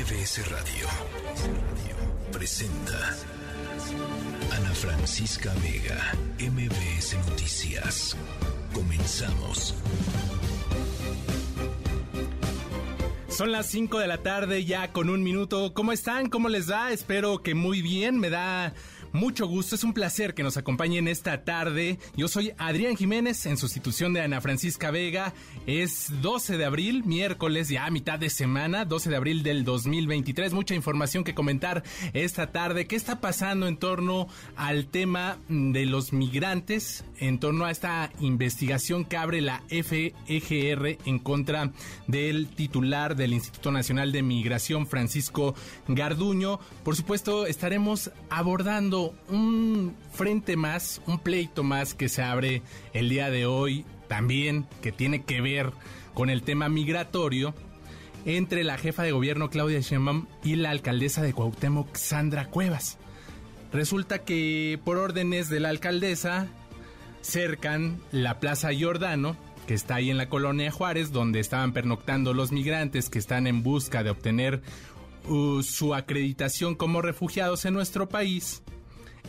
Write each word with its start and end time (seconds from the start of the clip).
MBS 0.00 0.48
Radio 0.50 0.86
presenta 2.32 3.14
Ana 4.56 4.70
Francisca 4.70 5.52
Vega, 5.62 6.14
MBS 6.38 7.18
Noticias. 7.28 8.16
Comenzamos. 8.72 9.74
Son 13.28 13.52
las 13.52 13.66
5 13.66 13.98
de 13.98 14.06
la 14.06 14.22
tarde 14.22 14.64
ya 14.64 14.90
con 14.90 15.10
un 15.10 15.22
minuto. 15.22 15.74
¿Cómo 15.74 15.92
están? 15.92 16.30
¿Cómo 16.30 16.48
les 16.48 16.70
va? 16.70 16.92
Espero 16.92 17.42
que 17.42 17.54
muy 17.54 17.82
bien. 17.82 18.18
Me 18.18 18.30
da 18.30 18.72
mucho 19.12 19.46
gusto, 19.48 19.74
es 19.74 19.82
un 19.82 19.92
placer 19.92 20.34
que 20.34 20.44
nos 20.44 20.56
acompañen 20.56 21.08
esta 21.08 21.42
tarde. 21.44 21.98
Yo 22.16 22.28
soy 22.28 22.52
Adrián 22.58 22.96
Jiménez 22.96 23.44
en 23.46 23.56
sustitución 23.56 24.12
de 24.12 24.20
Ana 24.20 24.40
Francisca 24.40 24.92
Vega. 24.92 25.34
Es 25.66 26.12
12 26.22 26.56
de 26.56 26.64
abril, 26.64 27.02
miércoles, 27.04 27.68
ya 27.68 27.86
a 27.86 27.90
mitad 27.90 28.20
de 28.20 28.30
semana, 28.30 28.84
12 28.84 29.10
de 29.10 29.16
abril 29.16 29.42
del 29.42 29.64
2023. 29.64 30.52
Mucha 30.52 30.76
información 30.76 31.24
que 31.24 31.34
comentar 31.34 31.82
esta 32.12 32.52
tarde. 32.52 32.86
¿Qué 32.86 32.94
está 32.94 33.20
pasando 33.20 33.66
en 33.66 33.78
torno 33.78 34.28
al 34.54 34.86
tema 34.86 35.38
de 35.48 35.86
los 35.86 36.12
migrantes? 36.12 37.04
En 37.18 37.40
torno 37.40 37.64
a 37.64 37.72
esta 37.72 38.12
investigación 38.20 39.04
que 39.04 39.16
abre 39.16 39.40
la 39.40 39.62
FEGR 39.68 40.98
en 41.04 41.18
contra 41.18 41.72
del 42.06 42.46
titular 42.46 43.16
del 43.16 43.32
Instituto 43.32 43.72
Nacional 43.72 44.12
de 44.12 44.22
Migración, 44.22 44.86
Francisco 44.86 45.54
Garduño. 45.88 46.60
Por 46.84 46.94
supuesto, 46.94 47.46
estaremos 47.46 48.12
abordando 48.28 48.99
un 49.28 49.94
frente 50.12 50.56
más, 50.56 51.00
un 51.06 51.18
pleito 51.18 51.62
más 51.62 51.94
que 51.94 52.08
se 52.08 52.22
abre 52.22 52.62
el 52.92 53.08
día 53.08 53.30
de 53.30 53.46
hoy, 53.46 53.84
también 54.08 54.66
que 54.82 54.92
tiene 54.92 55.22
que 55.22 55.40
ver 55.40 55.72
con 56.14 56.30
el 56.30 56.42
tema 56.42 56.68
migratorio, 56.68 57.54
entre 58.24 58.64
la 58.64 58.78
jefa 58.78 59.02
de 59.02 59.12
gobierno 59.12 59.50
Claudia 59.50 59.80
Sheinbaum 59.80 60.26
y 60.44 60.56
la 60.56 60.70
alcaldesa 60.70 61.22
de 61.22 61.32
Cuauhtémoc, 61.32 61.94
Sandra 61.96 62.48
Cuevas. 62.48 62.98
Resulta 63.72 64.20
que 64.20 64.78
por 64.84 64.98
órdenes 64.98 65.48
de 65.48 65.60
la 65.60 65.68
alcaldesa 65.68 66.48
cercan 67.22 68.00
la 68.10 68.40
Plaza 68.40 68.72
Giordano, 68.72 69.36
que 69.66 69.74
está 69.74 69.96
ahí 69.96 70.10
en 70.10 70.16
la 70.16 70.28
colonia 70.28 70.70
Juárez, 70.70 71.12
donde 71.12 71.40
estaban 71.40 71.72
pernoctando 71.72 72.34
los 72.34 72.50
migrantes 72.50 73.08
que 73.08 73.18
están 73.18 73.46
en 73.46 73.62
busca 73.62 74.02
de 74.02 74.10
obtener 74.10 74.62
uh, 75.28 75.62
su 75.62 75.94
acreditación 75.94 76.74
como 76.74 77.02
refugiados 77.02 77.64
en 77.64 77.74
nuestro 77.74 78.08
país. 78.08 78.62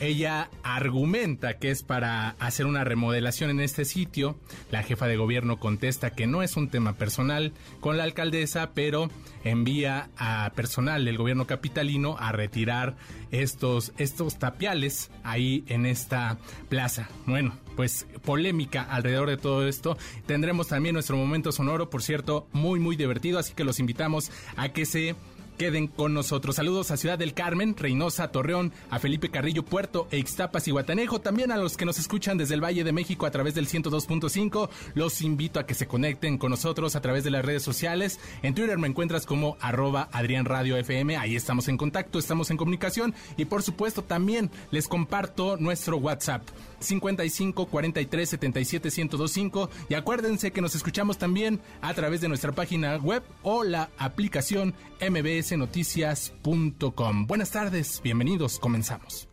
Ella 0.01 0.49
argumenta 0.63 1.59
que 1.59 1.69
es 1.69 1.83
para 1.83 2.31
hacer 2.39 2.65
una 2.65 2.83
remodelación 2.83 3.51
en 3.51 3.59
este 3.59 3.85
sitio. 3.85 4.35
La 4.71 4.81
jefa 4.81 5.05
de 5.05 5.15
gobierno 5.15 5.59
contesta 5.59 6.09
que 6.09 6.25
no 6.25 6.41
es 6.41 6.57
un 6.57 6.69
tema 6.69 6.93
personal 6.93 7.53
con 7.81 7.97
la 7.97 8.03
alcaldesa, 8.03 8.71
pero 8.73 9.11
envía 9.43 10.09
a 10.17 10.53
personal 10.55 11.05
del 11.05 11.19
gobierno 11.19 11.45
capitalino 11.45 12.15
a 12.17 12.31
retirar 12.31 12.95
estos, 13.29 13.93
estos 13.97 14.39
tapiales 14.39 15.11
ahí 15.23 15.63
en 15.67 15.85
esta 15.85 16.39
plaza. 16.67 17.07
Bueno, 17.27 17.55
pues 17.75 18.07
polémica 18.23 18.81
alrededor 18.81 19.29
de 19.29 19.37
todo 19.37 19.67
esto. 19.67 19.99
Tendremos 20.25 20.67
también 20.67 20.93
nuestro 20.93 21.15
momento 21.15 21.51
sonoro, 21.51 21.91
por 21.91 22.01
cierto, 22.01 22.47
muy 22.53 22.79
muy 22.79 22.95
divertido, 22.95 23.37
así 23.37 23.53
que 23.53 23.63
los 23.63 23.79
invitamos 23.79 24.31
a 24.57 24.69
que 24.69 24.85
se 24.85 25.15
queden 25.61 25.85
con 25.85 26.15
nosotros. 26.15 26.55
Saludos 26.55 26.89
a 26.89 26.97
Ciudad 26.97 27.19
del 27.19 27.35
Carmen, 27.35 27.75
Reynosa, 27.77 28.31
Torreón, 28.31 28.73
a 28.89 28.97
Felipe 28.97 29.29
Carrillo, 29.29 29.63
Puerto, 29.63 30.07
Ixtapas 30.11 30.67
y 30.67 30.71
Guatanejo. 30.71 31.21
También 31.21 31.51
a 31.51 31.57
los 31.57 31.77
que 31.77 31.85
nos 31.85 31.99
escuchan 31.99 32.35
desde 32.35 32.55
el 32.55 32.63
Valle 32.63 32.83
de 32.83 32.91
México 32.91 33.27
a 33.27 33.29
través 33.29 33.53
del 33.53 33.67
102.5. 33.67 34.69
Los 34.95 35.21
invito 35.21 35.59
a 35.59 35.67
que 35.67 35.75
se 35.75 35.85
conecten 35.85 36.39
con 36.39 36.49
nosotros 36.49 36.95
a 36.95 37.01
través 37.01 37.23
de 37.23 37.29
las 37.29 37.45
redes 37.45 37.61
sociales. 37.61 38.19
En 38.41 38.55
Twitter 38.55 38.79
me 38.79 38.87
encuentras 38.87 39.27
como 39.27 39.55
arroba 39.61 40.09
Adrián 40.11 40.45
Radio 40.45 40.77
FM. 40.77 41.15
Ahí 41.15 41.35
estamos 41.35 41.67
en 41.67 41.77
contacto, 41.77 42.17
estamos 42.17 42.49
en 42.49 42.57
comunicación. 42.57 43.13
Y 43.37 43.45
por 43.45 43.61
supuesto 43.61 44.03
también 44.03 44.49
les 44.71 44.87
comparto 44.87 45.57
nuestro 45.57 45.97
WhatsApp 45.97 46.41
55 46.81 47.67
43 47.67 48.29
77 48.29 48.89
1025 48.89 49.69
y 49.89 49.93
acuérdense 49.93 50.51
que 50.51 50.61
nos 50.61 50.75
escuchamos 50.75 51.17
también 51.17 51.61
a 51.81 51.93
través 51.93 52.19
de 52.21 52.27
nuestra 52.27 52.51
página 52.51 52.97
web 52.97 53.23
o 53.43 53.63
la 53.63 53.89
aplicación 53.97 54.73
mbsnoticias.com. 54.99 57.27
Buenas 57.27 57.51
tardes, 57.51 58.01
bienvenidos, 58.03 58.59
comenzamos. 58.59 59.29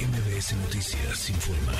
MBS 0.00 0.54
Noticias 0.54 1.30
informa. 1.30 1.72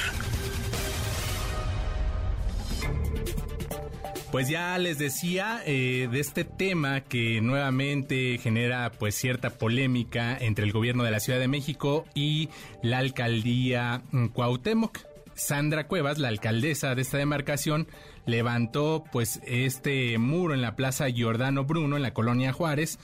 Pues 4.37 4.51
ya 4.51 4.77
les 4.77 4.99
decía 4.99 5.63
eh, 5.65 6.11
de 6.13 6.21
este 6.21 6.45
tema 6.45 7.01
que 7.01 7.41
nuevamente 7.41 8.37
genera 8.37 8.93
pues 8.93 9.15
cierta 9.15 9.49
polémica 9.49 10.37
entre 10.37 10.67
el 10.67 10.73
gobierno 10.73 11.05
de 11.05 11.11
la 11.11 11.21
Ciudad 11.21 11.39
de 11.39 11.49
México 11.49 12.05
y 12.15 12.51
la 12.83 12.99
alcaldía 12.99 14.03
mm, 14.11 14.27
Cuauhtémoc. 14.27 14.99
Sandra 15.33 15.87
Cuevas, 15.87 16.19
la 16.19 16.29
alcaldesa 16.29 16.95
de 16.95 17.01
esta 17.01 17.17
demarcación, 17.17 17.89
levantó 18.27 19.05
pues 19.11 19.41
este 19.47 20.19
muro 20.19 20.53
en 20.53 20.61
la 20.61 20.77
Plaza 20.77 21.09
Giordano 21.09 21.65
Bruno 21.65 21.97
en 21.97 22.03
la 22.03 22.13
colonia 22.13 22.53
Juárez 22.53 22.99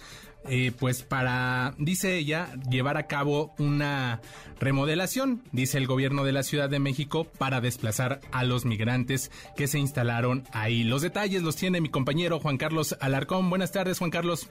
eh, 0.49 0.73
pues 0.79 1.03
para, 1.03 1.75
dice 1.79 2.17
ella, 2.17 2.53
llevar 2.69 2.97
a 2.97 3.07
cabo 3.07 3.55
una 3.59 4.21
remodelación, 4.59 5.43
dice 5.53 5.79
el 5.79 5.87
gobierno 5.87 6.25
de 6.25 6.33
la 6.33 6.43
Ciudad 6.43 6.69
de 6.69 6.79
México, 6.79 7.25
para 7.25 7.61
desplazar 7.61 8.21
a 8.33 8.45
los 8.45 8.65
migrantes 8.65 9.31
que 9.57 9.69
se 9.69 9.79
instalaron 9.79 10.45
ahí. 10.53 10.85
Los 10.85 11.03
detalles 11.03 11.43
los 11.43 11.57
tiene 11.57 11.81
mi 11.81 11.89
compañero 11.89 12.41
Juan 12.41 12.59
Carlos 12.59 12.97
Alarcón. 13.01 13.51
Buenas 13.51 13.73
tardes, 13.73 13.99
Juan 13.99 14.11
Carlos. 14.11 14.49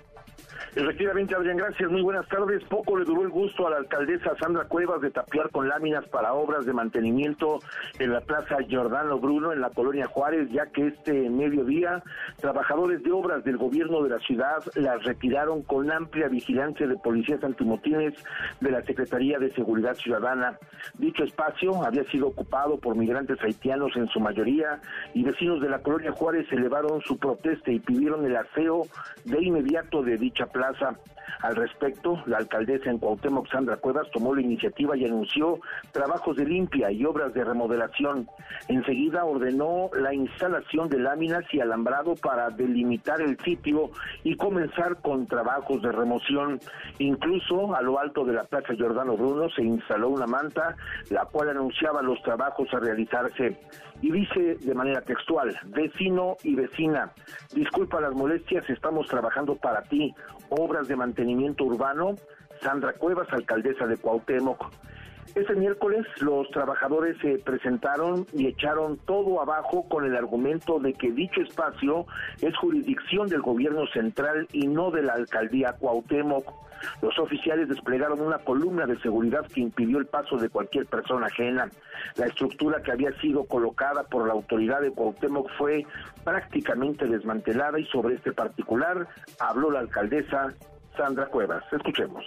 Efectivamente, 0.73 1.35
Adrián, 1.35 1.57
gracias. 1.57 1.91
Muy 1.91 2.01
buenas 2.01 2.25
tardes. 2.29 2.63
Poco 2.63 2.97
le 2.97 3.03
duró 3.03 3.23
el 3.23 3.29
gusto 3.29 3.67
a 3.67 3.71
la 3.71 3.77
alcaldesa 3.77 4.37
Sandra 4.39 4.63
Cuevas 4.69 5.01
de 5.01 5.11
tapiar 5.11 5.49
con 5.49 5.67
láminas 5.67 6.07
para 6.07 6.33
obras 6.33 6.65
de 6.65 6.71
mantenimiento 6.71 7.59
en 7.99 8.13
la 8.13 8.21
Plaza 8.21 8.55
Giordano 8.65 9.19
Bruno, 9.19 9.51
en 9.51 9.59
la 9.59 9.69
colonia 9.71 10.07
Juárez, 10.07 10.49
ya 10.49 10.67
que 10.67 10.87
este 10.87 11.29
mediodía 11.29 12.01
trabajadores 12.39 13.03
de 13.03 13.11
obras 13.11 13.43
del 13.43 13.57
gobierno 13.57 14.01
de 14.01 14.11
la 14.11 14.19
ciudad 14.19 14.63
las 14.75 15.03
retiraron 15.03 15.61
con 15.63 15.91
amplia 15.91 16.29
vigilancia 16.29 16.87
de 16.87 16.95
policías 16.95 17.43
antimotines 17.43 18.13
de 18.61 18.71
la 18.71 18.81
Secretaría 18.83 19.39
de 19.39 19.51
Seguridad 19.51 19.95
Ciudadana. 19.95 20.57
Dicho 20.97 21.25
espacio 21.25 21.83
había 21.83 22.05
sido 22.05 22.27
ocupado 22.27 22.77
por 22.77 22.95
migrantes 22.95 23.43
haitianos 23.43 23.91
en 23.97 24.07
su 24.07 24.21
mayoría 24.21 24.79
y 25.13 25.23
vecinos 25.23 25.59
de 25.59 25.67
la 25.67 25.79
colonia 25.79 26.13
Juárez 26.13 26.49
elevaron 26.49 27.01
su 27.01 27.17
protesta 27.17 27.71
y 27.71 27.79
pidieron 27.79 28.25
el 28.25 28.37
aseo 28.37 28.83
de 29.25 29.43
inmediato 29.43 30.01
de 30.01 30.15
dicha 30.15 30.45
plaza. 30.45 30.60
Al 31.41 31.55
respecto, 31.55 32.21
la 32.27 32.37
alcaldesa 32.37 32.89
en 32.89 32.99
Cuauhtémoc, 32.99 33.49
Sandra 33.49 33.77
Cuevas, 33.77 34.07
tomó 34.11 34.35
la 34.35 34.41
iniciativa 34.41 34.95
y 34.95 35.05
anunció 35.05 35.59
trabajos 35.91 36.37
de 36.37 36.45
limpia 36.45 36.91
y 36.91 37.03
obras 37.03 37.33
de 37.33 37.43
remodelación. 37.43 38.27
Enseguida 38.67 39.25
ordenó 39.25 39.89
la 39.95 40.13
instalación 40.13 40.89
de 40.89 40.99
láminas 40.99 41.43
y 41.51 41.59
alambrado 41.59 42.15
para 42.15 42.49
delimitar 42.49 43.21
el 43.21 43.37
sitio 43.39 43.89
y 44.23 44.35
comenzar 44.35 45.01
con 45.01 45.25
trabajos 45.25 45.81
de 45.81 45.91
remoción. 45.91 46.59
Incluso 46.99 47.75
a 47.75 47.81
lo 47.81 47.99
alto 47.99 48.23
de 48.23 48.33
la 48.33 48.43
Plaza 48.43 48.73
Giordano 48.75 49.17
Bruno 49.17 49.49
se 49.49 49.63
instaló 49.63 50.09
una 50.09 50.27
manta, 50.27 50.75
la 51.09 51.25
cual 51.25 51.49
anunciaba 51.49 52.01
los 52.01 52.21
trabajos 52.21 52.67
a 52.73 52.79
realizarse. 52.79 53.57
Y 54.01 54.11
dice 54.11 54.55
de 54.55 54.73
manera 54.73 55.01
textual, 55.01 55.55
vecino 55.65 56.37
y 56.43 56.55
vecina, 56.55 57.11
disculpa 57.53 58.01
las 58.01 58.13
molestias, 58.13 58.67
estamos 58.69 59.07
trabajando 59.07 59.55
para 59.55 59.83
ti 59.83 60.13
obras 60.49 60.87
de 60.87 60.95
mantenimiento 60.95 61.65
urbano, 61.65 62.15
Sandra 62.61 62.93
Cuevas, 62.93 63.31
alcaldesa 63.31 63.85
de 63.85 63.97
Cuauhtémoc. 63.97 64.71
Este 65.33 65.55
miércoles 65.55 66.05
los 66.19 66.49
trabajadores 66.49 67.17
se 67.21 67.39
presentaron 67.39 68.25
y 68.33 68.47
echaron 68.47 68.97
todo 68.97 69.41
abajo 69.41 69.87
con 69.87 70.03
el 70.03 70.13
argumento 70.17 70.77
de 70.79 70.93
que 70.93 71.09
dicho 71.09 71.39
espacio 71.39 72.05
es 72.41 72.55
jurisdicción 72.57 73.27
del 73.27 73.41
gobierno 73.41 73.87
central 73.87 74.45
y 74.51 74.67
no 74.67 74.91
de 74.91 75.03
la 75.03 75.13
alcaldía 75.13 75.77
Cuauhtémoc. 75.79 76.51
Los 77.01 77.17
oficiales 77.17 77.69
desplegaron 77.69 78.19
una 78.19 78.39
columna 78.39 78.85
de 78.85 78.99
seguridad 78.99 79.45
que 79.47 79.61
impidió 79.61 79.99
el 79.99 80.05
paso 80.05 80.35
de 80.35 80.49
cualquier 80.49 80.85
persona 80.87 81.27
ajena. 81.27 81.69
La 82.17 82.25
estructura 82.25 82.81
que 82.81 82.91
había 82.91 83.13
sido 83.21 83.45
colocada 83.45 84.03
por 84.03 84.27
la 84.27 84.33
autoridad 84.33 84.81
de 84.81 84.91
Cuauhtémoc 84.91 85.49
fue 85.57 85.85
prácticamente 86.25 87.07
desmantelada 87.07 87.79
y 87.79 87.85
sobre 87.85 88.15
este 88.15 88.33
particular 88.33 89.07
habló 89.39 89.71
la 89.71 89.79
alcaldesa 89.79 90.53
Sandra 90.97 91.27
Cuevas. 91.27 91.63
Escuchemos 91.71 92.25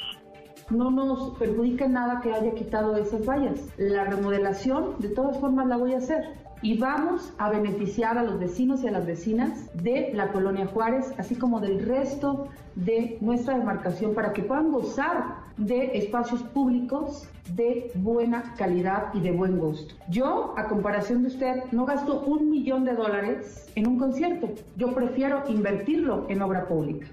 no 0.70 0.90
nos 0.90 1.36
perjudica 1.38 1.88
nada 1.88 2.20
que 2.20 2.32
haya 2.32 2.54
quitado 2.54 2.96
esas 2.96 3.26
vallas. 3.26 3.60
La 3.76 4.04
remodelación, 4.04 4.96
de 4.98 5.08
todas 5.08 5.38
formas, 5.38 5.66
la 5.66 5.76
voy 5.76 5.94
a 5.94 5.98
hacer. 5.98 6.24
Y 6.62 6.78
vamos 6.78 7.30
a 7.36 7.50
beneficiar 7.50 8.16
a 8.16 8.22
los 8.22 8.38
vecinos 8.38 8.82
y 8.82 8.88
a 8.88 8.90
las 8.90 9.04
vecinas 9.04 9.68
de 9.74 10.12
la 10.14 10.32
colonia 10.32 10.66
Juárez, 10.66 11.12
así 11.18 11.34
como 11.34 11.60
del 11.60 11.84
resto 11.84 12.48
de 12.74 13.18
nuestra 13.20 13.58
demarcación, 13.58 14.14
para 14.14 14.32
que 14.32 14.42
puedan 14.42 14.72
gozar 14.72 15.44
de 15.58 15.98
espacios 15.98 16.42
públicos 16.42 17.28
de 17.54 17.90
buena 17.96 18.54
calidad 18.56 19.12
y 19.12 19.20
de 19.20 19.32
buen 19.32 19.58
gusto. 19.58 19.94
Yo, 20.08 20.54
a 20.56 20.66
comparación 20.66 21.22
de 21.22 21.28
usted, 21.28 21.64
no 21.70 21.84
gasto 21.84 22.22
un 22.22 22.50
millón 22.50 22.84
de 22.84 22.94
dólares 22.94 23.70
en 23.74 23.86
un 23.86 23.98
concierto. 23.98 24.48
Yo 24.76 24.94
prefiero 24.94 25.42
invertirlo 25.48 26.24
en 26.30 26.40
obra 26.40 26.66
pública. 26.66 27.08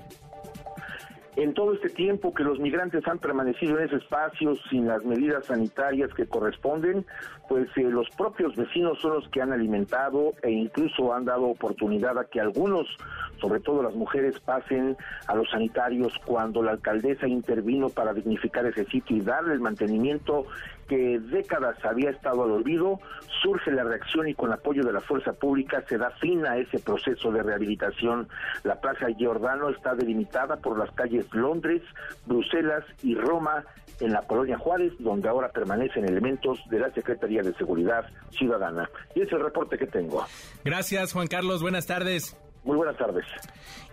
En 1.37 1.53
todo 1.53 1.73
este 1.73 1.89
tiempo 1.89 2.33
que 2.33 2.43
los 2.43 2.59
migrantes 2.59 3.07
han 3.07 3.17
permanecido 3.17 3.79
en 3.79 3.85
ese 3.85 3.95
espacio 3.95 4.55
sin 4.69 4.87
las 4.87 5.05
medidas 5.05 5.45
sanitarias 5.45 6.13
que 6.13 6.25
corresponden, 6.25 7.05
pues 7.47 7.69
eh, 7.77 7.83
los 7.83 8.09
propios 8.09 8.53
vecinos 8.57 8.99
son 8.99 9.13
los 9.13 9.29
que 9.29 9.41
han 9.41 9.53
alimentado 9.53 10.33
e 10.41 10.51
incluso 10.51 11.13
han 11.13 11.23
dado 11.23 11.45
oportunidad 11.45 12.19
a 12.19 12.25
que 12.25 12.41
algunos, 12.41 12.85
sobre 13.39 13.61
todo 13.61 13.81
las 13.81 13.95
mujeres, 13.95 14.39
pasen 14.41 14.97
a 15.27 15.35
los 15.35 15.49
sanitarios. 15.49 16.13
Cuando 16.25 16.61
la 16.61 16.71
alcaldesa 16.71 17.27
intervino 17.27 17.89
para 17.89 18.13
dignificar 18.13 18.65
ese 18.65 18.83
sitio 18.85 19.15
y 19.15 19.21
darle 19.21 19.53
el 19.53 19.61
mantenimiento 19.61 20.45
que 20.91 21.19
décadas 21.19 21.77
había 21.85 22.09
estado 22.09 22.43
al 22.43 22.51
olvido, 22.51 22.99
surge 23.41 23.71
la 23.71 23.85
reacción 23.85 24.27
y 24.27 24.33
con 24.33 24.51
apoyo 24.51 24.83
de 24.83 24.91
la 24.91 24.99
fuerza 24.99 25.31
pública 25.31 25.81
se 25.87 25.97
da 25.97 26.09
fin 26.19 26.45
a 26.45 26.57
ese 26.57 26.79
proceso 26.79 27.31
de 27.31 27.41
rehabilitación. 27.41 28.27
La 28.65 28.75
Plaza 28.81 29.07
Giordano 29.17 29.69
está 29.69 29.95
delimitada 29.95 30.57
por 30.57 30.77
las 30.77 30.91
calles 30.91 31.25
Londres, 31.31 31.81
Bruselas 32.25 32.83
y 33.03 33.15
Roma 33.15 33.63
en 34.01 34.11
la 34.11 34.21
colonia 34.23 34.57
Juárez, 34.57 34.91
donde 34.99 35.29
ahora 35.29 35.47
permanecen 35.47 36.03
elementos 36.03 36.59
de 36.69 36.79
la 36.79 36.91
Secretaría 36.91 37.41
de 37.41 37.53
Seguridad 37.53 38.03
Ciudadana. 38.31 38.89
Y 39.15 39.21
es 39.21 39.31
el 39.31 39.39
reporte 39.39 39.77
que 39.77 39.87
tengo. 39.87 40.25
Gracias, 40.65 41.13
Juan 41.13 41.27
Carlos. 41.27 41.61
Buenas 41.61 41.87
tardes. 41.87 42.35
Muy 42.63 42.77
buenas 42.77 42.97
tardes. 42.97 43.25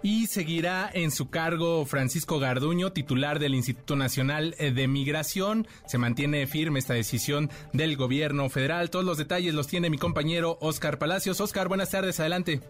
Y 0.02 0.26
seguirá 0.26 0.90
en 0.92 1.10
su 1.10 1.30
cargo 1.30 1.84
Francisco 1.86 2.38
Garduño, 2.38 2.92
titular 2.92 3.38
del 3.38 3.54
Instituto 3.54 3.96
Nacional 3.96 4.54
de 4.58 4.88
Migración. 4.88 5.66
Se 5.86 5.98
mantiene 5.98 6.46
firme 6.46 6.78
esta 6.78 6.94
decisión 6.94 7.50
del 7.72 7.96
gobierno 7.96 8.48
federal. 8.50 8.90
Todos 8.90 9.04
los 9.04 9.18
detalles 9.18 9.54
los 9.54 9.66
tiene 9.66 9.90
mi 9.90 9.98
compañero 9.98 10.58
Oscar 10.60 10.98
Palacios. 10.98 11.40
Oscar, 11.40 11.68
buenas 11.68 11.90
tardes, 11.90 12.20
adelante. 12.20 12.60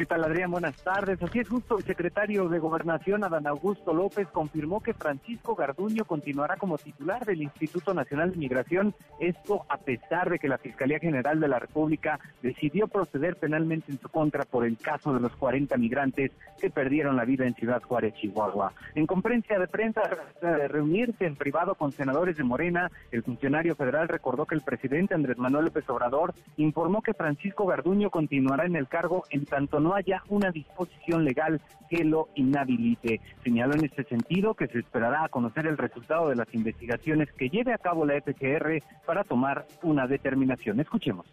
¿Qué 0.00 0.06
tal, 0.06 0.24
Adrián? 0.24 0.50
Buenas 0.50 0.82
tardes. 0.82 1.22
Así 1.22 1.40
es, 1.40 1.48
justo 1.50 1.76
el 1.76 1.84
secretario 1.84 2.48
de 2.48 2.58
Gobernación, 2.58 3.22
Adán 3.22 3.46
Augusto 3.46 3.92
López, 3.92 4.26
confirmó 4.28 4.80
que 4.80 4.94
Francisco 4.94 5.54
Garduño 5.54 6.06
continuará 6.06 6.56
como 6.56 6.78
titular 6.78 7.26
del 7.26 7.42
Instituto 7.42 7.92
Nacional 7.92 8.30
de 8.30 8.38
Migración. 8.38 8.94
Esto 9.18 9.66
a 9.68 9.76
pesar 9.76 10.30
de 10.30 10.38
que 10.38 10.48
la 10.48 10.56
Fiscalía 10.56 10.98
General 10.98 11.38
de 11.38 11.48
la 11.48 11.58
República 11.58 12.18
decidió 12.40 12.88
proceder 12.88 13.36
penalmente 13.36 13.92
en 13.92 14.00
su 14.00 14.08
contra 14.08 14.44
por 14.44 14.64
el 14.64 14.78
caso 14.78 15.12
de 15.12 15.20
los 15.20 15.36
40 15.36 15.76
migrantes 15.76 16.32
que 16.58 16.70
perdieron 16.70 17.14
la 17.16 17.26
vida 17.26 17.46
en 17.46 17.52
Ciudad 17.52 17.82
Juárez, 17.82 18.14
Chihuahua. 18.14 18.72
En 18.94 19.06
conferencia 19.06 19.58
de 19.58 19.68
prensa, 19.68 20.00
de 20.40 20.66
reunirse 20.68 21.26
en 21.26 21.36
privado 21.36 21.74
con 21.74 21.92
senadores 21.92 22.38
de 22.38 22.44
Morena, 22.44 22.90
el 23.10 23.22
funcionario 23.22 23.76
federal 23.76 24.08
recordó 24.08 24.46
que 24.46 24.54
el 24.54 24.62
presidente 24.62 25.12
Andrés 25.12 25.36
Manuel 25.36 25.66
López 25.66 25.86
Obrador 25.90 26.32
informó 26.56 27.02
que 27.02 27.12
Francisco 27.12 27.66
Garduño 27.66 28.08
continuará 28.08 28.64
en 28.64 28.76
el 28.76 28.88
cargo 28.88 29.24
en 29.28 29.44
tanto 29.44 29.78
no 29.78 29.89
haya 29.94 30.22
una 30.28 30.50
disposición 30.50 31.24
legal 31.24 31.60
que 31.88 32.04
lo 32.04 32.28
inhabilite. 32.34 33.20
Señaló 33.42 33.74
en 33.74 33.84
este 33.84 34.04
sentido 34.04 34.54
que 34.54 34.68
se 34.68 34.78
esperará 34.78 35.24
a 35.24 35.28
conocer 35.28 35.66
el 35.66 35.76
resultado 35.76 36.28
de 36.28 36.36
las 36.36 36.52
investigaciones 36.54 37.32
que 37.32 37.48
lleve 37.48 37.72
a 37.72 37.78
cabo 37.78 38.06
la 38.06 38.20
FGR 38.20 38.82
para 39.04 39.24
tomar 39.24 39.66
una 39.82 40.06
determinación. 40.06 40.80
Escuchemos. 40.80 41.26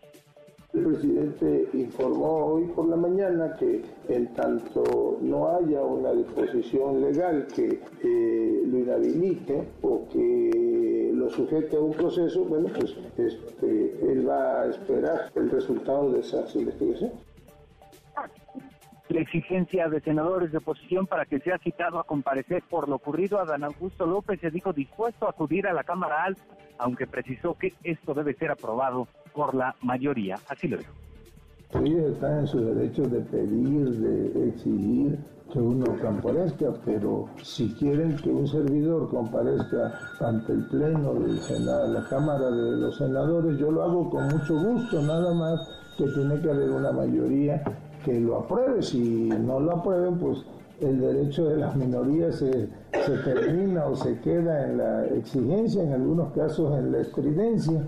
El 0.74 0.84
presidente 0.84 1.70
informó 1.74 2.46
hoy 2.46 2.66
por 2.76 2.88
la 2.90 2.98
mañana 2.98 3.56
que 3.58 3.84
en 4.10 4.34
tanto 4.34 5.18
no 5.22 5.56
haya 5.56 5.82
una 5.82 6.12
disposición 6.12 7.02
legal 7.02 7.48
que 7.56 7.80
eh, 8.04 8.62
lo 8.66 8.78
inhabilite 8.78 9.64
o 9.82 10.08
que 10.10 11.12
lo 11.14 11.30
sujete 11.30 11.78
a 11.78 11.80
un 11.80 11.94
proceso, 11.94 12.44
bueno, 12.44 12.68
pues 12.78 12.96
este, 13.18 14.12
él 14.12 14.28
va 14.28 14.62
a 14.62 14.70
esperar 14.70 15.32
el 15.36 15.50
resultado 15.50 16.12
de 16.12 16.20
esas 16.20 16.54
investigaciones 16.56 17.27
la 19.10 19.22
exigencia 19.22 19.88
de 19.88 20.02
senadores 20.02 20.52
de 20.52 20.58
oposición 20.58 21.08
para 21.08 21.26
que 21.26 21.40
sea 21.40 21.58
citado 21.60 22.00
a 22.00 22.04
comparecer 22.04 22.64
por 22.70 22.90
lo 22.90 22.96
ocurrido, 22.96 23.40
Adán 23.40 23.64
Augusto 23.64 24.06
López 24.06 24.40
se 24.42 24.52
dijo 24.52 24.74
dispuesto 24.74 25.26
a 25.26 25.30
acudir 25.30 25.68
a 25.68 25.74
la 25.74 25.84
Cámara 25.84 26.24
Alta, 26.24 26.42
aunque 26.78 27.08
precisó 27.08 27.54
que 27.54 27.74
esto 27.84 28.14
debe 28.14 28.34
ser 28.34 28.52
aprobado 28.52 29.08
por 29.34 29.56
la 29.56 29.76
mayoría. 29.82 30.38
Así 30.50 30.68
lo 30.68 30.78
dijo. 30.78 30.94
Ellos 31.84 32.14
están 32.14 32.40
en 32.40 32.48
su 32.48 32.60
derecho 32.64 33.04
de 33.04 33.20
pedir, 33.22 33.90
de 33.90 34.50
exigir 34.50 35.20
que 35.52 35.60
uno 35.60 35.86
comparezca, 36.02 36.68
pero 36.86 37.30
si 37.42 37.74
quieren 37.76 38.16
que 38.18 38.30
un 38.30 38.48
servidor 38.48 39.10
comparezca 39.10 39.98
ante 40.20 40.54
el 40.54 40.66
Pleno 40.68 41.14
de 41.14 41.60
la 41.60 42.06
Cámara 42.10 42.52
de 42.52 42.78
los 42.78 42.98
Senadores, 42.98 43.58
yo 43.58 43.72
lo 43.72 43.84
hago 43.84 44.10
con 44.10 44.28
mucho 44.28 44.58
gusto, 44.58 45.02
nada 45.02 45.34
más 45.34 45.60
que 45.98 46.06
tiene 46.08 46.40
que 46.42 46.52
haber 46.52 46.70
una 46.70 46.92
mayoría 46.92 47.64
que 48.08 48.20
lo 48.20 48.38
apruebe. 48.38 48.82
Si 48.82 49.30
no 49.30 49.60
lo 49.60 49.74
aprueben, 49.74 50.18
pues 50.18 50.46
el 50.80 51.00
derecho 51.00 51.50
de 51.50 51.58
las 51.58 51.76
minorías 51.76 52.36
se, 52.36 52.70
se 53.06 53.18
termina 53.26 53.86
o 53.86 53.96
se 53.96 54.18
queda 54.22 54.66
en 54.66 54.78
la 54.78 55.06
exigencia, 55.08 55.84
en 55.84 55.92
algunos 55.92 56.32
casos 56.32 56.78
en 56.80 56.94
la 56.94 57.00
estridencia. 57.00 57.84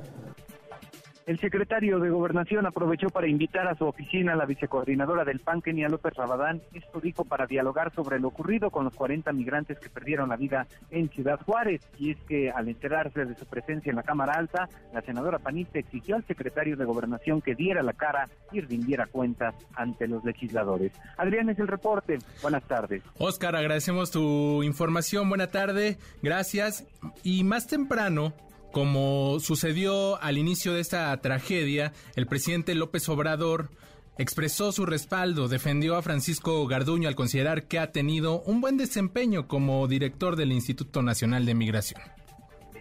El 1.29 1.39
secretario 1.39 1.99
de 1.99 2.09
Gobernación 2.09 2.65
aprovechó 2.65 3.11
para 3.11 3.27
invitar 3.27 3.67
a 3.67 3.75
su 3.75 3.85
oficina 3.85 4.33
a 4.33 4.35
la 4.35 4.47
vicecoordinadora 4.47 5.23
del 5.23 5.41
PAN, 5.41 5.61
Kenia 5.61 5.87
López 5.87 6.15
Rabadán. 6.15 6.59
Esto 6.73 6.99
dijo 6.99 7.23
para 7.23 7.45
dialogar 7.45 7.93
sobre 7.93 8.19
lo 8.19 8.29
ocurrido 8.29 8.71
con 8.71 8.85
los 8.85 8.95
40 8.95 9.31
migrantes 9.33 9.77
que 9.77 9.89
perdieron 9.89 10.29
la 10.29 10.37
vida 10.37 10.65
en 10.89 11.07
Ciudad 11.11 11.39
Juárez. 11.45 11.81
Y 11.99 12.13
es 12.13 12.17
que 12.27 12.49
al 12.49 12.67
enterarse 12.67 13.25
de 13.25 13.35
su 13.35 13.45
presencia 13.45 13.91
en 13.91 13.97
la 13.97 14.01
Cámara 14.01 14.39
Alta, 14.39 14.69
la 14.91 15.03
senadora 15.03 15.37
panista 15.37 15.77
exigió 15.77 16.15
al 16.15 16.25
secretario 16.25 16.75
de 16.75 16.85
Gobernación 16.85 17.43
que 17.43 17.53
diera 17.53 17.83
la 17.83 17.93
cara 17.93 18.27
y 18.51 18.61
rindiera 18.61 19.05
cuentas 19.05 19.53
ante 19.75 20.07
los 20.07 20.25
legisladores. 20.25 20.93
Adrián 21.15 21.47
es 21.51 21.59
el 21.59 21.67
reporte. 21.67 22.17
Buenas 22.41 22.63
tardes. 22.63 23.03
Oscar, 23.19 23.55
agradecemos 23.55 24.09
tu 24.09 24.63
información. 24.63 25.29
Buena 25.29 25.45
tarde. 25.45 25.99
Gracias. 26.23 26.87
Y 27.21 27.43
más 27.43 27.67
temprano, 27.67 28.33
como 28.71 29.39
sucedió 29.39 30.21
al 30.21 30.37
inicio 30.37 30.73
de 30.73 30.81
esta 30.81 31.15
tragedia, 31.21 31.93
el 32.15 32.27
presidente 32.27 32.75
López 32.75 33.07
Obrador 33.09 33.69
expresó 34.17 34.71
su 34.71 34.85
respaldo, 34.85 35.47
defendió 35.47 35.95
a 35.95 36.01
Francisco 36.01 36.67
Garduño 36.67 37.07
al 37.07 37.15
considerar 37.15 37.63
que 37.63 37.79
ha 37.79 37.91
tenido 37.91 38.41
un 38.41 38.61
buen 38.61 38.77
desempeño 38.77 39.47
como 39.47 39.87
director 39.87 40.35
del 40.35 40.51
Instituto 40.51 41.01
Nacional 41.01 41.45
de 41.45 41.55
Migración. 41.55 42.01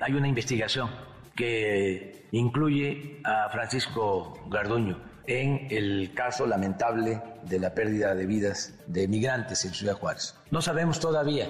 Hay 0.01 0.13
una 0.13 0.29
investigación 0.29 0.91
que 1.37 2.27
incluye 2.33 3.21
a 3.25 3.49
Francisco 3.51 4.47
Garduño 4.51 5.01
en 5.27 5.69
el 5.71 6.13
caso 6.15 6.47
lamentable 6.47 7.21
de 7.45 7.61
la 7.61 7.73
pérdida 7.73 8.15
de 8.15 8.27
vidas 8.27 8.75
de 8.87 9.07
migrantes 9.07 9.65
en 9.65 9.75
Ciudad 9.75 9.95
Juárez. 9.95 10.35
No 10.51 10.61
sabemos 10.61 10.99
todavía 10.99 11.49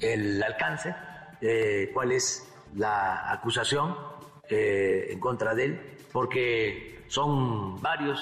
el 0.00 0.42
alcance, 0.42 0.94
eh, 1.40 1.90
cuál 1.94 2.12
es 2.12 2.44
la 2.74 3.32
acusación 3.32 3.96
eh, 4.48 5.06
en 5.10 5.20
contra 5.20 5.54
de 5.54 5.64
él, 5.64 5.96
porque 6.12 7.04
son 7.08 7.80
varios 7.80 8.20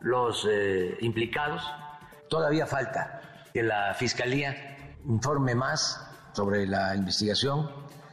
los 0.00 0.46
eh, 0.50 0.96
implicados. 1.00 1.62
Todavía 2.28 2.66
falta 2.66 3.20
que 3.52 3.62
la 3.62 3.94
Fiscalía 3.94 4.96
informe 5.06 5.54
más 5.54 6.04
sobre 6.32 6.66
la 6.66 6.94
investigación 6.94 7.70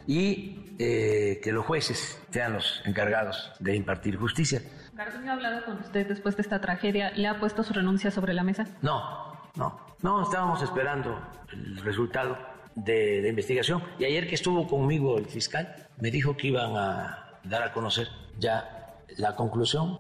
y 0.08 0.76
eh, 0.80 1.40
que 1.44 1.52
los 1.52 1.66
jueces 1.66 2.22
sean 2.30 2.54
los 2.54 2.82
encargados 2.86 3.52
de 3.60 3.76
impartir 3.76 4.18
justicia. 4.18 4.62
¿Garduño 4.94 5.32
ha 5.32 5.34
hablado 5.36 5.66
con 5.66 5.78
usted 5.80 6.08
después 6.08 6.36
de 6.36 6.42
esta 6.42 6.62
tragedia? 6.62 7.12
¿Le 7.12 7.28
ha 7.28 7.40
puesto 7.40 7.64
su 7.64 7.74
renuncia 7.74 8.12
sobre 8.12 8.34
la 8.34 8.44
mesa? 8.44 8.66
No, 8.82 9.50
no, 9.56 9.80
no, 10.02 10.24
estábamos 10.24 10.62
esperando 10.62 11.20
el 11.52 11.78
resultado 11.78 12.38
de, 12.76 13.28
investigación. 13.28 13.84
Y 14.00 14.06
ayer 14.06 14.28
que 14.28 14.36
estuvo 14.36 14.68
conmigo 14.68 15.18
el 15.18 15.26
fiscal, 15.26 15.88
me 16.00 16.12
dijo 16.12 16.36
que 16.38 16.48
iban 16.48 16.76
a 16.76 17.40
dar 17.44 17.64
a 17.64 17.74
conocer 17.74 18.08
ya 18.38 18.96
la 19.18 19.36
conclusión. 19.36 19.98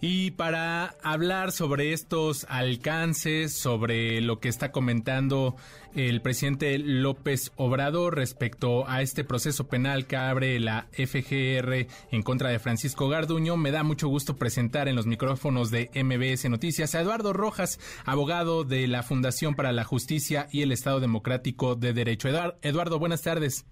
Y 0.00 0.30
para 0.32 0.96
hablar 1.02 1.52
sobre 1.52 1.92
estos 1.92 2.46
alcances, 2.48 3.58
sobre 3.58 4.20
lo 4.22 4.40
que 4.40 4.48
está 4.48 4.72
comentando 4.72 5.56
el 5.94 6.20
presidente 6.22 6.78
López 6.78 7.52
Obrador 7.56 8.16
respecto 8.16 8.88
a 8.88 9.02
este 9.02 9.24
proceso 9.24 9.68
penal 9.68 10.06
que 10.06 10.16
abre 10.16 10.58
la 10.60 10.86
FGR 10.92 11.86
en 12.10 12.22
contra 12.22 12.50
de 12.50 12.58
Francisco 12.58 13.08
Garduño, 13.08 13.56
me 13.56 13.70
da 13.70 13.82
mucho 13.82 14.08
gusto 14.08 14.36
presentar 14.36 14.88
en 14.88 14.96
los 14.96 15.06
micrófonos 15.06 15.70
de 15.70 15.90
MBS 15.94 16.48
Noticias 16.48 16.94
a 16.94 17.00
Eduardo 17.00 17.32
Rojas, 17.32 17.78
abogado 18.04 18.64
de 18.64 18.86
la 18.86 19.02
Fundación 19.02 19.54
para 19.54 19.72
la 19.72 19.84
Justicia 19.84 20.46
y 20.50 20.62
el 20.62 20.72
Estado 20.72 21.00
Democrático 21.00 21.74
de 21.74 21.92
Derecho. 21.92 22.28
Eduardo, 22.62 22.98
buenas 22.98 23.22
tardes. 23.22 23.66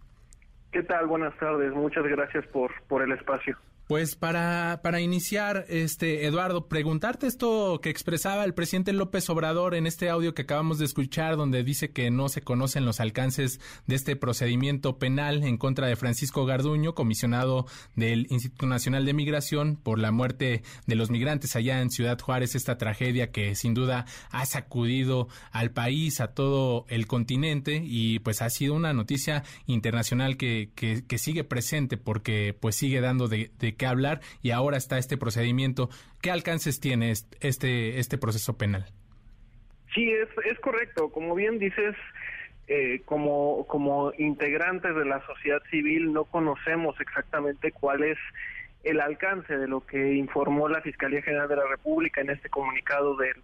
¿Qué 0.73 0.83
tal? 0.83 1.07
Buenas 1.07 1.37
tardes. 1.39 1.73
Muchas 1.73 2.05
gracias 2.05 2.47
por, 2.49 2.71
por 2.89 3.03
el 3.03 3.13
espacio. 3.13 3.57
Pues 3.89 4.17
para, 4.17 4.81
para 4.83 5.01
iniciar, 5.01 5.65
este 5.71 6.27
Eduardo, 6.27 6.69
preguntarte 6.69 7.27
esto 7.27 7.81
que 7.83 7.89
expresaba 7.89 8.45
el 8.45 8.53
presidente 8.53 8.93
López 8.93 9.31
Obrador 9.31 9.75
en 9.75 9.87
este 9.87 10.11
audio 10.11 10.35
que 10.35 10.43
acabamos 10.43 10.79
de 10.79 10.85
escuchar, 10.85 11.39
donde 11.39 11.65
dice 11.65 11.91
que 11.91 12.11
no 12.11 12.29
se 12.29 12.43
conocen 12.43 12.85
los 12.85 13.01
alcances 13.01 13.61
de 13.87 13.95
este 13.95 14.15
procedimiento 14.15 14.99
penal 14.99 15.43
en 15.43 15.57
contra 15.57 15.87
de 15.87 15.97
Francisco 15.97 16.45
Garduño, 16.45 16.95
comisionado 16.95 17.65
del 17.97 18.27
Instituto 18.29 18.67
Nacional 18.67 19.07
de 19.07 19.15
Migración, 19.15 19.77
por 19.77 19.99
la 19.99 20.13
muerte 20.13 20.63
de 20.87 20.95
los 20.95 21.09
migrantes 21.09 21.57
allá 21.57 21.81
en 21.81 21.89
Ciudad 21.89 22.21
Juárez, 22.21 22.57
esta 22.57 22.77
tragedia 22.77 23.31
que 23.31 23.55
sin 23.55 23.73
duda 23.73 24.05
ha 24.31 24.45
sacudido 24.45 25.29
al 25.51 25.71
país, 25.71 26.21
a 26.21 26.35
todo 26.35 26.85
el 26.91 27.07
continente, 27.07 27.81
y 27.83 28.19
pues 28.19 28.43
ha 28.43 28.51
sido 28.51 28.75
una 28.75 28.93
noticia 28.93 29.45
internacional 29.65 30.37
que, 30.37 30.73
que, 30.75 31.19
sigue 31.19 31.43
presente 31.43 31.97
porque 31.97 32.55
pues 32.61 32.77
sigue 32.77 33.01
dando 33.01 33.29
de, 33.29 33.51
de 33.59 33.78
que 33.79 33.87
hablar 33.87 34.21
y 34.43 34.51
ahora 34.51 34.77
está 34.77 34.99
este 34.99 35.17
procedimiento. 35.17 35.89
¿Qué 36.21 36.31
alcances 36.31 36.81
tiene 36.81 37.11
este, 37.11 37.99
este 37.99 38.19
proceso 38.19 38.59
penal? 38.59 38.85
Sí, 39.95 40.11
es, 40.13 40.29
es 40.45 40.59
correcto. 40.61 41.11
Como 41.11 41.35
bien 41.35 41.59
dices, 41.59 41.97
eh, 42.67 43.01
como, 43.07 43.67
como 43.67 44.13
integrantes 44.19 44.95
de 44.95 45.07
la 45.07 45.25
sociedad 45.25 45.63
civil 45.71 46.13
no 46.13 46.25
conocemos 46.25 47.01
exactamente 47.01 47.73
cuál 47.73 48.03
es 48.03 48.19
el 48.85 49.01
alcance 49.01 49.57
de 49.57 49.67
lo 49.67 49.81
que 49.87 50.15
informó 50.15 50.69
la 50.69 50.83
Fiscalía 50.83 51.23
General 51.23 51.49
de 51.49 51.57
la 51.57 51.67
República 51.67 52.21
en 52.21 52.29
este 52.29 52.51
comunicado 52.51 53.17
del, 53.17 53.43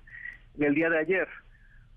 del 0.57 0.75
día 0.75 0.91
de 0.91 0.99
ayer. 0.99 1.29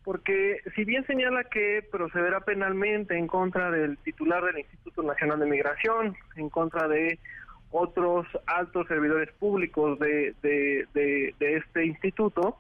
Porque 0.04 0.62
si 0.74 0.86
bien 0.86 1.06
señala 1.06 1.44
que 1.44 1.86
procederá 1.92 2.40
penalmente 2.40 3.18
en 3.18 3.28
contra 3.28 3.72
del 3.72 3.98
titular 3.98 4.42
del 4.46 4.60
Instituto 4.60 5.04
Nacional 5.04 5.40
de 5.42 5.48
Migración, 5.48 6.16
en 6.38 6.50
contra 6.50 6.88
de 6.88 7.20
otros 7.72 8.26
altos 8.46 8.88
servidores 8.88 9.32
públicos 9.34 10.00
de, 10.00 10.34
de, 10.42 11.34
este 11.40 11.86
instituto, 11.86 12.58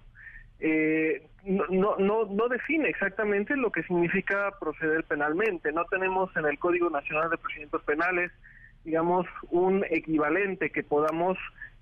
eh, 0.60 1.24
no, 1.46 1.96
no, 1.98 2.26
no 2.26 2.48
define 2.50 2.90
exactamente 2.90 3.56
lo 3.56 3.72
que 3.72 3.84
significa 3.84 4.52
proceder 4.60 5.04
penalmente. 5.06 5.72
No 5.72 5.86
tenemos 5.86 6.36
en 6.36 6.46
el 6.46 6.60
Código 6.60 6.90
Nacional 6.90 7.30
de 7.30 7.38
Procedimientos 7.38 7.84
Penales, 7.84 8.32
digamos, 8.84 9.26
un 9.50 9.86
equivalente 9.90 10.70
que 10.70 10.84
podamos 10.84 11.38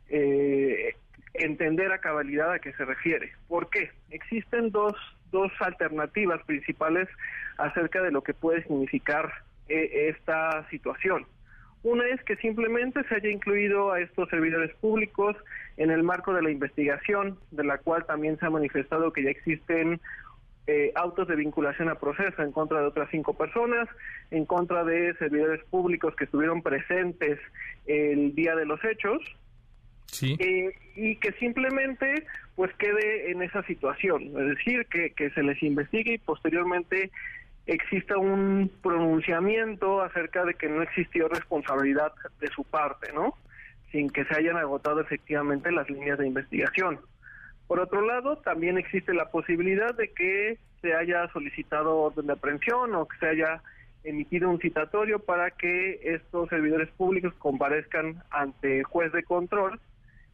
eh, 0.09 0.95
entender 1.33 1.91
a 1.91 1.99
cabalidad 1.99 2.51
a 2.51 2.59
qué 2.59 2.73
se 2.73 2.85
refiere. 2.85 3.33
¿Por 3.47 3.69
qué? 3.69 3.91
Existen 4.11 4.71
dos, 4.71 4.93
dos 5.31 5.51
alternativas 5.59 6.41
principales 6.43 7.09
acerca 7.57 8.01
de 8.01 8.11
lo 8.11 8.21
que 8.23 8.33
puede 8.33 8.63
significar 8.63 9.31
eh, 9.67 10.09
esta 10.09 10.67
situación. 10.69 11.25
Una 11.85 12.07
es 12.07 12.19
que 12.23 12.35
simplemente 12.37 13.03
se 13.07 13.13
haya 13.13 13.29
incluido 13.29 13.91
a 13.91 14.01
estos 14.01 14.27
servidores 14.29 14.73
públicos 14.77 15.37
en 15.77 15.91
el 15.91 16.01
marco 16.01 16.33
de 16.33 16.41
la 16.41 16.49
investigación, 16.49 17.37
de 17.51 17.63
la 17.63 17.77
cual 17.77 18.07
también 18.07 18.39
se 18.39 18.45
ha 18.47 18.49
manifestado 18.49 19.13
que 19.13 19.21
ya 19.21 19.29
existen 19.29 20.01
eh, 20.65 20.91
autos 20.95 21.27
de 21.27 21.35
vinculación 21.35 21.89
a 21.89 21.99
proceso 21.99 22.41
en 22.41 22.51
contra 22.51 22.79
de 22.79 22.87
otras 22.87 23.07
cinco 23.11 23.37
personas, 23.37 23.87
en 24.31 24.45
contra 24.45 24.83
de 24.83 25.13
servidores 25.19 25.63
públicos 25.65 26.15
que 26.15 26.23
estuvieron 26.23 26.63
presentes 26.63 27.39
el 27.85 28.33
día 28.33 28.55
de 28.55 28.65
los 28.65 28.83
hechos, 28.83 29.21
Sí. 30.07 30.37
Eh, 30.39 30.71
y 30.95 31.17
que 31.17 31.33
simplemente 31.33 32.25
pues 32.55 32.73
quede 32.75 33.31
en 33.31 33.41
esa 33.41 33.63
situación, 33.63 34.23
es 34.23 34.57
decir, 34.57 34.85
que, 34.85 35.11
que 35.11 35.29
se 35.31 35.43
les 35.43 35.61
investigue 35.61 36.13
y 36.13 36.17
posteriormente 36.19 37.11
exista 37.65 38.17
un 38.17 38.71
pronunciamiento 38.81 40.01
acerca 40.01 40.45
de 40.45 40.53
que 40.53 40.69
no 40.69 40.81
existió 40.81 41.27
responsabilidad 41.27 42.11
de 42.39 42.47
su 42.47 42.63
parte, 42.63 43.11
¿no? 43.13 43.33
Sin 43.91 44.09
que 44.09 44.25
se 44.25 44.35
hayan 44.35 44.57
agotado 44.57 45.01
efectivamente 45.01 45.71
las 45.71 45.89
líneas 45.89 46.19
de 46.19 46.27
investigación. 46.27 46.99
Por 47.67 47.79
otro 47.79 48.01
lado, 48.01 48.37
también 48.37 48.77
existe 48.77 49.13
la 49.13 49.31
posibilidad 49.31 49.95
de 49.95 50.11
que 50.11 50.59
se 50.81 50.93
haya 50.93 51.27
solicitado 51.29 51.97
orden 51.97 52.27
de 52.27 52.33
aprehensión 52.33 52.93
o 52.93 53.07
que 53.07 53.17
se 53.17 53.27
haya 53.27 53.61
emitido 54.03 54.49
un 54.49 54.59
citatorio 54.59 55.19
para 55.19 55.49
que 55.49 55.99
estos 56.03 56.47
servidores 56.49 56.89
públicos 56.91 57.33
comparezcan 57.39 58.21
ante 58.29 58.83
juez 58.83 59.11
de 59.11 59.23
control 59.23 59.79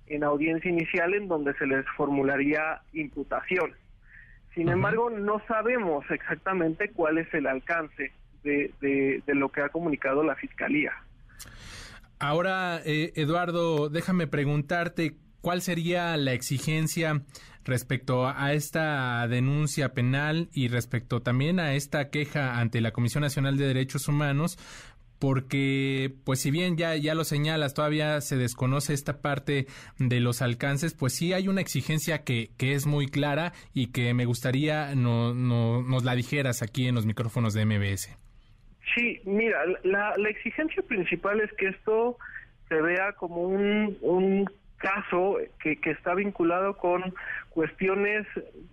en 0.07 0.25
audiencia 0.25 0.69
inicial 0.69 1.13
en 1.13 1.29
donde 1.29 1.53
se 1.53 1.65
les 1.65 1.85
formularía 1.95 2.81
imputación. 2.91 3.73
Sin 4.53 4.69
embargo, 4.69 5.09
no 5.09 5.41
sabemos 5.47 6.03
exactamente 6.09 6.91
cuál 6.91 7.17
es 7.17 7.33
el 7.33 7.47
alcance 7.47 8.11
de, 8.43 8.73
de, 8.81 9.35
lo 9.35 9.49
que 9.49 9.61
ha 9.61 9.69
comunicado 9.69 10.23
la 10.23 10.35
Fiscalía. 10.35 10.91
Ahora, 12.19 12.81
eh, 12.85 13.13
Eduardo, 13.15 13.89
déjame 13.89 14.27
preguntarte 14.27 15.15
cuál 15.41 15.61
sería 15.61 16.15
la 16.17 16.33
exigencia 16.33 17.23
respecto 17.63 18.27
a 18.27 18.53
esta 18.53 19.27
denuncia 19.27 19.93
penal 19.93 20.49
y 20.51 20.67
respecto 20.67 21.21
también 21.21 21.59
a 21.59 21.73
esta 21.73 22.09
queja 22.09 22.59
ante 22.59 22.81
la 22.81 22.91
Comisión 22.91 23.21
Nacional 23.21 23.57
de 23.57 23.67
Derechos 23.67 24.07
Humanos 24.07 24.57
porque 25.21 26.11
pues 26.25 26.41
si 26.41 26.49
bien 26.49 26.77
ya, 26.77 26.95
ya 26.95 27.13
lo 27.13 27.23
señalas, 27.23 27.75
todavía 27.75 28.19
se 28.21 28.37
desconoce 28.37 28.95
esta 28.95 29.21
parte 29.21 29.67
de 29.99 30.19
los 30.19 30.41
alcances, 30.41 30.95
pues 30.95 31.13
sí 31.13 31.31
hay 31.31 31.47
una 31.47 31.61
exigencia 31.61 32.23
que, 32.23 32.49
que 32.57 32.73
es 32.73 32.87
muy 32.87 33.05
clara 33.05 33.53
y 33.71 33.91
que 33.91 34.15
me 34.15 34.25
gustaría 34.25 34.95
no, 34.95 35.35
no, 35.35 35.83
nos 35.83 36.03
la 36.03 36.15
dijeras 36.15 36.63
aquí 36.63 36.87
en 36.87 36.95
los 36.95 37.05
micrófonos 37.05 37.53
de 37.53 37.65
MBS. 37.65 38.17
Sí, 38.95 39.21
mira, 39.25 39.59
la, 39.83 40.17
la 40.17 40.29
exigencia 40.29 40.81
principal 40.81 41.39
es 41.39 41.53
que 41.53 41.67
esto 41.67 42.17
se 42.67 42.81
vea 42.81 43.13
como 43.13 43.43
un, 43.43 43.99
un 44.01 44.49
caso 44.81 45.37
que, 45.61 45.77
que 45.77 45.91
está 45.91 46.13
vinculado 46.15 46.75
con 46.77 47.13
cuestiones 47.49 48.25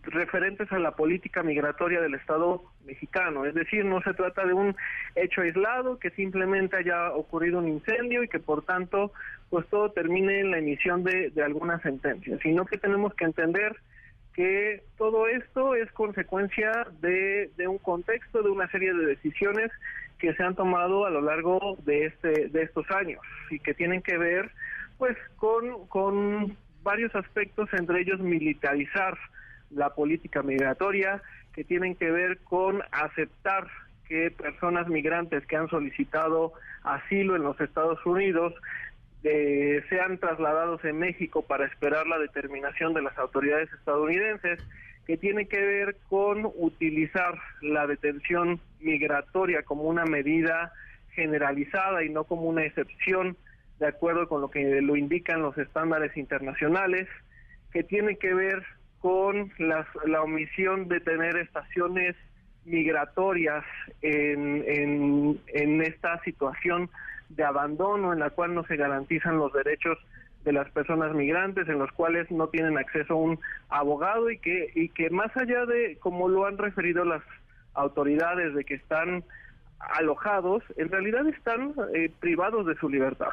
referentes 0.02 0.70
a 0.72 0.78
la 0.78 0.92
política 0.92 1.42
migratoria 1.42 2.00
del 2.00 2.14
Estado 2.14 2.62
mexicano. 2.84 3.44
Es 3.44 3.54
decir, 3.54 3.84
no 3.84 4.00
se 4.02 4.14
trata 4.14 4.46
de 4.46 4.54
un 4.54 4.74
hecho 5.14 5.42
aislado, 5.42 5.98
que 5.98 6.10
simplemente 6.10 6.76
haya 6.76 7.12
ocurrido 7.12 7.58
un 7.58 7.68
incendio 7.68 8.22
y 8.22 8.28
que 8.28 8.38
por 8.38 8.64
tanto 8.64 9.12
pues 9.50 9.66
todo 9.68 9.90
termine 9.92 10.40
en 10.40 10.50
la 10.50 10.58
emisión 10.58 11.04
de, 11.04 11.30
de 11.30 11.42
alguna 11.42 11.80
sentencia, 11.80 12.38
sino 12.42 12.66
que 12.66 12.78
tenemos 12.78 13.14
que 13.14 13.24
entender 13.24 13.76
que 14.34 14.82
todo 14.96 15.26
esto 15.26 15.74
es 15.74 15.90
consecuencia 15.92 16.86
de, 17.00 17.50
de 17.56 17.66
un 17.66 17.78
contexto, 17.78 18.42
de 18.42 18.50
una 18.50 18.70
serie 18.70 18.94
de 18.94 19.06
decisiones 19.06 19.72
que 20.18 20.34
se 20.34 20.42
han 20.42 20.54
tomado 20.54 21.06
a 21.06 21.10
lo 21.10 21.20
largo 21.20 21.76
de 21.84 22.06
este 22.06 22.48
de 22.48 22.62
estos 22.62 22.90
años 22.90 23.20
y 23.50 23.58
que 23.58 23.74
tienen 23.74 24.02
que 24.02 24.18
ver 24.18 24.50
pues 24.98 25.16
con, 25.36 25.86
con 25.86 26.56
varios 26.82 27.14
aspectos, 27.14 27.68
entre 27.72 28.00
ellos 28.00 28.20
militarizar 28.20 29.16
la 29.70 29.94
política 29.94 30.42
migratoria, 30.42 31.22
que 31.54 31.64
tienen 31.64 31.94
que 31.94 32.10
ver 32.10 32.38
con 32.38 32.82
aceptar 32.90 33.68
que 34.08 34.30
personas 34.30 34.88
migrantes 34.88 35.46
que 35.46 35.56
han 35.56 35.68
solicitado 35.68 36.52
asilo 36.82 37.36
en 37.36 37.42
los 37.42 37.60
Estados 37.60 38.04
Unidos 38.06 38.54
eh, 39.24 39.84
sean 39.88 40.18
trasladados 40.18 40.84
en 40.84 40.98
México 40.98 41.42
para 41.42 41.66
esperar 41.66 42.06
la 42.06 42.18
determinación 42.18 42.94
de 42.94 43.02
las 43.02 43.16
autoridades 43.18 43.70
estadounidenses, 43.72 44.60
que 45.06 45.16
tiene 45.16 45.46
que 45.46 45.60
ver 45.60 45.96
con 46.08 46.50
utilizar 46.56 47.34
la 47.60 47.86
detención 47.86 48.60
migratoria 48.80 49.62
como 49.62 49.82
una 49.84 50.04
medida 50.04 50.72
generalizada 51.12 52.04
y 52.04 52.10
no 52.10 52.24
como 52.24 52.42
una 52.42 52.64
excepción 52.64 53.36
de 53.78 53.86
acuerdo 53.86 54.28
con 54.28 54.40
lo 54.40 54.50
que 54.50 54.80
lo 54.82 54.96
indican 54.96 55.42
los 55.42 55.56
estándares 55.56 56.16
internacionales, 56.16 57.08
que 57.72 57.82
tiene 57.82 58.16
que 58.16 58.34
ver 58.34 58.64
con 59.00 59.52
la 59.58 60.22
omisión 60.22 60.88
de 60.88 61.00
tener 61.00 61.36
estaciones 61.36 62.16
migratorias 62.64 63.64
en, 64.02 64.64
en, 64.66 65.40
en 65.48 65.82
esta 65.82 66.20
situación 66.22 66.90
de 67.28 67.44
abandono 67.44 68.12
en 68.12 68.20
la 68.20 68.30
cual 68.30 68.54
no 68.54 68.64
se 68.64 68.76
garantizan 68.76 69.38
los 69.38 69.52
derechos 69.52 69.98
de 70.44 70.52
las 70.52 70.70
personas 70.70 71.14
migrantes 71.14 71.68
en 71.68 71.78
los 71.78 71.90
cuales 71.92 72.30
no 72.30 72.48
tienen 72.48 72.78
acceso 72.78 73.14
a 73.14 73.16
un 73.16 73.38
abogado 73.68 74.30
y 74.30 74.38
que 74.38 74.70
y 74.74 74.88
que 74.90 75.10
más 75.10 75.36
allá 75.36 75.66
de 75.66 75.98
como 75.98 76.28
lo 76.28 76.46
han 76.46 76.56
referido 76.56 77.04
las 77.04 77.22
autoridades 77.74 78.54
de 78.54 78.64
que 78.64 78.74
están 78.74 79.24
alojados 79.78 80.62
en 80.76 80.88
realidad 80.88 81.26
están 81.26 81.74
eh, 81.94 82.10
privados 82.20 82.66
de 82.66 82.76
su 82.76 82.88
libertad 82.88 83.32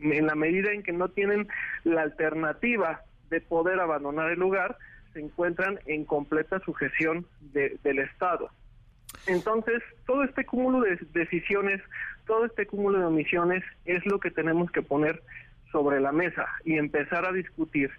en 0.00 0.26
la 0.26 0.34
medida 0.34 0.72
en 0.72 0.82
que 0.82 0.92
no 0.92 1.08
tienen 1.08 1.48
la 1.84 2.02
alternativa 2.02 3.02
de 3.30 3.40
poder 3.40 3.80
abandonar 3.80 4.30
el 4.30 4.38
lugar, 4.38 4.76
se 5.12 5.20
encuentran 5.20 5.78
en 5.86 6.04
completa 6.04 6.60
sujeción 6.60 7.26
del 7.52 7.98
Estado. 7.98 8.50
Entonces, 9.26 9.82
todo 10.06 10.24
este 10.24 10.44
cúmulo 10.44 10.80
de 10.80 10.98
decisiones, 11.12 11.80
todo 12.26 12.44
este 12.44 12.66
cúmulo 12.66 12.98
de 12.98 13.06
omisiones 13.06 13.64
es 13.84 14.04
lo 14.06 14.20
que 14.20 14.30
tenemos 14.30 14.70
que 14.70 14.82
poner 14.82 15.22
sobre 15.72 16.00
la 16.00 16.12
mesa 16.12 16.46
y 16.64 16.76
empezar 16.76 17.26
a 17.26 17.32
discutir 17.32 17.90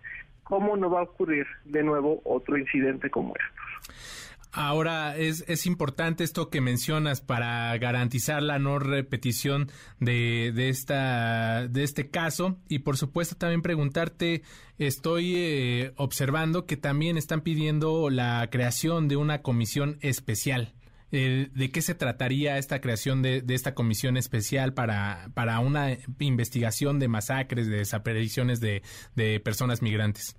cómo 0.43 0.77
no 0.77 0.89
va 0.89 0.99
a 0.99 1.03
ocurrir 1.03 1.45
de 1.65 1.83
nuevo 1.83 2.21
otro 2.23 2.57
incidente 2.57 3.09
como 3.09 3.33
estos. 3.35 4.26
Ahora, 4.59 5.15
es, 5.15 5.45
es 5.47 5.67
importante 5.67 6.23
esto 6.23 6.49
que 6.49 6.61
mencionas 6.61 7.21
para 7.21 7.77
garantizar 7.77 8.41
la 8.41 8.57
no 8.57 8.79
repetición 8.79 9.69
de, 9.99 10.51
de, 10.51 10.69
esta, 10.69 11.67
de 11.67 11.83
este 11.83 12.09
caso 12.09 12.57
y 12.67 12.79
por 12.79 12.97
supuesto 12.97 13.35
también 13.35 13.61
preguntarte, 13.61 14.41
estoy 14.79 15.35
eh, 15.35 15.93
observando 15.95 16.65
que 16.65 16.75
también 16.75 17.19
están 17.19 17.41
pidiendo 17.41 18.09
la 18.09 18.49
creación 18.49 19.07
de 19.07 19.17
una 19.17 19.43
comisión 19.43 19.99
especial. 20.01 20.73
¿De 21.11 21.69
qué 21.71 21.81
se 21.83 21.93
trataría 21.93 22.57
esta 22.57 22.81
creación 22.81 23.21
de, 23.21 23.43
de, 23.43 23.53
esta 23.53 23.75
comisión 23.75 24.17
especial 24.17 24.73
para, 24.73 25.29
para 25.35 25.59
una 25.59 25.95
investigación 26.17 26.97
de 26.97 27.07
masacres, 27.07 27.67
de 27.67 27.77
desapariciones 27.77 28.59
de, 28.59 28.81
de 29.15 29.39
personas 29.39 29.83
migrantes? 29.83 30.35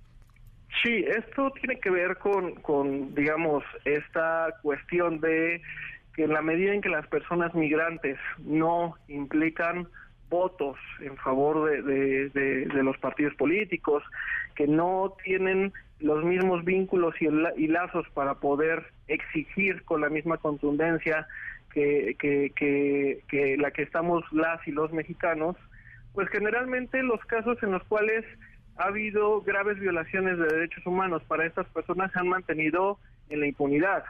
Sí, 0.83 1.03
esto 1.07 1.51
tiene 1.51 1.79
que 1.79 1.89
ver 1.89 2.17
con, 2.17 2.55
con, 2.55 3.13
digamos, 3.15 3.63
esta 3.85 4.53
cuestión 4.61 5.19
de 5.19 5.61
que 6.15 6.23
en 6.23 6.33
la 6.33 6.41
medida 6.41 6.73
en 6.73 6.81
que 6.81 6.89
las 6.89 7.07
personas 7.07 7.53
migrantes 7.55 8.17
no 8.39 8.95
implican 9.07 9.87
votos 10.29 10.77
en 11.01 11.17
favor 11.17 11.69
de, 11.83 12.29
de, 12.29 12.83
los 12.83 12.97
partidos 12.99 13.33
políticos, 13.35 14.03
que 14.55 14.67
no 14.67 15.15
tienen 15.23 15.73
los 15.99 16.23
mismos 16.23 16.63
vínculos 16.63 17.15
y, 17.19 17.27
y, 17.57 17.67
lazos 17.67 18.07
para 18.13 18.35
poder 18.35 18.85
exigir 19.07 19.83
con 19.83 20.01
la 20.01 20.09
misma 20.09 20.37
contundencia 20.37 21.27
que, 21.73 22.15
que, 22.19 22.51
que 23.27 23.57
la 23.57 23.71
que 23.71 23.81
estamos 23.81 24.23
las 24.31 24.65
y 24.67 24.71
los 24.71 24.91
mexicanos, 24.93 25.55
pues 26.13 26.29
generalmente 26.29 27.01
los 27.03 27.23
casos 27.25 27.61
en 27.63 27.71
los 27.71 27.83
cuales 27.85 28.23
ha 28.79 28.85
habido 28.85 29.41
graves 29.41 29.77
violaciones 29.77 30.37
de 30.37 30.45
derechos 30.45 30.85
humanos 30.85 31.21
para 31.27 31.45
estas 31.45 31.67
personas 31.67 32.11
se 32.13 32.19
han 32.19 32.29
mantenido 32.29 32.97
en 33.29 33.41
la 33.41 33.47
impunidad. 33.47 34.05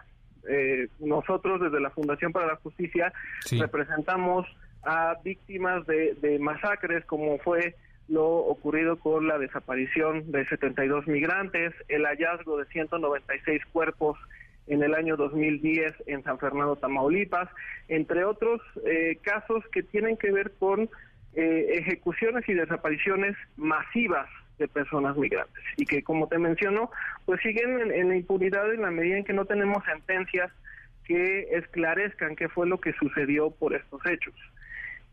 Eh, 0.48 0.88
nosotros 1.00 1.60
desde 1.60 1.82
la 1.82 1.90
Fundación 1.90 2.32
para 2.32 2.46
la 2.46 2.56
Justicia 2.58 3.12
sí. 3.42 3.60
representamos 3.60 4.46
a 4.84 5.16
víctimas 5.24 5.86
de, 5.88 6.14
de, 6.22 6.38
masacres 6.38 7.04
como 7.06 7.40
fue 7.40 7.76
lo 8.08 8.28
ocurrido 8.28 8.98
con 8.98 9.28
la 9.28 9.40
desaparición 9.40 10.32
de 10.32 10.46
72 10.48 11.08
migrantes, 11.08 11.74
el 11.88 12.06
hallazgo 12.06 12.58
de 12.58 12.66
196 12.66 13.62
cuerpos 13.74 14.18
en 14.68 14.84
el 14.84 14.94
año 14.94 15.18
2010 15.18 15.94
en 16.06 16.24
San 16.24 16.38
Fernando, 16.38 16.76
Tamaulipas, 16.76 17.50
entre 17.88 18.24
otros 18.24 18.62
eh, 18.86 19.18
casos 19.24 19.64
que 19.72 19.82
tienen 19.82 20.16
que 20.16 20.32
ver 20.32 20.54
con 20.60 20.90
eh, 21.34 21.66
ejecuciones 21.74 22.48
y 22.48 22.54
desapariciones 22.54 23.36
masivas 23.58 24.30
de 24.60 24.68
personas 24.68 25.18
migrantes 25.18 25.64
y 25.78 25.86
que 25.86 26.04
como 26.04 26.28
te 26.28 26.38
menciono 26.38 26.92
pues 27.26 27.42
siguen 27.42 27.80
en, 27.80 27.92
en, 27.92 28.10
la 28.10 28.18
impunidad 28.18 28.72
en 28.72 28.84
la 28.84 28.92
medida 28.92 29.18
en 29.18 29.24
que 29.24 29.34
no 29.34 29.46
tenemos 29.46 29.84
sentencias 29.86 30.52
que 31.06 31.48
esclarezcan 31.58 32.36
qué 32.36 32.50
fue 32.50 32.68
lo 32.68 32.80
que 32.80 32.94
sucedió 32.94 33.50
por 33.50 33.74
estos 33.74 34.06
hechos. 34.06 34.36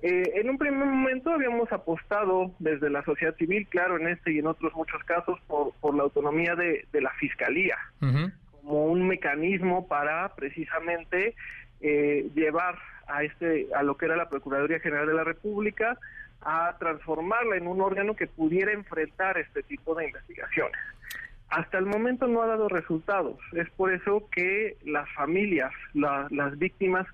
Eh, 0.02 0.32
en 0.34 0.50
un 0.50 0.58
primer 0.58 0.86
momento 0.86 1.30
habíamos 1.30 1.72
apostado 1.72 2.52
desde 2.58 2.90
la 2.90 3.02
sociedad 3.02 3.34
civil, 3.36 3.66
claro, 3.68 3.96
en 3.98 4.08
este 4.08 4.32
y 4.32 4.40
en 4.40 4.46
otros 4.46 4.74
muchos 4.74 5.02
casos, 5.04 5.40
por, 5.46 5.72
por 5.80 5.94
la 5.94 6.02
autonomía 6.02 6.54
de, 6.54 6.84
de 6.92 7.00
la 7.00 7.10
Fiscalía, 7.12 7.76
uh 8.02 8.06
-huh. 8.06 8.32
como 8.60 8.84
un 8.86 9.08
mecanismo 9.08 9.88
para 9.88 10.34
precisamente 10.34 11.34
eh, 11.80 12.28
llevar 12.34 12.76
a 13.06 13.22
este 13.22 13.68
a 13.74 13.82
lo 13.82 13.96
que 13.96 14.06
era 14.06 14.16
la 14.16 14.28
Procuraduría 14.28 14.80
General 14.80 15.06
de 15.06 15.14
la 15.14 15.24
República 15.24 15.98
a 16.42 16.76
transformarla 16.78 17.56
en 17.56 17.66
un 17.66 17.80
órgano 17.80 18.14
que 18.14 18.26
pudiera 18.26 18.72
enfrentar 18.72 19.38
este 19.38 19.62
tipo 19.62 19.94
de 19.94 20.06
investigaciones. 20.06 20.78
Hasta 21.48 21.78
el 21.78 21.86
momento 21.86 22.26
no 22.26 22.42
ha 22.42 22.46
dado 22.46 22.68
resultados. 22.68 23.38
Es 23.52 23.70
por 23.70 23.92
eso 23.92 24.28
que 24.30 24.76
las 24.84 25.08
familias, 25.14 25.72
la, 25.94 26.26
las 26.30 26.58
víctimas 26.58 27.06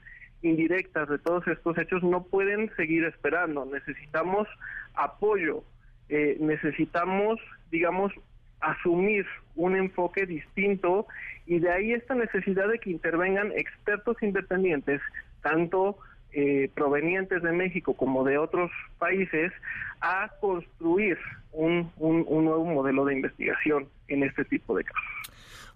indirectas 0.43 1.09
de 1.09 1.19
todos 1.19 1.47
estos 1.47 1.79
hechos 1.79 2.03
no 2.03 2.25
pueden 2.25 2.75
seguir 2.77 3.05
esperando. 3.05 3.65
Necesitamos 3.65 4.49
apoyo, 4.95 5.65
eh, 6.09 6.37
necesitamos, 6.41 7.41
digamos, 7.71 8.13
asumir 8.61 9.27
un 9.57 9.77
enfoque 9.77 10.27
distinto 10.27 11.07
y 11.47 11.59
de 11.59 11.71
ahí 11.71 11.93
esta 11.93 12.15
necesidad 12.15 12.69
de 12.69 12.79
que 12.79 12.91
intervengan 12.91 13.53
expertos 13.53 14.17
independientes, 14.23 15.01
tanto 15.43 15.99
eh, 16.33 16.71
provenientes 16.75 17.43
de 17.43 17.53
México 17.53 17.95
como 17.95 18.25
de 18.25 18.39
otros 18.39 18.71
países 18.99 19.53
a 20.01 20.31
construir 20.41 21.19
un, 21.53 21.91
un, 21.99 22.25
un, 22.27 22.45
nuevo 22.45 22.65
modelo 22.65 23.05
de 23.05 23.15
investigación 23.15 23.87
en 24.09 24.23
este 24.23 24.45
tipo 24.45 24.77
de 24.77 24.85
casos. 24.85 25.22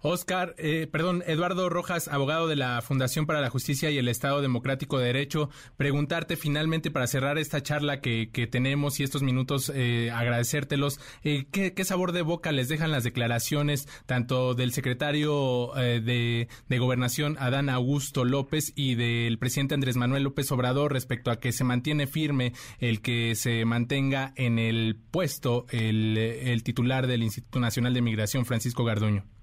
Oscar, 0.06 0.54
eh, 0.56 0.86
perdón, 0.90 1.24
Eduardo 1.26 1.68
Rojas, 1.68 2.06
abogado 2.06 2.46
de 2.46 2.54
la 2.54 2.80
Fundación 2.80 3.26
para 3.26 3.40
la 3.40 3.50
Justicia 3.50 3.90
y 3.90 3.98
el 3.98 4.06
Estado 4.06 4.40
Democrático 4.40 4.98
de 4.98 5.06
Derecho, 5.06 5.50
preguntarte 5.76 6.36
finalmente 6.36 6.92
para 6.92 7.08
cerrar 7.08 7.38
esta 7.38 7.60
charla 7.62 8.00
que, 8.00 8.30
que 8.30 8.46
tenemos 8.46 9.00
y 9.00 9.02
estos 9.02 9.22
minutos, 9.22 9.72
eh, 9.74 10.12
agradecértelos, 10.12 11.00
eh, 11.24 11.46
¿qué, 11.50 11.74
¿qué, 11.74 11.84
sabor 11.84 12.12
de 12.12 12.22
boca 12.22 12.52
les 12.52 12.68
dejan 12.68 12.92
las 12.92 13.02
declaraciones 13.02 13.88
tanto 14.06 14.54
del 14.54 14.72
secretario 14.72 15.76
eh, 15.76 16.00
de, 16.00 16.48
de, 16.68 16.78
Gobernación, 16.78 17.36
Adán 17.40 17.68
Augusto 17.68 18.24
López, 18.24 18.72
y 18.76 18.94
del 18.94 19.38
presidente 19.38 19.74
Andrés 19.74 19.96
Manuel 19.96 20.22
López 20.22 20.52
Obrador 20.52 20.92
respecto 20.92 21.32
a 21.32 21.40
que 21.40 21.50
se 21.50 21.64
mantiene 21.64 22.06
firme 22.06 22.52
el 22.78 23.00
que 23.00 23.34
se 23.34 23.64
mantenga 23.64 24.32
en 24.36 24.60
el 24.60 25.00
puesto 25.10 25.66
el, 25.70 26.16
el 26.16 26.62
titular 26.62 27.08
del 27.08 27.24
Instituto 27.24 27.58
Nacional 27.58 27.92
de 27.92 28.02
Migración, 28.02 28.46
Francisco 28.46 28.84
Garduño? 28.84 29.35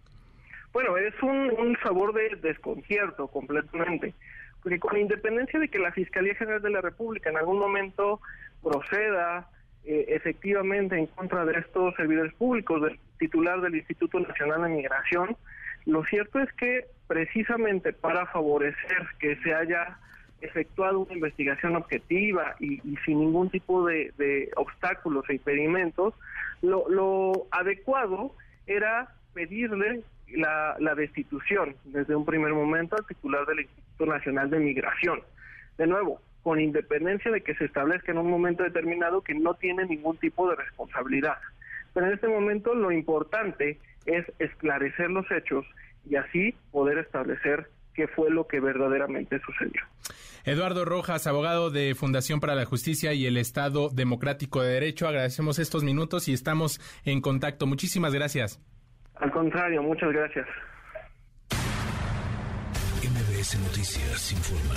Bueno, 0.73 0.97
es 0.97 1.13
un, 1.21 1.51
un, 1.59 1.77
sabor 1.83 2.13
de 2.13 2.35
desconcierto 2.41 3.27
completamente, 3.27 4.15
porque 4.63 4.79
con 4.79 4.97
independencia 4.97 5.59
de 5.59 5.67
que 5.69 5.77
la 5.77 5.91
Fiscalía 5.91 6.33
General 6.33 6.63
de 6.63 6.71
la 6.71 6.81
República 6.81 7.29
en 7.29 7.37
algún 7.37 7.59
momento 7.59 8.19
proceda 8.63 9.47
eh, 9.85 10.05
efectivamente 10.07 10.97
en 10.97 11.05
contra 11.05 11.45
de 11.45 11.59
estos 11.59 11.93
servidores 11.95 12.33
públicos, 12.33 12.81
del 12.81 12.99
titular 13.19 13.61
del 13.61 13.75
Instituto 13.75 14.19
Nacional 14.19 14.63
de 14.63 14.69
Migración, 14.69 15.37
lo 15.85 16.03
cierto 16.05 16.39
es 16.39 16.51
que 16.53 16.87
precisamente 17.07 17.93
para 17.93 18.25
favorecer 18.27 19.05
que 19.19 19.35
se 19.43 19.53
haya 19.53 19.99
efectuado 20.41 21.01
una 21.01 21.13
investigación 21.13 21.75
objetiva 21.75 22.55
y, 22.59 22.81
y 22.89 22.97
sin 23.05 23.19
ningún 23.19 23.49
tipo 23.51 23.85
de, 23.85 24.11
de 24.17 24.49
obstáculos 24.55 25.23
e 25.29 25.33
impedimentos, 25.33 26.15
lo, 26.61 26.89
lo 26.89 27.47
adecuado 27.51 28.35
era 28.65 29.13
pedirle 29.33 30.01
la, 30.33 30.75
la, 30.79 30.95
destitución 30.95 31.75
desde 31.85 32.15
un 32.15 32.25
primer 32.25 32.53
momento 32.53 32.95
al 32.95 33.05
titular 33.05 33.45
del 33.45 33.61
Instituto 33.61 34.05
Nacional 34.05 34.49
de 34.49 34.59
Migración. 34.59 35.21
De 35.77 35.87
nuevo, 35.87 36.21
con 36.43 36.59
independencia 36.59 37.31
de 37.31 37.41
que 37.41 37.55
se 37.55 37.65
establezca 37.65 38.11
en 38.11 38.17
un 38.17 38.29
momento 38.29 38.63
determinado 38.63 39.21
que 39.21 39.33
no 39.33 39.55
tiene 39.55 39.85
ningún 39.85 40.17
tipo 40.17 40.49
de 40.49 40.57
responsabilidad. 40.57 41.37
Pero 41.93 42.07
en 42.07 42.13
este 42.13 42.27
momento 42.27 42.73
lo 42.75 42.91
importante 42.91 43.79
es 44.05 44.25
esclarecer 44.39 45.09
los 45.09 45.29
hechos 45.31 45.65
y 46.09 46.17
así 46.17 46.53
poder 46.71 46.97
establecer 46.97 47.69
qué 47.93 48.07
fue 48.07 48.29
lo 48.29 48.47
que 48.47 48.59
verdaderamente 48.59 49.39
sucedió. 49.45 49.81
Eduardo 50.45 50.83
Rojas, 50.83 51.25
abogado 51.27 51.69
de 51.69 51.95
Fundación 51.95 52.41
para 52.41 52.55
la 52.55 52.65
Justicia 52.65 53.13
y 53.13 53.25
el 53.25 53.37
Estado 53.37 53.89
Democrático 53.89 54.61
de 54.61 54.73
Derecho, 54.73 55.07
agradecemos 55.07 55.59
estos 55.59 55.83
minutos 55.83 56.27
y 56.27 56.33
estamos 56.33 56.81
en 57.05 57.21
contacto. 57.21 57.65
Muchísimas 57.65 58.13
gracias. 58.13 58.59
Al 59.15 59.31
contrario, 59.31 59.81
muchas 59.83 60.11
gracias. 60.11 60.47
MBS 63.03 63.59
Noticias 63.59 64.31
informa. 64.31 64.75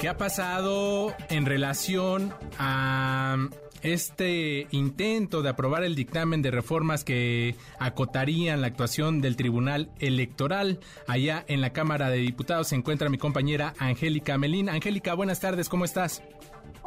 ¿Qué 0.00 0.08
ha 0.08 0.16
pasado 0.16 1.14
en 1.30 1.46
relación 1.46 2.32
a 2.58 3.36
este 3.82 4.66
intento 4.70 5.42
de 5.42 5.50
aprobar 5.50 5.84
el 5.84 5.94
dictamen 5.94 6.42
de 6.42 6.50
reformas 6.50 7.04
que 7.04 7.54
acotarían 7.78 8.60
la 8.60 8.66
actuación 8.66 9.20
del 9.20 9.36
Tribunal 9.36 9.90
Electoral. 9.98 10.80
Allá 11.06 11.44
en 11.48 11.60
la 11.60 11.70
Cámara 11.70 12.10
de 12.10 12.18
Diputados 12.18 12.68
se 12.68 12.76
encuentra 12.76 13.08
mi 13.08 13.18
compañera 13.18 13.74
Angélica 13.78 14.38
Melín. 14.38 14.68
Angélica, 14.68 15.14
buenas 15.14 15.40
tardes, 15.40 15.68
¿cómo 15.68 15.84
estás? 15.84 16.22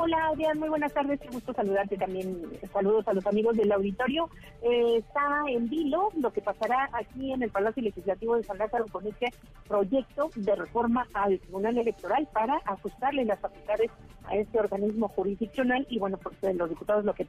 Hola, 0.02 0.30
Adrián, 0.30 0.58
muy 0.58 0.70
buenas 0.70 0.94
tardes. 0.94 1.20
Qué 1.20 1.28
gusto 1.28 1.52
saludarte 1.52 1.98
también. 1.98 2.42
Saludos 2.72 3.06
a 3.10 3.12
los 3.12 3.28
amigos 3.28 3.58
del 3.58 3.70
auditorio. 3.70 4.30
Eh, 4.62 4.96
está 4.96 5.44
en 5.50 5.70
vilo 5.70 6.10
lo 6.18 6.32
que 6.32 6.42
pasará 6.42 6.90
aquí 6.94 7.34
en 7.34 7.44
el 7.44 7.50
Palacio 7.50 7.84
Legislativo 7.84 8.38
de 8.38 8.44
San 8.44 8.60
Lázaro 8.60 8.86
con 8.90 9.06
este 9.06 9.34
proyecto 9.68 10.30
de 10.36 10.56
reforma 10.56 11.06
al 11.14 11.38
Tribunal 11.42 11.80
Electoral 11.80 12.30
para 12.32 12.62
ajustarle 12.64 13.26
las 13.26 13.42
facultades 13.42 13.92
a 14.24 14.38
este 14.38 14.58
organismo 14.58 15.10
jurisdiccional. 15.10 15.86
Y 15.90 16.00
bueno, 16.00 16.18
pues 16.18 16.56
los 16.56 16.70
diputados 16.70 17.04
lo 17.04 17.14
que 17.14 17.28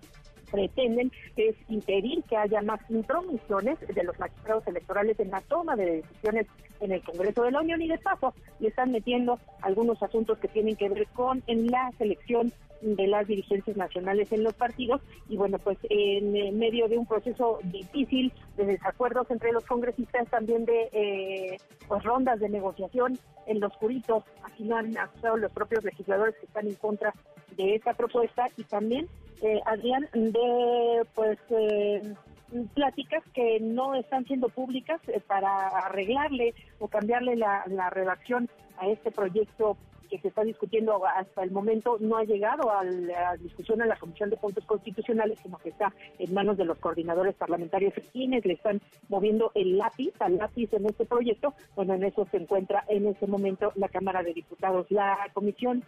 pretenden 0.49 1.11
es 1.35 1.57
impedir 1.69 2.23
que 2.23 2.37
haya 2.37 2.63
más 2.63 2.81
intromisiones 2.89 3.81
de 3.81 4.05
los 4.05 4.17
magistrados 4.21 4.65
electorales 4.69 5.19
en 5.19 5.31
la 5.31 5.41
toma 5.41 5.75
de 5.75 6.03
decisiones 6.03 6.47
en 6.81 6.93
el 6.93 7.03
Congreso 7.03 7.43
de 7.43 7.51
la 7.51 7.61
Unión 7.61 7.83
y 7.83 7.89
de 7.89 7.99
paso 7.99 8.35
le 8.59 8.69
están 8.69 8.91
metiendo 8.91 9.39
algunos 9.63 10.03
asuntos 10.03 10.39
que 10.39 10.49
tienen 10.49 10.77
que 10.77 10.89
ver 10.89 11.07
con 11.09 11.43
en 11.47 11.67
la 11.67 11.91
selección 11.99 12.53
de 12.81 13.07
las 13.07 13.27
dirigencias 13.27 13.77
nacionales 13.77 14.33
en 14.33 14.43
los 14.43 14.55
partidos 14.55 15.01
y 15.29 15.37
bueno, 15.37 15.59
pues 15.59 15.79
en 15.89 16.59
medio 16.59 16.89
de 16.89 16.99
un 16.99 17.07
proceso 17.07 17.59
difícil 17.65 18.33
de 18.57 18.67
desacuerdos 18.67 19.31
entre 19.31 19.53
los 19.53 19.65
congresistas, 19.65 20.29
también 20.29 20.65
de 20.65 20.89
eh, 20.93 21.57
pues 21.89 22.03
rondas 22.03 22.41
de 22.41 22.49
negociación 22.49 23.19
en 23.47 23.61
los 23.61 23.77
curitos, 23.77 24.25
aquí 24.43 24.65
no 24.65 24.77
han 24.77 24.97
acusado 24.97 25.37
los 25.37 25.53
propios 25.53 25.85
legisladores 25.85 26.35
que 26.37 26.47
están 26.47 26.67
en 26.67 26.75
contra 26.75 27.13
de 27.57 27.75
esta 27.75 27.95
propuesta. 27.95 28.49
Y 28.57 28.65
también, 28.65 29.09
eh, 29.43 29.61
Adrián, 29.67 30.09
de 30.13 31.07
pues 31.15 31.39
eh, 31.51 32.15
pláticas 32.75 33.23
que 33.35 33.59
no 33.61 33.95
están 33.95 34.25
siendo 34.27 34.49
públicas 34.49 35.01
eh, 35.09 35.21
para 35.27 35.69
arreglarle 35.69 36.55
o 36.79 36.89
cambiarle 36.89 37.37
la 37.37 37.91
redacción 37.91 38.49
a 38.79 38.89
este 38.89 39.11
proyecto 39.11 39.77
que 40.11 40.19
se 40.19 40.29
está 40.29 40.43
discutiendo 40.43 41.07
hasta 41.07 41.43
el 41.43 41.51
momento 41.51 41.97
no 42.01 42.17
ha 42.17 42.25
llegado 42.25 42.71
a 42.71 42.85
la 42.85 43.37
discusión 43.37 43.81
en 43.81 43.89
la 43.89 43.97
Comisión 43.97 44.29
de 44.29 44.37
Puntos 44.37 44.65
Constitucionales, 44.65 45.39
sino 45.43 45.57
que 45.59 45.71
está 45.71 45.93
en 46.19 46.35
manos 46.35 46.57
de 46.59 46.65
los 46.65 46.79
coordinadores 46.79 47.35
parlamentarios 47.37 47.95
quienes 48.13 48.45
le 48.45 48.55
están 48.55 48.81
moviendo 49.09 49.53
el 49.55 49.79
lápiz 49.79 50.13
al 50.19 50.37
lápiz 50.37 50.73
en 50.73 50.87
este 50.87 51.07
proyecto. 51.07 51.55
Bueno, 51.77 51.95
en 51.95 52.05
eso 52.05 52.27
se 52.31 52.39
encuentra 52.39 52.85
en 52.89 53.07
este 53.07 53.27
momento 53.27 53.73
la 53.77 53.89
Cámara 53.89 54.23
de 54.23 54.35
Diputados. 54.35 54.87
La 54.91 55.17
Comisión 55.33 55.85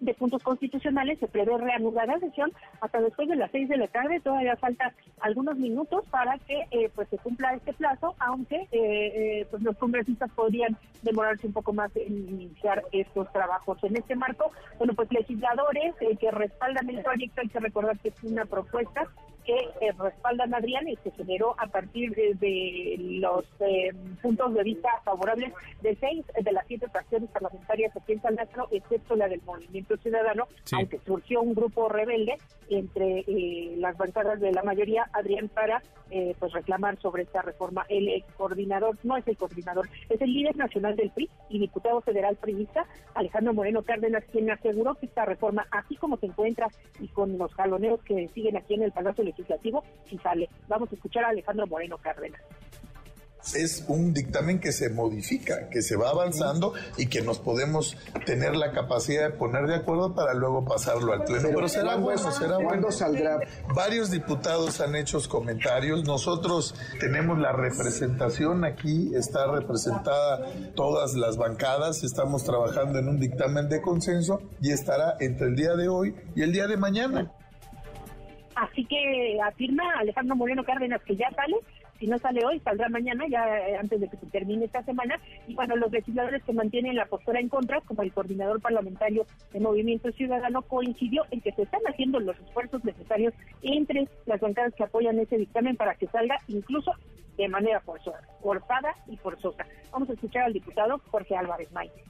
de 0.00 0.14
puntos 0.14 0.42
constitucionales 0.42 1.18
se 1.18 1.28
prevé 1.28 1.56
reanudar 1.56 2.08
la 2.08 2.18
sesión 2.18 2.52
hasta 2.80 3.00
después 3.00 3.28
de 3.28 3.36
las 3.36 3.50
seis 3.50 3.68
de 3.68 3.76
la 3.76 3.88
tarde. 3.88 4.20
Todavía 4.20 4.56
falta 4.56 4.92
algunos 5.20 5.56
minutos 5.56 6.04
para 6.10 6.38
que 6.38 6.66
eh, 6.70 6.90
pues 6.94 7.08
se 7.08 7.18
cumpla 7.18 7.54
este 7.54 7.72
plazo, 7.72 8.14
aunque 8.18 8.56
eh, 8.56 8.68
eh, 8.72 9.46
pues 9.50 9.62
los 9.62 9.76
congresistas 9.76 10.30
podrían 10.32 10.76
demorarse 11.02 11.46
un 11.46 11.52
poco 11.52 11.72
más 11.72 11.94
en 11.96 12.28
iniciar 12.28 12.82
estos 12.92 13.32
trabajos. 13.32 13.82
En 13.84 13.96
este 13.96 14.16
marco, 14.16 14.50
bueno, 14.78 14.94
pues 14.94 15.10
legisladores 15.10 15.94
que 16.18 16.30
respaldan 16.30 16.88
el 16.90 17.02
proyecto, 17.02 17.40
hay 17.40 17.48
que 17.48 17.60
recordar 17.60 17.98
que 17.98 18.08
es 18.08 18.24
una 18.24 18.44
propuesta 18.44 19.08
que 19.46 19.92
respaldan 19.98 20.52
a 20.52 20.58
Adrián 20.58 20.88
y 20.88 20.96
se 20.96 21.10
generó 21.12 21.54
a 21.58 21.66
partir 21.68 22.14
de, 22.14 22.96
los 23.20 23.44
puntos 24.20 24.54
de 24.54 24.62
vista 24.62 24.88
favorables 25.04 25.52
de 25.82 25.96
seis 25.96 26.24
de 26.42 26.52
las 26.52 26.66
siete 26.66 26.88
fracciones 26.88 27.30
parlamentarias 27.30 27.96
aquí 27.96 28.12
en 28.12 28.22
San 28.22 28.34
Lázaro, 28.34 28.68
excepto 28.70 29.14
la 29.14 29.28
del 29.28 29.40
movimiento 29.42 29.96
Ciudadano, 29.98 30.48
aunque 30.72 30.98
surgió 31.06 31.40
un 31.40 31.54
grupo 31.54 31.88
rebelde 31.88 32.36
entre 32.68 33.20
eh, 33.20 33.74
las 33.78 33.96
bancadas 33.96 34.40
de 34.40 34.52
la 34.52 34.62
mayoría, 34.62 35.08
Adrián, 35.12 35.48
para 35.48 35.82
eh, 36.10 36.34
pues 36.38 36.52
reclamar 36.52 36.98
sobre 37.00 37.22
esta 37.24 37.42
reforma. 37.42 37.84
El 37.88 38.24
coordinador, 38.36 38.96
no 39.02 39.16
es 39.16 39.26
el 39.28 39.36
coordinador, 39.36 39.88
es 40.08 40.20
el 40.20 40.32
líder 40.32 40.56
nacional 40.56 40.96
del 40.96 41.10
PRI 41.10 41.28
y 41.48 41.58
diputado 41.58 42.00
federal 42.00 42.36
priista, 42.36 42.86
Alejandro 43.14 43.54
Moreno 43.54 43.82
Cárdenas, 43.82 44.24
quien 44.30 44.50
aseguró 44.50 44.94
que 44.94 45.06
esta 45.06 45.24
reforma, 45.24 45.66
así 45.70 45.96
como 45.96 46.16
se 46.16 46.26
encuentra 46.26 46.68
y 47.00 47.08
con 47.08 47.38
los 47.38 47.52
jaloneos 47.54 48.02
que 48.02 48.28
siguen 48.28 48.56
aquí 48.56 48.74
en 48.74 48.82
el 48.82 48.92
Palacio 48.92 49.24
Legislativo, 49.36 49.84
si 50.08 50.18
sale. 50.18 50.48
Vamos 50.68 50.90
a 50.90 50.94
escuchar 50.94 51.24
a 51.24 51.28
Alejandro 51.28 51.66
Moreno 51.66 51.98
Cárdenas 51.98 52.40
es 53.54 53.84
un 53.88 54.12
dictamen 54.12 54.58
que 54.58 54.72
se 54.72 54.90
modifica, 54.90 55.68
que 55.68 55.82
se 55.82 55.96
va 55.96 56.10
avanzando 56.10 56.72
y 56.96 57.06
que 57.06 57.22
nos 57.22 57.38
podemos 57.38 57.96
tener 58.24 58.56
la 58.56 58.72
capacidad 58.72 59.30
de 59.30 59.36
poner 59.36 59.66
de 59.66 59.76
acuerdo 59.76 60.14
para 60.14 60.34
luego 60.34 60.64
pasarlo 60.64 61.12
al 61.12 61.24
pleno. 61.24 61.48
Pero, 61.54 61.68
será 61.68 61.96
bueno, 61.96 62.30
será 62.32 62.58
bueno. 62.58 62.90
saldrá? 62.90 63.38
Varios 63.74 64.10
diputados 64.10 64.80
han 64.80 64.96
hecho 64.96 65.16
comentarios. 65.28 66.04
Nosotros 66.04 66.74
tenemos 67.00 67.38
la 67.38 67.52
representación 67.52 68.64
aquí, 68.64 69.14
está 69.14 69.50
representada 69.50 70.46
todas 70.74 71.14
las 71.14 71.36
bancadas. 71.36 72.04
Estamos 72.04 72.44
trabajando 72.44 72.98
en 72.98 73.08
un 73.08 73.18
dictamen 73.18 73.68
de 73.68 73.80
consenso 73.80 74.42
y 74.60 74.72
estará 74.72 75.16
entre 75.20 75.48
el 75.48 75.56
día 75.56 75.74
de 75.74 75.88
hoy 75.88 76.14
y 76.34 76.42
el 76.42 76.52
día 76.52 76.66
de 76.66 76.76
mañana. 76.76 77.32
Así 78.56 78.84
que 78.84 79.38
afirma 79.44 79.84
Alejandro 79.98 80.34
Moreno 80.34 80.64
Cárdenas 80.64 81.02
que 81.02 81.14
ya 81.14 81.30
sale 81.30 81.56
si 81.98 82.06
no 82.06 82.18
sale 82.18 82.44
hoy, 82.44 82.60
saldrá 82.60 82.88
mañana, 82.88 83.24
ya 83.28 83.58
eh, 83.58 83.76
antes 83.76 84.00
de 84.00 84.08
que 84.08 84.16
se 84.16 84.26
termine 84.26 84.66
esta 84.66 84.82
semana. 84.82 85.18
Y 85.46 85.54
bueno, 85.54 85.76
los 85.76 85.90
legisladores 85.90 86.42
que 86.44 86.52
mantienen 86.52 86.96
la 86.96 87.06
postura 87.06 87.40
en 87.40 87.48
contra, 87.48 87.80
como 87.80 88.02
el 88.02 88.12
coordinador 88.12 88.60
parlamentario 88.60 89.26
de 89.52 89.60
Movimiento 89.60 90.12
Ciudadano, 90.12 90.62
coincidió 90.62 91.24
en 91.30 91.40
que 91.40 91.52
se 91.52 91.62
están 91.62 91.80
haciendo 91.88 92.20
los 92.20 92.38
esfuerzos 92.38 92.84
necesarios 92.84 93.34
entre 93.62 94.08
las 94.26 94.40
bancadas 94.40 94.74
que 94.74 94.84
apoyan 94.84 95.18
ese 95.18 95.38
dictamen 95.38 95.76
para 95.76 95.94
que 95.94 96.06
salga 96.08 96.36
incluso 96.48 96.92
de 97.36 97.48
manera 97.48 97.80
forzada, 97.80 98.22
forzada 98.42 98.94
y 99.08 99.16
forzosa. 99.16 99.66
Vamos 99.92 100.08
a 100.10 100.14
escuchar 100.14 100.44
al 100.44 100.52
diputado 100.52 101.00
Jorge 101.10 101.36
Álvarez 101.36 101.70
Maite. 101.72 102.02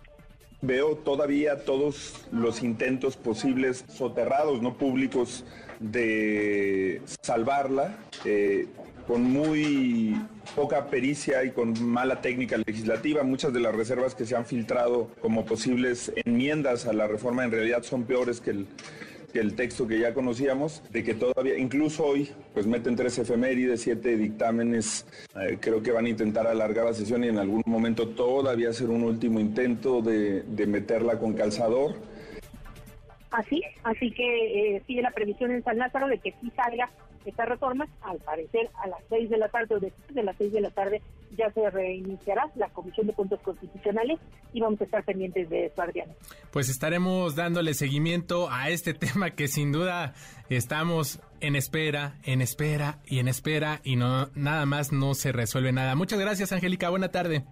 Veo 0.62 0.96
todavía 0.96 1.64
todos 1.64 2.26
los 2.32 2.62
intentos 2.62 3.16
posibles 3.16 3.84
soterrados, 3.88 4.62
no 4.62 4.76
públicos, 4.76 5.44
de 5.80 7.02
salvarla. 7.22 7.98
Eh, 8.24 8.66
con 9.06 9.22
muy 9.22 10.20
poca 10.56 10.86
pericia 10.86 11.44
y 11.44 11.52
con 11.52 11.80
mala 11.84 12.20
técnica 12.20 12.56
legislativa. 12.58 13.22
Muchas 13.22 13.52
de 13.52 13.60
las 13.60 13.74
reservas 13.74 14.14
que 14.14 14.26
se 14.26 14.34
han 14.34 14.44
filtrado 14.46 15.10
como 15.20 15.44
posibles 15.44 16.12
enmiendas 16.24 16.86
a 16.86 16.92
la 16.92 17.06
reforma 17.06 17.44
en 17.44 17.52
realidad 17.52 17.82
son 17.84 18.04
peores 18.04 18.40
que 18.40 18.50
el, 18.50 18.66
que 19.36 19.42
el 19.42 19.54
texto 19.54 19.86
que 19.86 19.98
ya 19.98 20.14
conocíamos, 20.14 20.82
de 20.90 21.04
que 21.04 21.12
todavía, 21.12 21.58
incluso 21.58 22.06
hoy, 22.06 22.30
pues 22.54 22.66
meten 22.66 22.96
tres 22.96 23.18
efemérides, 23.18 23.82
siete 23.82 24.16
dictámenes, 24.16 25.06
eh, 25.38 25.58
creo 25.60 25.82
que 25.82 25.92
van 25.92 26.06
a 26.06 26.08
intentar 26.08 26.46
alargar 26.46 26.86
la 26.86 26.94
sesión 26.94 27.22
y 27.22 27.28
en 27.28 27.36
algún 27.36 27.62
momento 27.66 28.08
todavía 28.08 28.70
hacer 28.70 28.88
un 28.88 29.02
último 29.02 29.38
intento 29.38 30.00
de, 30.00 30.40
de 30.40 30.66
meterla 30.66 31.18
con 31.18 31.34
calzador. 31.34 31.96
Así, 33.30 33.62
así 33.84 34.10
que 34.10 34.76
eh, 34.76 34.82
sigue 34.86 35.02
la 35.02 35.10
previsión 35.10 35.50
en 35.50 35.62
San 35.62 35.76
Lázaro 35.76 36.08
de 36.08 36.16
que 36.16 36.32
sí 36.40 36.50
salga 36.56 36.88
esta 37.30 37.44
reforma, 37.44 37.88
al 38.02 38.18
parecer 38.18 38.70
a 38.82 38.88
las 38.88 39.00
seis 39.08 39.30
de 39.30 39.38
la 39.38 39.48
tarde 39.48 39.74
o 39.74 39.80
después 39.80 40.14
de 40.14 40.22
las 40.22 40.36
seis 40.36 40.52
de 40.52 40.60
la 40.60 40.70
tarde 40.70 41.02
ya 41.36 41.50
se 41.52 41.68
reiniciará 41.70 42.50
la 42.54 42.68
Comisión 42.70 43.06
de 43.06 43.12
Puntos 43.12 43.40
Constitucionales 43.40 44.18
y 44.52 44.60
vamos 44.60 44.80
a 44.80 44.84
estar 44.84 45.04
pendientes 45.04 45.48
de 45.50 45.66
eso, 45.66 45.82
Adrián. 45.82 46.08
Pues 46.50 46.68
estaremos 46.68 47.34
dándole 47.34 47.74
seguimiento 47.74 48.48
a 48.50 48.70
este 48.70 48.94
tema 48.94 49.30
que 49.30 49.48
sin 49.48 49.72
duda 49.72 50.14
estamos 50.48 51.20
en 51.40 51.56
espera, 51.56 52.18
en 52.24 52.40
espera 52.40 53.00
y 53.06 53.18
en 53.18 53.28
espera 53.28 53.80
y 53.84 53.96
no 53.96 54.28
nada 54.34 54.66
más 54.66 54.92
no 54.92 55.14
se 55.14 55.32
resuelve 55.32 55.72
nada. 55.72 55.94
Muchas 55.94 56.18
gracias, 56.18 56.52
Angélica. 56.52 56.90
Buena 56.90 57.10
tarde. 57.10 57.44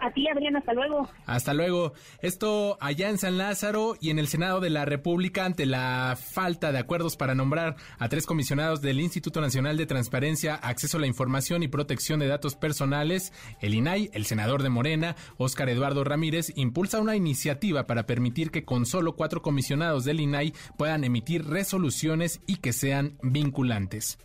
A 0.00 0.10
ti, 0.12 0.28
Adrián, 0.28 0.56
hasta 0.56 0.72
luego. 0.74 1.08
Hasta 1.26 1.54
luego. 1.54 1.92
Esto 2.20 2.76
allá 2.80 3.08
en 3.08 3.18
San 3.18 3.38
Lázaro 3.38 3.96
y 4.00 4.10
en 4.10 4.18
el 4.18 4.28
Senado 4.28 4.60
de 4.60 4.70
la 4.70 4.84
República, 4.84 5.44
ante 5.44 5.66
la 5.66 6.16
falta 6.20 6.72
de 6.72 6.78
acuerdos 6.78 7.16
para 7.16 7.34
nombrar 7.34 7.76
a 7.98 8.08
tres 8.08 8.26
comisionados 8.26 8.82
del 8.82 9.00
Instituto 9.00 9.40
Nacional 9.40 9.76
de 9.76 9.86
Transparencia, 9.86 10.56
Acceso 10.56 10.98
a 10.98 11.00
la 11.00 11.06
Información 11.06 11.62
y 11.62 11.68
Protección 11.68 12.20
de 12.20 12.26
Datos 12.26 12.54
Personales, 12.54 13.32
el 13.60 13.74
INAI, 13.74 14.10
el 14.12 14.26
senador 14.26 14.62
de 14.62 14.68
Morena, 14.68 15.16
Óscar 15.38 15.68
Eduardo 15.68 16.04
Ramírez, 16.04 16.52
impulsa 16.56 17.00
una 17.00 17.16
iniciativa 17.16 17.86
para 17.86 18.06
permitir 18.06 18.50
que 18.50 18.64
con 18.64 18.86
solo 18.86 19.16
cuatro 19.16 19.42
comisionados 19.42 20.04
del 20.04 20.20
INAI 20.20 20.52
puedan 20.76 21.04
emitir 21.04 21.46
resoluciones 21.46 22.40
y 22.46 22.56
que 22.56 22.72
sean 22.72 23.18
vinculantes 23.22 24.18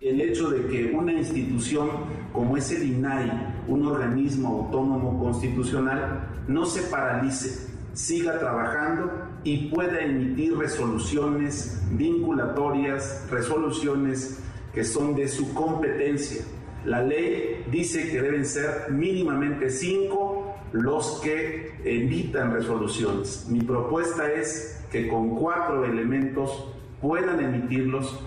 el 0.00 0.20
hecho 0.20 0.50
de 0.50 0.66
que 0.68 0.92
una 0.94 1.12
institución 1.12 1.88
como 2.32 2.56
es 2.56 2.70
el 2.70 2.84
INAI, 2.84 3.30
un 3.66 3.84
organismo 3.84 4.48
autónomo 4.48 5.18
constitucional, 5.18 6.28
no 6.46 6.66
se 6.66 6.82
paralice, 6.82 7.68
siga 7.94 8.38
trabajando 8.38 9.10
y 9.42 9.68
pueda 9.68 10.00
emitir 10.00 10.56
resoluciones 10.56 11.82
vinculatorias, 11.90 13.26
resoluciones 13.28 14.40
que 14.72 14.84
son 14.84 15.16
de 15.16 15.26
su 15.26 15.52
competencia. 15.52 16.44
La 16.84 17.02
ley 17.02 17.64
dice 17.70 18.08
que 18.08 18.22
deben 18.22 18.46
ser 18.46 18.90
mínimamente 18.90 19.68
cinco 19.68 20.54
los 20.70 21.20
que 21.24 21.74
emitan 21.84 22.52
resoluciones. 22.52 23.46
Mi 23.48 23.62
propuesta 23.62 24.30
es 24.30 24.80
que 24.92 25.08
con 25.08 25.34
cuatro 25.34 25.84
elementos 25.84 26.72
puedan 27.00 27.40
emitirlos 27.40 28.20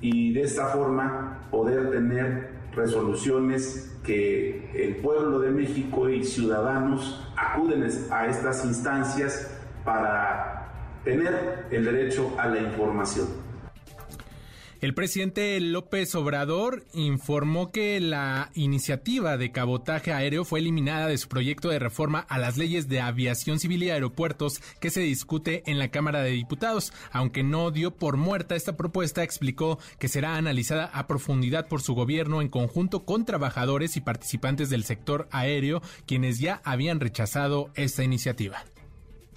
y 0.00 0.32
de 0.32 0.42
esta 0.42 0.66
forma 0.68 1.46
poder 1.50 1.90
tener 1.90 2.50
resoluciones 2.74 3.96
que 4.04 4.70
el 4.74 4.96
pueblo 4.96 5.40
de 5.40 5.50
México 5.50 6.08
y 6.08 6.24
ciudadanos 6.24 7.32
acuden 7.36 7.88
a 8.10 8.26
estas 8.26 8.64
instancias 8.64 9.50
para 9.84 10.68
tener 11.04 11.66
el 11.70 11.84
derecho 11.84 12.32
a 12.38 12.48
la 12.48 12.60
información. 12.60 13.45
El 14.86 14.94
presidente 14.94 15.58
López 15.58 16.14
Obrador 16.14 16.84
informó 16.94 17.72
que 17.72 17.98
la 17.98 18.52
iniciativa 18.54 19.36
de 19.36 19.50
cabotaje 19.50 20.12
aéreo 20.12 20.44
fue 20.44 20.60
eliminada 20.60 21.08
de 21.08 21.18
su 21.18 21.26
proyecto 21.26 21.70
de 21.70 21.80
reforma 21.80 22.20
a 22.20 22.38
las 22.38 22.56
leyes 22.56 22.86
de 22.86 23.00
aviación 23.00 23.58
civil 23.58 23.82
y 23.82 23.90
aeropuertos 23.90 24.62
que 24.78 24.90
se 24.90 25.00
discute 25.00 25.64
en 25.66 25.80
la 25.80 25.88
Cámara 25.88 26.22
de 26.22 26.30
Diputados. 26.30 26.92
Aunque 27.10 27.42
no 27.42 27.72
dio 27.72 27.96
por 27.96 28.16
muerta 28.16 28.54
esta 28.54 28.76
propuesta, 28.76 29.24
explicó 29.24 29.80
que 29.98 30.06
será 30.06 30.36
analizada 30.36 30.84
a 30.84 31.08
profundidad 31.08 31.66
por 31.66 31.82
su 31.82 31.94
gobierno 31.94 32.40
en 32.40 32.48
conjunto 32.48 33.04
con 33.04 33.24
trabajadores 33.24 33.96
y 33.96 34.02
participantes 34.02 34.70
del 34.70 34.84
sector 34.84 35.26
aéreo, 35.32 35.82
quienes 36.06 36.38
ya 36.38 36.60
habían 36.62 37.00
rechazado 37.00 37.72
esta 37.74 38.04
iniciativa. 38.04 38.64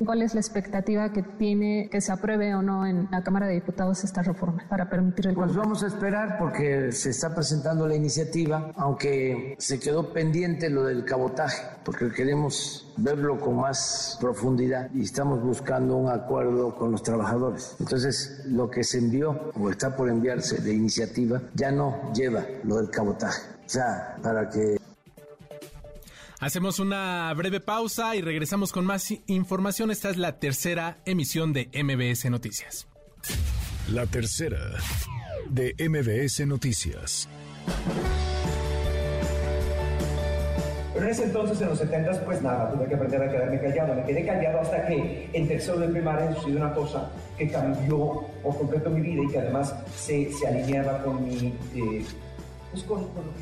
¿Cuál 0.05 0.21
es 0.21 0.33
la 0.33 0.39
expectativa 0.39 1.11
que 1.11 1.23
tiene 1.23 1.89
que 1.91 1.99
se 1.99 2.11
apruebe 2.11 2.55
o 2.55 2.61
no 2.61 2.85
en 2.85 3.09
la 3.11 3.21
Cámara 3.21 3.47
de 3.47 3.55
Diputados 3.55 4.03
esta 4.03 4.21
reforma 4.21 4.63
para 4.69 4.89
permitir 4.89 5.27
el 5.27 5.35
Pues 5.35 5.55
vamos 5.55 5.83
a 5.83 5.87
esperar 5.87 6.37
porque 6.37 6.91
se 6.91 7.09
está 7.09 7.35
presentando 7.35 7.87
la 7.87 7.95
iniciativa, 7.95 8.71
aunque 8.77 9.55
se 9.59 9.79
quedó 9.79 10.13
pendiente 10.13 10.69
lo 10.69 10.83
del 10.83 11.03
cabotaje, 11.03 11.61
porque 11.83 12.11
queremos 12.11 12.93
verlo 12.97 13.39
con 13.39 13.57
más 13.57 14.17
profundidad 14.21 14.89
y 14.93 15.03
estamos 15.03 15.41
buscando 15.43 15.97
un 15.97 16.09
acuerdo 16.09 16.75
con 16.75 16.91
los 16.91 17.03
trabajadores. 17.03 17.75
Entonces, 17.79 18.43
lo 18.45 18.69
que 18.69 18.83
se 18.83 18.99
envió 18.99 19.51
o 19.59 19.69
está 19.69 19.95
por 19.95 20.09
enviarse 20.09 20.61
de 20.61 20.73
iniciativa 20.73 21.41
ya 21.55 21.71
no 21.71 22.11
lleva 22.13 22.45
lo 22.63 22.77
del 22.77 22.89
cabotaje. 22.89 23.41
O 23.65 23.69
sea, 23.69 24.15
para 24.23 24.49
que 24.49 24.78
Hacemos 26.41 26.79
una 26.79 27.33
breve 27.33 27.59
pausa 27.59 28.15
y 28.15 28.21
regresamos 28.21 28.71
con 28.71 28.85
más 28.85 29.13
información. 29.27 29.91
Esta 29.91 30.09
es 30.09 30.15
la 30.15 30.39
tercera 30.39 30.99
emisión 31.05 31.51
de 31.51 31.69
MBS 31.73 32.29
Noticias. 32.31 32.87
La 33.91 34.05
tercera 34.05 34.57
de 35.49 35.75
MBS 35.77 36.47
Noticias. 36.47 37.27
Pero 40.93 41.05
en 41.05 41.11
ese 41.11 41.23
entonces, 41.25 41.61
en 41.61 41.69
los 41.69 41.77
70, 41.77 42.23
pues 42.23 42.41
nada, 42.41 42.71
tuve 42.71 42.87
que 42.87 42.95
aprender 42.95 43.21
a 43.21 43.29
quedarme 43.29 43.59
callado. 43.59 43.95
Me 43.95 44.05
quedé 44.05 44.25
callado 44.25 44.61
hasta 44.61 44.87
que 44.87 45.29
en 45.33 45.45
tercero 45.45 45.79
de 45.79 45.89
primaria 45.89 46.33
sucedió 46.35 46.55
una 46.55 46.73
cosa 46.73 47.11
que 47.37 47.49
cambió 47.49 48.23
por 48.41 48.57
completo 48.57 48.89
mi 48.89 49.01
vida 49.01 49.23
y 49.23 49.27
que 49.27 49.39
además 49.39 49.75
se, 49.93 50.31
se 50.31 50.47
alineaba 50.47 51.03
con 51.03 51.21
mi... 51.21 51.53
Eh, 51.75 52.05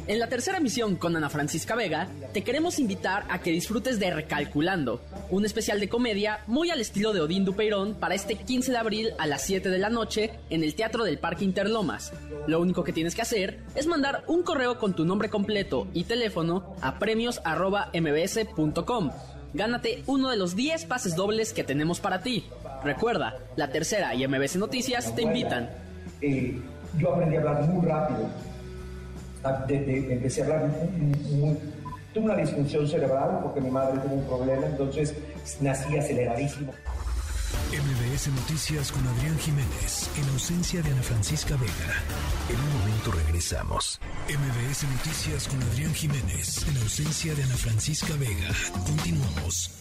en 0.07 0.19
la 0.19 0.27
tercera 0.27 0.61
misión 0.61 0.95
con 0.95 1.15
Ana 1.15 1.29
Francisca 1.29 1.75
Vega, 1.75 2.07
te 2.33 2.43
queremos 2.43 2.79
invitar 2.79 3.25
a 3.29 3.39
que 3.41 3.51
disfrutes 3.51 3.99
de 3.99 4.09
Recalculando, 4.11 5.01
un 5.29 5.45
especial 5.45 5.81
de 5.81 5.89
comedia 5.89 6.39
muy 6.47 6.69
al 6.69 6.79
estilo 6.79 7.11
de 7.11 7.19
Odín 7.21 7.43
Dupeirón 7.43 7.95
para 7.95 8.15
este 8.15 8.35
15 8.35 8.71
de 8.71 8.77
abril 8.77 9.09
a 9.17 9.27
las 9.27 9.41
7 9.43 9.69
de 9.69 9.79
la 9.79 9.89
noche 9.89 10.31
en 10.49 10.63
el 10.63 10.75
Teatro 10.75 11.03
del 11.03 11.19
Parque 11.19 11.43
Interlomas. 11.43 12.13
Lo 12.47 12.61
único 12.61 12.85
que 12.85 12.93
tienes 12.93 13.15
que 13.15 13.21
hacer 13.21 13.59
es 13.75 13.85
mandar 13.85 14.23
un 14.27 14.43
correo 14.43 14.79
con 14.79 14.95
tu 14.95 15.03
nombre 15.03 15.29
completo 15.29 15.89
y 15.93 16.05
teléfono 16.05 16.73
a 16.81 16.97
premios.mbs.com. 16.97 19.11
Gánate 19.53 20.03
uno 20.07 20.29
de 20.29 20.37
los 20.37 20.55
10 20.55 20.85
pases 20.85 21.17
dobles 21.17 21.51
que 21.51 21.65
tenemos 21.65 21.99
para 21.99 22.21
ti. 22.21 22.45
Recuerda, 22.83 23.37
la 23.57 23.71
tercera 23.71 24.15
y 24.15 24.25
MBS 24.25 24.55
Noticias 24.55 25.13
te 25.15 25.23
invitan. 25.23 25.69
Eh, 26.21 26.61
yo 26.97 27.13
aprendí 27.13 27.35
a 27.35 27.39
hablar 27.39 27.63
muy 27.63 27.85
rápido 27.85 28.29
empecé 29.69 30.41
a 30.41 30.45
hablar 30.45 30.67
muy, 30.67 31.57
tuve 32.13 32.25
una 32.25 32.35
disfunción 32.35 32.87
cerebral 32.87 33.39
porque 33.43 33.61
mi 33.61 33.69
madre 33.69 33.99
tuvo 33.99 34.15
un 34.15 34.25
problema, 34.25 34.67
entonces 34.67 35.13
nací 35.61 35.97
aceleradísimo. 35.97 36.73
MBS 37.71 38.27
Noticias 38.27 38.91
con 38.91 39.07
Adrián 39.07 39.37
Jiménez, 39.39 40.09
en 40.17 40.29
ausencia 40.29 40.81
de 40.81 40.91
Ana 40.91 41.01
Francisca 41.01 41.55
Vega. 41.55 42.01
En 42.49 42.59
un 42.59 42.79
momento 42.79 43.11
regresamos. 43.11 43.99
MBS 44.27 44.83
Noticias 44.83 45.47
con 45.47 45.61
Adrián 45.63 45.93
Jiménez, 45.93 46.67
en 46.67 46.77
ausencia 46.77 47.33
de 47.35 47.43
Ana 47.43 47.55
Francisca 47.55 48.13
Vega. 48.19 48.53
Continuamos. 48.85 49.79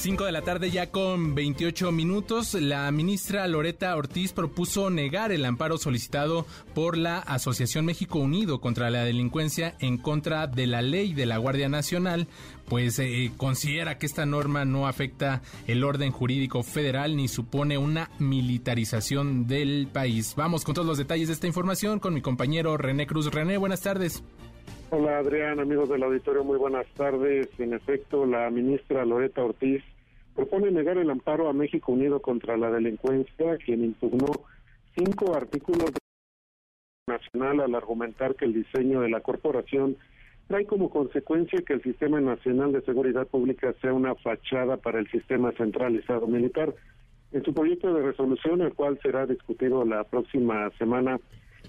5 0.00 0.24
de 0.24 0.32
la 0.32 0.40
tarde 0.40 0.70
ya 0.70 0.90
con 0.90 1.34
28 1.34 1.92
minutos, 1.92 2.54
la 2.54 2.90
ministra 2.90 3.46
Loreta 3.46 3.94
Ortiz 3.94 4.32
propuso 4.32 4.88
negar 4.88 5.30
el 5.30 5.44
amparo 5.44 5.76
solicitado 5.76 6.46
por 6.74 6.96
la 6.96 7.18
Asociación 7.18 7.84
México 7.84 8.18
Unido 8.18 8.62
contra 8.62 8.88
la 8.88 9.04
Delincuencia 9.04 9.74
en 9.78 9.98
contra 9.98 10.46
de 10.46 10.66
la 10.66 10.80
ley 10.80 11.12
de 11.12 11.26
la 11.26 11.36
Guardia 11.36 11.68
Nacional, 11.68 12.28
pues 12.64 12.98
eh, 12.98 13.30
considera 13.36 13.98
que 13.98 14.06
esta 14.06 14.24
norma 14.24 14.64
no 14.64 14.88
afecta 14.88 15.42
el 15.66 15.84
orden 15.84 16.12
jurídico 16.12 16.62
federal 16.62 17.14
ni 17.14 17.28
supone 17.28 17.76
una 17.76 18.10
militarización 18.18 19.46
del 19.48 19.86
país. 19.86 20.32
Vamos 20.34 20.64
con 20.64 20.74
todos 20.74 20.88
los 20.88 20.96
detalles 20.96 21.28
de 21.28 21.34
esta 21.34 21.46
información 21.46 21.98
con 22.00 22.14
mi 22.14 22.22
compañero 22.22 22.78
René 22.78 23.06
Cruz. 23.06 23.30
René, 23.30 23.58
buenas 23.58 23.82
tardes. 23.82 24.22
Hola 24.92 25.18
Adrián, 25.18 25.60
amigos 25.60 25.88
del 25.88 26.02
auditorio, 26.02 26.42
muy 26.42 26.58
buenas 26.58 26.84
tardes. 26.96 27.48
En 27.60 27.74
efecto, 27.74 28.26
la 28.26 28.50
ministra 28.50 29.04
Loreta 29.04 29.44
Ortiz 29.44 29.84
propone 30.34 30.72
negar 30.72 30.98
el 30.98 31.08
amparo 31.10 31.48
a 31.48 31.52
México 31.52 31.92
Unido 31.92 32.20
contra 32.20 32.56
la 32.56 32.72
delincuencia, 32.72 33.56
quien 33.64 33.84
impugnó 33.84 34.32
cinco 34.96 35.36
artículos 35.36 35.92
de 35.92 36.00
nacional 37.06 37.60
al 37.60 37.76
argumentar 37.76 38.34
que 38.34 38.46
el 38.46 38.52
diseño 38.52 39.02
de 39.02 39.10
la 39.10 39.20
corporación 39.20 39.96
trae 40.48 40.66
como 40.66 40.90
consecuencia 40.90 41.62
que 41.64 41.74
el 41.74 41.82
Sistema 41.84 42.20
Nacional 42.20 42.72
de 42.72 42.82
Seguridad 42.82 43.28
Pública 43.28 43.72
sea 43.80 43.92
una 43.92 44.16
fachada 44.16 44.76
para 44.76 44.98
el 44.98 45.08
sistema 45.12 45.52
centralizado 45.52 46.26
militar. 46.26 46.74
En 47.30 47.44
su 47.44 47.54
proyecto 47.54 47.94
de 47.94 48.02
resolución, 48.02 48.60
el 48.60 48.74
cual 48.74 48.98
será 49.00 49.24
discutido 49.24 49.84
la 49.84 50.02
próxima 50.02 50.68
semana, 50.78 51.20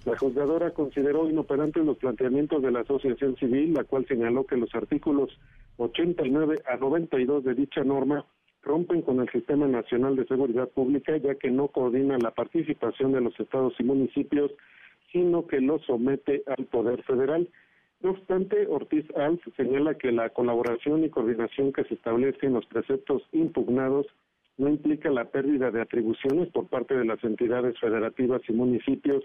la 0.06 0.18
juzgadora 0.18 0.72
consideró 0.72 1.30
inoperantes 1.30 1.86
los 1.86 1.98
planteamientos 1.98 2.62
de 2.64 2.72
la 2.72 2.80
Asociación 2.80 3.36
Civil, 3.38 3.74
la 3.74 3.84
cual 3.84 4.06
señaló 4.08 4.46
que 4.46 4.58
los 4.58 4.74
artículos 4.74 5.30
89 5.78 6.62
a 6.68 6.78
92 6.78 7.44
de 7.44 7.54
dicha 7.54 7.84
norma 7.84 8.26
rompen 8.64 9.02
con 9.02 9.20
el 9.20 9.30
Sistema 9.30 9.68
Nacional 9.68 10.16
de 10.16 10.26
Seguridad 10.26 10.70
Pública, 10.70 11.18
ya 11.18 11.36
que 11.36 11.52
no 11.52 11.68
coordina 11.68 12.18
la 12.18 12.32
participación 12.32 13.12
de 13.12 13.22
los 13.22 13.40
estados 13.40 13.74
y 13.80 13.84
municipios, 13.84 14.52
sino 15.12 15.46
que 15.46 15.62
lo 15.62 15.80
somete 15.80 16.44
al 16.48 16.66
Poder 16.66 17.04
Federal. 17.04 17.48
No 18.02 18.12
obstante, 18.12 18.66
Ortiz 18.68 19.06
Alf 19.16 19.42
señala 19.56 19.96
que 19.96 20.12
la 20.12 20.30
colaboración 20.30 21.04
y 21.04 21.10
coordinación 21.10 21.74
que 21.74 21.84
se 21.84 21.94
establece 21.94 22.48
en 22.48 22.54
los 22.54 22.66
preceptos 22.66 23.22
impugnados 23.32 24.08
no 24.58 24.70
implica 24.70 25.10
la 25.10 25.26
pérdida 25.26 25.70
de 25.70 25.82
atribuciones 25.82 26.50
por 26.50 26.68
parte 26.68 26.96
de 26.96 27.06
las 27.06 27.24
entidades 27.24 27.80
federativas 27.80 28.42
y 28.48 28.54
municipios 28.54 29.24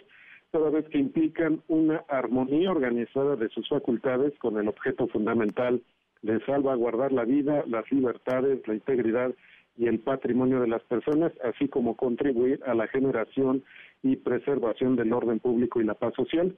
toda 0.51 0.71
vez 0.71 0.89
que 0.89 0.99
implican 0.99 1.63
una 1.69 2.05
armonía 2.09 2.71
organizada 2.71 3.37
de 3.37 3.49
sus 3.51 3.69
facultades 3.69 4.33
con 4.39 4.59
el 4.59 4.69
objeto 4.69 5.07
fundamental 5.09 5.83
de 6.23 6.41
salvaguardar 6.45 7.13
la 7.13 7.25
vida, 7.25 7.65
las 7.67 7.91
libertades, 7.93 8.67
la 8.67 8.75
integridad 8.75 9.35
y 9.77 9.87
el 9.87 9.99
patrimonio 10.01 10.61
de 10.61 10.69
las 10.69 10.83
personas, 10.85 11.33
así 11.45 11.69
como 11.69 11.97
contribuir 11.97 12.61
a 12.67 12.75
la 12.75 12.89
generación 12.89 13.63
y 14.03 14.17
preservación 14.17 14.97
del 14.97 15.13
orden 15.13 15.39
público 15.39 15.81
y 15.81 15.85
la 15.85 15.95
paz 15.95 16.15
social. 16.15 16.57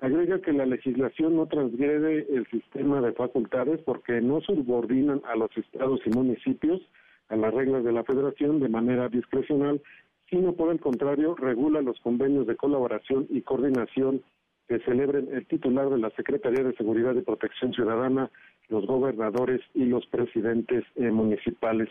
Agrega 0.00 0.40
que 0.40 0.52
la 0.52 0.66
legislación 0.66 1.34
no 1.36 1.46
transgrede 1.46 2.26
el 2.30 2.46
sistema 2.48 3.00
de 3.00 3.12
facultades 3.12 3.80
porque 3.84 4.20
no 4.20 4.40
subordinan 4.42 5.22
a 5.26 5.34
los 5.34 5.50
estados 5.56 6.00
y 6.04 6.10
municipios 6.10 6.80
a 7.28 7.36
las 7.36 7.52
reglas 7.52 7.84
de 7.84 7.92
la 7.92 8.04
federación 8.04 8.60
de 8.60 8.68
manera 8.68 9.08
discrecional 9.08 9.82
sino 10.30 10.52
por 10.52 10.70
el 10.70 10.80
contrario 10.80 11.34
regula 11.34 11.80
los 11.80 11.98
convenios 12.00 12.46
de 12.46 12.56
colaboración 12.56 13.26
y 13.30 13.42
coordinación 13.42 14.22
que 14.68 14.78
celebren 14.80 15.28
el 15.32 15.46
titular 15.46 15.88
de 15.88 15.98
la 15.98 16.10
Secretaría 16.10 16.62
de 16.62 16.76
Seguridad 16.76 17.14
y 17.14 17.22
Protección 17.22 17.72
Ciudadana, 17.72 18.30
los 18.68 18.86
gobernadores 18.86 19.62
y 19.74 19.86
los 19.86 20.06
presidentes 20.06 20.84
eh, 20.96 21.10
municipales. 21.10 21.88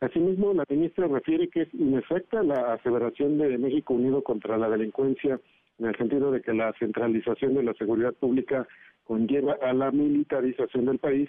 Asimismo, 0.00 0.54
la 0.54 0.64
ministra 0.68 1.06
refiere 1.06 1.48
que 1.48 1.62
es 1.62 1.74
inexacta 1.74 2.42
la 2.42 2.72
aseveración 2.72 3.36
de 3.36 3.58
México 3.58 3.92
Unido 3.92 4.22
contra 4.22 4.56
la 4.56 4.70
delincuencia 4.70 5.38
en 5.78 5.86
el 5.86 5.96
sentido 5.96 6.30
de 6.30 6.40
que 6.40 6.54
la 6.54 6.72
centralización 6.78 7.54
de 7.54 7.64
la 7.64 7.74
seguridad 7.74 8.14
pública 8.14 8.66
conlleva 9.04 9.58
a 9.60 9.74
la 9.74 9.90
militarización 9.90 10.86
del 10.86 10.98
país, 10.98 11.28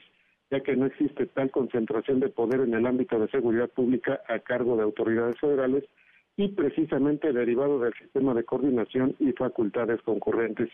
ya 0.49 0.61
que 0.61 0.77
no 0.77 0.85
existe 0.85 1.25
tal 1.25 1.51
concentración 1.51 2.21
de 2.21 2.29
poder 2.29 2.61
en 2.61 2.73
el 2.73 2.85
ámbito 2.85 3.19
de 3.19 3.27
seguridad 3.29 3.69
pública 3.69 4.21
a 4.29 4.39
cargo 4.39 4.77
de 4.77 4.83
autoridades 4.83 5.37
federales, 5.39 5.83
y 6.37 6.49
precisamente 6.49 7.31
derivado 7.31 7.79
del 7.79 7.93
sistema 7.93 8.33
de 8.33 8.43
coordinación 8.43 9.15
y 9.19 9.31
facultades 9.31 10.01
concurrentes. 10.01 10.69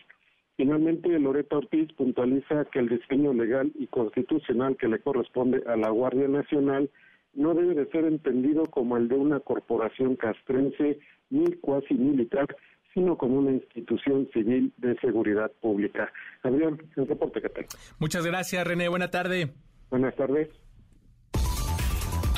Finalmente, 0.56 1.08
Loreta 1.18 1.56
Ortiz 1.56 1.92
puntualiza 1.94 2.66
que 2.66 2.80
el 2.80 2.88
diseño 2.88 3.32
legal 3.32 3.72
y 3.74 3.86
constitucional 3.86 4.76
que 4.76 4.88
le 4.88 5.00
corresponde 5.00 5.62
a 5.66 5.76
la 5.76 5.90
Guardia 5.90 6.28
Nacional 6.28 6.90
no 7.34 7.54
debe 7.54 7.74
de 7.74 7.86
ser 7.90 8.04
entendido 8.04 8.64
como 8.66 8.96
el 8.96 9.08
de 9.08 9.14
una 9.14 9.40
corporación 9.40 10.16
castrense 10.16 10.98
ni 11.30 11.50
cuasi 11.54 11.94
militar, 11.94 12.46
sino 12.92 13.16
como 13.16 13.38
una 13.38 13.52
institución 13.52 14.28
civil 14.34 14.72
de 14.76 14.94
seguridad 15.00 15.50
pública. 15.62 16.12
Adrián, 16.42 16.78
el 16.96 17.08
reporte 17.08 17.40
que 17.40 17.48
tengo. 17.48 17.68
Muchas 17.98 18.26
gracias, 18.26 18.66
René. 18.66 18.88
Buena 18.88 19.10
tarde. 19.10 19.54
Buenas 19.90 20.14
tardes. 20.16 20.48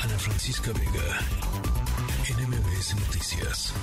Ana 0.01 0.17
Francisca 0.17 0.71
Vega 0.71 1.45
NMBS 2.75 2.95
Noticias. 2.95 3.73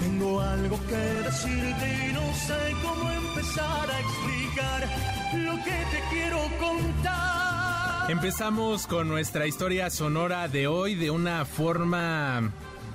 Tengo 0.00 0.40
algo 0.40 0.78
que 0.88 0.96
decirte 0.96 2.08
y 2.08 2.12
no 2.12 2.34
sé 2.34 2.74
cómo 2.82 3.10
empezar 3.10 3.90
a 3.90 4.00
explicar 4.00 4.88
lo 5.34 5.56
que 5.56 5.70
te 5.70 6.02
quiero 6.10 6.38
contar. 6.58 8.10
Empezamos 8.10 8.86
con 8.86 9.08
nuestra 9.08 9.46
historia 9.46 9.90
sonora 9.90 10.48
de 10.48 10.66
hoy 10.66 10.94
de 10.94 11.10
una 11.10 11.44
forma 11.44 12.52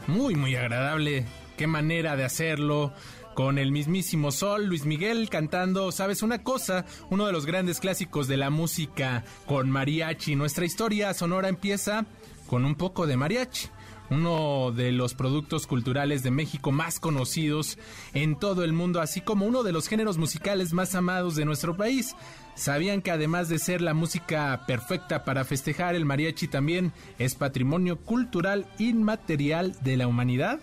muy, 0.07 0.35
muy 0.35 0.55
agradable. 0.55 1.25
Qué 1.57 1.67
manera 1.67 2.15
de 2.15 2.23
hacerlo 2.23 2.93
con 3.33 3.57
el 3.57 3.71
mismísimo 3.71 4.31
Sol, 4.31 4.65
Luis 4.65 4.85
Miguel 4.85 5.29
cantando, 5.29 5.91
¿sabes 5.91 6.21
una 6.21 6.43
cosa? 6.43 6.85
Uno 7.09 7.25
de 7.25 7.31
los 7.31 7.45
grandes 7.45 7.79
clásicos 7.79 8.27
de 8.27 8.37
la 8.37 8.49
música 8.49 9.23
con 9.45 9.69
mariachi. 9.69 10.35
Nuestra 10.35 10.65
historia 10.65 11.13
sonora 11.13 11.49
empieza 11.49 12.05
con 12.47 12.65
un 12.65 12.75
poco 12.75 13.07
de 13.07 13.17
mariachi 13.17 13.69
uno 14.11 14.73
de 14.75 14.91
los 14.91 15.13
productos 15.13 15.65
culturales 15.65 16.21
de 16.21 16.31
México 16.31 16.71
más 16.71 16.99
conocidos 16.99 17.79
en 18.13 18.37
todo 18.37 18.63
el 18.65 18.73
mundo, 18.73 18.99
así 18.99 19.21
como 19.21 19.45
uno 19.45 19.63
de 19.63 19.71
los 19.71 19.87
géneros 19.87 20.17
musicales 20.17 20.73
más 20.73 20.93
amados 20.95 21.35
de 21.35 21.45
nuestro 21.45 21.77
país. 21.77 22.15
¿Sabían 22.53 23.01
que 23.01 23.11
además 23.11 23.47
de 23.47 23.57
ser 23.57 23.81
la 23.81 23.93
música 23.93 24.65
perfecta 24.67 25.23
para 25.23 25.45
festejar, 25.45 25.95
el 25.95 26.05
mariachi 26.05 26.49
también 26.49 26.91
es 27.17 27.35
patrimonio 27.35 27.97
cultural 27.97 28.67
inmaterial 28.77 29.75
de 29.81 29.95
la 29.95 30.07
humanidad? 30.07 30.59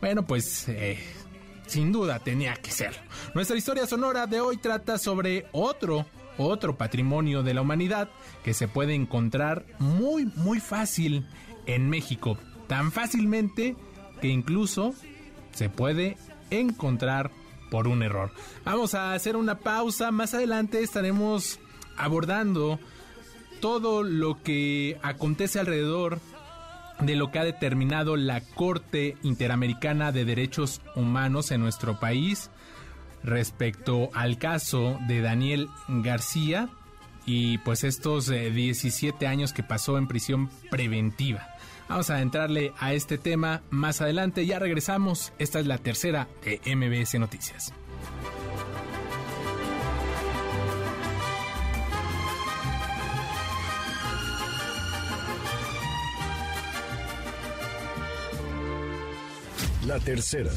Bueno, 0.00 0.24
pues 0.24 0.68
eh, 0.68 0.98
sin 1.68 1.92
duda 1.92 2.18
tenía 2.18 2.54
que 2.56 2.70
ser. 2.70 2.96
Nuestra 3.34 3.56
historia 3.56 3.86
sonora 3.86 4.26
de 4.26 4.40
hoy 4.40 4.56
trata 4.56 4.98
sobre 4.98 5.46
otro 5.52 6.06
otro 6.40 6.76
patrimonio 6.76 7.42
de 7.42 7.52
la 7.52 7.62
humanidad 7.62 8.08
que 8.44 8.54
se 8.54 8.68
puede 8.68 8.94
encontrar 8.94 9.66
muy 9.80 10.26
muy 10.36 10.60
fácil 10.60 11.26
en 11.66 11.90
México 11.90 12.38
tan 12.68 12.92
fácilmente 12.92 13.74
que 14.20 14.28
incluso 14.28 14.94
se 15.52 15.68
puede 15.68 16.16
encontrar 16.50 17.32
por 17.70 17.88
un 17.88 18.02
error. 18.02 18.30
Vamos 18.64 18.94
a 18.94 19.12
hacer 19.12 19.36
una 19.36 19.58
pausa, 19.58 20.10
más 20.10 20.34
adelante 20.34 20.82
estaremos 20.82 21.58
abordando 21.96 22.78
todo 23.60 24.02
lo 24.04 24.42
que 24.42 24.98
acontece 25.02 25.58
alrededor 25.58 26.20
de 27.00 27.16
lo 27.16 27.30
que 27.30 27.38
ha 27.38 27.44
determinado 27.44 28.16
la 28.16 28.40
Corte 28.40 29.16
Interamericana 29.22 30.12
de 30.12 30.24
Derechos 30.24 30.80
Humanos 30.94 31.50
en 31.50 31.60
nuestro 31.60 32.00
país 32.00 32.50
respecto 33.22 34.10
al 34.14 34.38
caso 34.38 34.98
de 35.06 35.20
Daniel 35.20 35.68
García 35.88 36.68
y 37.26 37.58
pues 37.58 37.84
estos 37.84 38.28
17 38.28 39.24
eh, 39.24 39.28
años 39.28 39.52
que 39.52 39.62
pasó 39.62 39.98
en 39.98 40.08
prisión 40.08 40.48
preventiva. 40.70 41.46
Vamos 41.88 42.10
a 42.10 42.20
entrarle 42.20 42.72
a 42.78 42.92
este 42.92 43.18
tema 43.18 43.62
más 43.70 44.00
adelante. 44.00 44.44
Ya 44.44 44.58
regresamos. 44.58 45.32
Esta 45.38 45.60
es 45.60 45.66
la 45.66 45.78
tercera 45.78 46.28
de 46.44 46.60
MBS 46.74 47.18
Noticias. 47.18 47.72
La 59.88 59.98
tercera 59.98 60.50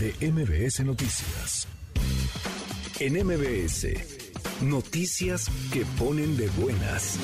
de 0.00 0.32
MBS 0.32 0.80
Noticias. 0.80 1.68
En 2.98 3.12
MBS, 3.24 3.86
noticias 4.62 5.46
que 5.72 5.86
ponen 5.96 6.36
de 6.36 6.48
buenas. 6.60 7.20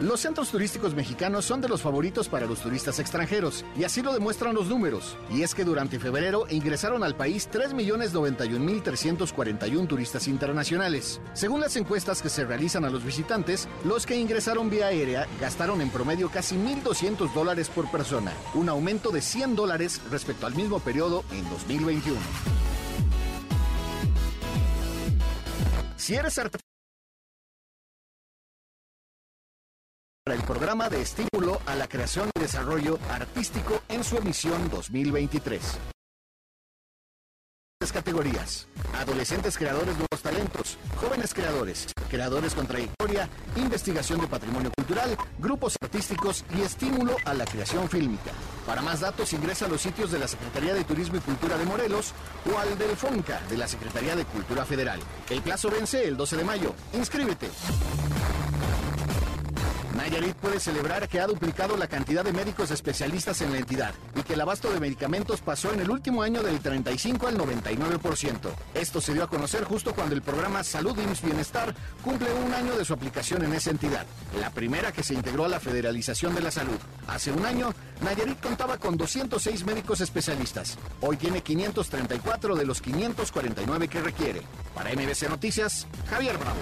Los 0.00 0.20
centros 0.20 0.50
turísticos 0.50 0.94
mexicanos 0.94 1.44
son 1.44 1.60
de 1.60 1.68
los 1.68 1.82
favoritos 1.82 2.26
para 2.26 2.46
los 2.46 2.60
turistas 2.60 2.98
extranjeros, 2.98 3.66
y 3.76 3.84
así 3.84 4.00
lo 4.00 4.14
demuestran 4.14 4.54
los 4.54 4.66
números. 4.66 5.18
Y 5.30 5.42
es 5.42 5.54
que 5.54 5.62
durante 5.62 5.98
febrero 5.98 6.46
ingresaron 6.48 7.04
al 7.04 7.16
país 7.16 7.50
3.091.341 7.52 9.86
turistas 9.86 10.26
internacionales. 10.26 11.20
Según 11.34 11.60
las 11.60 11.76
encuestas 11.76 12.22
que 12.22 12.30
se 12.30 12.46
realizan 12.46 12.86
a 12.86 12.90
los 12.90 13.04
visitantes, 13.04 13.68
los 13.84 14.06
que 14.06 14.16
ingresaron 14.16 14.70
vía 14.70 14.86
aérea 14.86 15.26
gastaron 15.38 15.82
en 15.82 15.90
promedio 15.90 16.30
casi 16.30 16.56
1.200 16.56 17.34
dólares 17.34 17.68
por 17.68 17.90
persona, 17.90 18.32
un 18.54 18.70
aumento 18.70 19.10
de 19.10 19.20
100 19.20 19.54
dólares 19.54 20.00
respecto 20.10 20.46
al 20.46 20.54
mismo 20.54 20.80
periodo 20.80 21.24
en 21.30 21.46
2021. 21.50 22.18
Si 25.98 26.14
eres 26.14 26.38
el 30.26 30.42
programa 30.42 30.88
de 30.88 31.00
estímulo 31.00 31.60
a 31.66 31.74
la 31.74 31.88
creación 31.88 32.30
y 32.36 32.40
desarrollo 32.40 32.98
artístico 33.10 33.80
en 33.88 34.04
su 34.04 34.16
emisión 34.16 34.68
2023 34.70 35.78
categorías. 37.92 38.68
Adolescentes 38.94 39.56
creadores 39.56 39.96
nuevos 39.96 40.22
talentos, 40.22 40.76
jóvenes 40.96 41.34
creadores, 41.34 41.86
creadores 42.08 42.54
con 42.54 42.66
trayectoria, 42.66 43.28
investigación 43.56 44.20
de 44.20 44.26
patrimonio 44.26 44.70
cultural, 44.76 45.16
grupos 45.38 45.76
artísticos 45.80 46.44
y 46.56 46.60
estímulo 46.60 47.16
a 47.24 47.34
la 47.34 47.44
creación 47.46 47.88
fílmica. 47.88 48.32
Para 48.66 48.82
más 48.82 49.00
datos 49.00 49.32
ingresa 49.32 49.64
a 49.64 49.68
los 49.68 49.80
sitios 49.80 50.12
de 50.12 50.18
la 50.18 50.28
Secretaría 50.28 50.74
de 50.74 50.84
Turismo 50.84 51.16
y 51.16 51.20
Cultura 51.20 51.56
de 51.56 51.64
Morelos 51.64 52.12
o 52.52 52.58
al 52.58 52.78
del 52.78 52.96
FONCA 52.96 53.40
de 53.48 53.56
la 53.56 53.66
Secretaría 53.66 54.14
de 54.14 54.24
Cultura 54.24 54.64
Federal. 54.64 55.00
El 55.28 55.42
plazo 55.42 55.70
vence 55.70 56.06
el 56.06 56.16
12 56.16 56.36
de 56.36 56.44
mayo. 56.44 56.74
Inscríbete. 56.92 57.48
Nayarit 59.96 60.36
puede 60.36 60.60
celebrar 60.60 61.08
que 61.08 61.20
ha 61.20 61.26
duplicado 61.26 61.76
la 61.76 61.88
cantidad 61.88 62.24
de 62.24 62.32
médicos 62.32 62.70
especialistas 62.70 63.40
en 63.40 63.52
la 63.52 63.58
entidad 63.58 63.94
y 64.14 64.22
que 64.22 64.34
el 64.34 64.40
abasto 64.40 64.72
de 64.72 64.80
medicamentos 64.80 65.40
pasó 65.40 65.72
en 65.72 65.80
el 65.80 65.90
último 65.90 66.22
año 66.22 66.42
del 66.42 66.60
35 66.60 67.26
al 67.26 67.36
99%. 67.36 68.38
Esto 68.74 69.00
se 69.00 69.14
dio 69.14 69.24
a 69.24 69.28
conocer 69.28 69.64
justo 69.64 69.94
cuando 69.94 70.14
el 70.14 70.22
programa 70.22 70.62
Salud 70.62 70.96
y 70.98 71.26
Bienestar 71.26 71.74
cumple 72.04 72.32
un 72.32 72.54
año 72.54 72.76
de 72.76 72.84
su 72.84 72.94
aplicación 72.94 73.44
en 73.44 73.52
esa 73.52 73.70
entidad, 73.70 74.06
la 74.38 74.50
primera 74.50 74.92
que 74.92 75.02
se 75.02 75.14
integró 75.14 75.44
a 75.44 75.48
la 75.48 75.60
federalización 75.60 76.34
de 76.34 76.42
la 76.42 76.50
salud. 76.50 76.78
Hace 77.06 77.32
un 77.32 77.44
año, 77.44 77.74
Nayarit 78.02 78.40
contaba 78.40 78.78
con 78.78 78.96
206 78.96 79.64
médicos 79.64 80.00
especialistas. 80.00 80.78
Hoy 81.00 81.16
tiene 81.16 81.42
534 81.42 82.54
de 82.54 82.64
los 82.64 82.80
549 82.80 83.88
que 83.88 84.00
requiere. 84.00 84.42
Para 84.74 84.92
MBC 84.92 85.28
Noticias, 85.28 85.86
Javier 86.08 86.38
Bravo. 86.38 86.60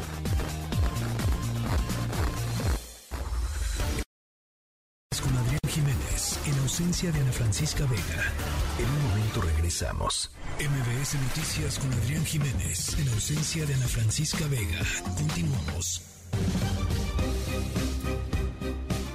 En 6.46 6.58
ausencia 6.60 7.12
de 7.12 7.20
Ana 7.20 7.32
Francisca 7.32 7.84
Vega. 7.84 8.32
En 8.78 8.86
un 8.86 9.08
momento 9.08 9.40
regresamos. 9.40 10.30
MBS 10.58 11.14
Noticias 11.14 11.78
con 11.78 11.92
Adrián 11.92 12.24
Jiménez, 12.24 12.98
en 12.98 13.08
ausencia 13.08 13.64
de 13.66 13.74
Ana 13.74 13.86
Francisca 13.86 14.46
Vega. 14.48 14.80
Continuamos. 15.16 16.02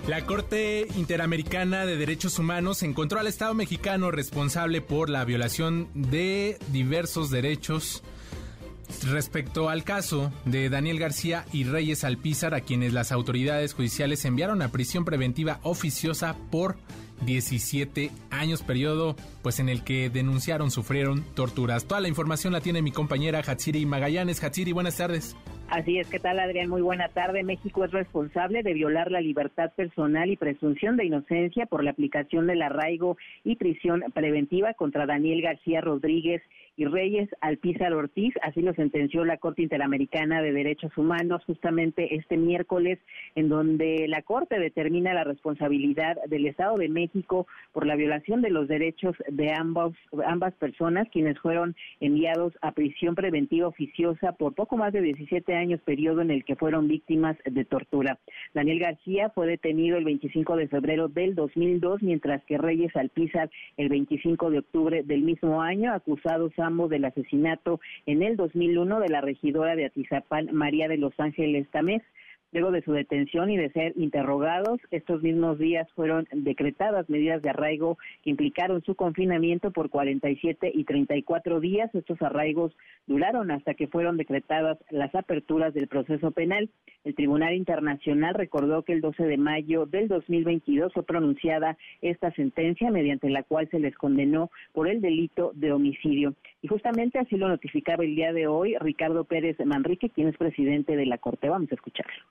La 0.07 0.25
Corte 0.25 0.87
Interamericana 0.95 1.85
de 1.85 1.97
Derechos 1.97 2.39
Humanos 2.39 2.83
encontró 2.83 3.19
al 3.19 3.27
Estado 3.27 3.53
mexicano 3.53 4.11
responsable 4.11 4.81
por 4.81 5.09
la 5.09 5.25
violación 5.25 5.89
de 5.93 6.57
diversos 6.71 7.29
derechos 7.29 8.03
respecto 9.03 9.69
al 9.69 9.83
caso 9.83 10.31
de 10.45 10.69
Daniel 10.69 10.99
García 10.99 11.45
y 11.51 11.63
Reyes 11.63 12.03
Alpizar, 12.03 12.53
a 12.53 12.61
quienes 12.61 12.93
las 12.93 13.11
autoridades 13.11 13.73
judiciales 13.73 14.25
enviaron 14.25 14.61
a 14.61 14.69
prisión 14.69 15.05
preventiva 15.05 15.59
oficiosa 15.63 16.35
por 16.51 16.77
17 17.25 18.11
años, 18.31 18.63
periodo 18.63 19.15
pues 19.41 19.59
en 19.59 19.69
el 19.69 19.83
que 19.83 20.09
denunciaron 20.09 20.71
sufrieron 20.71 21.23
torturas. 21.35 21.85
Toda 21.87 22.01
la 22.01 22.07
información 22.07 22.53
la 22.53 22.61
tiene 22.61 22.81
mi 22.81 22.91
compañera 22.91 23.39
Hatsiri 23.39 23.85
Magallanes. 23.85 24.43
Hatsiri, 24.43 24.71
buenas 24.71 24.97
tardes. 24.97 25.35
Así 25.69 25.97
es, 25.97 26.07
¿qué 26.07 26.19
tal 26.19 26.39
Adrián? 26.39 26.69
Muy 26.69 26.81
buena 26.81 27.07
tarde. 27.09 27.43
México 27.43 27.83
es 27.83 27.91
responsable 27.91 28.61
de 28.61 28.73
violar 28.73 29.09
la 29.09 29.21
libertad 29.21 29.71
personal 29.75 30.29
y 30.29 30.37
presunción 30.37 30.97
de 30.97 31.05
inocencia 31.05 31.65
por 31.65 31.83
la 31.83 31.91
aplicación 31.91 32.47
del 32.47 32.61
arraigo 32.61 33.17
y 33.43 33.55
prisión 33.55 34.03
preventiva 34.13 34.73
contra 34.75 35.05
Daniel 35.05 35.41
García 35.41 35.81
Rodríguez 35.81 36.43
y 36.75 36.85
Reyes 36.85 37.29
Alpizar 37.41 37.93
Ortiz. 37.93 38.33
Así 38.41 38.61
lo 38.61 38.73
sentenció 38.73 39.25
la 39.25 39.37
Corte 39.37 39.61
Interamericana 39.61 40.41
de 40.41 40.51
Derechos 40.51 40.97
Humanos 40.97 41.43
justamente 41.45 42.15
este 42.15 42.37
miércoles, 42.37 42.99
en 43.35 43.49
donde 43.49 44.05
la 44.07 44.21
Corte 44.21 44.59
determina 44.59 45.13
la 45.13 45.23
responsabilidad 45.23 46.17
del 46.27 46.45
Estado 46.45 46.77
de 46.77 46.89
México 46.89 47.47
por 47.71 47.85
la 47.85 47.95
violación 47.95 48.41
de 48.41 48.49
los 48.49 48.67
derechos 48.67 49.15
de 49.27 49.51
ambos, 49.53 49.93
ambas 50.25 50.53
personas, 50.55 51.07
quienes 51.09 51.39
fueron 51.39 51.75
enviados 51.99 52.53
a 52.61 52.71
prisión 52.71 53.15
preventiva 53.15 53.67
oficiosa 53.67 54.33
por 54.33 54.53
poco 54.55 54.77
más 54.77 54.93
de 54.93 55.01
17 55.01 55.55
años, 55.55 55.81
periodo 55.81 56.21
en 56.21 56.31
el 56.31 56.43
que 56.43 56.55
fueron 56.55 56.87
víctimas 56.87 57.37
de 57.45 57.65
tortura. 57.65 58.19
Daniel 58.53 58.79
García 58.79 59.29
fue 59.29 59.47
detenido 59.47 59.97
el 59.97 60.05
25 60.05 60.55
de 60.55 60.67
febrero 60.67 61.07
del 61.07 61.35
2002, 61.35 62.01
mientras 62.01 62.43
que 62.45 62.57
Reyes 62.57 62.95
Alpizar 62.95 63.49
el 63.77 63.89
25 63.89 64.49
de 64.49 64.59
octubre 64.59 65.03
del 65.03 65.21
mismo 65.21 65.61
año, 65.61 65.93
acusados 65.93 66.51
del 66.63 67.03
asesinato 67.03 67.81
en 68.05 68.23
el 68.23 68.37
2001 68.37 69.01
de 69.01 69.09
la 69.09 69.19
regidora 69.19 69.75
de 69.75 69.85
Atizapán, 69.85 70.47
María 70.53 70.87
de 70.87 70.97
los 70.97 71.13
Ángeles 71.19 71.67
Tamés. 71.71 72.01
Luego 72.53 72.69
de 72.69 72.83
su 72.83 72.91
detención 72.93 73.49
y 73.49 73.57
de 73.57 73.71
ser 73.71 73.93
interrogados, 73.95 74.79
estos 74.91 75.23
mismos 75.23 75.57
días 75.57 75.91
fueron 75.93 76.27
decretadas 76.31 77.09
medidas 77.09 77.41
de 77.41 77.49
arraigo 77.49 77.97
que 78.21 78.29
implicaron 78.29 78.83
su 78.83 78.93
confinamiento 78.93 79.71
por 79.71 79.89
47 79.89 80.71
y 80.71 80.83
34 80.83 81.59
días. 81.59 81.93
Estos 81.95 82.21
arraigos 82.21 82.71
duraron 83.07 83.49
hasta 83.49 83.73
que 83.73 83.87
fueron 83.87 84.17
decretadas 84.17 84.77
las 84.91 85.15
aperturas 85.15 85.73
del 85.73 85.87
proceso 85.87 86.29
penal. 86.29 86.69
El 87.03 87.15
Tribunal 87.15 87.55
Internacional 87.55 88.35
recordó 88.35 88.83
que 88.83 88.93
el 88.93 89.01
12 89.01 89.23
de 89.23 89.37
mayo 89.37 89.87
del 89.87 90.07
2022 90.07 90.93
fue 90.93 91.01
pronunciada 91.01 91.75
esta 92.03 92.31
sentencia 92.33 92.91
mediante 92.91 93.31
la 93.31 93.41
cual 93.41 93.67
se 93.71 93.79
les 93.79 93.95
condenó 93.95 94.51
por 94.73 94.87
el 94.87 95.01
delito 95.01 95.53
de 95.55 95.71
homicidio. 95.71 96.35
Y 96.61 96.67
justamente 96.67 97.17
así 97.17 97.35
lo 97.35 97.47
notificaba 97.47 98.03
el 98.03 98.15
día 98.15 98.31
de 98.31 98.45
hoy 98.45 98.75
Ricardo 98.79 99.23
Pérez 99.23 99.57
Manrique, 99.65 100.11
quien 100.11 100.27
es 100.27 100.37
presidente 100.37 100.95
de 100.95 101.07
la 101.07 101.17
Corte. 101.17 101.49
Vamos 101.49 101.71
a 101.71 101.75
escucharlo. 101.75 102.23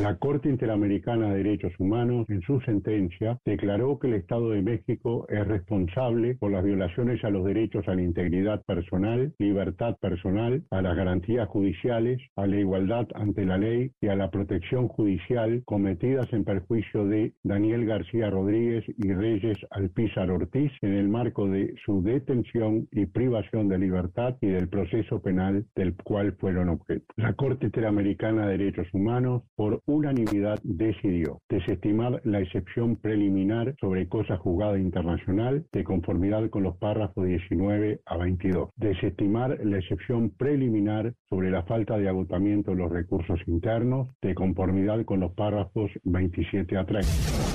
La 0.00 0.16
Corte 0.16 0.48
Interamericana 0.48 1.30
de 1.30 1.42
Derechos 1.42 1.72
Humanos, 1.78 2.26
en 2.28 2.40
su 2.42 2.60
sentencia, 2.60 3.38
declaró 3.44 3.98
que 3.98 4.06
el 4.06 4.14
Estado 4.14 4.50
de 4.50 4.62
México 4.62 5.26
es 5.28 5.46
responsable 5.46 6.34
por 6.36 6.50
las 6.50 6.64
violaciones 6.64 7.22
a 7.24 7.30
los 7.30 7.44
derechos 7.44 7.86
a 7.88 7.94
la 7.94 8.02
integridad 8.02 8.62
personal, 8.64 9.34
libertad 9.38 9.96
personal, 10.00 10.64
a 10.70 10.82
las 10.82 10.96
garantías 10.96 11.48
judiciales, 11.48 12.20
a 12.36 12.46
la 12.46 12.56
igualdad 12.56 13.06
ante 13.14 13.44
la 13.44 13.58
ley 13.58 13.90
y 14.00 14.08
a 14.08 14.16
la 14.16 14.30
protección 14.30 14.88
judicial 14.88 15.62
cometidas 15.66 16.32
en 16.32 16.44
perjuicio 16.44 17.06
de 17.06 17.34
Daniel 17.42 17.84
García 17.84 18.30
Rodríguez 18.30 18.84
y 18.98 19.12
Reyes 19.12 19.58
Alpizar 19.70 20.30
Ortiz 20.30 20.72
en 20.80 20.94
el 20.94 21.08
marco 21.08 21.48
de 21.48 21.74
su 21.84 22.02
detención 22.02 22.88
y 22.92 23.06
privación 23.06 23.68
de 23.68 23.78
libertad 23.78 24.36
y 24.40 24.46
del 24.46 24.68
proceso 24.68 25.22
penal 25.22 25.66
del 25.74 25.94
cual 25.96 26.32
fueron 26.40 26.70
objeto. 26.70 27.06
La 27.16 27.34
Corte 27.34 27.66
Interamericana 27.66 28.46
de 28.46 28.58
Derechos 28.58 28.88
Humanos, 28.92 29.42
por 29.54 29.71
unanimidad 29.86 30.58
decidió 30.62 31.40
desestimar 31.48 32.20
la 32.24 32.40
excepción 32.40 32.96
preliminar 32.96 33.74
sobre 33.80 34.08
cosa 34.08 34.36
juzgada 34.36 34.78
internacional 34.78 35.64
de 35.72 35.84
conformidad 35.84 36.48
con 36.50 36.62
los 36.62 36.76
párrafos 36.76 37.26
19 37.26 38.00
a 38.06 38.16
22, 38.16 38.70
desestimar 38.76 39.58
la 39.64 39.78
excepción 39.78 40.30
preliminar 40.30 41.14
sobre 41.28 41.50
la 41.50 41.62
falta 41.64 41.98
de 41.98 42.08
agotamiento 42.08 42.72
de 42.72 42.76
los 42.78 42.90
recursos 42.90 43.40
internos 43.46 44.08
de 44.20 44.34
conformidad 44.34 45.04
con 45.04 45.20
los 45.20 45.32
párrafos 45.32 45.90
27 46.04 46.76
a 46.76 46.84
30. 46.84 47.51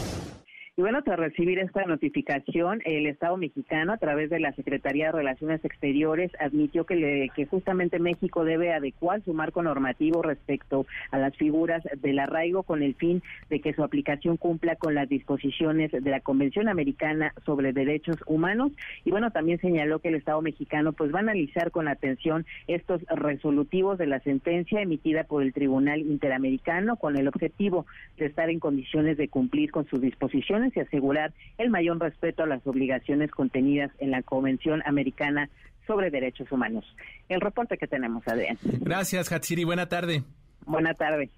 Y 0.79 0.83
bueno, 0.83 1.01
tras 1.01 1.17
recibir 1.17 1.57
esta 1.57 1.85
notificación, 1.85 2.83
el 2.85 3.07
Estado 3.07 3.35
mexicano, 3.35 3.93
a 3.93 3.97
través 3.97 4.29
de 4.29 4.39
la 4.39 4.53
Secretaría 4.53 5.07
de 5.07 5.11
Relaciones 5.11 5.65
Exteriores, 5.65 6.31
admitió 6.39 6.85
que, 6.85 6.95
le, 6.95 7.29
que 7.29 7.47
justamente 7.47 7.97
México 7.97 8.45
debe 8.45 8.71
adecuar 8.71 9.23
su 9.23 9.33
marco 9.33 9.63
normativo 9.63 10.21
respecto 10.21 10.85
a 11.09 11.17
las 11.17 11.35
figuras 11.35 11.81
del 11.99 12.19
arraigo 12.19 12.61
con 12.61 12.83
el 12.83 12.93
fin 12.93 13.23
de 13.49 13.59
que 13.59 13.73
su 13.73 13.83
aplicación 13.83 14.37
cumpla 14.37 14.75
con 14.75 14.93
las 14.93 15.09
disposiciones 15.09 15.91
de 15.91 16.11
la 16.11 16.19
Convención 16.19 16.69
Americana 16.69 17.33
sobre 17.43 17.73
Derechos 17.73 18.17
Humanos. 18.27 18.71
Y 19.03 19.09
bueno, 19.09 19.31
también 19.31 19.59
señaló 19.59 19.97
que 19.97 20.09
el 20.09 20.15
Estado 20.15 20.43
mexicano 20.43 20.93
pues 20.93 21.11
va 21.11 21.17
a 21.17 21.21
analizar 21.21 21.71
con 21.71 21.87
atención 21.87 22.45
estos 22.67 23.01
resolutivos 23.09 23.97
de 23.97 24.05
la 24.05 24.19
sentencia 24.19 24.79
emitida 24.79 25.23
por 25.23 25.41
el 25.41 25.53
Tribunal 25.53 26.01
Interamericano 26.01 26.97
con 26.97 27.17
el 27.17 27.27
objetivo 27.27 27.87
de 28.19 28.27
estar 28.27 28.51
en 28.51 28.59
condiciones 28.59 29.17
de 29.17 29.27
cumplir 29.27 29.71
con 29.71 29.87
sus 29.87 30.01
disposiciones 30.01 30.66
y 30.75 30.79
asegurar 30.79 31.33
el 31.57 31.69
mayor 31.69 31.99
respeto 31.99 32.43
a 32.43 32.47
las 32.47 32.65
obligaciones 32.65 33.31
contenidas 33.31 33.91
en 33.99 34.11
la 34.11 34.23
Convención 34.23 34.81
Americana 34.85 35.49
sobre 35.85 36.09
Derechos 36.09 36.51
Humanos. 36.51 36.85
El 37.29 37.41
reporte 37.41 37.77
que 37.77 37.87
tenemos, 37.87 38.27
Adrián. 38.27 38.57
Gracias, 38.63 39.31
Hatsiri. 39.31 39.63
Buena 39.63 39.87
tarde. 39.87 40.23
Buena 40.65 40.93
tarde. 40.93 41.29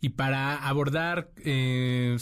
Y 0.00 0.10
para 0.10 0.56
abordar, 0.56 1.30
eh, 1.44 2.16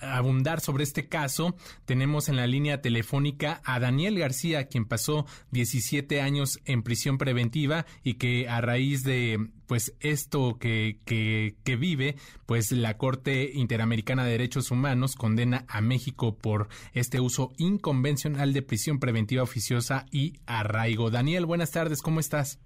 abundar 0.00 0.60
sobre 0.60 0.84
este 0.84 1.08
caso, 1.08 1.56
tenemos 1.86 2.28
en 2.28 2.36
la 2.36 2.46
línea 2.46 2.82
telefónica 2.82 3.62
a 3.64 3.80
Daniel 3.80 4.18
García, 4.18 4.66
quien 4.66 4.84
pasó 4.84 5.26
17 5.50 6.20
años 6.20 6.60
en 6.64 6.82
prisión 6.82 7.16
preventiva 7.16 7.86
y 8.02 8.14
que 8.14 8.48
a 8.48 8.60
raíz 8.60 9.02
de 9.02 9.50
pues 9.66 9.96
esto 10.00 10.58
que, 10.58 10.98
que, 11.04 11.54
que 11.64 11.76
vive, 11.76 12.16
pues 12.44 12.72
la 12.72 12.98
Corte 12.98 13.52
Interamericana 13.54 14.24
de 14.24 14.32
Derechos 14.32 14.72
Humanos 14.72 15.14
condena 15.14 15.64
a 15.68 15.80
México 15.80 16.36
por 16.36 16.68
este 16.92 17.20
uso 17.20 17.52
inconvencional 17.56 18.52
de 18.52 18.62
prisión 18.62 18.98
preventiva 18.98 19.44
oficiosa 19.44 20.06
y 20.10 20.40
arraigo. 20.46 21.10
Daniel, 21.10 21.46
buenas 21.46 21.70
tardes, 21.70 22.02
¿cómo 22.02 22.18
estás? 22.18 22.60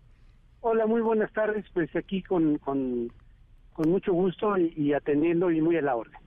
Hola, 0.62 0.87
muy 0.87 1.03
buenas 1.03 1.30
tardes. 1.35 1.66
Pues 1.74 1.95
aquí 1.95 2.22
con 2.22 2.59
con 3.75 3.91
mucho 3.91 4.12
gusto 4.12 4.57
y, 4.57 4.95
atendiendo 4.95 5.51
y 5.51 5.61
muy 5.61 5.77
a 5.77 5.83
la 5.83 5.97
orden. 5.97 6.18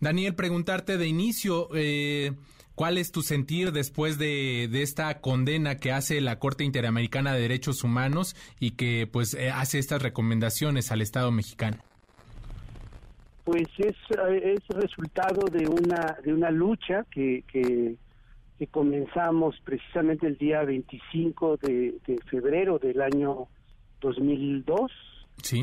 Daniel, 0.00 0.34
preguntarte 0.34 0.98
de 0.98 1.06
inicio, 1.06 1.68
eh, 1.74 2.32
¿cuál 2.74 2.98
es 2.98 3.12
tu 3.12 3.22
sentir 3.22 3.72
después 3.72 4.18
de, 4.18 4.64
esta 4.82 5.20
condena 5.20 5.76
que 5.76 5.92
hace 5.92 6.20
la 6.20 6.38
Corte 6.38 6.64
Interamericana 6.64 7.32
de 7.32 7.40
Derechos 7.40 7.84
Humanos 7.84 8.34
y 8.58 8.72
que 8.72 9.06
pues 9.10 9.34
eh, 9.34 9.50
hace 9.50 9.78
estas 9.78 10.02
recomendaciones 10.02 10.90
al 10.90 11.00
Estado 11.00 11.30
mexicano? 11.30 11.78
Pues 13.44 13.68
es, 13.78 13.96
es 14.42 14.60
resultado 14.68 15.46
de 15.46 15.66
una, 15.66 16.18
de 16.24 16.32
una 16.32 16.50
lucha 16.50 17.04
que, 17.10 17.44
que, 17.48 17.96
comenzamos 18.70 19.56
precisamente 19.64 20.26
el 20.26 20.36
día 20.36 20.62
25 20.62 21.56
de, 21.56 21.94
de 22.06 22.18
febrero 22.30 22.78
del 22.78 23.00
año 23.00 23.48
2002. 24.02 24.92
Sí 25.42 25.62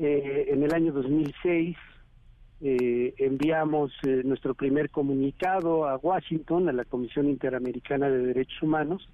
eh, 0.00 0.46
en 0.50 0.62
el 0.62 0.72
año 0.72 0.92
2006 0.92 1.76
eh, 2.60 3.14
enviamos 3.18 3.92
eh, 4.04 4.22
nuestro 4.24 4.54
primer 4.54 4.90
comunicado 4.90 5.88
a 5.88 5.96
Washington, 5.96 6.68
a 6.68 6.72
la 6.72 6.84
Comisión 6.84 7.28
Interamericana 7.28 8.08
de 8.08 8.18
Derechos 8.26 8.62
Humanos, 8.62 9.08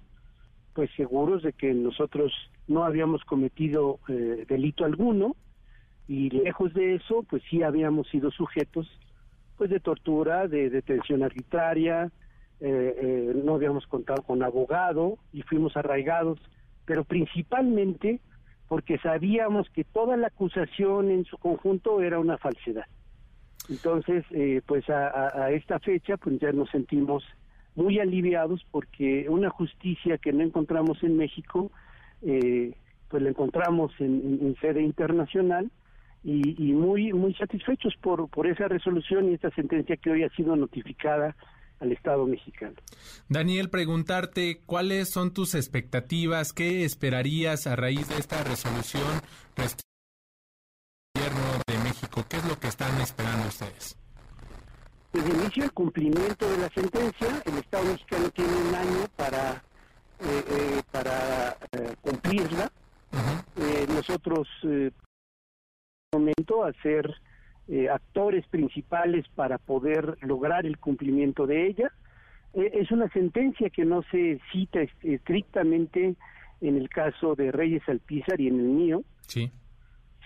pues 0.73 0.91
seguros 0.95 1.41
de 1.41 1.53
que 1.53 1.73
nosotros 1.73 2.31
no 2.67 2.83
habíamos 2.83 3.23
cometido 3.23 3.99
delito 4.47 4.85
alguno 4.85 5.35
y 6.07 6.29
lejos 6.29 6.73
de 6.73 6.95
eso, 6.95 7.23
pues 7.27 7.41
sí 7.49 7.63
habíamos 7.63 8.07
sido 8.09 8.29
sujetos 8.29 8.87
pues 9.57 9.69
de 9.69 9.79
tortura, 9.79 10.47
de 10.47 10.69
detención 10.69 11.23
arbitraria, 11.23 12.11
no 12.59 13.55
habíamos 13.55 13.87
contado 13.87 14.21
con 14.23 14.43
abogado 14.43 15.17
y 15.31 15.43
fuimos 15.43 15.77
arraigados, 15.77 16.39
pero 16.85 17.05
principalmente 17.05 18.19
porque 18.67 18.97
sabíamos 18.97 19.69
que 19.69 19.83
toda 19.83 20.17
la 20.17 20.27
acusación 20.27 21.11
en 21.11 21.25
su 21.25 21.37
conjunto 21.37 22.01
era 22.01 22.19
una 22.19 22.37
falsedad. 22.37 22.85
Entonces, 23.69 24.23
eh, 24.31 24.61
pues 24.65 24.89
a, 24.89 25.51
esta 25.51 25.79
fecha, 25.79 26.17
pues 26.17 26.39
ya 26.39 26.51
nos 26.51 26.69
sentimos 26.69 27.23
muy 27.75 27.99
aliviados 27.99 28.65
porque 28.71 29.27
una 29.29 29.49
justicia 29.49 30.17
que 30.17 30.31
no 30.31 30.43
encontramos 30.43 31.01
en 31.03 31.17
México, 31.17 31.71
eh, 32.21 32.73
pues 33.09 33.23
la 33.23 33.29
encontramos 33.29 33.91
en, 33.99 34.55
sede 34.61 34.81
internacional 34.81 35.71
y, 36.23 36.55
y, 36.63 36.73
muy 36.73 37.13
muy 37.13 37.33
satisfechos 37.35 37.95
por, 38.01 38.27
por 38.29 38.47
esa 38.47 38.67
resolución 38.67 39.29
y 39.29 39.35
esta 39.35 39.51
sentencia 39.51 39.97
que 39.97 40.09
hoy 40.09 40.23
ha 40.23 40.29
sido 40.29 40.55
notificada 40.55 41.35
al 41.79 41.91
Estado 41.91 42.25
mexicano. 42.25 42.75
Daniel, 43.29 43.69
preguntarte 43.69 44.61
cuáles 44.65 45.09
son 45.09 45.33
tus 45.33 45.55
expectativas, 45.55 46.53
qué 46.53 46.85
esperarías 46.85 47.67
a 47.67 47.75
raíz 47.75 48.07
de 48.09 48.17
esta 48.17 48.43
resolución 48.43 49.21
del 49.55 49.69
gobierno 51.15 51.61
de 51.67 51.77
México, 51.79 52.25
qué 52.29 52.37
es 52.37 52.45
lo 52.45 52.59
que 52.59 52.67
están 52.67 52.99
esperando 53.01 53.47
ustedes. 53.47 53.97
Desde 55.13 55.29
el 55.29 55.35
inicio 55.41 55.63
del 55.63 55.71
cumplimiento 55.71 56.49
de 56.49 56.57
la 56.57 56.69
sentencia, 56.69 57.41
el 57.45 57.57
Estado 57.57 57.85
mexicano 57.85 58.29
tiene 58.31 58.53
un 58.53 58.75
año 58.75 59.07
para 59.15 59.63
eh, 60.19 60.43
eh, 60.49 60.81
para 60.91 61.57
eh, 61.73 61.95
cumplirla. 62.01 62.71
nosotros 63.89 64.47
momento 66.13 66.63
hacer 66.63 67.13
eh, 67.67 67.89
actores 67.89 68.45
principales 68.47 69.25
para 69.33 69.57
poder 69.57 70.17
lograr 70.21 70.67
el 70.67 70.77
cumplimiento 70.77 71.47
de 71.47 71.65
ella. 71.67 71.91
Eh, 72.53 72.69
es 72.73 72.91
una 72.91 73.09
sentencia 73.09 73.71
que 73.71 73.85
no 73.85 74.03
se 74.11 74.39
cita 74.51 74.81
estrictamente 75.01 76.15
en 76.61 76.77
el 76.77 76.89
caso 76.89 77.33
de 77.33 77.51
Reyes 77.51 77.81
Alpizar 77.87 78.39
y 78.39 78.49
en 78.49 78.59
el 78.59 78.67
mío, 78.67 79.03
sí. 79.21 79.51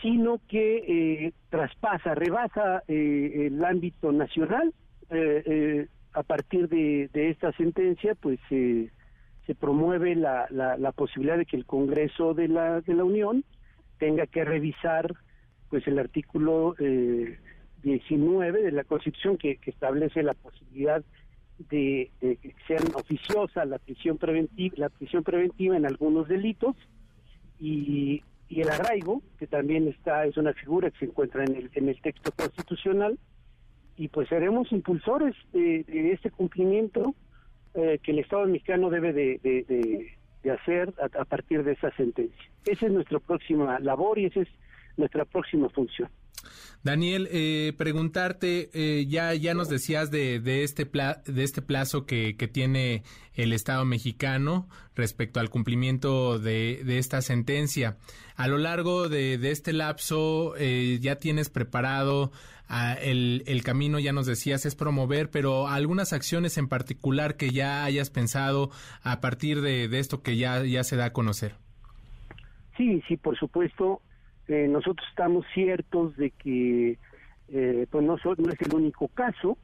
sino 0.02 0.42
que 0.50 1.28
eh, 1.28 1.34
traspasa, 1.50 2.14
rebasa 2.14 2.84
el 2.88 3.64
ámbito 3.64 4.12
nacional. 4.12 4.74
a 6.14 6.24
partir 6.24 6.68
de, 6.68 7.10
esta 7.14 7.54
sentencia, 7.54 8.16
pues 8.16 8.40
se 8.50 9.56
promueve 9.56 10.14
la, 10.16 10.46
la, 10.50 10.78
la, 10.78 10.92
posibilidad 10.92 11.38
de 11.38 11.46
que 11.46 11.56
el 11.56 11.66
Congreso 11.66 12.34
de 12.34 12.50
la, 12.50 12.82
de 12.82 12.94
la 12.94 13.04
Unión 13.04 13.46
tenga 13.98 14.28
que 14.28 14.44
revisar 14.44 15.16
pues 15.70 15.88
el 15.88 16.00
artículo 16.00 16.76
eh, 16.80 17.38
19 17.84 18.62
de 18.62 18.72
la 18.72 18.84
Constitución 18.84 19.38
que, 19.38 19.60
establece 19.66 20.24
la 20.24 20.34
posibilidad 20.34 21.04
de, 21.70 22.12
que 22.20 22.56
sea 22.68 22.80
oficiosa 22.94 23.66
la 23.66 23.80
prisión 23.80 24.18
preventiva, 24.18 24.76
la 24.78 24.90
prisión 24.90 25.24
preventiva 25.24 25.76
en 25.76 25.86
algunos 25.86 26.28
delitos 26.28 26.76
y 27.60 28.24
y 28.50 28.62
el 28.62 28.70
arraigo, 28.70 29.22
que 29.38 29.46
también 29.46 29.88
está 29.88 30.26
es 30.26 30.36
una 30.36 30.54
figura 30.54 30.90
que 30.90 31.00
se 31.00 31.06
encuentra 31.06 31.44
en 31.44 31.56
el, 31.56 31.70
en 31.76 31.88
el 31.88 32.02
texto 32.02 32.32
constitucional, 32.32 33.18
y 33.96 34.08
pues 34.08 34.28
seremos 34.28 34.72
impulsores 34.72 35.36
de, 35.54 35.86
este 36.12 36.32
cumplimiento 36.32 37.14
eh, 37.76 38.00
que 38.02 38.12
el 38.12 38.20
Estado 38.20 38.48
mexicano 38.48 38.90
debe 38.90 39.14
de, 39.14 40.18
hacer 40.52 40.94
a, 41.00 41.26
partir 41.26 41.64
de 41.64 41.74
esa 41.74 41.92
sentencia. 41.92 42.50
Esa 42.66 42.88
es 42.88 42.92
nuestra 42.92 43.20
próxima 43.20 43.78
labor 43.80 44.18
y 44.18 44.26
esa 44.26 44.42
es 44.42 44.48
nuestra 45.00 45.26
próxima 45.26 45.70
función. 45.70 46.10
Daniel, 46.82 47.28
eh, 47.32 47.74
preguntarte, 47.78 48.70
eh, 48.74 49.06
ya, 49.06 49.34
ya 49.34 49.54
nos 49.54 49.68
decías 49.68 50.12
de, 50.12 50.40
de, 50.40 50.64
este, 50.64 50.90
de 51.26 51.44
este 51.44 51.62
plazo 51.62 52.06
que, 52.06 52.38
que, 52.38 52.48
tiene 52.48 53.04
el 53.34 53.52
Estado 53.52 53.84
mexicano 53.84 54.70
respecto 54.96 55.42
al 55.42 55.50
cumplimiento 55.50 56.40
de, 56.40 56.82
de 56.86 56.98
esta 56.98 57.22
sentencia. 57.22 57.98
A 58.38 58.48
lo 58.48 58.58
largo 58.58 59.10
de, 59.10 59.38
de 59.38 59.52
este 59.52 59.74
lapso, 59.74 60.54
eh, 60.58 61.00
ya 61.02 61.18
tienes 61.18 61.50
preparado 61.50 62.32
ah, 62.70 62.94
el, 62.94 63.44
el, 63.46 63.62
camino, 63.62 64.00
ya 64.00 64.14
nos 64.14 64.26
decías, 64.26 64.66
es 64.66 64.76
promover, 64.76 65.30
pero 65.30 65.68
algunas 65.68 66.14
acciones 66.14 66.58
en 66.58 66.70
particular 66.70 67.36
que 67.36 67.50
ya 67.50 67.84
hayas 67.84 68.10
pensado 68.10 68.70
a 69.04 69.20
partir 69.20 69.60
de, 69.60 69.90
de 69.90 70.00
esto 70.00 70.24
que 70.24 70.38
ya, 70.38 70.64
ya 70.64 70.86
se 70.86 70.96
da 70.96 71.06
a 71.06 71.14
conocer. 71.14 71.56
Sí, 72.78 73.04
sí, 73.10 73.18
por 73.18 73.38
supuesto. 73.38 74.02
Eh, 74.50 74.68
nosotros 74.68 75.08
estamos 75.08 75.46
ciertos 75.54 76.18
de 76.18 76.32
que 76.32 76.98
eh, 77.50 77.86
pues 77.92 78.04
no, 78.04 78.18
no, 78.38 78.52
es 78.52 78.62
el 78.62 78.74
único 78.74 79.08
caso. 79.10 79.58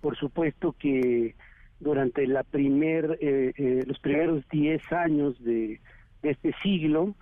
Por 0.00 0.16
supuesto 0.16 0.74
que 0.78 1.34
durante 1.78 2.26
la 2.26 2.42
primer, 2.42 3.18
eh, 3.20 3.84
los 3.86 3.98
primeros 3.98 4.48
10 4.48 4.92
años 4.92 5.42
de, 5.44 5.80
este 6.22 6.54
siglo 6.62 7.14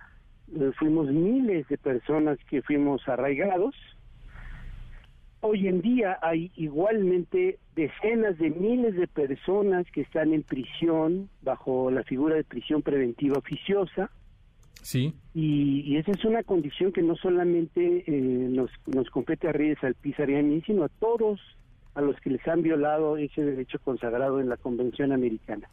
fuimos 0.77 1.11
miles 1.11 1.67
de 1.67 1.77
personas 1.77 2.39
que 2.49 2.61
fuimos 2.61 3.07
arraigados. 3.07 3.75
Hoy 5.41 5.67
en 5.67 5.81
día 5.81 6.17
hay 6.21 6.51
igualmente 6.55 7.59
decenas 7.75 8.37
de 8.37 8.49
miles 8.49 8.95
de 8.95 9.07
personas 9.07 9.85
que 9.91 10.01
están 10.01 10.33
en 10.33 10.43
prisión 10.43 11.29
bajo 11.41 11.91
la 11.91 12.03
figura 12.03 12.35
de 12.35 12.43
prisión 12.43 12.81
preventiva 12.81 13.37
oficiosa 13.37 14.09
Sí. 14.81 15.13
Y, 15.33 15.97
esa 15.97 16.11
es 16.11 16.23
una 16.25 16.43
condición 16.43 16.91
que 16.91 17.01
no 17.01 17.15
solamente 17.15 18.03
eh, 18.07 18.11
nos, 18.49 18.69
nos 18.85 19.09
compete 19.09 19.47
a 19.47 19.51
Reyes 19.51 19.83
Alpizar 19.83 20.29
y 20.29 20.35
a 20.35 20.41
mí, 20.41 20.61
sino 20.65 20.83
a 20.83 20.89
todos 20.89 21.39
a 21.95 22.01
los 22.01 22.19
que 22.21 22.29
les 22.29 22.47
han 22.47 22.61
violado 22.61 23.17
ese 23.17 23.43
derecho 23.43 23.79
consagrado 23.79 24.39
en 24.39 24.49
la 24.49 24.57
Convención 24.57 25.11
Americana. 25.11 25.69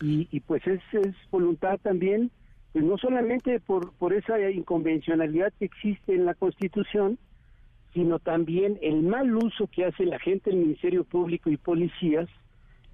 Y, 0.00 0.28
y 0.30 0.40
pues 0.40 0.66
es, 0.66 0.80
es 0.92 1.14
voluntad 1.30 1.78
también, 1.80 2.30
pues 2.72 2.84
no 2.84 2.98
solamente 2.98 3.60
por, 3.60 3.92
por 3.92 4.12
esa 4.12 4.50
inconvencionalidad 4.50 5.52
que 5.58 5.66
existe 5.66 6.14
en 6.14 6.24
la 6.24 6.34
Constitución, 6.34 7.18
sino 7.92 8.18
también 8.18 8.78
el 8.82 9.02
mal 9.02 9.34
uso 9.36 9.66
que 9.66 9.84
hace 9.84 10.04
la 10.04 10.18
gente 10.18 10.50
del 10.50 10.60
Ministerio 10.60 11.04
Público 11.04 11.50
y 11.50 11.56
policías 11.56 12.28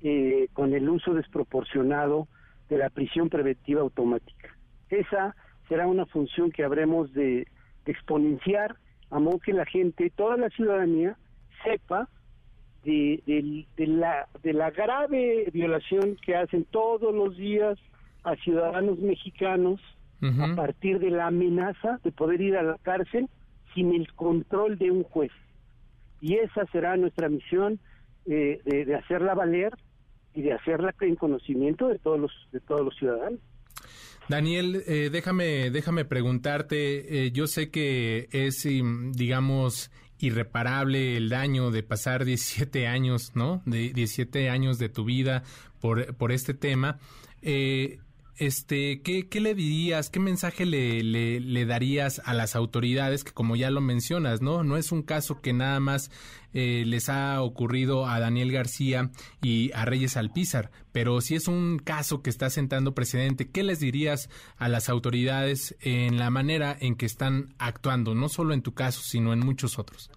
eh, 0.03 0.49
con 0.53 0.75
el 0.75 0.89
uso 0.89 1.15
desproporcionado 1.15 2.29
de 2.69 2.79
la 2.79 2.91
prisión 2.91 3.29
preventiva 3.29 3.81
automática. 3.83 4.57
Esa 4.89 5.35
será 5.69 5.87
una 5.87 6.07
función 6.07 6.51
que 6.51 6.65
habremos 6.65 7.13
de, 7.13 7.47
exponenciar 7.87 8.75
a 9.11 9.21
modo 9.21 9.39
que 9.39 9.53
la 9.53 9.65
gente, 9.65 10.11
toda 10.11 10.37
la 10.37 10.51
ciudadanía, 10.51 11.17
sepa 11.63 12.09
de, 12.83 13.23
la, 13.79 14.29
de 14.43 14.53
la 14.53 14.71
grave 14.71 15.49
violación 15.53 16.17
que 16.25 16.35
hacen 16.35 16.65
todos 16.65 17.15
los 17.15 17.37
días 17.37 17.79
a 18.25 18.35
ciudadanos 18.37 18.99
mexicanos 18.99 19.81
a 20.21 20.57
partir 20.57 20.99
de 20.99 21.11
la 21.11 21.29
amenaza 21.29 22.01
de 22.03 22.11
poder 22.11 22.41
ir 22.41 22.57
a 22.57 22.63
la 22.63 22.79
cárcel 22.79 23.29
sin 23.75 23.95
el 23.95 24.13
control 24.15 24.79
de 24.79 24.91
un 24.91 25.05
juez. 25.05 25.31
Y 26.21 26.35
esa 26.35 26.67
será 26.73 26.97
nuestra 26.97 27.29
misión 27.29 27.79
eh, 28.25 28.61
de, 28.65 28.85
de 28.85 28.95
hacerla 28.97 29.35
valer 29.35 29.73
y 30.35 30.43
de 30.43 30.53
hacerla 30.53 30.95
en 31.01 31.17
conocimiento 31.17 31.89
de 31.89 31.99
todos 31.99 32.19
los, 32.19 32.33
de 32.51 32.61
todos 32.61 32.85
los 32.85 32.97
ciudadanos. 32.97 33.41
Daniel, 34.29 34.83
eh, 34.87 35.09
déjame, 35.13 35.71
déjame 35.71 36.05
preguntarte, 36.05 37.27
eh, 37.27 37.33
yo 37.33 37.47
sé 37.47 37.71
que 37.71 38.29
es, 38.33 38.67
digamos, 39.13 39.91
irreparable 40.19 41.17
el 41.17 41.29
daño 41.29 41.71
de 41.71 41.83
pasar 41.83 42.25
17 42.25 42.87
años, 42.87 43.33
¿no? 43.35 43.63
De 43.67 43.93
17 43.93 44.51
años 44.51 44.79
de 44.79 44.89
tu 44.89 45.05
vida 45.05 45.45
por, 45.81 46.15
por 46.17 46.33
este 46.33 46.55
tema. 46.55 46.99
Eh, 47.43 47.99
este, 48.39 49.01
¿qué, 49.03 49.29
¿qué, 49.29 49.41
le 49.41 49.55
dirías, 49.55 50.11
qué 50.11 50.21
mensaje 50.21 50.67
le, 50.67 51.03
le, 51.03 51.67
darías 51.67 52.21
a 52.25 52.35
las 52.35 52.55
autoridades 52.55 53.25
que 53.25 53.33
como 53.33 53.57
ya 53.57 53.71
lo 53.71 53.81
mencionas, 53.81 54.43
no, 54.43 54.63
no 54.63 54.77
es 54.77 54.93
un 54.93 55.03
caso 55.03 55.41
que 55.41 55.53
nada 55.53 55.81
más 55.81 56.11
eh, 56.53 56.85
les 56.87 57.09
ha 57.09 57.43
ocurrido 57.43 58.07
a 58.07 58.21
Daniel 58.21 58.53
García 58.53 59.11
y 59.43 59.71
a 59.73 59.85
Reyes 59.85 60.17
Alpizar, 60.17 60.71
pero 60.93 61.21
si 61.21 61.35
es 61.35 61.49
un 61.49 61.79
caso 61.79 62.23
que 62.23 62.31
está 62.31 62.51
sentando 62.51 62.95
precedente, 62.95 63.49
¿qué 63.51 63.63
les 63.63 63.81
dirías 63.81 64.29
a 64.59 64.69
las 64.69 64.89
autoridades 64.89 65.77
en 65.81 66.19
la 66.19 66.31
manera 66.31 66.77
en 66.79 66.97
que 66.97 67.07
están 67.07 67.55
actuando, 67.59 68.15
no 68.15 68.29
solo 68.29 68.53
en 68.53 68.63
tu 68.63 68.75
caso, 68.75 69.01
sino 69.03 69.33
en 69.33 69.41
muchos 69.41 69.79
otros? 69.79 70.11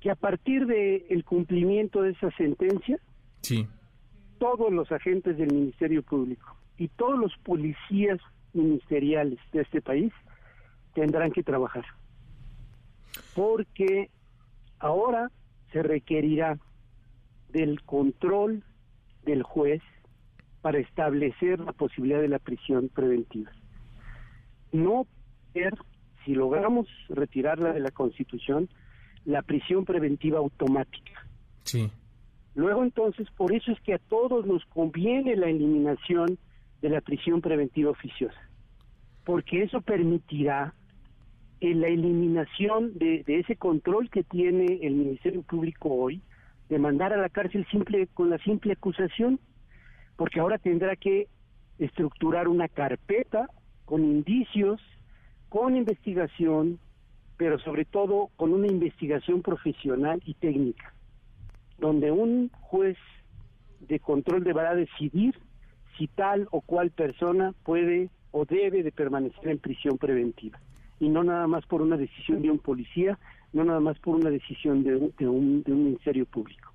Que 0.00 0.10
a 0.10 0.16
partir 0.16 0.66
del 0.66 1.04
el 1.08 1.24
cumplimiento 1.24 2.02
de 2.02 2.10
esa 2.10 2.30
sentencia, 2.36 2.98
sí 3.42 3.66
todos 4.38 4.72
los 4.72 4.90
agentes 4.92 5.36
del 5.36 5.52
Ministerio 5.52 6.02
Público 6.02 6.56
y 6.76 6.88
todos 6.88 7.18
los 7.18 7.36
policías 7.38 8.18
ministeriales 8.52 9.38
de 9.52 9.62
este 9.62 9.80
país 9.80 10.12
tendrán 10.94 11.32
que 11.32 11.42
trabajar. 11.42 11.84
Porque 13.34 14.10
ahora 14.78 15.30
se 15.72 15.82
requerirá 15.82 16.58
del 17.50 17.82
control 17.82 18.62
del 19.24 19.42
juez 19.42 19.82
para 20.60 20.78
establecer 20.78 21.60
la 21.60 21.72
posibilidad 21.72 22.20
de 22.20 22.28
la 22.28 22.38
prisión 22.38 22.88
preventiva. 22.88 23.50
No 24.72 25.06
ver 25.54 25.74
si 26.24 26.34
logramos 26.34 26.86
retirarla 27.08 27.72
de 27.72 27.80
la 27.80 27.90
Constitución, 27.90 28.68
la 29.24 29.42
prisión 29.42 29.84
preventiva 29.84 30.38
automática. 30.38 31.26
Sí. 31.62 31.90
Luego 32.58 32.82
entonces, 32.82 33.30
por 33.36 33.52
eso 33.52 33.70
es 33.70 33.80
que 33.82 33.94
a 33.94 33.98
todos 33.98 34.44
nos 34.44 34.64
conviene 34.64 35.36
la 35.36 35.48
eliminación 35.48 36.38
de 36.82 36.88
la 36.88 37.00
prisión 37.00 37.40
preventiva 37.40 37.92
oficiosa, 37.92 38.50
porque 39.24 39.62
eso 39.62 39.80
permitirá 39.80 40.74
en 41.60 41.80
la 41.80 41.86
eliminación 41.86 42.98
de, 42.98 43.22
ese 43.28 43.54
control 43.54 44.10
que 44.10 44.24
tiene 44.24 44.80
el 44.82 44.94
Ministerio 44.94 45.42
Público 45.42 45.88
hoy 45.88 46.20
de 46.68 46.80
mandar 46.80 47.12
a 47.12 47.18
la 47.18 47.28
cárcel 47.28 47.64
simple 47.70 48.08
con 48.08 48.28
la 48.28 48.38
simple 48.38 48.72
acusación, 48.72 49.38
porque 50.16 50.40
ahora 50.40 50.58
tendrá 50.58 50.96
que 50.96 51.28
estructurar 51.78 52.48
una 52.48 52.66
carpeta 52.66 53.48
con 53.84 54.02
indicios, 54.02 54.80
con 55.48 55.76
investigación, 55.76 56.80
pero 57.36 57.60
sobre 57.60 57.84
todo 57.84 58.30
con 58.34 58.52
una 58.52 58.66
investigación 58.66 59.42
profesional 59.42 60.20
y 60.24 60.34
técnica 60.34 60.92
donde 61.78 62.10
un 62.10 62.50
juez 62.60 62.96
de 63.80 64.00
control 64.00 64.44
deberá 64.44 64.74
decidir 64.74 65.34
si 65.96 66.08
tal 66.08 66.48
o 66.50 66.60
cual 66.60 66.90
persona 66.90 67.54
puede 67.64 68.10
o 68.30 68.44
debe 68.44 68.82
de 68.82 68.92
permanecer 68.92 69.48
en 69.48 69.58
prisión 69.58 69.98
preventiva 69.98 70.60
y 71.00 71.08
no 71.08 71.22
nada 71.22 71.46
más 71.46 71.64
por 71.66 71.80
una 71.80 71.96
decisión 71.96 72.42
de 72.42 72.50
un 72.50 72.58
policía, 72.58 73.18
no 73.52 73.64
nada 73.64 73.80
más 73.80 73.98
por 74.00 74.16
una 74.16 74.30
decisión 74.30 74.82
de 74.82 74.96
un, 74.96 75.14
de 75.16 75.28
un, 75.28 75.84
ministerio 75.84 76.26
público. 76.26 76.72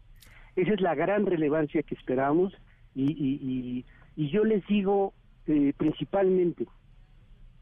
Esa 0.55 0.73
es 0.73 0.81
la 0.81 0.95
gran 0.95 1.25
relevancia 1.25 1.83
que 1.83 1.95
esperamos 1.95 2.53
y, 2.95 3.11
y, 3.11 3.85
y, 4.15 4.29
yo 4.29 4.45
les 4.45 4.65
digo 4.67 5.13
eh, 5.47 5.73
principalmente 5.75 6.67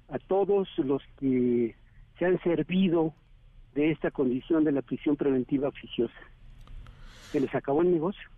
a 0.09 0.19
todos 0.19 0.67
los 0.77 1.01
que 1.19 1.75
se 2.19 2.25
han 2.25 2.39
servido 2.43 3.13
de 3.73 3.91
esta 3.91 4.11
condición 4.11 4.63
de 4.63 4.73
la 4.73 4.81
prisión 4.81 5.15
preventiva 5.15 5.69
oficiosa 5.69 6.13
se 7.31 7.39
les 7.39 7.55
acabó 7.55 7.81
el 7.81 7.91
negocio. 7.91 8.29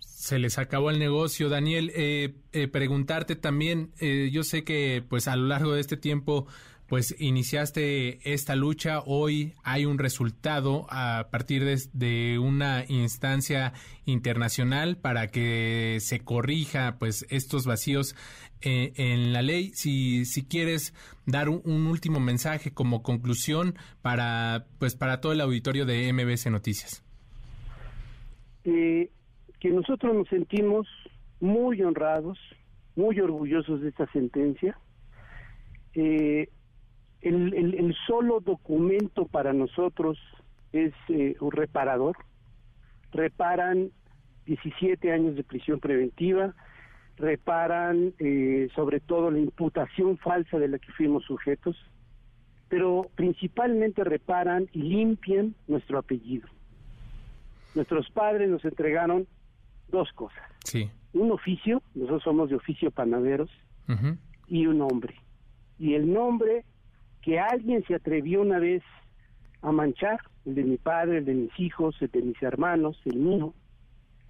Se 0.00 0.38
les 0.38 0.58
acabó 0.58 0.90
el 0.90 0.98
negocio, 0.98 1.48
Daniel. 1.48 1.92
Eh, 1.94 2.34
eh, 2.52 2.68
preguntarte 2.68 3.36
también, 3.36 3.92
eh, 4.00 4.30
yo 4.32 4.42
sé 4.42 4.64
que 4.64 5.04
pues 5.08 5.28
a 5.28 5.36
lo 5.36 5.46
largo 5.46 5.72
de 5.72 5.80
este 5.80 5.96
tiempo 5.96 6.46
pues 6.88 7.16
iniciaste 7.18 8.32
esta 8.32 8.54
lucha, 8.54 9.00
hoy 9.06 9.54
hay 9.64 9.86
un 9.86 9.98
resultado 9.98 10.86
a 10.88 11.28
partir 11.32 11.64
de, 11.64 12.38
una 12.38 12.84
instancia 12.88 13.72
internacional 14.04 14.96
para 14.96 15.26
que 15.26 15.98
se 16.00 16.20
corrija 16.20 16.96
pues 16.98 17.26
estos 17.28 17.66
vacíos 17.66 18.14
en 18.60 19.32
la 19.32 19.42
ley. 19.42 19.72
Si, 19.74 20.24
si 20.26 20.44
quieres 20.44 20.94
dar 21.24 21.48
un, 21.48 21.60
un, 21.64 21.88
último 21.88 22.20
mensaje 22.20 22.72
como 22.72 23.02
conclusión 23.02 23.76
para 24.00 24.66
pues 24.78 24.94
para 24.94 25.20
todo 25.20 25.32
el 25.32 25.40
auditorio 25.40 25.86
de 25.86 26.12
MBC 26.12 26.50
Noticias 26.50 27.05
que 28.66 29.70
nosotros 29.70 30.14
nos 30.14 30.28
sentimos 30.28 30.88
muy 31.40 31.82
honrados, 31.82 32.38
muy 32.96 33.20
orgullosos 33.20 33.80
de 33.80 33.90
esta 33.90 34.06
sentencia. 34.12 34.78
eh, 35.94 36.48
el, 37.22 37.96
solo 38.06 38.40
documento 38.40 39.26
para 39.26 39.52
nosotros 39.52 40.18
es 40.72 40.92
eh, 41.08 41.36
un 41.40 41.50
reparador. 41.50 42.16
Reparan 43.12 43.90
17 44.44 45.10
años 45.12 45.34
de 45.34 45.42
prisión 45.42 45.80
preventiva, 45.80 46.54
reparan 47.16 48.14
eh, 48.18 48.68
sobre 48.74 49.00
todo 49.00 49.30
la 49.30 49.38
imputación 49.38 50.18
falsa 50.18 50.58
de 50.58 50.68
la 50.68 50.78
que 50.78 50.92
fuimos 50.92 51.24
sujetos, 51.24 51.76
pero 52.68 53.10
principalmente 53.14 54.04
reparan 54.04 54.68
y 54.72 54.82
limpian 54.82 55.54
nuestro 55.66 55.98
apellido. 55.98 56.48
Nuestros 57.76 58.08
padres 58.10 58.48
nos 58.48 58.64
entregaron 58.64 59.26
dos 59.88 60.10
cosas. 60.14 60.42
Sí. 60.64 60.90
Un 61.12 61.30
oficio, 61.30 61.82
nosotros 61.94 62.22
somos 62.22 62.48
de 62.48 62.56
oficio 62.56 62.90
panaderos, 62.90 63.50
y 64.48 64.66
un 64.66 64.78
nombre. 64.78 65.14
Y 65.78 65.92
el 65.92 66.10
nombre 66.10 66.64
que 67.20 67.38
alguien 67.38 67.84
se 67.86 67.94
atrevió 67.94 68.40
una 68.40 68.58
vez 68.58 68.82
a 69.60 69.72
manchar, 69.72 70.18
el 70.46 70.54
de 70.54 70.64
mi 70.64 70.78
padre, 70.78 71.18
el 71.18 71.26
de 71.26 71.34
mis 71.34 71.60
hijos, 71.60 71.94
el 72.00 72.10
de 72.10 72.22
mis 72.22 72.42
hermanos, 72.42 72.98
el 73.04 73.16
mío, 73.16 73.52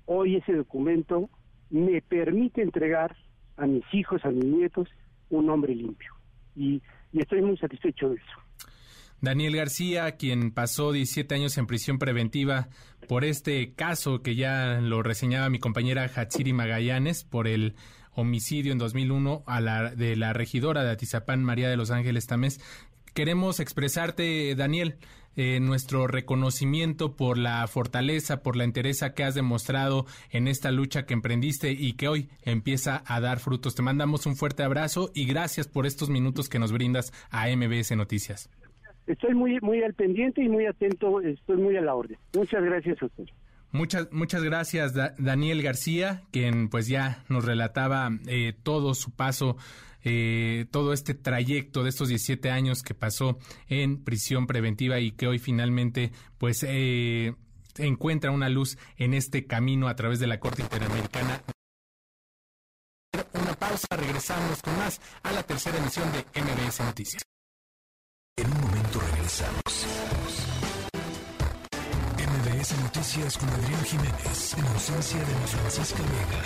hoy 0.07 0.37
ese 0.37 0.53
documento 0.53 1.31
me 1.71 2.03
permite 2.03 2.63
entregar 2.63 3.17
a 3.57 3.67
mis 3.67 3.85
hijos, 3.95 4.25
a 4.25 4.31
mis 4.31 4.45
nietos, 4.45 4.89
un 5.31 5.47
nombre 5.47 5.73
limpio. 5.73 6.13
Y, 6.57 6.83
y 7.13 7.21
estoy 7.21 7.43
muy 7.43 7.57
satisfecho 7.59 8.09
de 8.09 8.17
eso. 8.17 8.41
Daniel 9.21 9.57
García, 9.57 10.13
quien 10.13 10.51
pasó 10.51 10.93
17 10.93 11.35
años 11.35 11.57
en 11.59 11.67
prisión 11.67 11.99
preventiva 11.99 12.69
por 13.09 13.25
este 13.25 13.73
caso 13.73 14.23
que 14.23 14.35
ya 14.35 14.81
lo 14.81 15.03
reseñaba 15.03 15.49
mi 15.49 15.59
compañera 15.59 16.11
Hatsiri 16.15 16.53
Magallanes, 16.53 17.25
por 17.25 17.47
el 17.47 17.77
homicidio 18.15 18.73
en 18.73 18.79
2001 18.79 19.45
a 19.47 19.61
la, 19.61 19.91
de 19.95 20.17
la 20.17 20.33
regidora 20.33 20.83
de 20.85 20.91
Atizapán, 20.91 21.45
María 21.45 21.69
de 21.69 21.77
los 21.77 21.91
Ángeles 21.91 22.27
Tamés. 22.27 22.61
Queremos 23.15 23.61
expresarte, 23.61 24.55
Daniel, 24.55 24.97
eh, 25.37 25.61
nuestro 25.61 26.07
reconocimiento 26.07 27.15
por 27.15 27.39
la 27.39 27.67
fortaleza, 27.69 28.43
por 28.43 28.57
la 28.57 28.65
entereza 28.65 29.13
que 29.13 29.23
has 29.23 29.35
demostrado 29.35 30.07
en 30.31 30.49
esta 30.49 30.71
lucha 30.71 31.05
que 31.05 31.15
emprendiste 31.15 31.73
y 31.73 31.93
que 31.93 32.09
hoy 32.09 32.31
empieza 32.43 33.03
a 33.07 33.21
dar 33.21 33.39
frutos. 33.39 33.75
Te 33.75 33.83
mandamos 33.83 34.27
un 34.27 34.37
fuerte 34.37 34.63
abrazo 34.63 35.11
y 35.15 35.27
gracias 35.27 35.69
por 35.69 35.87
estos 35.87 36.09
minutos 36.09 36.49
que 36.49 36.59
nos 36.59 36.73
brindas 36.73 37.13
a 37.31 37.49
MBS 37.49 37.95
Noticias. 37.97 38.49
Estoy 39.07 39.35
muy, 39.35 39.59
muy 39.61 39.83
al 39.83 39.95
pendiente 39.95 40.43
y 40.43 40.49
muy 40.49 40.67
atento, 40.67 41.21
estoy 41.21 41.57
muy 41.57 41.77
a 41.77 41.81
la 41.81 41.95
orden. 41.95 42.19
Muchas 42.35 42.63
gracias 42.63 43.01
a 43.03 43.07
usted. 43.07 43.25
Muchas, 43.73 44.09
muchas 44.11 44.43
gracias, 44.43 44.95
Daniel 45.19 45.63
García, 45.63 46.23
quien 46.31 46.69
pues 46.69 46.89
ya 46.89 47.25
nos 47.29 47.45
relataba 47.45 48.11
eh, 48.27 48.55
todo 48.63 48.95
su 48.95 49.11
paso, 49.11 49.57
eh, 50.03 50.67
todo 50.71 50.93
este 50.93 51.15
trayecto 51.15 51.83
de 51.83 51.91
estos 51.91 52.09
17 52.09 52.51
años 52.51 52.83
que 52.83 52.95
pasó 52.95 53.39
en 53.69 54.03
prisión 54.03 54.47
preventiva 54.47 54.99
y 54.99 55.13
que 55.13 55.27
hoy 55.27 55.39
finalmente 55.39 56.13
pues 56.39 56.65
eh, 56.67 57.35
encuentra 57.77 58.31
una 58.31 58.49
luz 58.49 58.79
en 58.97 59.15
este 59.15 59.47
camino 59.47 59.89
a 59.89 59.97
través 59.97 60.21
de 60.21 60.27
la 60.27 60.41
Corte 60.41 60.63
Interamericana. 60.63 61.43
Una 63.35 63.55
pausa, 63.55 63.87
regresamos 63.97 64.63
con 64.63 64.77
más 64.79 65.01
a 65.23 65.33
la 65.33 65.43
tercera 65.43 65.79
emisión 65.79 66.11
de 66.13 66.25
MBS 66.41 66.81
Noticias. 66.81 67.36
En 68.39 68.53
un 68.53 68.61
momento 68.61 69.01
regresamos. 69.01 69.87
MBS 72.19 72.79
Noticias 72.83 73.39
con 73.39 73.49
Adrián 73.49 73.83
Jiménez, 73.85 74.55
en 74.59 74.67
ausencia 74.67 75.19
de 75.19 75.35
Ana 75.35 75.47
Francisca 75.47 76.03
Vega. 76.13 76.43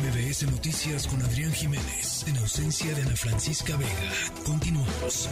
MBS 0.00 0.42
Noticias 0.44 1.08
con 1.08 1.22
Adrián 1.22 1.52
Jiménez, 1.52 2.24
en 2.28 2.36
ausencia 2.36 2.94
de 2.94 3.02
Ana 3.02 3.16
Francisca 3.16 3.76
Vega. 3.76 4.12
Continuamos. 4.46 5.28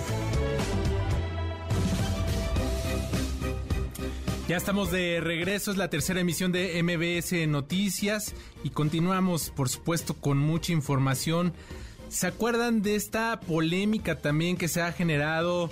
Ya 4.49 4.57
estamos 4.57 4.91
de 4.91 5.21
regreso, 5.21 5.71
es 5.71 5.77
la 5.77 5.89
tercera 5.89 6.19
emisión 6.19 6.51
de 6.51 6.83
MBS 6.83 7.47
Noticias 7.47 8.35
y 8.65 8.71
continuamos, 8.71 9.51
por 9.51 9.69
supuesto, 9.69 10.15
con 10.15 10.37
mucha 10.37 10.73
información. 10.73 11.53
¿Se 12.09 12.27
acuerdan 12.27 12.83
de 12.83 12.97
esta 12.97 13.39
polémica 13.41 14.17
también 14.17 14.57
que 14.57 14.69
se 14.69 14.81
ha 14.81 14.93
generado 14.93 15.71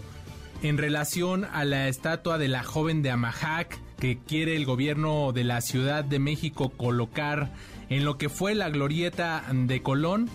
en 0.63 0.79
relación 0.79 1.45
a 1.45 1.65
la 1.65 1.89
estatua 1.89 2.39
de 2.39 2.49
la 2.49 2.63
joven 2.63 3.03
de 3.03 3.11
Amajac 3.11 3.79
que 3.99 4.19
quiere 4.19 4.57
el 4.57 4.67
gobierno 4.67 5.33
de 5.33 5.45
la 5.45 5.61
Ciudad 5.61 6.05
de 6.05 6.19
México 6.19 6.71
colocar 6.71 7.53
en 7.89 8.05
lo 8.05 8.19
que 8.19 8.29
fue 8.29 8.55
la 8.55 8.69
glorieta 8.69 9.45
de 9.51 9.83
Colón. 9.83 10.29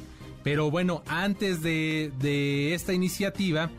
Pero 0.43 0.72
bueno, 0.72 1.04
antes 1.08 1.62
de, 1.62 2.74
esta 2.74 2.93
iniciativa, 2.93 3.70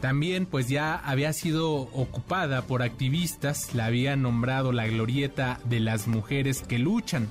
también 0.00 0.44
pues 0.44 0.68
ya 0.68 0.96
había 0.96 1.32
sido 1.32 1.72
ocupada 1.72 2.62
por 2.62 2.82
activistas, 2.82 3.74
la 3.74 3.86
habían 3.86 4.20
nombrado 4.22 4.72
la 4.72 4.86
glorieta 4.86 5.60
de 5.64 5.80
las 5.80 6.06
mujeres 6.06 6.60
que 6.60 6.78
luchan. 6.78 7.28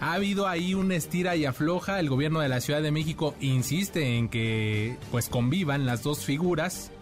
Ha 0.00 0.12
habido 0.12 0.46
ahí 0.46 0.74
una 0.74 0.94
estira 0.94 1.34
y 1.34 1.44
afloja, 1.44 1.98
el 1.98 2.08
gobierno 2.08 2.40
de 2.40 2.48
la 2.48 2.60
Ciudad 2.60 2.80
de 2.80 2.92
México 2.92 3.34
insiste 3.40 4.16
en 4.16 4.28
que 4.28 4.96
pues 5.10 5.28
convivan 5.28 5.86
las 5.86 6.04
dos 6.04 6.24
figuras, 6.24 6.92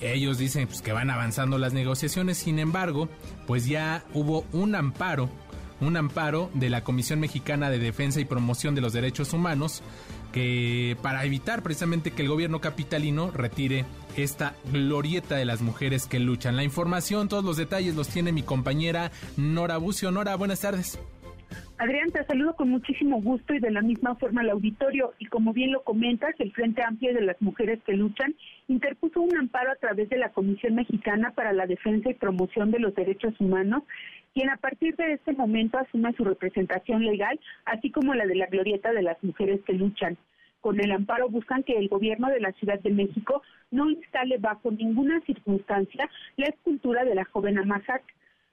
ellos 0.00 0.38
dicen 0.38 0.66
pues, 0.66 0.82
que 0.82 0.92
van 0.92 1.10
avanzando 1.10 1.58
las 1.58 1.72
negociaciones, 1.72 2.38
sin 2.38 2.58
embargo, 2.58 3.08
pues 3.46 3.66
ya 3.66 4.04
hubo 4.14 4.44
un 4.52 4.74
amparo, 4.74 5.30
un 5.80 5.96
amparo 5.96 6.50
de 6.54 6.70
la 6.70 6.84
Comisión 6.84 7.20
Mexicana 7.20 7.70
de 7.70 7.78
Defensa 7.78 8.20
y 8.20 8.24
Promoción 8.24 8.74
de 8.74 8.80
los 8.80 8.92
Derechos 8.92 9.32
Humanos, 9.32 9.82
que 10.32 10.96
para 11.02 11.24
evitar 11.24 11.62
precisamente 11.62 12.12
que 12.12 12.22
el 12.22 12.28
gobierno 12.28 12.60
capitalino 12.60 13.30
retire 13.30 13.84
esta 14.16 14.54
glorieta 14.72 15.36
de 15.36 15.44
las 15.44 15.60
mujeres 15.60 16.06
que 16.06 16.18
luchan. 16.18 16.56
La 16.56 16.64
información, 16.64 17.28
todos 17.28 17.44
los 17.44 17.56
detalles 17.56 17.94
los 17.94 18.08
tiene 18.08 18.32
mi 18.32 18.42
compañera 18.42 19.10
Nora 19.36 19.78
Bucio. 19.78 20.10
Nora, 20.10 20.36
buenas 20.36 20.60
tardes. 20.60 20.98
Adrián, 21.80 22.10
te 22.10 22.22
saludo 22.24 22.56
con 22.56 22.68
muchísimo 22.68 23.22
gusto 23.22 23.54
y 23.54 23.58
de 23.58 23.70
la 23.70 23.80
misma 23.80 24.14
forma 24.16 24.42
al 24.42 24.50
auditorio. 24.50 25.14
Y 25.18 25.24
como 25.24 25.54
bien 25.54 25.72
lo 25.72 25.82
comentas, 25.82 26.34
el 26.38 26.52
Frente 26.52 26.82
Amplio 26.84 27.14
de 27.14 27.22
las 27.22 27.40
Mujeres 27.40 27.78
que 27.86 27.94
Luchan 27.94 28.34
interpuso 28.68 29.22
un 29.22 29.34
amparo 29.34 29.72
a 29.72 29.76
través 29.76 30.10
de 30.10 30.18
la 30.18 30.28
Comisión 30.28 30.74
Mexicana 30.74 31.30
para 31.30 31.54
la 31.54 31.64
Defensa 31.64 32.10
y 32.10 32.14
Promoción 32.14 32.70
de 32.70 32.80
los 32.80 32.94
Derechos 32.94 33.32
Humanos, 33.40 33.84
quien 34.34 34.50
a 34.50 34.58
partir 34.58 34.94
de 34.96 35.14
este 35.14 35.32
momento 35.32 35.78
asume 35.78 36.12
su 36.12 36.24
representación 36.24 37.02
legal, 37.02 37.40
así 37.64 37.90
como 37.90 38.12
la 38.12 38.26
de 38.26 38.34
la 38.34 38.48
Glorieta 38.48 38.92
de 38.92 39.00
las 39.00 39.16
Mujeres 39.24 39.62
que 39.64 39.72
Luchan. 39.72 40.18
Con 40.60 40.80
el 40.80 40.92
amparo 40.92 41.30
buscan 41.30 41.62
que 41.62 41.78
el 41.78 41.88
gobierno 41.88 42.28
de 42.28 42.40
la 42.40 42.52
Ciudad 42.52 42.78
de 42.80 42.90
México 42.90 43.40
no 43.70 43.88
instale 43.88 44.36
bajo 44.36 44.70
ninguna 44.70 45.22
circunstancia 45.22 46.10
la 46.36 46.44
escultura 46.44 47.06
de 47.06 47.14
la 47.14 47.24
joven 47.24 47.58
Amazac 47.58 48.02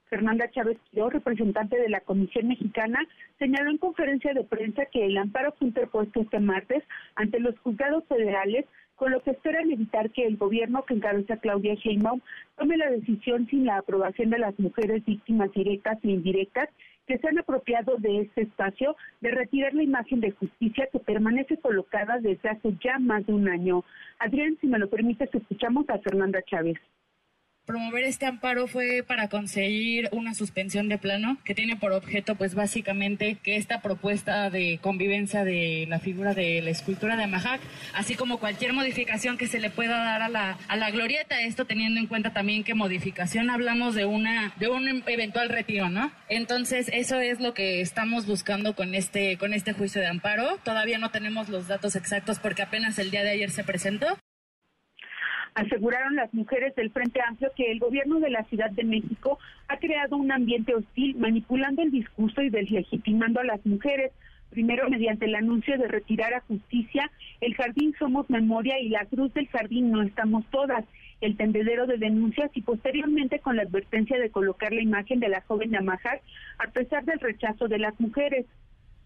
Fernanda 0.08 0.50
Chávez 0.50 0.78
Quiró, 0.90 1.10
representante 1.10 1.78
de 1.78 1.88
la 1.88 2.00
Comisión 2.00 2.48
Mexicana, 2.48 2.98
señaló 3.38 3.70
en 3.70 3.78
conferencia 3.78 4.32
de 4.32 4.44
prensa 4.44 4.86
que 4.86 5.06
el 5.06 5.18
amparo 5.18 5.52
fue 5.58 5.68
interpuesto 5.68 6.20
este 6.20 6.40
martes 6.40 6.82
ante 7.14 7.40
los 7.40 7.58
juzgados 7.60 8.04
federales, 8.06 8.64
con 8.96 9.12
lo 9.12 9.22
que 9.22 9.30
esperan 9.30 9.70
evitar 9.70 10.10
que 10.10 10.26
el 10.26 10.36
gobierno 10.36 10.84
que 10.84 10.94
encabeza 10.94 11.36
Claudia 11.36 11.74
Sheinbaum 11.74 12.20
tome 12.56 12.76
la 12.76 12.90
decisión 12.90 13.46
sin 13.46 13.64
la 13.64 13.78
aprobación 13.78 14.30
de 14.30 14.40
las 14.40 14.58
mujeres 14.58 15.04
víctimas 15.04 15.52
directas 15.52 15.98
e 16.02 16.10
indirectas 16.10 16.68
que 17.06 17.18
se 17.18 17.28
han 17.28 17.38
apropiado 17.38 17.96
de 17.98 18.22
este 18.22 18.42
espacio 18.42 18.96
de 19.20 19.30
retirar 19.30 19.72
la 19.72 19.82
imagen 19.82 20.20
de 20.20 20.32
justicia 20.32 20.88
que 20.92 20.98
permanece 20.98 21.56
colocada 21.58 22.18
desde 22.18 22.50
hace 22.50 22.74
ya 22.84 22.98
más 22.98 23.24
de 23.26 23.32
un 23.32 23.48
año. 23.48 23.84
Adrián, 24.18 24.58
si 24.60 24.66
me 24.66 24.78
lo 24.78 24.90
permites, 24.90 25.32
escuchamos 25.32 25.88
a 25.88 25.98
Fernanda 25.98 26.42
Chávez. 26.42 26.76
Promover 27.68 28.04
este 28.04 28.24
amparo 28.24 28.66
fue 28.66 29.04
para 29.06 29.28
conseguir 29.28 30.08
una 30.12 30.32
suspensión 30.32 30.88
de 30.88 30.96
plano 30.96 31.36
que 31.44 31.54
tiene 31.54 31.76
por 31.76 31.92
objeto 31.92 32.34
pues 32.34 32.54
básicamente 32.54 33.36
que 33.42 33.56
esta 33.56 33.82
propuesta 33.82 34.48
de 34.48 34.78
convivencia 34.80 35.44
de 35.44 35.84
la 35.86 35.98
figura 35.98 36.32
de 36.32 36.62
la 36.62 36.70
escultura 36.70 37.18
de 37.18 37.26
Mahac, 37.26 37.60
así 37.92 38.14
como 38.14 38.38
cualquier 38.38 38.72
modificación 38.72 39.36
que 39.36 39.46
se 39.46 39.60
le 39.60 39.68
pueda 39.68 39.98
dar 39.98 40.22
a 40.22 40.30
la, 40.30 40.56
a 40.66 40.76
la 40.76 40.90
glorieta, 40.90 41.42
esto 41.42 41.66
teniendo 41.66 42.00
en 42.00 42.06
cuenta 42.06 42.32
también 42.32 42.64
que 42.64 42.72
modificación 42.72 43.50
hablamos 43.50 43.94
de 43.94 44.06
una 44.06 44.54
de 44.56 44.68
un 44.68 44.88
eventual 45.06 45.50
retiro, 45.50 45.90
¿no? 45.90 46.10
Entonces, 46.30 46.88
eso 46.94 47.20
es 47.20 47.38
lo 47.38 47.52
que 47.52 47.82
estamos 47.82 48.24
buscando 48.24 48.74
con 48.74 48.94
este 48.94 49.36
con 49.36 49.52
este 49.52 49.74
juicio 49.74 50.00
de 50.00 50.06
amparo. 50.06 50.56
Todavía 50.64 50.96
no 50.96 51.10
tenemos 51.10 51.50
los 51.50 51.68
datos 51.68 51.96
exactos 51.96 52.38
porque 52.38 52.62
apenas 52.62 52.98
el 52.98 53.10
día 53.10 53.22
de 53.24 53.32
ayer 53.32 53.50
se 53.50 53.62
presentó, 53.62 54.16
aseguraron 55.58 56.14
las 56.14 56.32
mujeres 56.32 56.74
del 56.76 56.90
Frente 56.90 57.20
Amplio 57.20 57.50
que 57.56 57.72
el 57.72 57.80
gobierno 57.80 58.20
de 58.20 58.30
la 58.30 58.44
Ciudad 58.44 58.70
de 58.70 58.84
México 58.84 59.38
ha 59.66 59.76
creado 59.78 60.16
un 60.16 60.30
ambiente 60.30 60.74
hostil, 60.74 61.16
manipulando 61.16 61.82
el 61.82 61.90
discurso 61.90 62.42
y 62.42 62.50
deslegitimando 62.50 63.40
a 63.40 63.44
las 63.44 63.66
mujeres. 63.66 64.12
Primero, 64.50 64.88
mediante 64.88 65.26
el 65.26 65.34
anuncio 65.34 65.76
de 65.76 65.88
retirar 65.88 66.32
a 66.32 66.40
justicia 66.42 67.10
el 67.40 67.54
Jardín 67.54 67.92
Somos 67.98 68.30
Memoria 68.30 68.78
y 68.78 68.88
la 68.88 69.04
Cruz 69.06 69.34
del 69.34 69.48
Jardín 69.48 69.90
No 69.90 70.02
Estamos 70.02 70.44
Todas, 70.50 70.84
el 71.20 71.36
tendedero 71.36 71.86
de 71.86 71.98
denuncias 71.98 72.50
y 72.54 72.62
posteriormente 72.62 73.40
con 73.40 73.56
la 73.56 73.62
advertencia 73.62 74.18
de 74.18 74.30
colocar 74.30 74.72
la 74.72 74.80
imagen 74.80 75.18
de 75.18 75.28
la 75.28 75.42
joven 75.42 75.72
de 75.72 75.78
Amajar 75.78 76.20
a 76.58 76.70
pesar 76.70 77.04
del 77.04 77.18
rechazo 77.18 77.66
de 77.66 77.78
las 77.78 77.98
mujeres. 77.98 78.46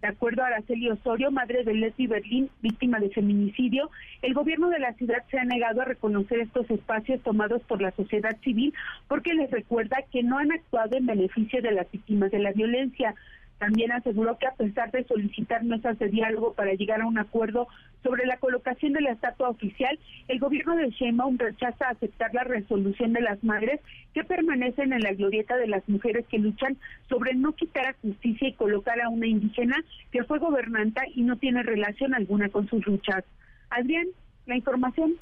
De 0.03 0.09
acuerdo 0.09 0.43
a 0.43 0.49
Araceli 0.49 0.91
Osorio, 0.91 1.31
madre 1.31 1.63
de 1.63 1.75
Leslie 1.75 2.09
Berlín, 2.09 2.51
víctima 2.61 2.99
de 2.99 3.11
feminicidio, 3.11 3.89
el 4.21 4.35
gobierno 4.35 4.69
de 4.69 4.81
la 4.81 4.95
ciudad 4.95 5.23
se 5.31 5.39
ha 5.39 5.45
negado 5.45 5.81
a 5.81 5.85
reconocer 5.85 6.41
estos 6.41 6.69
espacios 6.71 7.23
tomados 7.23 7.63
por 7.63 7.81
la 7.81 7.93
sociedad 7.93 8.37
civil 8.43 8.75
porque 9.07 9.33
les 9.33 9.49
recuerda 9.53 9.99
que 10.11 10.25
no 10.25 10.39
han 10.39 10.51
actuado 10.51 10.97
en 10.97 11.07
beneficio 11.07 11.63
de 11.63 11.71
las 11.71 11.89
víctimas 11.89 12.33
de 12.33 12.41
la 12.41 12.51
violencia. 12.51 13.15
También 13.63 13.93
aseguró 13.93 14.39
que 14.39 14.49
a 14.49 14.57
pesar 14.57 14.91
de 14.91 15.05
solicitar 15.05 15.63
mesas 15.63 15.97
de 16.01 16.09
diálogo 16.09 16.53
para 16.53 16.73
llegar 16.73 17.01
a 17.01 17.07
un 17.07 17.17
acuerdo 17.17 17.69
sobre 18.03 18.27
la 18.27 18.37
colocación 18.39 18.93
de 18.93 19.03
la 19.03 19.13
estatua 19.13 19.51
oficial, 19.51 20.01
el 20.27 20.41
gobierno 20.41 20.75
de 20.75 20.91
Sheinbaum 20.91 21.39
rechaza 21.39 21.89
aceptar 21.89 22.35
la 22.35 22.43
resolución 22.43 23.13
de 23.13 23.21
las 23.21 23.45
madres 23.45 23.81
que 24.15 24.25
permanecen 24.25 24.93
en 24.93 25.03
la 25.03 25.13
glorieta 25.13 25.57
de 25.57 25.69
las 25.69 25.89
mujeres 25.89 26.27
que 26.27 26.41
luchan 26.41 26.77
sobre 27.09 27.35
no 27.35 27.53
quitar 27.53 27.87
a 27.87 27.95
justicia 28.03 28.49
y 28.49 28.55
colocar 28.55 29.01
a 29.01 29.09
una 29.09 29.29
indígena 29.29 29.77
que 30.11 30.25
fue 30.25 30.41
gobernanta 30.41 31.05
y 31.15 31.23
no 31.23 31.37
tiene 31.37 31.63
relación 31.63 32.15
alguna 32.15 32.49
con 32.49 32.67
sus 32.67 32.85
luchas. 32.85 33.23
Adrián, 33.71 34.09
la 34.47 34.57
información. 34.57 35.15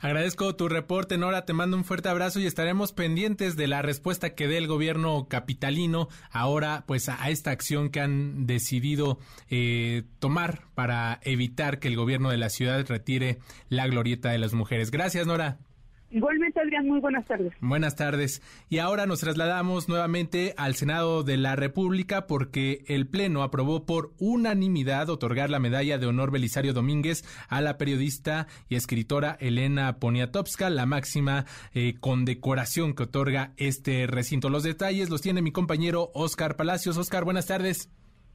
Agradezco 0.00 0.56
tu 0.56 0.68
reporte, 0.68 1.16
Nora. 1.16 1.44
Te 1.44 1.52
mando 1.52 1.76
un 1.76 1.84
fuerte 1.84 2.08
abrazo 2.08 2.40
y 2.40 2.46
estaremos 2.46 2.92
pendientes 2.92 3.56
de 3.56 3.68
la 3.68 3.82
respuesta 3.82 4.34
que 4.34 4.48
dé 4.48 4.58
el 4.58 4.66
gobierno 4.66 5.28
capitalino 5.28 6.08
ahora, 6.30 6.82
pues, 6.86 7.08
a 7.08 7.30
esta 7.30 7.52
acción 7.52 7.88
que 7.88 8.00
han 8.00 8.46
decidido 8.46 9.18
eh, 9.48 10.02
tomar 10.18 10.62
para 10.74 11.20
evitar 11.22 11.78
que 11.78 11.88
el 11.88 11.96
gobierno 11.96 12.30
de 12.30 12.38
la 12.38 12.50
ciudad 12.50 12.84
retire 12.88 13.38
la 13.68 13.86
glorieta 13.86 14.30
de 14.30 14.38
las 14.38 14.54
mujeres. 14.54 14.90
Gracias, 14.90 15.26
Nora. 15.26 15.58
Igualmente, 16.12 16.60
Adrián, 16.60 16.86
muy 16.86 17.00
buenas 17.00 17.26
tardes. 17.26 17.54
Buenas 17.60 17.96
tardes. 17.96 18.42
Y 18.68 18.78
ahora 18.78 19.06
nos 19.06 19.20
trasladamos 19.20 19.88
nuevamente 19.88 20.54
al 20.58 20.74
Senado 20.74 21.22
de 21.22 21.38
la 21.38 21.56
República 21.56 22.26
porque 22.26 22.84
el 22.86 23.06
Pleno 23.06 23.42
aprobó 23.42 23.86
por 23.86 24.12
unanimidad 24.18 25.08
otorgar 25.08 25.48
la 25.48 25.58
medalla 25.58 25.96
de 25.96 26.06
honor 26.06 26.30
Belisario 26.30 26.74
Domínguez 26.74 27.24
a 27.48 27.62
la 27.62 27.78
periodista 27.78 28.46
y 28.68 28.76
escritora 28.76 29.38
Elena 29.40 29.98
Poniatowska, 29.98 30.68
la 30.68 30.84
máxima 30.84 31.46
eh, 31.72 31.94
condecoración 31.98 32.94
que 32.94 33.04
otorga 33.04 33.52
este 33.56 34.06
recinto. 34.06 34.50
Los 34.50 34.64
detalles 34.64 35.08
los 35.08 35.22
tiene 35.22 35.40
mi 35.40 35.50
compañero 35.50 36.10
Oscar 36.12 36.56
Palacios. 36.56 36.98
Oscar, 36.98 37.24
buenas 37.24 37.46
tardes. 37.46 37.88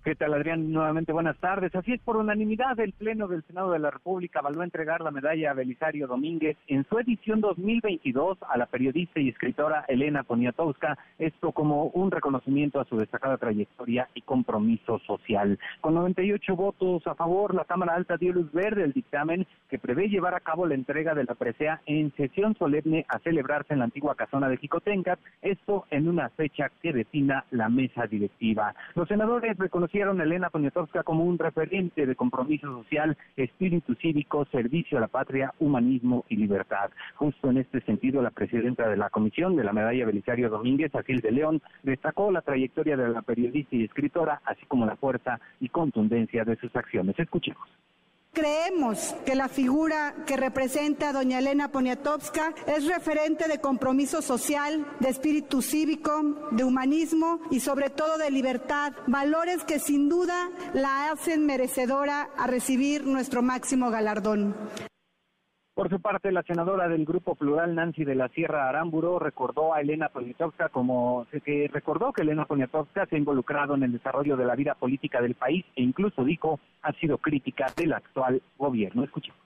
¿Qué 0.08 0.16
tal, 0.16 0.34
Adrián? 0.36 0.72
Nuevamente 0.72 1.12
buenas 1.12 1.38
tardes. 1.39 1.76
Así 1.76 1.91
es, 1.91 1.99
por 1.99 2.16
unanimidad, 2.16 2.80
el 2.80 2.93
Pleno 2.93 3.28
del 3.28 3.43
Senado 3.43 3.72
de 3.72 3.80
la 3.80 3.91
República 3.91 4.39
avaló 4.39 4.64
entregar 4.64 5.01
la 5.01 5.12
medalla 5.12 5.51
a 5.51 5.53
Belisario 5.53 6.08
Domínguez 6.08 6.55
en 6.70 6.86
su 6.88 6.97
edición 6.97 7.41
2022 7.41 8.38
a 8.49 8.58
la 8.58 8.68
periodista 8.68 9.20
y 9.20 9.28
escritora 9.28 9.84
Elena 9.89 10.24
Poniatowska, 10.24 10.97
esto 11.20 11.51
como 11.51 11.88
un 11.88 12.10
reconocimiento 12.10 12.80
a 12.80 12.86
su 12.86 12.95
destacada 12.95 13.36
trayectoria 13.36 14.08
y 14.14 14.22
compromiso 14.22 14.97
social. 14.99 15.60
Con 15.82 15.95
98 15.95 16.55
votos 16.55 17.05
a 17.05 17.14
favor, 17.14 17.53
la 17.53 17.66
Cámara 17.66 17.95
Alta 17.95 18.16
dio 18.16 18.32
luz 18.32 18.49
verde 18.53 18.86
al 18.86 18.93
dictamen 18.93 19.45
que 19.70 19.78
prevé 19.78 20.08
llevar 20.08 20.36
a 20.36 20.39
cabo 20.39 20.66
la 20.66 20.76
entrega 20.76 21.16
de 21.16 21.26
la 21.26 21.36
presea 21.36 21.82
en 21.86 22.16
sesión 22.16 22.55
solemne 22.55 23.05
a 23.10 23.20
celebrarse 23.20 23.74
en 23.74 23.80
la 23.80 23.86
antigua 23.86 24.16
casona 24.16 24.47
de 24.47 24.55
Jicotencat, 24.55 25.20
esto 25.41 25.86
en 25.91 26.08
una 26.08 26.30
fecha 26.30 26.72
que 26.82 26.93
defina 26.93 27.43
la 27.51 27.68
mesa 27.68 28.08
directiva. 28.08 28.74
Los 28.95 29.10
senadores 29.10 29.58
reconocieron 29.58 29.96
a 30.03 30.23
Elena 30.23 30.51
Poniatowska 30.51 31.01
como 31.01 31.23
un 31.23 31.39
referente 31.39 32.05
de 32.05 32.15
compromiso 32.15 32.67
social, 32.67 33.17
espíritu 33.35 33.95
cívico, 33.95 34.45
servicio 34.51 34.99
a 34.99 35.01
la 35.01 35.07
patria, 35.07 35.53
humanismo 35.59 36.23
y 36.29 36.35
libertad. 36.35 36.91
Justo 37.15 37.49
en 37.49 37.57
este 37.57 37.81
sentido, 37.81 38.21
la 38.21 38.29
presidenta 38.29 38.87
de 38.87 38.95
la 38.95 39.09
comisión 39.09 39.55
de 39.55 39.63
la 39.63 39.73
medalla 39.73 40.05
Belisario 40.05 40.49
Domínguez, 40.49 40.93
Agil 40.93 41.21
de 41.21 41.31
León, 41.31 41.61
destacó 41.81 42.31
la 42.31 42.41
trayectoria 42.41 42.95
de 42.95 43.09
la 43.09 43.23
periodista 43.23 43.75
y 43.75 43.85
escritora, 43.85 44.39
así 44.45 44.65
como 44.67 44.85
la 44.85 44.97
fuerza 44.97 45.39
y 45.59 45.69
contundencia 45.69 46.43
de 46.43 46.57
sus 46.57 46.75
acciones. 46.75 47.17
Escuchemos. 47.17 47.67
Creemos 48.38 49.15
que 49.25 49.33
la 49.33 49.49
figura 49.49 50.13
que 50.27 50.38
representa 50.38 51.09
a 51.09 51.11
doña 51.11 51.39
Elena 51.39 51.71
Poniatowska 51.71 52.53
es 52.67 52.85
referente 52.85 53.47
de 53.47 53.59
compromiso 53.59 54.21
social, 54.21 54.85
de 54.99 55.09
espíritu 55.09 55.63
cívico, 55.63 56.11
de 56.51 56.63
humanismo 56.63 57.39
y 57.49 57.61
sobre 57.61 57.89
todo 57.89 58.19
de 58.19 58.29
libertad, 58.29 58.93
valores 59.07 59.63
que 59.63 59.79
sin 59.79 60.07
duda 60.07 60.51
la 60.75 61.09
hacen 61.09 61.47
merecedora 61.47 62.29
a 62.38 62.45
recibir 62.45 63.07
nuestro 63.07 63.41
máximo 63.41 63.89
galardón. 63.89 64.55
Por 65.78 65.89
su 65.91 65.99
parte, 65.99 66.32
la 66.32 66.41
senadora 66.41 66.88
del 66.88 67.05
Grupo 67.05 67.36
Plural, 67.36 67.75
Nancy 67.75 68.03
de 68.03 68.15
la 68.15 68.30
Sierra 68.30 68.67
Aramburo, 68.67 69.19
recordó 69.19 69.75
a 69.75 69.82
Elena 69.82 70.09
Poniatowska 70.09 70.69
como 70.69 71.28
que 71.45 71.69
recordó 71.71 72.11
que 72.11 72.23
Elena 72.23 72.45
Poniatowska 72.45 73.05
se 73.05 73.15
ha 73.15 73.19
involucrado 73.19 73.75
en 73.75 73.84
el 73.84 73.91
desarrollo 73.91 74.36
de 74.38 74.45
la 74.45 74.55
vida 74.55 74.73
política 74.73 75.21
del 75.21 75.36
país 75.36 75.63
e 75.75 75.84
incluso 75.84 76.23
dijo 76.23 76.59
ha 76.82 76.93
sido 76.93 77.19
crítica 77.19 77.67
del 77.78 77.93
actual 77.93 78.41
gobierno. 78.57 79.03
Escuchemos. 79.03 79.39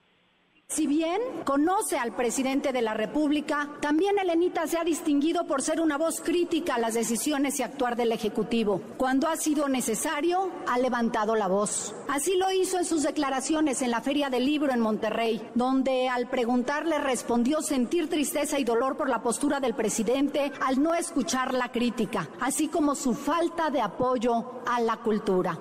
Si 0.71 0.87
bien 0.87 1.19
conoce 1.43 1.97
al 1.97 2.15
presidente 2.15 2.71
de 2.71 2.81
la 2.81 2.93
República, 2.93 3.69
también 3.81 4.17
Elenita 4.17 4.67
se 4.67 4.77
ha 4.77 4.85
distinguido 4.85 5.45
por 5.45 5.61
ser 5.61 5.81
una 5.81 5.97
voz 5.97 6.21
crítica 6.21 6.75
a 6.75 6.79
las 6.79 6.93
decisiones 6.93 7.59
y 7.59 7.63
actuar 7.63 7.97
del 7.97 8.13
Ejecutivo. 8.13 8.81
Cuando 8.95 9.27
ha 9.27 9.35
sido 9.35 9.67
necesario, 9.67 10.49
ha 10.65 10.79
levantado 10.79 11.35
la 11.35 11.49
voz. 11.49 11.93
Así 12.07 12.37
lo 12.37 12.49
hizo 12.53 12.77
en 12.77 12.85
sus 12.85 13.03
declaraciones 13.03 13.81
en 13.81 13.91
la 13.91 13.99
Feria 13.99 14.29
del 14.29 14.45
Libro 14.45 14.71
en 14.71 14.79
Monterrey, 14.79 15.45
donde 15.55 16.07
al 16.07 16.29
preguntarle 16.29 16.99
respondió 16.99 17.61
sentir 17.61 18.09
tristeza 18.09 18.57
y 18.57 18.63
dolor 18.63 18.95
por 18.95 19.09
la 19.09 19.21
postura 19.21 19.59
del 19.59 19.75
presidente 19.75 20.53
al 20.65 20.81
no 20.81 20.93
escuchar 20.93 21.53
la 21.53 21.69
crítica, 21.73 22.29
así 22.39 22.69
como 22.69 22.95
su 22.95 23.13
falta 23.13 23.71
de 23.71 23.81
apoyo 23.81 24.61
a 24.65 24.79
la 24.79 24.95
cultura. 24.95 25.59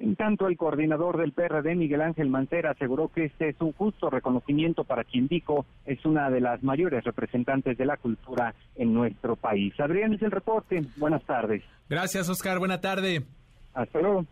En 0.00 0.16
tanto, 0.16 0.48
el 0.48 0.56
coordinador 0.56 1.18
del 1.18 1.32
PRD, 1.32 1.76
Miguel 1.76 2.00
Ángel 2.00 2.30
Mancera, 2.30 2.70
aseguró 2.70 3.08
que 3.08 3.26
este 3.26 3.50
es 3.50 3.56
un 3.60 3.72
justo 3.72 4.08
reconocimiento 4.08 4.84
para 4.84 5.04
quien 5.04 5.28
dijo 5.28 5.66
es 5.84 6.02
una 6.06 6.30
de 6.30 6.40
las 6.40 6.62
mayores 6.62 7.04
representantes 7.04 7.76
de 7.76 7.84
la 7.84 7.98
cultura 7.98 8.54
en 8.76 8.94
nuestro 8.94 9.36
país. 9.36 9.78
Adrián 9.78 10.14
es 10.14 10.22
el 10.22 10.30
reporte. 10.30 10.82
Buenas 10.96 11.22
tardes. 11.24 11.62
Gracias, 11.90 12.30
Oscar. 12.30 12.58
Buena 12.58 12.80
tarde. 12.80 13.24
Hasta 13.74 14.00
luego. 14.00 14.24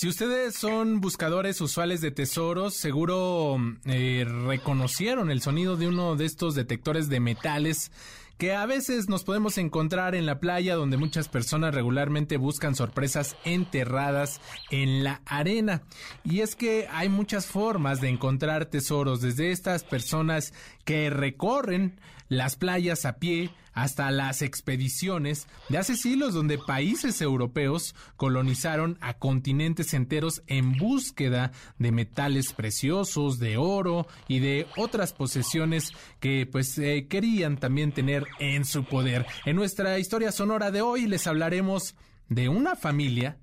Si 0.00 0.08
ustedes 0.08 0.54
son 0.54 1.02
buscadores 1.02 1.60
usuales 1.60 2.00
de 2.00 2.10
tesoros, 2.10 2.72
seguro 2.72 3.58
eh, 3.84 4.24
reconocieron 4.46 5.30
el 5.30 5.42
sonido 5.42 5.76
de 5.76 5.88
uno 5.88 6.16
de 6.16 6.24
estos 6.24 6.54
detectores 6.54 7.10
de 7.10 7.20
metales 7.20 7.92
que 8.38 8.54
a 8.54 8.64
veces 8.64 9.10
nos 9.10 9.24
podemos 9.24 9.58
encontrar 9.58 10.14
en 10.14 10.24
la 10.24 10.40
playa 10.40 10.74
donde 10.74 10.96
muchas 10.96 11.28
personas 11.28 11.74
regularmente 11.74 12.38
buscan 12.38 12.74
sorpresas 12.74 13.36
enterradas 13.44 14.40
en 14.70 15.04
la 15.04 15.20
arena. 15.26 15.82
Y 16.24 16.40
es 16.40 16.56
que 16.56 16.88
hay 16.90 17.10
muchas 17.10 17.44
formas 17.44 18.00
de 18.00 18.08
encontrar 18.08 18.64
tesoros, 18.64 19.20
desde 19.20 19.50
estas 19.50 19.84
personas 19.84 20.54
que 20.86 21.10
recorren 21.10 22.00
las 22.30 22.56
playas 22.56 23.04
a 23.04 23.18
pie, 23.18 23.50
hasta 23.80 24.10
las 24.10 24.42
expediciones 24.42 25.46
de 25.70 25.78
hace 25.78 25.96
siglos 25.96 26.34
donde 26.34 26.58
países 26.58 27.22
europeos 27.22 27.94
colonizaron 28.16 28.98
a 29.00 29.14
continentes 29.14 29.94
enteros 29.94 30.42
en 30.48 30.76
búsqueda 30.76 31.52
de 31.78 31.90
metales 31.90 32.52
preciosos, 32.52 33.38
de 33.38 33.56
oro 33.56 34.06
y 34.28 34.40
de 34.40 34.66
otras 34.76 35.14
posesiones 35.14 35.92
que 36.20 36.44
pues 36.44 36.76
eh, 36.76 37.06
querían 37.08 37.56
también 37.56 37.92
tener 37.92 38.26
en 38.38 38.66
su 38.66 38.84
poder. 38.84 39.24
En 39.46 39.56
nuestra 39.56 39.98
historia 39.98 40.30
sonora 40.30 40.70
de 40.70 40.82
hoy 40.82 41.06
les 41.06 41.26
hablaremos 41.26 41.94
de 42.28 42.50
una 42.50 42.76
familia 42.76 43.38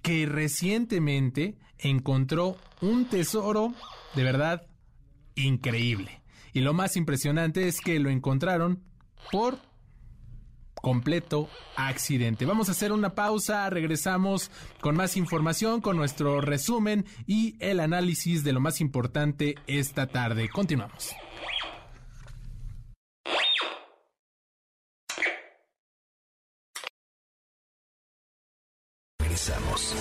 que 0.00 0.24
recientemente 0.24 1.58
encontró 1.78 2.56
un 2.80 3.10
tesoro 3.10 3.74
de 4.14 4.24
verdad 4.24 4.66
increíble. 5.34 6.22
Y 6.54 6.60
lo 6.60 6.72
más 6.72 6.96
impresionante 6.96 7.68
es 7.68 7.82
que 7.82 8.00
lo 8.00 8.08
encontraron 8.08 8.82
por 9.30 9.58
completo 10.86 11.48
accidente. 11.74 12.44
Vamos 12.44 12.68
a 12.68 12.72
hacer 12.72 12.92
una 12.92 13.14
pausa, 13.14 13.68
regresamos 13.70 14.50
con 14.80 14.94
más 14.94 15.16
información, 15.16 15.80
con 15.80 15.96
nuestro 15.96 16.40
resumen 16.40 17.04
y 17.26 17.56
el 17.58 17.80
análisis 17.80 18.44
de 18.44 18.52
lo 18.52 18.60
más 18.60 18.80
importante 18.80 19.56
esta 19.66 20.06
tarde. 20.06 20.48
Continuamos. 20.48 21.10
Regresamos. 29.18 29.94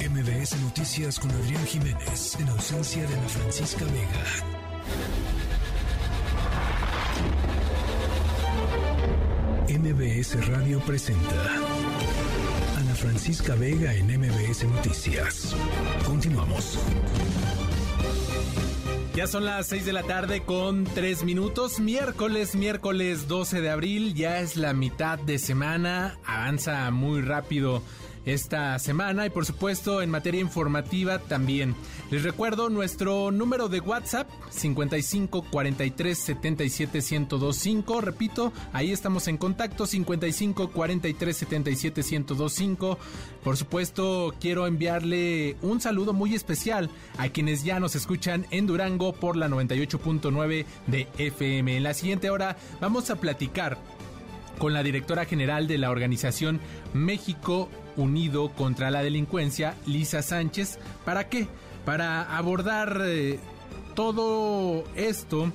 MBS 0.00 0.60
Noticias 0.60 1.18
con 1.18 1.30
Adrián 1.30 1.64
Jiménez, 1.66 2.36
en 2.40 2.48
ausencia 2.48 3.06
de 3.06 3.14
Ana 3.14 3.28
Francisca 3.28 3.84
Vega. 3.84 4.69
MBS 9.82 10.46
Radio 10.46 10.78
presenta 10.80 11.54
Ana 12.76 12.94
Francisca 12.94 13.54
Vega 13.54 13.94
en 13.94 14.08
MBS 14.08 14.64
Noticias. 14.64 15.56
Continuamos. 16.04 16.78
Ya 19.14 19.26
son 19.26 19.46
las 19.46 19.68
6 19.68 19.86
de 19.86 19.94
la 19.94 20.02
tarde 20.02 20.42
con 20.42 20.84
3 20.84 21.24
minutos. 21.24 21.80
Miércoles, 21.80 22.56
miércoles 22.56 23.26
12 23.26 23.62
de 23.62 23.70
abril. 23.70 24.12
Ya 24.12 24.40
es 24.40 24.58
la 24.58 24.74
mitad 24.74 25.18
de 25.18 25.38
semana. 25.38 26.18
Avanza 26.26 26.90
muy 26.90 27.22
rápido 27.22 27.82
esta 28.24 28.78
semana 28.78 29.26
y 29.26 29.30
por 29.30 29.46
supuesto 29.46 30.02
en 30.02 30.10
materia 30.10 30.40
informativa 30.40 31.18
también. 31.18 31.74
Les 32.10 32.22
recuerdo 32.22 32.68
nuestro 32.68 33.30
número 33.30 33.68
de 33.68 33.80
WhatsApp 33.80 34.28
55 34.50 35.42
43 35.50 36.18
77 36.18 36.98
1025, 36.98 38.00
repito, 38.00 38.52
ahí 38.72 38.92
estamos 38.92 39.28
en 39.28 39.38
contacto 39.38 39.86
55 39.86 40.70
43 40.70 41.36
77 41.36 42.02
1025. 42.02 42.98
Por 43.42 43.56
supuesto, 43.56 44.34
quiero 44.40 44.66
enviarle 44.66 45.56
un 45.62 45.80
saludo 45.80 46.12
muy 46.12 46.34
especial 46.34 46.90
a 47.18 47.28
quienes 47.28 47.64
ya 47.64 47.80
nos 47.80 47.96
escuchan 47.96 48.46
en 48.50 48.66
Durango 48.66 49.12
por 49.12 49.36
la 49.36 49.48
98.9 49.48 50.66
de 50.86 51.08
FM. 51.18 51.76
En 51.76 51.82
la 51.82 51.94
siguiente 51.94 52.30
hora 52.30 52.56
vamos 52.80 53.10
a 53.10 53.16
platicar 53.16 53.78
con 54.58 54.74
la 54.74 54.82
directora 54.82 55.24
general 55.24 55.66
de 55.66 55.78
la 55.78 55.90
organización 55.90 56.60
México 56.92 57.70
Unido 58.00 58.50
contra 58.50 58.90
la 58.90 59.02
Delincuencia, 59.02 59.74
Lisa 59.86 60.22
Sánchez. 60.22 60.78
¿Para 61.04 61.28
qué? 61.28 61.46
Para 61.84 62.36
abordar 62.36 63.00
eh, 63.04 63.38
todo 63.94 64.84
esto 64.96 65.52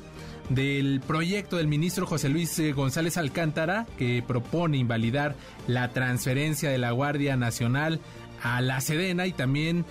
del 0.50 1.02
proyecto 1.06 1.58
del 1.58 1.68
ministro 1.68 2.06
José 2.06 2.30
Luis 2.30 2.58
eh, 2.60 2.72
González 2.74 3.18
Alcántara, 3.18 3.88
que 3.98 4.24
propone 4.26 4.78
invalidar 4.78 5.36
la 5.68 5.90
transferencia 5.92 6.70
de 6.70 6.78
la 6.78 6.92
Guardia 6.92 7.36
Nacional 7.36 8.00
a 8.44 8.62
la 8.62 8.82
Sedena 8.82 9.26
y 9.26 9.32
también 9.32 9.86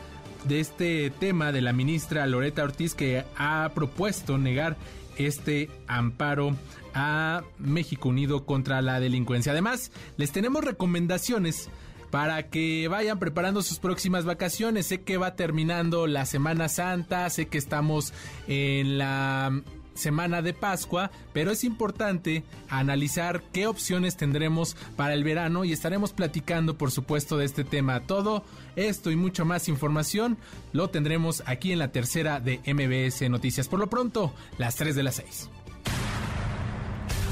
de 0.45 0.61
este 0.61 1.11
tema 1.11 1.53
de 1.53 1.63
la 1.63 1.73
ministra 1.73 2.27
Loreta 2.27 2.63
Ortiz 2.63 2.95
que 2.95 3.25
ha 3.37 3.71
propuesto 3.75 4.39
negar 4.39 4.77
este 5.17 5.71
amparo 5.87 6.57
a 6.93 7.43
México 7.59 8.11
Unido 8.11 8.45
contra 8.45 8.83
la 8.83 9.01
delincuencia. 9.01 9.53
Además, 9.53 9.91
les 10.17 10.33
tenemos 10.33 10.65
recomendaciones 10.65 11.69
para 12.15 12.49
que 12.49 12.87
vayan 12.87 13.19
preparando 13.19 13.61
sus 13.61 13.81
próximas 13.81 14.25
vacaciones. 14.25 14.87
Sé 14.87 15.03
que 15.03 15.17
va 15.17 15.35
terminando 15.35 16.07
la 16.07 16.27
Semana 16.27 16.69
Santa, 16.69 17.29
sé 17.29 17.49
que 17.49 17.59
estamos 17.59 18.13
en 18.47 18.99
la 18.99 19.61
semana 19.95 20.41
de 20.41 20.55
Pascua, 20.55 21.11
pero 21.33 21.51
es 21.51 21.65
importante 21.65 22.45
analizar 22.69 23.43
qué 23.53 23.67
opciones 23.67 24.17
tendremos 24.17 24.77
para 24.95 25.15
el 25.15 25.25
verano 25.25 25.65
y 25.65 25.73
estaremos 25.73 26.13
platicando, 26.13 26.79
por 26.79 26.93
supuesto, 26.93 27.37
de 27.37 27.47
este 27.47 27.65
tema. 27.65 27.99
Todo 27.99 28.45
esto 28.77 29.11
y 29.11 29.17
mucho 29.17 29.45
más 29.45 29.69
información 29.69 30.39
lo 30.73 30.91
tendremos 30.91 31.43
aquí 31.47 31.73
en 31.73 31.81
la 31.81 31.91
tercera 31.91 32.39
de 32.39 32.61
MBS 32.65 33.29
Noticias. 33.29 33.67
Por 33.67 33.81
lo 33.81 33.91
pronto, 33.91 34.33
las 34.57 34.77
3 34.77 34.95
de 34.95 35.03
las 35.03 35.17
6. 35.17 35.51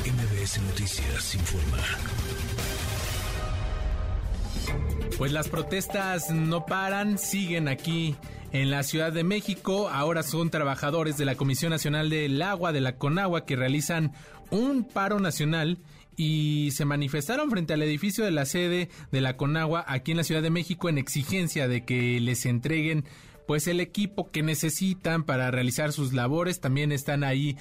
MBS 0.07 0.61
Noticias 0.63 1.37
informa. 1.37 1.79
Pues 5.19 5.33
las 5.33 5.49
protestas 5.49 6.31
no 6.31 6.67
paran, 6.67 7.19
siguen 7.19 7.69
aquí 7.69 8.17
en 8.53 8.71
la 8.71 8.83
Ciudad 8.83 9.13
de 9.13 9.25
México. 9.25 9.89
Ahora 9.89 10.23
son 10.23 10.51
trabajadores 10.51 11.17
de 11.17 11.25
la 11.25 11.37
Comisión 11.37 11.71
Nacional 11.71 12.11
del 12.11 12.41
Agua, 12.43 12.73
de 12.73 12.81
la 12.81 12.97
Conagua, 12.97 13.45
que 13.45 13.57
realizan 13.57 14.13
un 14.51 14.85
paro 14.85 15.21
nacional 15.21 15.79
y 16.17 16.71
se 16.73 16.85
manifestaron 16.85 17.51
frente 17.51 17.73
al 17.73 17.83
edificio 17.83 18.25
de 18.25 18.31
la 18.31 18.45
sede 18.45 18.89
de 19.11 19.21
la 19.21 19.37
Conagua 19.37 19.85
aquí 19.87 20.11
en 20.11 20.19
la 20.19 20.25
Ciudad 20.25 20.43
de 20.43 20.51
México 20.51 20.89
en 20.89 20.99
exigencia 20.99 21.69
de 21.69 21.85
que 21.85 22.21
les 22.21 22.45
entreguen 22.45 23.05
pues 23.47 23.67
el 23.67 23.81
equipo 23.81 24.31
que 24.31 24.43
necesitan 24.43 25.25
para 25.25 25.51
realizar 25.51 25.93
sus 25.93 26.13
labores. 26.13 26.61
También 26.61 26.93
están 26.93 27.25
ahí 27.25 27.57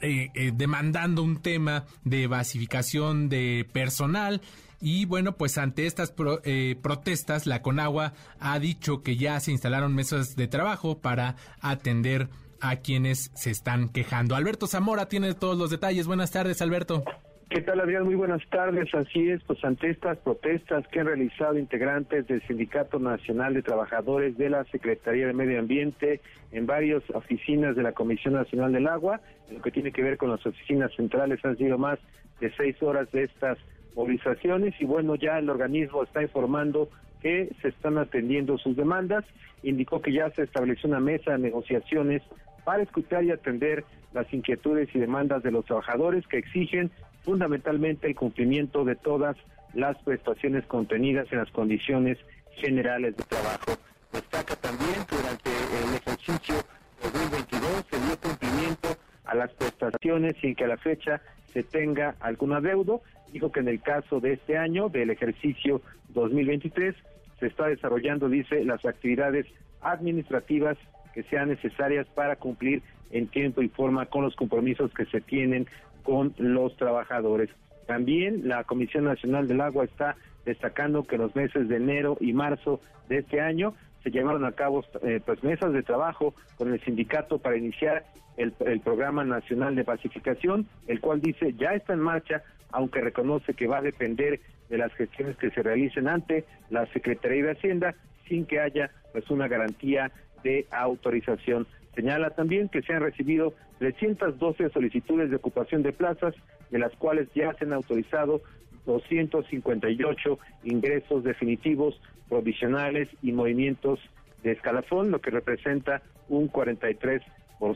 eh, 0.00 0.30
eh, 0.34 0.52
demandando 0.54 1.22
un 1.22 1.40
tema 1.40 1.84
de 2.04 2.26
basificación 2.26 3.28
de 3.28 3.66
personal 3.72 4.40
y 4.82 5.06
bueno, 5.06 5.36
pues 5.36 5.58
ante 5.58 5.86
estas 5.86 6.12
eh, 6.44 6.76
protestas, 6.82 7.46
la 7.46 7.62
Conagua 7.62 8.14
ha 8.40 8.58
dicho 8.58 9.02
que 9.02 9.16
ya 9.16 9.38
se 9.38 9.52
instalaron 9.52 9.94
mesas 9.94 10.34
de 10.34 10.48
trabajo 10.48 10.98
para 10.98 11.36
atender 11.60 12.26
a 12.60 12.76
quienes 12.76 13.30
se 13.34 13.50
están 13.50 13.88
quejando. 13.88 14.34
Alberto 14.34 14.66
Zamora 14.66 15.06
tiene 15.06 15.34
todos 15.34 15.56
los 15.56 15.70
detalles. 15.70 16.08
Buenas 16.08 16.32
tardes, 16.32 16.60
Alberto. 16.62 17.04
¿Qué 17.48 17.60
tal, 17.60 17.78
Adrián? 17.80 18.04
Muy 18.04 18.16
buenas 18.16 18.42
tardes. 18.50 18.92
Así 18.92 19.28
es, 19.28 19.40
pues 19.44 19.62
ante 19.62 19.90
estas 19.90 20.18
protestas 20.18 20.84
que 20.88 20.98
han 20.98 21.06
realizado 21.06 21.58
integrantes 21.58 22.26
del 22.26 22.40
Sindicato 22.48 22.98
Nacional 22.98 23.54
de 23.54 23.62
Trabajadores 23.62 24.36
de 24.36 24.50
la 24.50 24.64
Secretaría 24.64 25.28
de 25.28 25.32
Medio 25.32 25.60
Ambiente 25.60 26.20
en 26.50 26.66
varias 26.66 27.02
oficinas 27.14 27.76
de 27.76 27.84
la 27.84 27.92
Comisión 27.92 28.34
Nacional 28.34 28.72
del 28.72 28.88
Agua, 28.88 29.20
en 29.48 29.56
lo 29.56 29.62
que 29.62 29.70
tiene 29.70 29.92
que 29.92 30.02
ver 30.02 30.16
con 30.16 30.30
las 30.30 30.44
oficinas 30.44 30.90
centrales, 30.96 31.44
han 31.44 31.56
sido 31.56 31.78
más 31.78 32.00
de 32.40 32.52
seis 32.56 32.82
horas 32.82 33.10
de 33.12 33.24
estas 33.24 33.58
movilizaciones 33.94 34.74
y 34.80 34.84
bueno, 34.84 35.14
ya 35.14 35.38
el 35.38 35.50
organismo 35.50 36.02
está 36.02 36.22
informando 36.22 36.88
que 37.20 37.54
se 37.62 37.68
están 37.68 37.98
atendiendo 37.98 38.58
sus 38.58 38.76
demandas. 38.76 39.24
Indicó 39.62 40.02
que 40.02 40.12
ya 40.12 40.30
se 40.30 40.42
estableció 40.42 40.88
una 40.88 41.00
mesa 41.00 41.32
de 41.32 41.38
negociaciones 41.38 42.22
para 42.64 42.82
escuchar 42.82 43.24
y 43.24 43.30
atender 43.30 43.84
las 44.12 44.32
inquietudes 44.32 44.88
y 44.94 44.98
demandas 44.98 45.42
de 45.42 45.50
los 45.50 45.64
trabajadores 45.64 46.26
que 46.26 46.38
exigen 46.38 46.90
fundamentalmente 47.22 48.08
el 48.08 48.14
cumplimiento 48.14 48.84
de 48.84 48.96
todas 48.96 49.36
las 49.74 49.96
prestaciones 50.02 50.66
contenidas 50.66 51.30
en 51.32 51.38
las 51.38 51.50
condiciones 51.50 52.18
generales 52.56 53.16
de 53.16 53.24
trabajo. 53.24 53.72
Destaca 54.12 54.56
también 54.56 55.04
que 55.08 55.16
durante 55.16 55.50
el 55.50 55.94
ejercicio 55.94 56.56
2022 57.02 57.84
se 57.90 58.00
dio 58.00 58.20
cumplimiento 58.20 58.88
a 59.24 59.34
las 59.34 59.52
prestaciones 59.52 60.36
sin 60.40 60.54
que 60.54 60.64
a 60.64 60.68
la 60.68 60.76
fecha 60.76 61.20
se 61.52 61.62
tenga 61.62 62.16
algún 62.20 62.52
adeudo 62.52 63.02
dijo 63.32 63.50
que 63.50 63.60
en 63.60 63.68
el 63.68 63.80
caso 63.80 64.20
de 64.20 64.34
este 64.34 64.56
año, 64.56 64.88
del 64.88 65.10
ejercicio 65.10 65.80
2023, 66.10 66.94
se 67.40 67.46
está 67.46 67.66
desarrollando, 67.66 68.28
dice, 68.28 68.64
las 68.64 68.84
actividades 68.84 69.46
administrativas 69.80 70.76
que 71.14 71.22
sean 71.24 71.48
necesarias 71.48 72.06
para 72.14 72.36
cumplir 72.36 72.82
en 73.10 73.26
tiempo 73.26 73.62
y 73.62 73.68
forma 73.68 74.06
con 74.06 74.22
los 74.22 74.36
compromisos 74.36 74.92
que 74.94 75.06
se 75.06 75.20
tienen 75.20 75.66
con 76.02 76.34
los 76.38 76.76
trabajadores. 76.76 77.50
También 77.86 78.48
la 78.48 78.64
Comisión 78.64 79.04
Nacional 79.04 79.48
del 79.48 79.60
Agua 79.60 79.84
está 79.84 80.16
destacando 80.44 81.04
que 81.04 81.16
en 81.16 81.22
los 81.22 81.34
meses 81.34 81.68
de 81.68 81.76
enero 81.76 82.16
y 82.20 82.32
marzo 82.32 82.80
de 83.08 83.18
este 83.18 83.40
año 83.40 83.74
se 84.02 84.10
llevaron 84.10 84.44
a 84.44 84.52
cabo 84.52 84.84
eh, 85.02 85.20
pues 85.24 85.42
mesas 85.42 85.72
de 85.72 85.82
trabajo 85.82 86.34
con 86.56 86.72
el 86.72 86.80
sindicato 86.80 87.38
para 87.38 87.56
iniciar 87.56 88.04
el, 88.36 88.54
el, 88.60 88.80
programa 88.80 89.24
nacional 89.24 89.74
de 89.74 89.84
pacificación, 89.84 90.66
el 90.86 91.00
cual 91.00 91.20
dice 91.20 91.54
ya 91.54 91.74
está 91.74 91.92
en 91.92 92.00
marcha 92.00 92.42
aunque 92.70 93.00
reconoce 93.00 93.54
que 93.54 93.66
va 93.66 93.78
a 93.78 93.82
depender 93.82 94.40
de 94.68 94.78
las 94.78 94.92
gestiones 94.94 95.36
que 95.36 95.50
se 95.50 95.62
realicen 95.62 96.08
ante 96.08 96.44
la 96.70 96.86
Secretaría 96.86 97.44
de 97.44 97.50
Hacienda 97.52 97.94
sin 98.26 98.46
que 98.46 98.60
haya 98.60 98.90
pues 99.12 99.30
una 99.30 99.46
garantía 99.46 100.10
de 100.42 100.66
autorización. 100.70 101.66
Señala 101.94 102.30
también 102.30 102.68
que 102.68 102.82
se 102.82 102.94
han 102.94 103.02
recibido 103.02 103.54
312 103.78 104.70
solicitudes 104.70 105.28
de 105.30 105.36
ocupación 105.36 105.82
de 105.82 105.92
plazas, 105.92 106.34
de 106.70 106.78
las 106.78 106.92
cuales 106.96 107.28
ya 107.34 107.52
se 107.54 107.66
han 107.66 107.74
autorizado 107.74 108.40
258 108.86 110.38
ingresos 110.64 111.24
definitivos, 111.24 112.00
provisionales 112.28 113.08
y 113.22 113.32
movimientos 113.32 114.00
de 114.42 114.52
escalafón, 114.52 115.10
lo 115.10 115.20
que 115.20 115.30
representa 115.30 116.02
un 116.28 116.48
43 116.48 117.22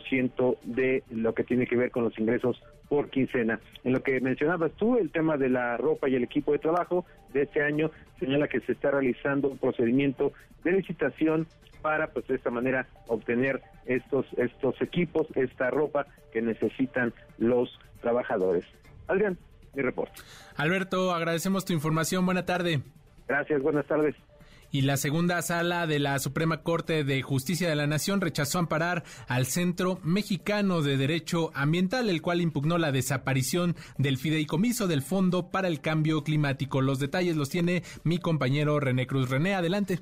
ciento 0.08 0.56
de 0.64 1.04
lo 1.10 1.34
que 1.34 1.44
tiene 1.44 1.66
que 1.66 1.76
ver 1.76 1.90
con 1.90 2.04
los 2.04 2.18
ingresos 2.18 2.60
por 2.88 3.10
quincena. 3.10 3.60
En 3.84 3.92
lo 3.92 4.02
que 4.02 4.20
mencionabas 4.20 4.72
tú, 4.72 4.96
el 4.98 5.10
tema 5.10 5.36
de 5.36 5.48
la 5.48 5.76
ropa 5.76 6.08
y 6.08 6.16
el 6.16 6.24
equipo 6.24 6.52
de 6.52 6.58
trabajo 6.58 7.04
de 7.32 7.42
este 7.42 7.62
año 7.62 7.90
señala 8.18 8.48
que 8.48 8.60
se 8.60 8.72
está 8.72 8.90
realizando 8.90 9.48
un 9.48 9.58
procedimiento 9.58 10.32
de 10.64 10.72
licitación 10.72 11.46
para 11.82 12.08
pues 12.08 12.26
de 12.26 12.34
esta 12.36 12.50
manera 12.50 12.88
obtener 13.06 13.62
estos 13.84 14.26
estos 14.36 14.80
equipos, 14.82 15.26
esta 15.36 15.70
ropa 15.70 16.06
que 16.32 16.42
necesitan 16.42 17.12
los 17.38 17.78
trabajadores. 18.00 18.64
Adrián, 19.06 19.38
mi 19.76 19.82
reporte. 19.82 20.20
Alberto, 20.56 21.14
agradecemos 21.14 21.64
tu 21.64 21.72
información. 21.72 22.24
Buena 22.24 22.44
tarde. 22.44 22.82
Gracias, 23.28 23.62
buenas 23.62 23.86
tardes 23.86 24.16
y 24.70 24.82
la 24.82 24.96
segunda 24.96 25.40
sala 25.42 25.86
de 25.86 25.98
la 25.98 26.18
Suprema 26.18 26.62
Corte 26.62 27.04
de 27.04 27.22
Justicia 27.22 27.68
de 27.68 27.76
la 27.76 27.86
Nación 27.86 28.20
rechazó 28.20 28.58
amparar 28.58 29.04
al 29.28 29.46
Centro 29.46 29.98
Mexicano 30.02 30.82
de 30.82 30.96
Derecho 30.96 31.50
Ambiental, 31.54 32.10
el 32.10 32.22
cual 32.22 32.40
impugnó 32.40 32.78
la 32.78 32.92
desaparición 32.92 33.76
del 33.98 34.18
fideicomiso 34.18 34.86
del 34.86 35.02
Fondo 35.02 35.50
para 35.50 35.68
el 35.68 35.80
Cambio 35.80 36.22
Climático. 36.24 36.80
Los 36.80 36.98
detalles 36.98 37.36
los 37.36 37.48
tiene 37.48 37.82
mi 38.04 38.18
compañero 38.18 38.78
René 38.80 39.06
Cruz. 39.06 39.30
René, 39.30 39.54
adelante. 39.54 40.00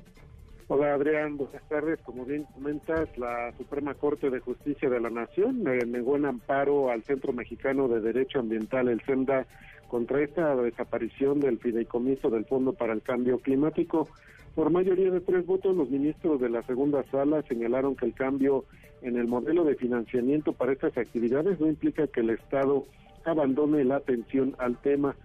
Hola 0.67 0.95
Adrián, 0.95 1.37
buenas 1.37 1.61
tardes. 1.69 1.99
Como 2.01 2.25
bien 2.25 2.45
comentas, 2.55 3.15
la 3.19 3.53
Suprema 3.55 3.93
Corte 3.93 4.31
de 4.31 4.39
Justicia 4.39 4.89
de 4.89 4.99
la 4.99 5.11
Nación 5.11 5.63
negó 5.63 6.15
en 6.15 6.25
amparo 6.25 6.89
al 6.89 7.03
Centro 7.03 7.33
Mexicano 7.33 7.87
de 7.87 8.01
Derecho 8.01 8.39
Ambiental, 8.39 8.87
el 8.87 8.99
CEMDA, 9.01 9.45
contra 9.87 10.23
esta 10.23 10.55
desaparición 10.55 11.39
del 11.39 11.59
fideicomiso 11.59 12.31
del 12.31 12.45
Fondo 12.45 12.73
para 12.73 12.93
el 12.93 13.03
Cambio 13.03 13.37
Climático. 13.37 14.09
Por 14.55 14.71
mayoría 14.71 15.11
de 15.11 15.21
tres 15.21 15.45
votos, 15.45 15.75
los 15.75 15.91
ministros 15.91 16.41
de 16.41 16.49
la 16.49 16.63
segunda 16.63 17.03
sala 17.11 17.43
señalaron 17.43 17.95
que 17.95 18.07
el 18.07 18.15
cambio 18.15 18.65
en 19.03 19.17
el 19.17 19.27
modelo 19.27 19.65
de 19.65 19.75
financiamiento 19.75 20.53
para 20.53 20.71
estas 20.73 20.97
actividades 20.97 21.59
no 21.59 21.67
implica 21.67 22.07
que 22.07 22.21
el 22.21 22.31
Estado 22.31 22.85
abandone 23.23 23.83
la 23.83 23.97
atención 23.97 24.55
al 24.57 24.77
tema. 24.81 25.15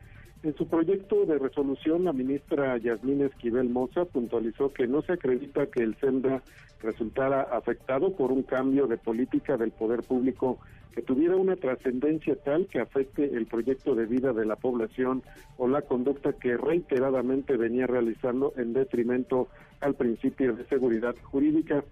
En 0.42 0.56
su 0.56 0.66
proyecto 0.66 1.26
de 1.26 1.38
resolución, 1.38 2.04
la 2.04 2.14
ministra 2.14 2.78
Yasmín 2.78 3.20
Esquivel 3.20 3.68
Moza 3.68 4.06
puntualizó 4.06 4.72
que 4.72 4.86
no 4.86 5.02
se 5.02 5.12
acredita 5.12 5.66
que 5.66 5.82
el 5.82 5.94
SEMDA 5.96 6.42
resultara 6.82 7.42
afectado 7.42 8.16
por 8.16 8.32
un 8.32 8.42
cambio 8.42 8.86
de 8.86 8.96
política 8.96 9.58
del 9.58 9.70
poder 9.70 10.02
público 10.02 10.58
que 10.94 11.02
tuviera 11.02 11.36
una 11.36 11.56
trascendencia 11.56 12.36
tal 12.36 12.66
que 12.68 12.80
afecte 12.80 13.36
el 13.36 13.46
proyecto 13.46 13.94
de 13.94 14.06
vida 14.06 14.32
de 14.32 14.46
la 14.46 14.56
población 14.56 15.22
o 15.58 15.68
la 15.68 15.82
conducta 15.82 16.32
que 16.32 16.56
reiteradamente 16.56 17.58
venía 17.58 17.86
realizando 17.86 18.54
en 18.56 18.72
detrimento 18.72 19.48
al 19.80 19.94
principio 19.94 20.54
de 20.54 20.64
seguridad 20.66 21.14
jurídica. 21.22 21.84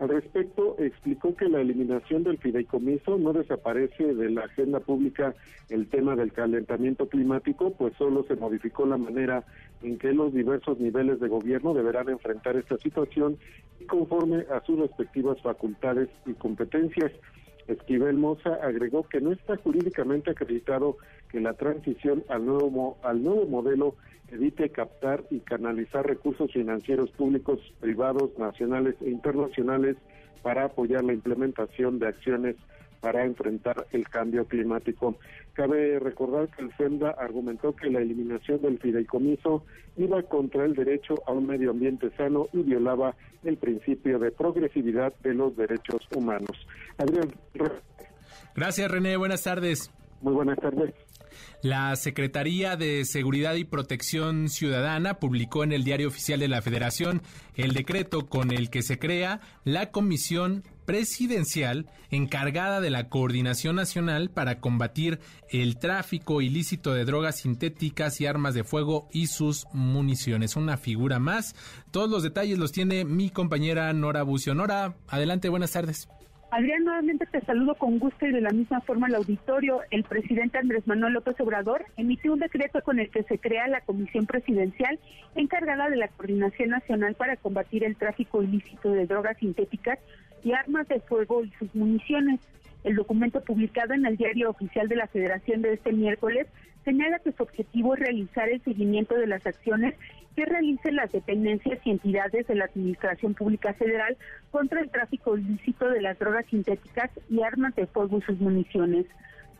Al 0.00 0.08
respecto, 0.08 0.74
explicó 0.78 1.36
que 1.36 1.48
la 1.48 1.60
eliminación 1.60 2.24
del 2.24 2.38
fideicomiso 2.38 3.16
no 3.16 3.32
desaparece 3.32 4.14
de 4.14 4.30
la 4.30 4.42
agenda 4.42 4.80
pública 4.80 5.34
el 5.68 5.88
tema 5.88 6.16
del 6.16 6.32
calentamiento 6.32 7.08
climático, 7.08 7.70
pues 7.70 7.94
solo 7.96 8.24
se 8.24 8.34
modificó 8.34 8.86
la 8.86 8.96
manera 8.96 9.44
en 9.82 9.98
que 9.98 10.12
los 10.12 10.34
diversos 10.34 10.80
niveles 10.80 11.20
de 11.20 11.28
gobierno 11.28 11.74
deberán 11.74 12.08
enfrentar 12.08 12.56
esta 12.56 12.76
situación 12.78 13.38
y 13.78 13.84
conforme 13.84 14.44
a 14.50 14.60
sus 14.66 14.80
respectivas 14.80 15.40
facultades 15.42 16.08
y 16.26 16.32
competencias. 16.34 17.12
Esquivel 17.68 18.16
Moza 18.16 18.54
agregó 18.62 19.04
que 19.08 19.20
no 19.20 19.32
está 19.32 19.56
jurídicamente 19.56 20.30
acreditado 20.30 20.96
que 21.30 21.40
la 21.40 21.54
transición 21.54 22.24
al 22.28 22.46
nuevo, 22.46 22.98
al 23.02 23.22
nuevo 23.22 23.46
modelo 23.46 23.96
evite 24.30 24.70
captar 24.70 25.24
y 25.30 25.40
canalizar 25.40 26.06
recursos 26.06 26.52
financieros 26.52 27.10
públicos, 27.12 27.60
privados, 27.80 28.36
nacionales 28.38 28.96
e 29.00 29.10
internacionales 29.10 29.96
para 30.42 30.64
apoyar 30.64 31.04
la 31.04 31.12
implementación 31.12 31.98
de 31.98 32.08
acciones 32.08 32.56
para 33.04 33.22
enfrentar 33.26 33.86
el 33.92 34.08
cambio 34.08 34.46
climático. 34.46 35.16
Cabe 35.52 35.98
recordar 35.98 36.48
que 36.48 36.62
el 36.62 36.72
FEMDA 36.72 37.10
argumentó 37.10 37.76
que 37.76 37.90
la 37.90 38.00
eliminación 38.00 38.62
del 38.62 38.78
fideicomiso 38.78 39.62
iba 39.98 40.22
contra 40.22 40.64
el 40.64 40.74
derecho 40.74 41.22
a 41.26 41.32
un 41.32 41.46
medio 41.46 41.72
ambiente 41.72 42.10
sano 42.16 42.48
y 42.54 42.62
violaba 42.62 43.14
el 43.44 43.58
principio 43.58 44.18
de 44.18 44.30
progresividad 44.30 45.12
de 45.22 45.34
los 45.34 45.54
derechos 45.54 46.00
humanos. 46.16 46.66
Adrián. 46.96 47.30
Gracias, 48.56 48.90
René. 48.90 49.18
Buenas 49.18 49.42
tardes. 49.42 49.90
Muy 50.22 50.32
buenas 50.32 50.56
tardes. 50.56 50.94
La 51.62 51.94
Secretaría 51.96 52.76
de 52.76 53.04
Seguridad 53.04 53.54
y 53.54 53.64
Protección 53.64 54.48
Ciudadana 54.48 55.14
publicó 55.14 55.64
en 55.64 55.72
el 55.72 55.84
Diario 55.84 56.08
Oficial 56.08 56.40
de 56.40 56.48
la 56.48 56.62
Federación 56.62 57.22
el 57.54 57.72
decreto 57.72 58.26
con 58.26 58.52
el 58.52 58.70
que 58.70 58.82
se 58.82 58.98
crea 58.98 59.40
la 59.64 59.90
Comisión 59.90 60.64
Presidencial 60.84 61.86
encargada 62.10 62.80
de 62.80 62.90
la 62.90 63.08
coordinación 63.08 63.76
nacional 63.76 64.30
para 64.30 64.60
combatir 64.60 65.18
el 65.48 65.78
tráfico 65.78 66.42
ilícito 66.42 66.92
de 66.92 67.06
drogas 67.06 67.40
sintéticas 67.40 68.20
y 68.20 68.26
armas 68.26 68.54
de 68.54 68.64
fuego 68.64 69.08
y 69.10 69.28
sus 69.28 69.66
municiones. 69.72 70.56
Una 70.56 70.76
figura 70.76 71.18
más. 71.18 71.54
Todos 71.90 72.10
los 72.10 72.22
detalles 72.22 72.58
los 72.58 72.72
tiene 72.72 73.06
mi 73.06 73.30
compañera 73.30 73.92
Nora 73.94 74.22
Bucio. 74.22 74.54
Nora, 74.54 74.96
adelante, 75.08 75.48
buenas 75.48 75.72
tardes. 75.72 76.06
Adrián, 76.56 76.84
nuevamente 76.84 77.26
te 77.26 77.40
saludo 77.40 77.74
con 77.74 77.98
gusto 77.98 78.28
y 78.28 78.30
de 78.30 78.40
la 78.40 78.50
misma 78.50 78.80
forma 78.80 79.08
al 79.08 79.16
auditorio. 79.16 79.80
El 79.90 80.04
presidente 80.04 80.56
Andrés 80.56 80.86
Manuel 80.86 81.14
López 81.14 81.34
Obrador 81.40 81.84
emitió 81.96 82.32
un 82.32 82.38
decreto 82.38 82.80
con 82.82 83.00
el 83.00 83.10
que 83.10 83.24
se 83.24 83.40
crea 83.40 83.66
la 83.66 83.80
Comisión 83.80 84.24
Presidencial 84.26 85.00
encargada 85.34 85.90
de 85.90 85.96
la 85.96 86.06
Coordinación 86.06 86.68
Nacional 86.68 87.16
para 87.16 87.36
combatir 87.36 87.82
el 87.82 87.96
tráfico 87.96 88.40
ilícito 88.40 88.92
de 88.92 89.04
drogas 89.04 89.36
sintéticas 89.38 89.98
y 90.44 90.52
armas 90.52 90.86
de 90.86 91.00
fuego 91.00 91.42
y 91.44 91.50
sus 91.58 91.74
municiones. 91.74 92.38
El 92.84 92.94
documento 92.94 93.40
publicado 93.42 93.92
en 93.92 94.06
el 94.06 94.16
Diario 94.16 94.50
Oficial 94.50 94.86
de 94.86 94.94
la 94.94 95.08
Federación 95.08 95.60
de 95.60 95.72
este 95.72 95.92
miércoles 95.92 96.46
señala 96.84 97.18
que 97.18 97.32
su 97.32 97.42
objetivo 97.42 97.94
es 97.94 98.00
realizar 98.00 98.48
el 98.48 98.62
seguimiento 98.62 99.14
de 99.14 99.26
las 99.26 99.46
acciones 99.46 99.94
que 100.36 100.44
realicen 100.44 100.96
las 100.96 101.12
dependencias 101.12 101.78
y 101.84 101.90
entidades 101.90 102.46
de 102.46 102.54
la 102.56 102.64
Administración 102.66 103.34
Pública 103.34 103.72
Federal 103.74 104.16
contra 104.50 104.80
el 104.80 104.90
tráfico 104.90 105.36
ilícito 105.38 105.88
de 105.88 106.02
las 106.02 106.18
drogas 106.18 106.44
sintéticas 106.46 107.10
y 107.30 107.42
armas 107.42 107.74
de 107.76 107.86
fuego 107.86 108.18
y 108.18 108.22
sus 108.22 108.38
municiones. 108.40 109.06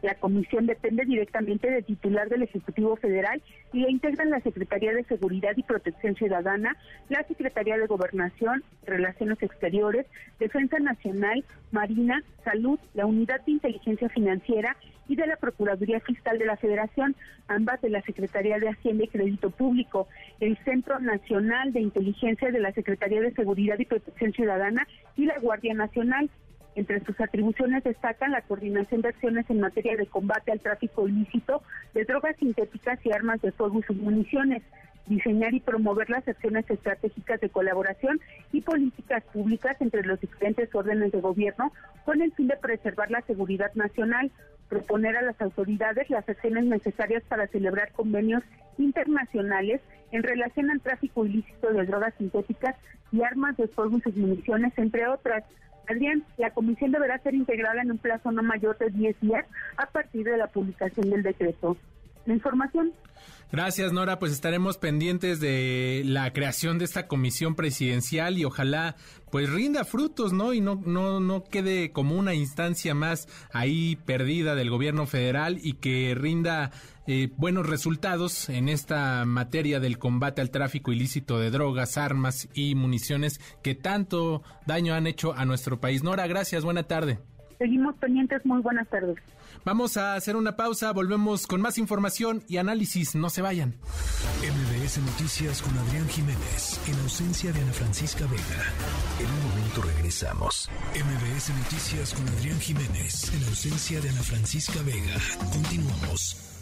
La 0.05 0.17
comisión 0.17 0.67
depende 0.67 1.07
directamente 1.07 1.71
del 1.71 1.83
titular 1.83 2.29
del 2.29 2.43
Ejecutivo 2.43 2.95
Federal 2.97 3.41
y 3.73 3.81
la 3.81 3.91
integran 3.91 4.29
la 4.29 4.41
Secretaría 4.41 4.93
de 4.93 5.03
Seguridad 5.05 5.53
y 5.57 5.63
Protección 5.63 6.15
Ciudadana, 6.15 6.77
la 7.09 7.23
Secretaría 7.27 7.79
de 7.79 7.87
Gobernación, 7.87 8.63
Relaciones 8.85 9.43
Exteriores, 9.43 10.05
Defensa 10.39 10.79
Nacional, 10.79 11.43
Marina, 11.73 12.23
Salud, 12.45 12.79
la 12.93 13.07
Unidad 13.07 13.41
de 13.47 13.53
Inteligencia 13.53 14.11
Financiera 14.11 14.77
y 15.09 15.17
de 15.17 15.27
la 15.27 15.37
Procuraduría 15.37 16.01
Fiscal 16.01 16.39
de 16.39 16.45
la 16.45 16.59
Federación, 16.59 17.17
ambas 17.49 17.81
de 17.81 17.89
la 17.89 18.03
Secretaría 18.03 18.59
de 18.59 18.69
Hacienda 18.69 19.05
y 19.05 19.09
Crédito 19.09 19.49
Público, 19.49 20.07
el 20.39 20.59
Centro 20.65 21.01
Nacional 21.01 21.73
de 21.73 21.81
Inteligencia 21.81 22.51
de 22.51 22.61
la 22.61 22.73
Secretaría 22.73 23.23
de 23.23 23.33
Seguridad 23.33 23.79
y 23.79 23.87
Protección 23.87 24.35
Ciudadana 24.35 24.87
y 25.17 25.25
la 25.25 25.39
Guardia 25.39 25.73
Nacional. 25.73 26.29
Entre 26.77 27.01
sus 27.05 27.21
atribuciones 27.21 27.85
destacan 27.85 28.33
la 28.33 28.43
coordinación 28.43 29.03
de 29.03 29.09
acciones 29.09 29.49
en 29.49 29.61
materia 29.61 29.97
de 29.97 30.07
combate 30.07 30.51
al 30.51 30.61
tráfico 30.61 31.07
ilícito 31.09 31.63
de 31.95 32.05
drogas 32.05 32.37
sintéticas 32.37 32.99
y 33.05 33.13
armas 33.13 33.41
de 33.43 33.53
fuego 33.53 33.79
y 33.79 33.83
sus 33.83 33.97
municiones, 33.97 34.63
diseñar 35.07 35.55
y 35.55 35.61
promover 35.61 36.11
las 36.11 36.27
acciones 36.27 36.69
estratégicas 36.69 37.41
de 37.41 37.51
colaboración 37.51 38.21
y 38.53 38.61
políticas 38.63 39.23
públicas 39.25 39.77
entre 39.81 40.03
los 40.03 40.21
diferentes 40.21 40.75
órdenes 40.75 41.13
de 41.13 41.21
gobierno 41.21 41.73
con 42.05 42.23
el 42.23 42.33
fin 42.33 42.49
de 42.49 42.57
preservar 42.57 43.11
la 43.11 43.21
seguridad 43.23 43.73
nacional, 43.75 44.33
proponer 44.69 45.17
a 45.17 45.23
las 45.23 45.41
autoridades 45.41 46.11
las 46.11 46.29
acciones 46.29 46.65
necesarias 46.65 47.23
para 47.29 47.47
celebrar 47.49 47.93
convenios 47.93 48.43
internacionales 48.79 49.81
en 50.11 50.23
relación 50.23 50.71
al 50.71 50.81
tráfico 50.81 51.25
ilícito 51.25 51.73
de 51.73 51.85
drogas 51.85 52.15
sintéticas 52.19 52.75
y 53.13 53.23
armas 53.23 53.57
de 53.57 53.69
fuego 53.69 53.99
y 53.99 54.01
sus 54.01 54.17
municiones, 54.17 54.73
entre 54.77 55.07
otras. 55.07 55.45
Adrián, 55.89 56.25
la 56.39 56.51
comisión 56.51 56.93
deberá 56.93 57.19
ser 57.19 57.35
integrada 57.35 57.83
en 57.83 57.93
un 57.93 57.99
plazo 57.99 58.31
no 58.33 58.43
mayor 58.43 58.79
de 58.79 58.91
10 58.91 59.21
días 59.21 59.47
a 59.77 59.87
partir 59.87 60.25
de 60.25 60.37
la 60.37 60.47
publicación 60.47 61.11
del 61.11 61.23
decreto. 61.23 61.77
La 62.27 62.35
información. 62.35 62.93
Gracias, 63.53 63.93
Nora. 63.93 64.19
Pues 64.19 64.33
estaremos 64.33 64.79
pendientes 64.79 65.41
de 65.41 66.03
la 66.05 66.33
creación 66.33 66.79
de 66.79 66.87
esta 66.87 67.07
comisión 67.07 67.55
presidencial 67.55 68.39
y 68.39 68.45
ojalá 68.45 68.97
pues 69.31 69.51
rinda 69.51 69.85
frutos, 69.85 70.33
¿no? 70.33 70.53
Y 70.55 70.61
no, 70.61 70.81
no, 70.85 71.21
no 71.21 71.45
quede 71.45 71.93
como 71.93 72.17
una 72.17 72.35
instancia 72.35 72.95
más 72.95 73.29
ahí 73.53 73.97
perdida 74.07 74.55
del 74.55 74.71
gobierno 74.71 75.07
federal 75.07 75.59
y 75.63 75.75
que 75.75 76.15
rinda 76.17 76.73
eh, 77.07 77.29
buenos 77.37 77.67
resultados 77.67 78.49
en 78.49 78.69
esta 78.69 79.25
materia 79.25 79.81
del 79.81 79.99
combate 79.99 80.41
al 80.41 80.51
tráfico 80.51 80.93
ilícito 80.93 81.39
de 81.39 81.51
drogas, 81.51 81.99
armas 81.99 82.49
y 82.55 82.75
municiones 82.75 83.41
que 83.63 83.75
tanto 83.75 84.43
daño 84.67 84.95
han 84.95 85.07
hecho 85.07 85.35
a 85.35 85.45
nuestro 85.45 85.81
país. 85.81 86.03
Nora, 86.03 86.27
gracias, 86.27 86.65
buena 86.65 86.85
tarde. 86.85 87.19
Seguimos 87.59 87.95
pendientes, 87.97 88.45
muy 88.45 88.61
buenas 88.63 88.89
tardes. 88.89 89.17
Vamos 89.65 89.97
a 89.97 90.15
hacer 90.15 90.37
una 90.37 90.57
pausa, 90.57 90.93
volvemos 90.93 91.47
con 91.47 91.61
más 91.61 91.79
información 91.79 92.43
y 92.49 92.59
análisis, 92.59 93.15
no 93.15 93.31
se 93.31 93.43
vayan. 93.43 93.77
MBS 94.41 94.99
Noticias 94.99 95.63
con 95.63 95.77
Adrián 95.79 96.09
Jiménez, 96.09 96.81
en 96.87 97.01
ausencia 97.01 97.53
de 97.53 97.61
Ana 97.61 97.73
Francisca 97.73 98.27
Vega. 98.27 98.63
En 99.21 99.31
un 99.31 99.49
momento 99.49 99.83
regresamos. 99.83 100.69
MBS 100.95 101.51
Noticias 101.57 102.15
con 102.15 102.29
Adrián 102.29 102.61
Jiménez, 102.61 103.33
en 103.35 103.45
ausencia 103.45 104.01
de 104.01 104.09
Ana 104.11 104.23
Francisca 104.23 104.83
Vega. 104.83 105.17
Continuamos. 105.53 106.54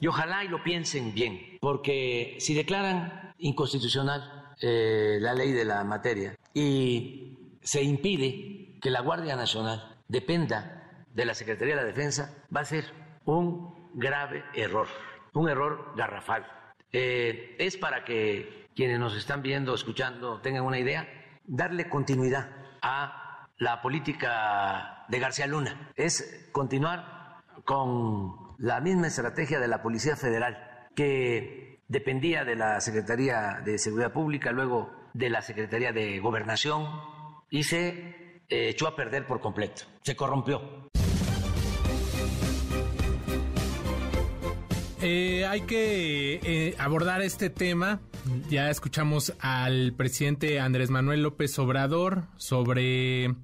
Y 0.00 0.06
ojalá 0.06 0.44
y 0.44 0.48
lo 0.48 0.62
piensen 0.62 1.14
bien, 1.14 1.58
porque 1.60 2.36
si 2.38 2.54
declaran 2.54 3.32
inconstitucional 3.38 4.52
eh, 4.60 5.18
la 5.20 5.34
ley 5.34 5.52
de 5.52 5.64
la 5.64 5.82
materia 5.84 6.36
y 6.52 7.58
se 7.62 7.82
impide 7.82 8.78
que 8.80 8.90
la 8.90 9.00
Guardia 9.00 9.36
Nacional 9.36 9.96
dependa 10.08 11.04
de 11.12 11.24
la 11.24 11.34
Secretaría 11.34 11.74
de 11.76 11.82
la 11.82 11.86
Defensa, 11.86 12.44
va 12.54 12.60
a 12.60 12.64
ser 12.64 12.84
un 13.24 13.90
grave 13.94 14.44
error, 14.54 14.88
un 15.32 15.48
error 15.48 15.94
garrafal. 15.96 16.46
Eh, 16.92 17.56
es 17.58 17.76
para 17.76 18.04
que 18.04 18.68
quienes 18.76 18.98
nos 18.98 19.16
están 19.16 19.42
viendo, 19.42 19.74
escuchando, 19.74 20.40
tengan 20.40 20.64
una 20.64 20.78
idea, 20.78 21.08
darle 21.44 21.88
continuidad 21.88 22.50
a 22.82 23.48
la 23.58 23.80
política 23.80 25.06
de 25.08 25.18
García 25.18 25.46
Luna. 25.46 25.92
Es 25.96 26.48
continuar 26.52 27.42
con 27.64 28.43
la 28.58 28.80
misma 28.80 29.08
estrategia 29.08 29.60
de 29.60 29.68
la 29.68 29.82
Policía 29.82 30.16
Federal, 30.16 30.88
que 30.94 31.80
dependía 31.88 32.44
de 32.44 32.56
la 32.56 32.80
Secretaría 32.80 33.60
de 33.64 33.78
Seguridad 33.78 34.12
Pública, 34.12 34.52
luego 34.52 34.90
de 35.12 35.30
la 35.30 35.42
Secretaría 35.42 35.92
de 35.92 36.18
Gobernación, 36.20 36.86
y 37.50 37.64
se 37.64 38.40
eh, 38.48 38.68
echó 38.68 38.88
a 38.88 38.96
perder 38.96 39.26
por 39.26 39.40
completo, 39.40 39.82
se 40.02 40.16
corrompió. 40.16 40.84
eh, 45.04 45.44
hay 45.44 45.60
que 45.62 46.40
eh, 46.42 46.74
abordar 46.78 47.20
este 47.20 47.50
tema. 47.50 48.00
Ya 48.48 48.70
escuchamos 48.70 49.34
al 49.38 49.92
presidente 49.92 50.60
Andrés 50.60 50.88
Manuel 50.88 51.22
López 51.22 51.58
Obrador 51.58 52.24
sobre 52.38 53.34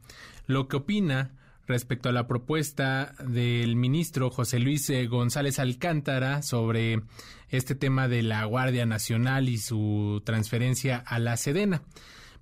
lo 0.46 0.68
que 0.68 0.76
opina 0.76 1.32
respecto 1.70 2.08
a 2.08 2.12
la 2.12 2.26
propuesta 2.26 3.14
del 3.24 3.76
ministro 3.76 4.30
José 4.30 4.58
Luis 4.58 4.90
eh, 4.90 5.06
González 5.06 5.58
Alcántara 5.58 6.42
sobre 6.42 7.02
este 7.48 7.74
tema 7.74 8.08
de 8.08 8.22
la 8.22 8.44
Guardia 8.44 8.86
Nacional 8.86 9.48
y 9.48 9.56
su 9.58 10.20
transferencia 10.24 10.98
a 10.98 11.18
la 11.18 11.36
Sedena. 11.36 11.82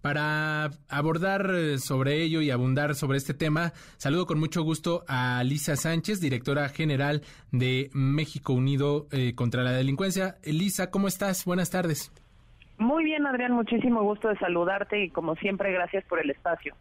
Para 0.01 0.71
abordar 0.89 1.51
eh, 1.55 1.79
sobre 1.79 2.23
ello 2.23 2.41
y 2.41 2.51
abundar 2.51 2.95
sobre 2.95 3.19
este 3.19 3.35
tema, 3.35 3.73
saludo 3.97 4.27
con 4.27 4.39
mucho 4.39 4.63
gusto 4.63 5.05
a 5.09 5.43
Lisa 5.45 5.77
Sánchez, 5.77 6.21
directora 6.21 6.69
general 6.69 7.23
de 7.53 7.91
México 7.93 8.53
Unido 8.53 9.09
eh, 9.11 9.35
contra 9.35 9.63
la 9.63 9.73
Delincuencia. 9.73 10.39
Lisa, 10.45 10.91
¿cómo 10.91 11.09
estás? 11.09 11.45
Buenas 11.45 11.71
tardes. 11.71 12.11
Muy 12.79 13.05
bien, 13.05 13.27
Adrián, 13.27 13.53
muchísimo 13.53 14.03
gusto 14.05 14.29
de 14.29 14.39
saludarte 14.39 15.05
y 15.05 15.11
como 15.11 15.35
siempre, 15.37 15.73
gracias 15.73 16.05
por 16.05 16.21
el 16.21 16.31
espacio. 16.31 16.77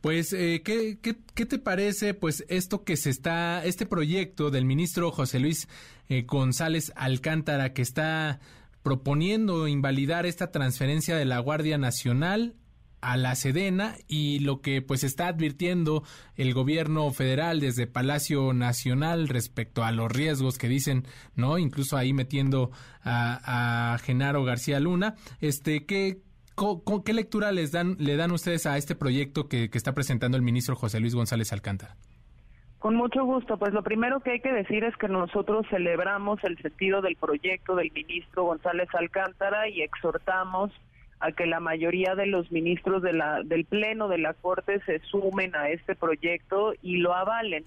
Pues, 0.00 0.32
eh, 0.32 0.62
¿qué, 0.64 0.98
qué, 1.00 1.14
qué, 1.34 1.46
te 1.46 1.58
parece, 1.58 2.14
pues, 2.14 2.44
esto 2.48 2.82
que 2.82 2.96
se 2.96 3.10
está, 3.10 3.64
este 3.64 3.86
proyecto 3.86 4.50
del 4.50 4.64
ministro 4.64 5.12
José 5.12 5.38
Luis 5.38 5.68
eh, 6.08 6.22
González 6.22 6.92
Alcántara 6.96 7.72
que 7.72 7.82
está 7.82 8.40
proponiendo 8.82 9.68
invalidar 9.68 10.26
esta 10.26 10.50
transferencia 10.50 11.16
de 11.16 11.26
la 11.26 11.38
Guardia 11.38 11.78
Nacional 11.78 12.54
a 13.00 13.16
la 13.16 13.34
Sedena 13.34 13.94
y 14.06 14.40
lo 14.40 14.60
que 14.60 14.82
pues 14.82 15.04
está 15.04 15.28
advirtiendo 15.28 16.02
el 16.36 16.54
gobierno 16.54 17.10
federal 17.12 17.60
desde 17.60 17.86
Palacio 17.86 18.52
Nacional 18.52 19.28
respecto 19.28 19.84
a 19.84 19.92
los 19.92 20.10
riesgos 20.10 20.58
que 20.58 20.68
dicen, 20.68 21.04
¿no? 21.34 21.58
Incluso 21.58 21.96
ahí 21.96 22.12
metiendo 22.12 22.70
a, 23.02 23.94
a 23.94 23.98
Genaro 23.98 24.44
García 24.44 24.80
Luna, 24.80 25.14
este, 25.40 25.86
¿qué, 25.86 26.20
¿qué 27.04 27.12
lectura 27.12 27.52
les 27.52 27.72
dan, 27.72 27.96
le 27.98 28.16
dan 28.16 28.32
ustedes 28.32 28.66
a 28.66 28.76
este 28.76 28.94
proyecto 28.94 29.48
que, 29.48 29.70
que 29.70 29.78
está 29.78 29.94
presentando 29.94 30.36
el 30.36 30.42
ministro 30.42 30.76
José 30.76 31.00
Luis 31.00 31.14
González 31.14 31.52
Alcántara? 31.52 31.96
Con 32.80 32.96
mucho 32.96 33.24
gusto. 33.24 33.58
Pues 33.58 33.74
lo 33.74 33.82
primero 33.82 34.20
que 34.20 34.32
hay 34.32 34.40
que 34.40 34.52
decir 34.52 34.84
es 34.84 34.96
que 34.96 35.06
nosotros 35.06 35.66
celebramos 35.68 36.42
el 36.44 36.56
sentido 36.62 37.02
del 37.02 37.14
proyecto 37.16 37.76
del 37.76 37.92
ministro 37.92 38.44
González 38.44 38.88
Alcántara 38.94 39.68
y 39.68 39.82
exhortamos 39.82 40.72
a 41.20 41.32
que 41.32 41.46
la 41.46 41.60
mayoría 41.60 42.14
de 42.14 42.26
los 42.26 42.50
ministros 42.50 43.02
de 43.02 43.12
la, 43.12 43.42
del 43.42 43.64
Pleno 43.64 44.08
de 44.08 44.18
la 44.18 44.34
Corte 44.34 44.80
se 44.86 45.00
sumen 45.00 45.54
a 45.54 45.68
este 45.68 45.94
proyecto 45.94 46.72
y 46.82 46.96
lo 46.96 47.14
avalen. 47.14 47.64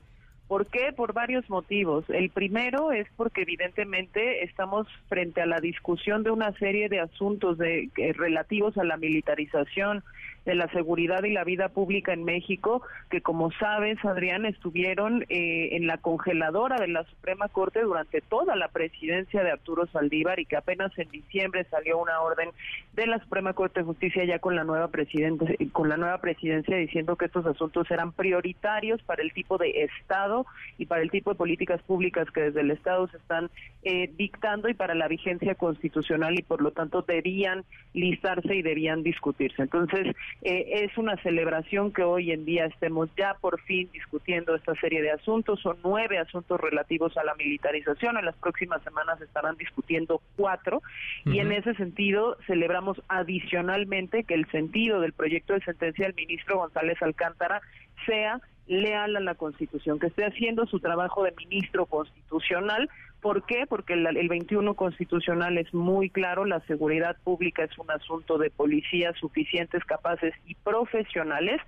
¿Por 0.47 0.67
qué? 0.67 0.91
Por 0.93 1.13
varios 1.13 1.49
motivos. 1.49 2.05
El 2.09 2.29
primero 2.29 2.91
es 2.91 3.07
porque 3.15 3.43
evidentemente 3.43 4.43
estamos 4.43 4.87
frente 5.07 5.41
a 5.41 5.45
la 5.45 5.59
discusión 5.59 6.23
de 6.23 6.31
una 6.31 6.51
serie 6.53 6.89
de 6.89 6.99
asuntos 6.99 7.57
de, 7.57 7.89
eh, 7.97 8.13
relativos 8.13 8.77
a 8.77 8.83
la 8.83 8.97
militarización 8.97 10.03
de 10.45 10.55
la 10.55 10.67
seguridad 10.69 11.23
y 11.23 11.31
la 11.31 11.45
vida 11.45 11.69
pública 11.69 12.11
en 12.11 12.25
México, 12.25 12.81
que 13.09 13.21
como 13.21 13.51
sabes, 13.53 14.03
Adrián, 14.03 14.45
estuvieron 14.45 15.23
eh, 15.29 15.69
en 15.71 15.87
la 15.87 15.97
congeladora 15.97 16.75
de 16.77 16.89
la 16.89 17.05
Suprema 17.05 17.47
Corte 17.47 17.81
durante 17.81 18.19
toda 18.19 18.57
la 18.57 18.67
presidencia 18.67 19.41
de 19.41 19.51
Arturo 19.51 19.87
Saldívar 19.87 20.41
y 20.41 20.45
que 20.45 20.57
apenas 20.57 20.91
en 20.99 21.09
diciembre 21.09 21.65
salió 21.71 21.97
una 21.97 22.19
orden 22.19 22.49
de 22.91 23.07
la 23.07 23.19
Suprema 23.19 23.53
Corte 23.53 23.79
de 23.79 23.85
Justicia 23.85 24.25
ya 24.25 24.39
con 24.39 24.57
la 24.57 24.65
nueva 24.65 24.89
presidenta, 24.89 25.45
con 25.71 25.87
la 25.87 25.95
nueva 25.95 26.17
presidencia 26.17 26.75
diciendo 26.75 27.15
que 27.15 27.25
estos 27.25 27.45
asuntos 27.45 27.89
eran 27.89 28.11
prioritarios 28.11 29.01
para 29.03 29.23
el 29.23 29.31
tipo 29.31 29.57
de 29.57 29.83
Estado 29.83 30.32
y 30.77 30.85
para 30.85 31.01
el 31.01 31.11
tipo 31.11 31.31
de 31.31 31.35
políticas 31.35 31.81
públicas 31.83 32.29
que 32.31 32.41
desde 32.41 32.61
el 32.61 32.71
Estado 32.71 33.07
se 33.07 33.17
están 33.17 33.49
eh, 33.83 34.11
dictando 34.17 34.69
y 34.69 34.73
para 34.73 34.95
la 34.95 35.07
vigencia 35.07 35.55
constitucional 35.55 36.37
y 36.37 36.43
por 36.43 36.61
lo 36.61 36.71
tanto 36.71 37.01
debían 37.01 37.63
listarse 37.93 38.55
y 38.55 38.61
debían 38.61 39.03
discutirse. 39.03 39.61
Entonces, 39.61 40.15
eh, 40.41 40.85
es 40.85 40.97
una 40.97 41.17
celebración 41.17 41.91
que 41.91 42.03
hoy 42.03 42.31
en 42.31 42.45
día 42.45 42.65
estemos 42.65 43.09
ya 43.17 43.35
por 43.39 43.61
fin 43.61 43.89
discutiendo 43.93 44.55
esta 44.55 44.73
serie 44.75 45.01
de 45.01 45.11
asuntos. 45.11 45.59
Son 45.61 45.77
nueve 45.83 46.17
asuntos 46.17 46.59
relativos 46.59 47.15
a 47.17 47.23
la 47.23 47.35
militarización. 47.35 48.17
En 48.17 48.25
las 48.25 48.35
próximas 48.35 48.81
semanas 48.83 49.21
estarán 49.21 49.57
discutiendo 49.57 50.21
cuatro. 50.35 50.81
Y 51.25 51.39
en 51.39 51.51
ese 51.51 51.73
sentido, 51.75 52.37
celebramos 52.47 53.01
adicionalmente 53.07 54.23
que 54.23 54.33
el 54.33 54.49
sentido 54.51 54.99
del 55.01 55.13
proyecto 55.13 55.53
de 55.53 55.61
sentencia 55.61 56.05
del 56.05 56.15
ministro 56.15 56.57
González 56.57 57.01
Alcántara 57.01 57.61
sea 58.05 58.41
leal 58.67 59.15
a 59.15 59.19
la 59.19 59.35
Constitución, 59.35 59.99
que 59.99 60.07
esté 60.07 60.25
haciendo 60.25 60.65
su 60.65 60.79
trabajo 60.79 61.23
de 61.23 61.33
ministro 61.37 61.85
constitucional. 61.85 62.89
¿Por 63.21 63.45
qué? 63.45 63.65
Porque 63.67 63.93
el, 63.93 64.05
el, 64.05 64.27
21 64.27 64.73
constitucional 64.73 65.57
es 65.57 65.73
muy 65.73 66.09
claro, 66.09 66.45
la 66.45 66.59
seguridad 66.61 67.17
pública 67.23 67.63
es 67.63 67.77
un 67.77 67.89
asunto 67.91 68.37
de 68.37 68.49
policías 68.49 69.17
suficientes, 69.17 69.83
capaces 69.85 70.33
y 70.45 70.55
profesionales, 70.55 71.61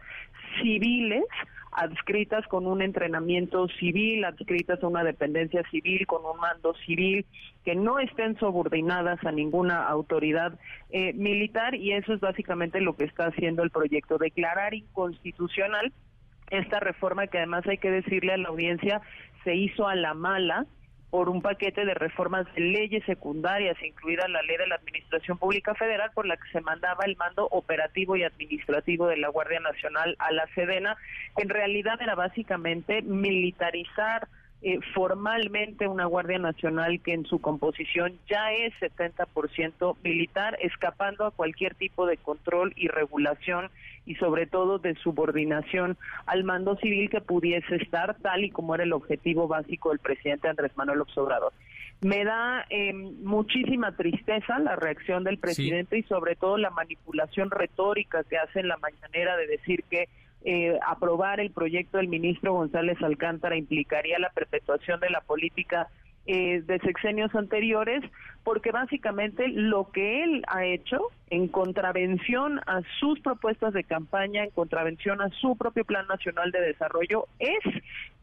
civiles, 0.62 1.24
adscritas 1.76 2.48
con 2.48 2.68
un 2.68 2.82
entrenamiento 2.82 3.68
civil, 3.80 4.24
adscritas 4.24 4.82
a 4.82 4.88
una 4.88 5.04
dependencia 5.04 5.62
civil, 5.70 6.08
con 6.08 6.26
un 6.26 6.40
mando 6.40 6.74
civil, 6.86 7.26
que 7.66 7.76
no 7.76 8.00
estén 8.00 8.38
subordinadas 8.38 9.24
a 9.26 9.32
ninguna 9.32 9.86
autoridad 9.86 10.58
eh, 10.90 11.14
militar 11.14 11.76
y 11.76 11.92
eso 11.92 12.14
es 12.14 12.22
básicamente 12.22 12.80
lo 12.80 12.96
que 12.96 13.04
está 13.04 13.28
haciendo 13.28 13.64
el 13.64 13.72
proyecto, 13.72 14.18
declarar 14.18 14.74
inconstitucional 14.74 15.92
esta 16.50 16.80
reforma 16.80 17.28
que 17.28 17.38
además 17.38 17.66
hay 17.68 17.78
que 17.78 17.92
decirle 17.92 18.34
a 18.34 18.38
la 18.38 18.50
audiencia 18.50 19.02
se 19.44 19.56
hizo 19.56 19.88
a 19.88 19.96
la 19.96 20.14
mala 20.14 20.66
por 21.10 21.30
un 21.30 21.42
paquete 21.42 21.86
de 21.86 21.94
reformas 21.94 22.46
de 22.56 22.62
leyes 22.62 23.02
secundarias, 23.06 23.82
incluida 23.82 24.28
la 24.28 24.42
ley 24.42 24.58
de 24.58 24.68
la 24.68 24.76
Administración 24.76 25.38
Pública 25.38 25.74
Federal, 25.74 26.12
por 26.14 26.26
la 26.26 26.36
que 26.36 26.50
se 26.52 26.60
mandaba 26.60 27.06
el 27.06 27.16
mando 27.16 27.48
operativo 27.52 28.18
y 28.18 28.24
administrativo 28.24 29.08
de 29.08 29.16
la 29.16 29.30
Guardia 29.30 29.62
Nacional 29.62 30.18
a 30.20 30.34
la 30.34 30.46
Sedena, 30.56 30.98
que 31.38 31.44
en 31.44 31.50
realidad 31.50 32.02
era 32.02 32.16
básicamente 32.16 33.02
militarizar 33.02 34.28
eh, 34.68 34.80
formalmente 34.96 35.88
una 35.88 36.06
Guardia 36.06 36.40
Nacional 36.40 37.00
que 37.00 37.14
en 37.14 37.28
su 37.28 37.40
composición 37.40 38.18
ya 38.28 38.52
es 38.52 38.74
70% 38.80 39.96
militar, 40.04 40.58
escapando 40.60 41.24
a 41.28 41.30
cualquier 41.30 41.76
tipo 41.76 42.08
de 42.08 42.18
control 42.18 42.74
y 42.76 42.88
regulación 42.88 43.70
y 44.08 44.16
sobre 44.16 44.48
todo 44.48 44.80
de 44.80 44.96
subordinación 44.96 46.00
al 46.26 46.44
mando 46.46 46.78
civil 46.78 47.12
que 47.12 47.22
pudiese 47.22 47.76
estar 47.76 48.16
tal 48.24 48.44
y 48.44 48.50
como 48.50 48.74
era 48.74 48.86
el 48.86 48.94
objetivo 48.94 49.48
básico 49.48 49.90
del 49.90 50.00
presidente 50.00 50.48
Andrés 50.48 50.76
Manuel 50.76 50.98
López 50.98 51.16
Obrador. 51.20 51.54
Me 52.02 52.26
da 52.26 52.66
eh, 52.72 52.92
muchísima 52.92 53.96
tristeza 53.96 54.58
la 54.58 54.76
reacción 54.76 55.24
del 55.24 55.38
presidente 55.38 55.98
sí. 55.98 56.02
y 56.04 56.10
sobre 56.10 56.36
todo 56.36 56.58
la 56.58 56.72
manipulación 56.72 57.52
retórica 57.52 58.24
que 58.24 58.40
hace 58.40 58.62
en 58.62 58.70
la 58.70 58.78
mañanera 58.78 59.38
de 59.38 59.46
decir 59.46 59.84
que 59.92 60.10
eh, 60.48 60.78
aprobar 60.86 61.40
el 61.40 61.50
proyecto 61.50 61.98
del 61.98 62.08
ministro 62.08 62.54
González 62.54 63.02
Alcántara 63.02 63.58
implicaría 63.58 64.20
la 64.20 64.30
perpetuación 64.30 65.00
de 65.00 65.10
la 65.10 65.22
política 65.22 65.88
eh, 66.28 66.62
de 66.62 66.80
sexenios 66.80 67.34
anteriores, 67.34 68.04
porque 68.46 68.72
básicamente 68.72 69.48
lo 69.48 69.90
que 69.92 70.24
él 70.24 70.44
ha 70.48 70.64
hecho 70.64 71.10
en 71.32 71.48
contravención 71.48 72.62
a 72.68 72.82
sus 73.00 73.20
propuestas 73.20 73.74
de 73.74 73.84
campaña, 73.84 74.44
en 74.44 74.52
contravención 74.52 75.20
a 75.20 75.30
su 75.30 75.58
propio 75.58 75.84
Plan 75.84 76.06
Nacional 76.08 76.52
de 76.52 76.62
Desarrollo, 76.62 77.26
es 77.40 77.60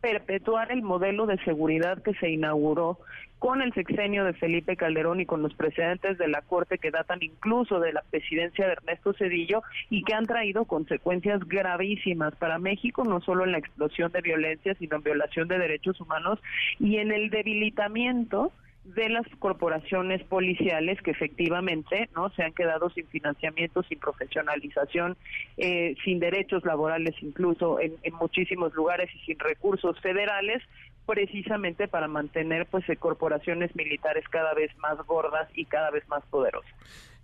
perpetuar 0.00 0.70
el 0.70 0.82
modelo 0.82 1.26
de 1.26 1.38
seguridad 1.38 2.00
que 2.04 2.14
se 2.14 2.30
inauguró 2.30 2.98
con 3.40 3.60
el 3.62 3.74
sexenio 3.74 4.24
de 4.24 4.34
Felipe 4.34 4.76
Calderón 4.76 5.20
y 5.20 5.26
con 5.26 5.42
los 5.42 5.54
precedentes 5.54 6.16
de 6.16 6.28
la 6.28 6.42
Corte 6.42 6.78
que 6.78 6.92
datan 6.92 7.18
incluso 7.20 7.80
de 7.80 7.92
la 7.92 8.02
presidencia 8.08 8.66
de 8.66 8.74
Ernesto 8.74 9.14
Cedillo 9.14 9.64
y 9.90 10.04
que 10.04 10.14
han 10.14 10.26
traído 10.26 10.64
consecuencias 10.66 11.40
gravísimas 11.48 12.36
para 12.36 12.60
México, 12.60 13.02
no 13.02 13.20
solo 13.20 13.44
en 13.44 13.50
la 13.50 13.58
explosión 13.58 14.12
de 14.12 14.20
violencia, 14.20 14.74
sino 14.74 14.98
en 14.98 15.02
violación 15.02 15.48
de 15.48 15.58
derechos 15.58 16.00
humanos 16.00 16.38
y 16.78 16.98
en 16.98 17.10
el 17.10 17.30
debilitamiento 17.30 18.52
de 18.84 19.08
las 19.08 19.26
corporaciones 19.38 20.22
policiales 20.24 21.00
que 21.02 21.12
efectivamente 21.12 22.08
no 22.16 22.30
se 22.30 22.42
han 22.42 22.52
quedado 22.52 22.90
sin 22.90 23.06
financiamiento, 23.06 23.82
sin 23.84 23.98
profesionalización, 23.98 25.16
eh, 25.56 25.94
sin 26.04 26.18
derechos 26.18 26.64
laborales 26.64 27.14
incluso 27.22 27.78
en, 27.80 27.94
en, 28.02 28.14
muchísimos 28.14 28.74
lugares 28.74 29.08
y 29.14 29.18
sin 29.20 29.38
recursos 29.38 29.98
federales, 30.00 30.62
precisamente 31.06 31.86
para 31.88 32.08
mantener 32.08 32.66
pues 32.66 32.88
eh, 32.88 32.96
corporaciones 32.96 33.74
militares 33.76 34.24
cada 34.28 34.52
vez 34.54 34.76
más 34.78 34.98
gordas 35.06 35.48
y 35.54 35.64
cada 35.64 35.90
vez 35.90 36.06
más 36.08 36.24
poderosas. 36.26 36.72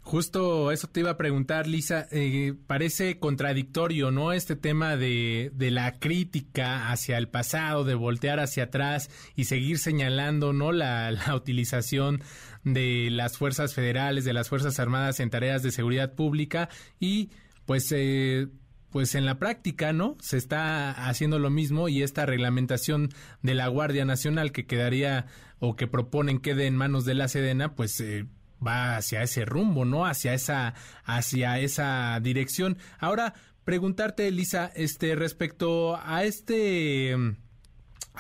Justo 0.09 0.73
eso 0.73 0.89
te 0.89 1.01
iba 1.01 1.11
a 1.11 1.17
preguntar, 1.19 1.67
Lisa. 1.67 2.09
Eh, 2.11 2.55
parece 2.67 3.19
contradictorio, 3.19 4.11
¿no? 4.11 4.33
Este 4.33 4.57
tema 4.57 4.97
de, 4.97 5.53
de, 5.55 5.71
la 5.71 5.99
crítica 5.99 6.91
hacia 6.91 7.19
el 7.19 7.29
pasado, 7.29 7.85
de 7.85 7.95
voltear 7.95 8.41
hacia 8.41 8.65
atrás 8.65 9.11
y 9.37 9.45
seguir 9.45 9.79
señalando, 9.79 10.55
¿no? 10.55 10.73
La, 10.73 11.11
la 11.11 11.35
utilización 11.35 12.23
de 12.65 13.11
las 13.11 13.37
fuerzas 13.37 13.75
federales, 13.75 14.25
de 14.25 14.33
las 14.33 14.49
fuerzas 14.49 14.81
armadas 14.81 15.21
en 15.21 15.29
tareas 15.29 15.63
de 15.63 15.73
seguridad 15.73 16.15
pública 16.15 16.71
y, 16.99 17.29
pues, 17.67 17.93
eh, 17.95 18.49
pues 18.89 19.15
en 19.15 19.27
la 19.27 19.39
práctica, 19.39 19.93
¿no? 19.93 20.17
Se 20.23 20.39
está 20.39 20.91
haciendo 21.07 21.39
lo 21.39 21.51
mismo 21.51 21.91
y 21.91 22.03
esta 22.03 22.25
reglamentación 22.25 23.11
de 23.43 23.53
la 23.53 23.69
Guardia 23.69 24.07
Nacional 24.07 24.53
que 24.53 24.65
quedaría 24.65 25.27
o 25.59 25.77
que 25.77 25.87
proponen 25.87 26.39
quede 26.39 26.67
en 26.67 26.77
manos 26.77 27.05
de 27.05 27.13
la 27.13 27.29
Sedena, 27.29 27.75
pues 27.75 28.01
eh, 28.01 28.25
va 28.65 28.97
hacia 28.97 29.23
ese 29.23 29.45
rumbo, 29.45 29.85
¿no? 29.85 30.07
Hacia 30.07 30.35
esa, 30.35 30.75
hacia 31.05 31.59
esa 31.59 32.19
dirección. 32.21 32.79
Ahora, 32.99 33.35
preguntarte, 33.65 34.29
Elisa, 34.29 34.71
este, 34.75 35.15
respecto 35.15 35.99
a 36.03 36.25
este 36.25 37.17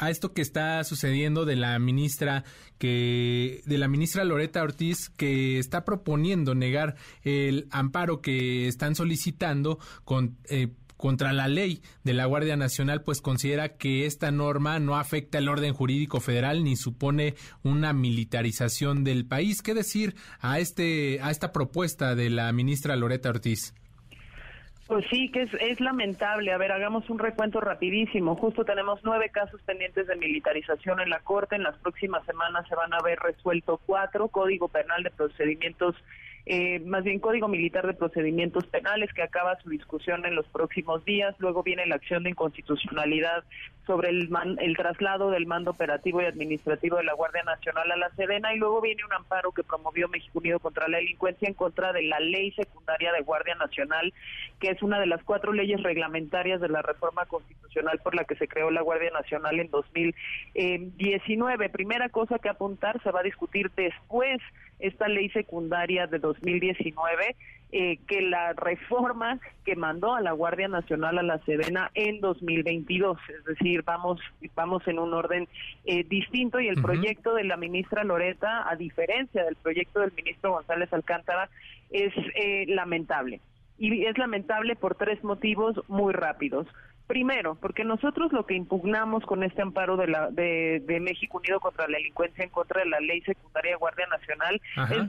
a 0.00 0.10
esto 0.10 0.32
que 0.32 0.42
está 0.42 0.84
sucediendo 0.84 1.44
de 1.44 1.56
la 1.56 1.78
ministra 1.78 2.44
que 2.78 3.62
de 3.66 3.78
la 3.78 3.88
ministra 3.88 4.24
Loreta 4.24 4.62
Ortiz 4.62 5.08
que 5.08 5.58
está 5.58 5.84
proponiendo 5.84 6.54
negar 6.54 6.94
el 7.24 7.66
amparo 7.72 8.20
que 8.20 8.68
están 8.68 8.94
solicitando 8.94 9.80
con 10.04 10.36
eh, 10.44 10.68
contra 10.98 11.32
la 11.32 11.48
ley 11.48 11.80
de 12.04 12.12
la 12.12 12.26
Guardia 12.26 12.56
Nacional, 12.58 13.02
pues 13.02 13.22
considera 13.22 13.78
que 13.78 14.04
esta 14.04 14.30
norma 14.30 14.78
no 14.78 14.98
afecta 14.98 15.38
el 15.38 15.48
orden 15.48 15.72
jurídico 15.72 16.20
federal 16.20 16.62
ni 16.62 16.76
supone 16.76 17.36
una 17.62 17.94
militarización 17.94 19.04
del 19.04 19.24
país. 19.24 19.62
¿Qué 19.62 19.72
decir 19.72 20.16
a 20.40 20.58
este 20.58 21.20
a 21.22 21.30
esta 21.30 21.52
propuesta 21.52 22.14
de 22.14 22.28
la 22.28 22.52
ministra 22.52 22.96
Loreta 22.96 23.30
Ortiz? 23.30 23.72
Pues 24.88 25.04
sí, 25.10 25.30
que 25.30 25.42
es, 25.42 25.50
es 25.60 25.80
lamentable. 25.80 26.50
A 26.50 26.56
ver, 26.56 26.72
hagamos 26.72 27.08
un 27.10 27.18
recuento 27.18 27.60
rapidísimo. 27.60 28.36
Justo 28.36 28.64
tenemos 28.64 28.98
nueve 29.04 29.28
casos 29.30 29.60
pendientes 29.62 30.06
de 30.06 30.16
militarización 30.16 31.00
en 31.00 31.10
la 31.10 31.20
Corte. 31.20 31.56
En 31.56 31.62
las 31.62 31.76
próximas 31.76 32.24
semanas 32.24 32.66
se 32.68 32.74
van 32.74 32.94
a 32.94 33.02
ver 33.04 33.18
resuelto 33.18 33.80
cuatro. 33.84 34.28
Código 34.28 34.68
Penal 34.68 35.02
de 35.02 35.10
Procedimientos 35.10 35.94
eh, 36.50 36.80
más 36.80 37.04
bien 37.04 37.18
Código 37.18 37.46
Militar 37.46 37.86
de 37.86 37.92
Procedimientos 37.92 38.66
Penales, 38.68 39.12
que 39.12 39.22
acaba 39.22 39.60
su 39.60 39.68
discusión 39.68 40.24
en 40.24 40.34
los 40.34 40.46
próximos 40.46 41.04
días. 41.04 41.34
Luego 41.40 41.62
viene 41.62 41.84
la 41.84 41.96
acción 41.96 42.22
de 42.22 42.30
inconstitucionalidad 42.30 43.44
sobre 43.86 44.08
el, 44.08 44.30
el 44.58 44.74
traslado 44.74 45.30
del 45.30 45.44
mando 45.44 45.72
operativo 45.72 46.22
y 46.22 46.24
administrativo 46.24 46.96
de 46.96 47.04
la 47.04 47.12
Guardia 47.12 47.42
Nacional 47.42 47.92
a 47.92 47.98
la 47.98 48.08
Sedena. 48.16 48.54
Y 48.54 48.58
luego 48.58 48.80
viene 48.80 49.04
un 49.04 49.12
amparo 49.12 49.52
que 49.52 49.62
promovió 49.62 50.08
México 50.08 50.38
Unido 50.38 50.58
contra 50.58 50.88
la 50.88 50.96
delincuencia 50.96 51.48
en 51.48 51.52
contra 51.52 51.92
de 51.92 52.04
la 52.04 52.18
ley 52.18 52.50
secundaria 52.52 53.12
de 53.12 53.20
Guardia 53.20 53.54
Nacional, 53.56 54.14
que 54.58 54.70
es 54.70 54.82
una 54.82 54.98
de 55.00 55.06
las 55.06 55.22
cuatro 55.24 55.52
leyes 55.52 55.82
reglamentarias 55.82 56.62
de 56.62 56.70
la 56.70 56.80
reforma 56.80 57.26
constitucional 57.26 57.98
por 58.02 58.14
la 58.14 58.24
que 58.24 58.36
se 58.36 58.48
creó 58.48 58.70
la 58.70 58.80
Guardia 58.80 59.10
Nacional 59.10 59.60
en 59.60 59.68
2019. 59.70 61.68
Primera 61.68 62.08
cosa 62.08 62.38
que 62.38 62.48
apuntar, 62.48 63.02
se 63.02 63.10
va 63.10 63.20
a 63.20 63.24
discutir 63.24 63.70
después 63.76 64.40
esta 64.78 65.08
ley 65.08 65.28
secundaria 65.30 66.06
de 66.06 66.18
2019, 66.18 67.36
eh, 67.70 67.98
que 68.06 68.22
la 68.22 68.54
reforma 68.54 69.38
que 69.64 69.76
mandó 69.76 70.14
a 70.14 70.22
la 70.22 70.32
Guardia 70.32 70.68
Nacional 70.68 71.18
a 71.18 71.22
la 71.22 71.38
Sedena 71.44 71.90
en 71.94 72.20
2022, 72.20 73.18
es 73.28 73.44
decir, 73.44 73.82
vamos 73.82 74.20
vamos 74.54 74.86
en 74.88 74.98
un 74.98 75.12
orden 75.12 75.46
eh, 75.84 76.04
distinto 76.04 76.60
y 76.60 76.68
el 76.68 76.80
proyecto 76.80 77.34
de 77.34 77.44
la 77.44 77.58
ministra 77.58 78.04
Loreta, 78.04 78.68
a 78.68 78.74
diferencia 78.76 79.44
del 79.44 79.56
proyecto 79.56 80.00
del 80.00 80.12
ministro 80.12 80.52
González 80.52 80.90
Alcántara, 80.92 81.50
es 81.90 82.12
eh, 82.36 82.64
lamentable. 82.68 83.40
Y 83.76 84.06
es 84.06 84.16
lamentable 84.18 84.74
por 84.74 84.94
tres 84.94 85.22
motivos 85.22 85.76
muy 85.88 86.12
rápidos. 86.12 86.66
Primero, 87.08 87.54
porque 87.54 87.84
nosotros 87.84 88.34
lo 88.34 88.44
que 88.44 88.54
impugnamos 88.54 89.24
con 89.24 89.42
este 89.42 89.62
amparo 89.62 89.96
de, 89.96 90.08
la, 90.08 90.30
de, 90.30 91.00
México 91.00 91.38
Unido 91.38 91.58
contra 91.58 91.88
la 91.88 91.96
delincuencia 91.96 92.44
en 92.44 92.50
contra 92.50 92.82
de 92.82 92.90
la 92.90 93.00
ley 93.00 93.22
secundaria 93.22 93.70
de 93.70 93.76
Guardia 93.78 94.06
Nacional 94.08 94.60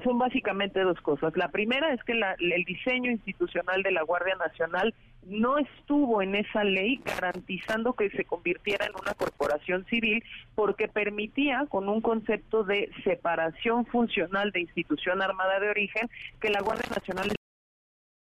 son 0.02 0.18
básicamente 0.18 0.80
dos 0.80 1.00
cosas. 1.02 1.36
La 1.36 1.50
primera 1.50 1.94
es 1.94 2.02
que 2.06 2.14
el 2.14 2.64
diseño 2.64 3.12
institucional 3.12 3.84
de 3.84 3.92
la 3.92 4.04
Guardia 4.04 4.36
Nacional 4.36 4.94
no 5.26 5.58
estuvo 5.58 6.22
en 6.22 6.36
esa 6.36 6.64
ley 6.64 7.02
garantizando 7.04 7.92
que 7.92 8.10
se 8.12 8.24
convirtiera 8.24 8.86
en 8.86 8.94
una 9.00 9.14
corporación 9.14 9.86
civil 9.88 10.24
porque 10.56 10.88
permitía 10.88 11.66
con 11.68 11.90
un 11.90 12.00
concepto 12.00 12.64
de 12.64 12.90
separación 13.04 13.86
funcional 13.86 14.52
de 14.52 14.62
institución 14.62 15.22
armada 15.22 15.60
de 15.60 15.70
origen 15.70 16.10
que 16.40 16.50
la 16.50 16.62
Guardia 16.62 16.90
Nacional 16.96 17.30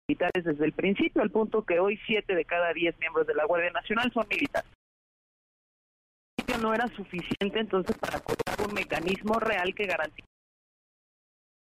militares 0.07 0.43
desde 0.43 0.65
el 0.65 0.73
principio, 0.73 1.21
al 1.21 1.31
punto 1.31 1.63
que 1.63 1.79
hoy 1.79 1.99
siete 2.05 2.35
de 2.35 2.45
cada 2.45 2.73
diez 2.73 2.97
miembros 2.99 3.27
de 3.27 3.35
la 3.35 3.45
Guardia 3.45 3.71
Nacional 3.71 4.11
son 4.13 4.27
militares. 4.29 4.69
No 6.61 6.73
era 6.73 6.87
suficiente 6.89 7.59
entonces 7.59 7.97
para 7.97 8.19
colocar 8.19 8.67
un 8.67 8.73
mecanismo 8.73 9.39
real 9.39 9.73
que 9.75 9.85
garantice 9.85 10.27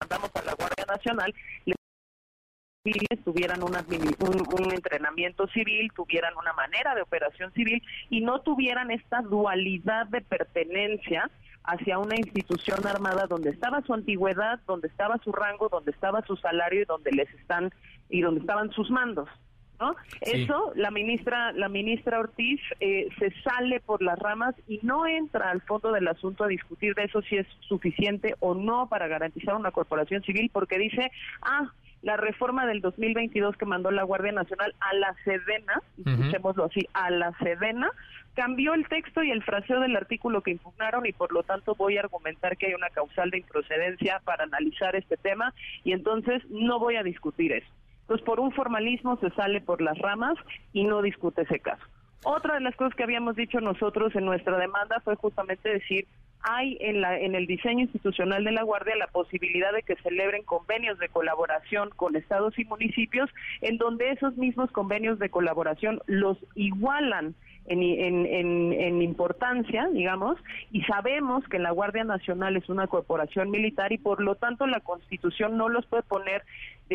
mandamos 0.02 0.32
a 0.36 0.42
la 0.44 0.54
Guardia 0.54 0.86
Nacional 0.88 1.34
civiles 2.84 3.24
tuvieran 3.24 3.62
un, 3.62 3.76
un, 3.76 4.74
entrenamiento 4.74 5.48
civil, 5.50 5.92
tuvieran 5.96 6.36
una 6.36 6.54
manera 6.54 6.96
de 6.96 7.04
operación 7.04 7.54
civil 7.54 7.82
y 8.10 8.22
no 8.22 8.42
tuvieran 8.42 8.90
esta 8.90 9.22
dualidad 9.22 10.08
de 10.08 10.22
pertenencia 10.22 11.30
hacia 11.64 12.00
una 12.00 12.16
institución 12.16 12.86
armada 12.86 13.28
donde 13.28 13.52
estaba 13.52 13.82
su 13.82 13.94
antigüedad, 13.94 14.60
donde 14.68 14.88
estaba 14.88 15.18
su 15.24 15.32
rango, 15.32 15.70
donde 15.70 15.92
estaba 15.92 16.22
su 16.26 16.36
salario 16.38 16.82
y 16.82 16.86
donde 16.86 17.12
les 17.12 17.30
están 17.36 17.72
y 18.10 18.22
donde 18.22 18.42
estaban 18.42 18.72
sus 18.72 18.90
mandos. 18.90 19.30
¿No? 19.80 19.96
Eso 20.22 20.74
la 20.76 20.92
ministra 20.92 21.54
la 21.54 21.68
ministra 21.68 22.20
Ortiz 22.20 22.62
eh, 22.80 23.10
se 23.18 23.32
sale 23.42 23.80
por 23.80 24.04
las 24.04 24.20
ramas 24.20 24.54
y 24.68 24.80
no 24.84 25.08
entra 25.08 25.50
al 25.50 25.62
fondo 25.62 25.92
del 25.92 26.08
asunto 26.08 26.44
a 26.44 26.48
discutir 26.48 26.94
de 26.94 27.06
eso 27.06 27.24
si 27.24 27.38
es 27.38 27.48
suficiente 27.62 28.36
o 28.42 28.54
no 28.54 28.88
para 28.90 29.08
garantizar 29.08 29.56
una 29.56 29.72
corporación 29.72 30.22
civil 30.22 30.52
porque 30.54 30.78
dice 30.78 31.12
ah 31.42 31.72
la 32.02 32.18
reforma 32.18 32.66
del 32.66 32.82
2022 32.82 33.58
que 33.58 33.66
mandó 33.66 33.92
la 33.92 34.04
Guardia 34.04 34.32
Nacional 34.32 34.74
a 34.80 34.94
la 34.96 35.16
Sedena, 35.24 35.82
escuchémoslo 36.04 36.66
así, 36.66 36.88
a 36.94 37.12
la 37.12 37.32
Sedena, 37.38 37.92
cambió 38.34 38.74
el 38.74 38.88
texto 38.88 39.24
y 39.24 39.32
el 39.32 39.44
fraseo 39.44 39.80
del 39.80 39.96
artículo 39.96 40.42
que 40.42 40.52
impugnaron 40.52 41.06
y 41.06 41.12
por 41.12 41.32
lo 41.32 41.44
tanto 41.44 41.76
voy 41.76 41.98
a 41.98 42.02
argumentar 42.02 42.58
que 42.58 42.68
hay 42.68 42.74
una 42.74 42.90
causal 42.90 43.30
de 43.30 43.40
improcedencia 43.40 44.22
para 44.24 44.44
analizar 44.44 44.96
este 44.96 45.18
tema 45.18 45.54
y 45.84 45.94
entonces 45.94 46.44
no 46.50 46.80
voy 46.80 46.96
a 46.96 47.04
discutir 47.04 47.52
eso. 47.52 47.68
Entonces 48.02 48.26
por 48.26 48.40
un 48.40 48.52
formalismo 48.52 49.18
se 49.18 49.30
sale 49.32 49.62
por 49.62 49.82
las 49.82 49.98
ramas 49.98 50.36
y 50.74 50.84
no 50.84 51.02
discute 51.02 51.44
ese 51.44 51.60
caso. 51.60 51.84
Otra 52.24 52.56
de 52.56 52.62
las 52.62 52.76
cosas 52.76 52.94
que 52.96 53.04
habíamos 53.04 53.36
dicho 53.36 53.60
nosotros 53.60 54.16
en 54.16 54.26
nuestra 54.26 54.58
demanda 54.58 55.00
fue 55.04 55.16
justamente 55.16 55.70
decir, 55.70 56.08
hay 56.44 56.78
en, 56.80 57.02
la, 57.02 57.20
en 57.20 57.36
el 57.36 57.48
diseño 57.48 57.82
institucional 57.82 58.44
de 58.44 58.52
la 58.52 58.64
Guardia 58.64 58.96
la 58.96 59.08
posibilidad 59.08 59.72
de 59.74 59.84
que 59.84 59.96
celebren 59.98 60.44
convenios 60.44 60.98
de 61.00 61.10
colaboración 61.10 61.90
con 61.96 62.16
estados 62.16 62.58
y 62.58 62.66
municipios, 62.66 63.30
en 63.62 63.78
donde 63.78 64.12
esos 64.12 64.38
mismos 64.38 64.72
convenios 64.72 65.20
de 65.20 65.30
colaboración 65.30 66.00
los 66.06 66.38
igualan 66.56 67.36
en, 67.66 67.84
en, 67.84 68.74
en, 68.74 69.02
importancia, 69.02 69.88
digamos, 69.94 70.38
y 70.72 70.82
sabemos 70.84 71.48
que 71.48 71.60
la 71.60 71.72
Guardia 71.72 72.04
Nacional 72.04 72.58
es 72.58 72.68
una 72.70 72.88
corporación 72.88 73.52
militar 73.52 73.92
y 73.92 73.98
por 73.98 74.22
lo 74.22 74.36
tanto 74.36 74.68
la 74.68 74.80
Constitución 74.80 75.58
no 75.58 75.70
los 75.70 75.86
puede 75.86 76.04
poner, 76.04 76.44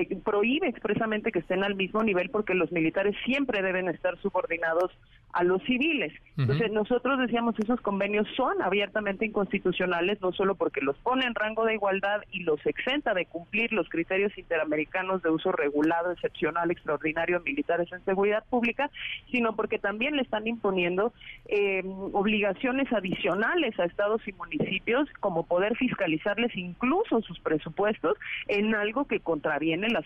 prohíbe 0.04 0.68
expresamente 0.68 1.32
que 1.32 1.38
estén 1.38 1.64
al 1.64 1.74
mismo 1.74 2.02
nivel 2.02 2.30
porque 2.30 2.54
los 2.54 2.70
militares 2.72 3.16
siempre 3.24 3.62
deben 3.62 3.88
estar 3.88 4.16
subordinados 4.18 4.92
a 5.32 5.44
los 5.44 5.62
civiles. 5.64 6.12
Entonces 6.38 6.72
nosotros 6.72 7.18
decíamos 7.18 7.54
esos 7.58 7.80
convenios 7.80 8.26
son 8.36 8.62
abiertamente 8.62 9.26
inconstitucionales, 9.26 10.20
no 10.20 10.32
solo 10.32 10.54
porque 10.54 10.80
los 10.80 10.96
pone 10.98 11.26
en 11.26 11.34
rango 11.34 11.64
de 11.64 11.74
igualdad 11.74 12.22
y 12.30 12.40
los 12.40 12.64
exenta 12.64 13.12
de 13.12 13.26
cumplir 13.26 13.72
los 13.72 13.88
criterios 13.88 14.36
interamericanos 14.36 15.22
de 15.22 15.30
uso 15.30 15.52
regulado, 15.52 16.12
excepcional, 16.12 16.70
extraordinario 16.70 17.40
militares 17.40 17.90
en 17.92 18.02
seguridad 18.04 18.44
pública, 18.48 18.90
sino 19.30 19.54
porque 19.54 19.78
también 19.78 20.16
le 20.16 20.22
están 20.22 20.46
imponiendo 20.46 21.12
eh, 21.46 21.82
obligaciones 22.12 22.90
adicionales 22.92 23.78
a 23.78 23.84
estados 23.84 24.26
y 24.26 24.32
municipios, 24.32 25.08
como 25.20 25.46
poder 25.46 25.76
fiscalizarles 25.76 26.56
incluso 26.56 27.20
sus 27.22 27.38
presupuestos 27.40 28.16
en 28.48 28.74
algo 28.74 29.06
que 29.06 29.20
contraviene 29.20 29.85
las, 29.92 30.04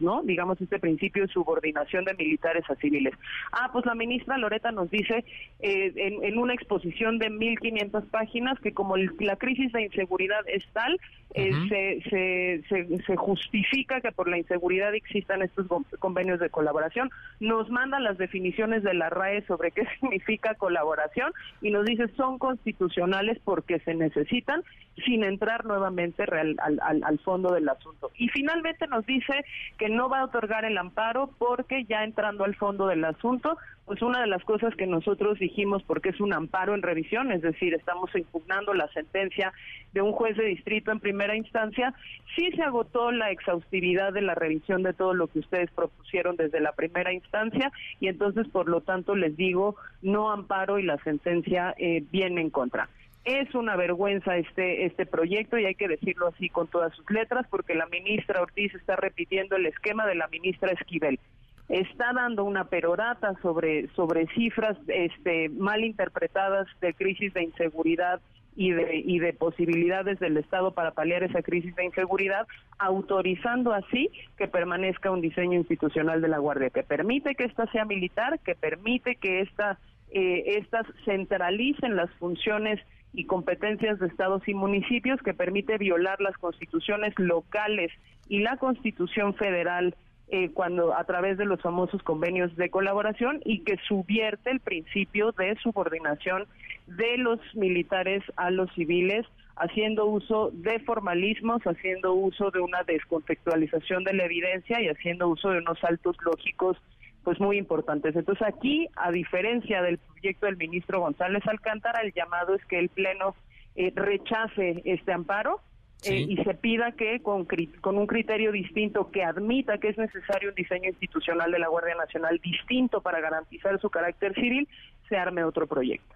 ¿no? 0.00 0.22
Digamos, 0.22 0.60
este 0.60 0.78
principio 0.78 1.26
de 1.26 1.32
subordinación 1.32 2.04
de 2.04 2.14
militares 2.14 2.64
a 2.68 2.74
civiles. 2.76 3.14
Ah, 3.52 3.70
pues 3.72 3.86
la 3.86 3.94
ministra 3.94 4.38
Loreta 4.38 4.72
nos 4.72 4.90
dice 4.90 5.24
eh, 5.60 5.92
en, 5.96 6.38
una 6.38 6.54
exposición 6.54 7.18
de 7.18 7.30
1.500 7.30 8.06
páginas 8.06 8.58
que 8.60 8.72
como 8.72 8.96
la 8.96 9.36
crisis 9.36 9.72
de 9.72 9.82
inseguridad 9.82 10.40
es 10.46 10.64
tal, 10.72 10.98
eh, 11.34 11.52
se, 11.68 12.62
se, 12.68 13.02
se, 13.06 13.16
justifica 13.16 14.02
que 14.02 14.12
por 14.12 14.28
la 14.28 14.36
inseguridad 14.36 14.94
existan 14.94 15.40
estos 15.40 15.66
convenios 15.98 16.40
de 16.40 16.50
colaboración. 16.50 17.10
Nos 17.40 17.70
manda 17.70 17.98
las 18.00 18.18
definiciones 18.18 18.82
de 18.82 18.92
la 18.92 19.08
RAE 19.08 19.42
sobre 19.46 19.70
qué 19.70 19.86
significa 20.00 20.54
colaboración 20.54 21.32
y 21.62 21.70
nos 21.70 21.86
dice 21.86 22.08
son 22.16 22.38
constitucionales 22.38 23.38
porque 23.44 23.78
se 23.80 23.94
necesitan 23.94 24.62
sin 25.06 25.24
entrar 25.24 25.64
nuevamente 25.64 26.24
al, 26.24 26.56
al, 26.60 27.02
al 27.02 27.18
fondo 27.20 27.52
del 27.54 27.68
asunto. 27.68 28.10
Y 28.16 28.28
finalmente 28.28 28.86
nos 28.86 29.06
dice 29.06 29.21
dice 29.22 29.44
que 29.78 29.88
no 29.88 30.08
va 30.08 30.20
a 30.20 30.24
otorgar 30.24 30.64
el 30.64 30.78
amparo 30.78 31.30
porque 31.38 31.84
ya 31.84 32.04
entrando 32.04 32.44
al 32.44 32.54
fondo 32.54 32.86
del 32.86 33.04
asunto, 33.04 33.56
pues 33.84 34.00
una 34.02 34.20
de 34.20 34.26
las 34.26 34.44
cosas 34.44 34.74
que 34.76 34.86
nosotros 34.86 35.38
dijimos, 35.38 35.82
porque 35.82 36.10
es 36.10 36.20
un 36.20 36.32
amparo 36.32 36.74
en 36.74 36.82
revisión, 36.82 37.32
es 37.32 37.42
decir, 37.42 37.74
estamos 37.74 38.14
impugnando 38.14 38.74
la 38.74 38.88
sentencia 38.88 39.52
de 39.92 40.02
un 40.02 40.12
juez 40.12 40.36
de 40.36 40.44
distrito 40.44 40.92
en 40.92 41.00
primera 41.00 41.36
instancia, 41.36 41.94
sí 42.36 42.50
se 42.52 42.62
agotó 42.62 43.10
la 43.10 43.30
exhaustividad 43.30 44.12
de 44.12 44.22
la 44.22 44.34
revisión 44.34 44.82
de 44.82 44.92
todo 44.92 45.14
lo 45.14 45.26
que 45.26 45.40
ustedes 45.40 45.70
propusieron 45.72 46.36
desde 46.36 46.60
la 46.60 46.72
primera 46.72 47.12
instancia 47.12 47.72
y 48.00 48.08
entonces, 48.08 48.48
por 48.48 48.68
lo 48.68 48.80
tanto, 48.80 49.14
les 49.14 49.36
digo, 49.36 49.76
no 50.00 50.30
amparo 50.30 50.78
y 50.78 50.84
la 50.84 50.98
sentencia 50.98 51.74
eh, 51.76 52.04
viene 52.10 52.40
en 52.40 52.50
contra. 52.50 52.88
Es 53.24 53.54
una 53.54 53.76
vergüenza 53.76 54.36
este 54.36 54.84
este 54.84 55.06
proyecto 55.06 55.56
y 55.56 55.64
hay 55.64 55.76
que 55.76 55.86
decirlo 55.86 56.28
así 56.28 56.48
con 56.48 56.66
todas 56.66 56.92
sus 56.94 57.08
letras 57.10 57.46
porque 57.48 57.74
la 57.74 57.86
ministra 57.86 58.42
Ortiz 58.42 58.74
está 58.74 58.96
repitiendo 58.96 59.54
el 59.54 59.66
esquema 59.66 60.06
de 60.06 60.16
la 60.16 60.26
ministra 60.28 60.72
Esquivel. 60.72 61.20
Está 61.68 62.12
dando 62.12 62.44
una 62.44 62.64
perorata 62.64 63.34
sobre 63.40 63.86
sobre 63.94 64.26
cifras 64.34 64.76
este 64.88 65.48
mal 65.50 65.84
interpretadas 65.84 66.66
de 66.80 66.94
crisis 66.94 67.32
de 67.32 67.44
inseguridad 67.44 68.20
y 68.56 68.72
de, 68.72 69.02
y 69.04 69.18
de 69.18 69.32
posibilidades 69.32 70.18
del 70.18 70.36
Estado 70.36 70.72
para 70.72 70.90
paliar 70.90 71.22
esa 71.22 71.42
crisis 71.42 71.74
de 71.74 71.84
inseguridad, 71.84 72.46
autorizando 72.78 73.72
así 73.72 74.10
que 74.36 74.48
permanezca 74.48 75.10
un 75.10 75.20
diseño 75.20 75.58
institucional 75.58 76.20
de 76.20 76.28
la 76.28 76.38
Guardia, 76.38 76.70
que 76.70 76.82
permite 76.82 77.34
que 77.34 77.44
ésta 77.44 77.66
sea 77.72 77.84
militar, 77.84 78.40
que 78.40 78.54
permite 78.54 79.16
que 79.16 79.40
esta, 79.40 79.78
eh, 80.10 80.58
estas 80.58 80.86
centralicen 81.04 81.96
las 81.96 82.10
funciones 82.16 82.78
y 83.12 83.24
competencias 83.24 83.98
de 83.98 84.06
estados 84.06 84.46
y 84.48 84.54
municipios, 84.54 85.20
que 85.22 85.34
permite 85.34 85.78
violar 85.78 86.20
las 86.20 86.36
constituciones 86.38 87.12
locales 87.18 87.92
y 88.28 88.40
la 88.40 88.56
constitución 88.56 89.34
federal 89.34 89.94
eh, 90.28 90.50
cuando 90.54 90.96
a 90.96 91.04
través 91.04 91.36
de 91.36 91.44
los 91.44 91.60
famosos 91.60 92.02
convenios 92.02 92.56
de 92.56 92.70
colaboración 92.70 93.40
y 93.44 93.60
que 93.64 93.76
subvierte 93.86 94.50
el 94.50 94.60
principio 94.60 95.32
de 95.32 95.56
subordinación 95.62 96.46
de 96.86 97.18
los 97.18 97.38
militares 97.54 98.22
a 98.36 98.50
los 98.50 98.72
civiles 98.72 99.26
haciendo 99.56 100.06
uso 100.06 100.50
de 100.52 100.80
formalismos, 100.80 101.62
haciendo 101.62 102.14
uso 102.14 102.50
de 102.50 102.60
una 102.60 102.82
descontextualización 102.84 104.04
de 104.04 104.14
la 104.14 104.24
evidencia 104.24 104.80
y 104.80 104.88
haciendo 104.88 105.28
uso 105.28 105.50
de 105.50 105.58
unos 105.58 105.78
saltos 105.78 106.16
lógicos 106.24 106.78
pues 107.24 107.40
muy 107.40 107.58
importantes. 107.58 108.16
Entonces 108.16 108.46
aquí, 108.46 108.88
a 108.96 109.10
diferencia 109.10 109.82
del 109.82 109.98
proyecto 109.98 110.46
del 110.46 110.56
ministro 110.56 111.00
González 111.00 111.42
Alcántara, 111.46 112.00
el 112.00 112.12
llamado 112.12 112.54
es 112.54 112.64
que 112.66 112.78
el 112.78 112.88
Pleno 112.88 113.34
eh, 113.74 113.92
rechace 113.94 114.82
este 114.84 115.12
amparo 115.12 115.60
eh, 116.04 116.26
y 116.28 116.36
se 116.38 116.54
pida 116.54 116.92
que 116.92 117.20
con, 117.20 117.46
con 117.80 117.96
un 117.96 118.06
criterio 118.06 118.50
distinto 118.50 119.10
que 119.10 119.22
admita 119.22 119.78
que 119.78 119.88
es 119.88 119.98
necesario 119.98 120.48
un 120.48 120.54
diseño 120.54 120.88
institucional 120.88 121.52
de 121.52 121.60
la 121.60 121.68
Guardia 121.68 121.94
Nacional 121.94 122.40
distinto 122.42 123.00
para 123.00 123.20
garantizar 123.20 123.80
su 123.80 123.88
carácter 123.88 124.34
civil, 124.34 124.68
se 125.08 125.16
arme 125.16 125.44
otro 125.44 125.66
proyecto. 125.66 126.14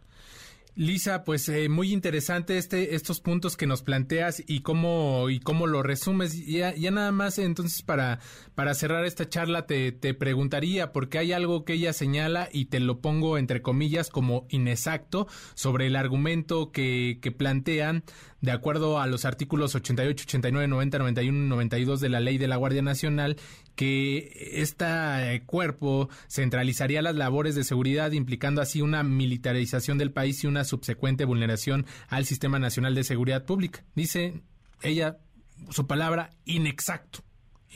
Lisa, 0.76 1.24
pues 1.24 1.48
eh, 1.48 1.70
muy 1.70 1.90
interesante 1.90 2.58
este, 2.58 2.94
estos 2.94 3.20
puntos 3.20 3.56
que 3.56 3.66
nos 3.66 3.80
planteas 3.80 4.42
y 4.46 4.60
cómo, 4.60 5.30
y 5.30 5.40
cómo 5.40 5.66
lo 5.66 5.82
resumes. 5.82 6.46
Ya, 6.46 6.74
ya 6.74 6.90
nada 6.90 7.12
más, 7.12 7.38
entonces, 7.38 7.80
para, 7.80 8.20
para 8.54 8.74
cerrar 8.74 9.06
esta 9.06 9.26
charla, 9.26 9.66
te, 9.66 9.90
te 9.92 10.12
preguntaría, 10.12 10.92
porque 10.92 11.16
hay 11.16 11.32
algo 11.32 11.64
que 11.64 11.72
ella 11.72 11.94
señala 11.94 12.50
y 12.52 12.66
te 12.66 12.78
lo 12.78 13.00
pongo 13.00 13.38
entre 13.38 13.62
comillas 13.62 14.10
como 14.10 14.46
inexacto 14.50 15.26
sobre 15.54 15.86
el 15.86 15.96
argumento 15.96 16.72
que, 16.72 17.20
que 17.22 17.32
plantean 17.32 18.04
de 18.42 18.52
acuerdo 18.52 19.00
a 19.00 19.06
los 19.06 19.24
artículos 19.24 19.74
88, 19.74 20.24
89, 20.24 20.68
90, 20.68 20.98
91 20.98 21.38
y 21.38 21.48
92 21.48 22.00
de 22.00 22.08
la 22.10 22.20
ley 22.20 22.38
de 22.38 22.48
la 22.48 22.56
Guardia 22.56 22.82
Nacional, 22.82 23.36
que 23.76 24.50
este 24.60 25.42
cuerpo 25.46 26.08
centralizaría 26.28 27.02
las 27.02 27.14
labores 27.14 27.54
de 27.54 27.64
seguridad, 27.64 28.12
implicando 28.12 28.60
así 28.60 28.80
una 28.82 29.02
militarización 29.02 29.98
del 29.98 30.12
país 30.12 30.42
y 30.42 30.46
una 30.46 30.64
subsecuente 30.64 31.24
vulneración 31.24 31.86
al 32.08 32.24
Sistema 32.24 32.58
Nacional 32.58 32.94
de 32.94 33.04
Seguridad 33.04 33.44
Pública. 33.44 33.84
Dice 33.94 34.42
ella, 34.82 35.18
su 35.70 35.86
palabra, 35.86 36.30
inexacto 36.44 37.25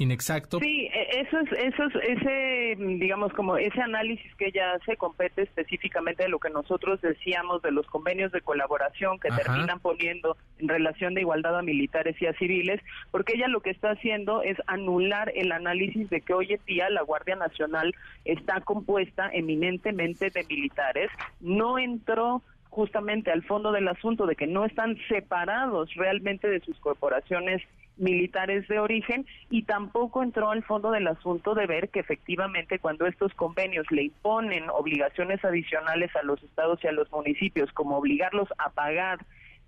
inexacto. 0.00 0.58
Sí, 0.60 0.88
e, 0.92 1.20
eso 1.20 1.38
es, 1.38 1.52
eso 1.52 1.84
es, 1.84 2.18
ese, 2.18 2.76
digamos, 2.78 3.32
como 3.34 3.56
ese 3.56 3.80
análisis 3.80 4.34
que 4.36 4.46
ella 4.46 4.72
hace 4.72 4.96
compete 4.96 5.42
específicamente 5.42 6.24
de 6.24 6.28
lo 6.28 6.38
que 6.38 6.50
nosotros 6.50 7.00
decíamos 7.00 7.62
de 7.62 7.70
los 7.70 7.86
convenios 7.86 8.32
de 8.32 8.40
colaboración 8.40 9.18
que 9.18 9.28
terminan 9.28 9.80
poniendo 9.80 10.36
en 10.58 10.68
relación 10.68 11.14
de 11.14 11.22
igualdad 11.22 11.58
a 11.58 11.62
militares 11.62 12.20
y 12.20 12.26
a 12.26 12.32
civiles, 12.34 12.80
porque 13.10 13.34
ella 13.36 13.48
lo 13.48 13.60
que 13.60 13.70
está 13.70 13.90
haciendo 13.90 14.42
es 14.42 14.56
anular 14.66 15.32
el 15.34 15.52
análisis 15.52 16.08
de 16.10 16.20
que 16.20 16.34
hoy 16.34 16.52
en 16.52 16.60
día 16.66 16.90
la 16.90 17.02
Guardia 17.02 17.36
Nacional 17.36 17.94
está 18.24 18.60
compuesta 18.60 19.30
eminentemente 19.32 20.30
de 20.30 20.44
militares, 20.44 21.10
no 21.40 21.78
entró 21.78 22.42
justamente 22.70 23.30
al 23.30 23.42
fondo 23.42 23.72
del 23.72 23.88
asunto 23.88 24.26
de 24.26 24.36
que 24.36 24.46
no 24.46 24.64
están 24.64 24.96
separados 25.08 25.92
realmente 25.94 26.48
de 26.48 26.60
sus 26.60 26.78
corporaciones 26.78 27.62
militares 28.00 28.66
de 28.68 28.78
origen 28.78 29.26
y 29.50 29.62
tampoco 29.62 30.22
entró 30.22 30.50
al 30.50 30.64
fondo 30.64 30.90
del 30.90 31.06
asunto 31.06 31.54
de 31.54 31.66
ver 31.66 31.90
que 31.90 32.00
efectivamente 32.00 32.78
cuando 32.78 33.06
estos 33.06 33.32
convenios 33.34 33.86
le 33.90 34.04
imponen 34.04 34.70
obligaciones 34.70 35.44
adicionales 35.44 36.14
a 36.16 36.22
los 36.22 36.42
estados 36.42 36.82
y 36.82 36.88
a 36.88 36.92
los 36.92 37.10
municipios, 37.12 37.70
como 37.72 37.98
obligarlos 37.98 38.48
a 38.58 38.70
pagar 38.70 39.20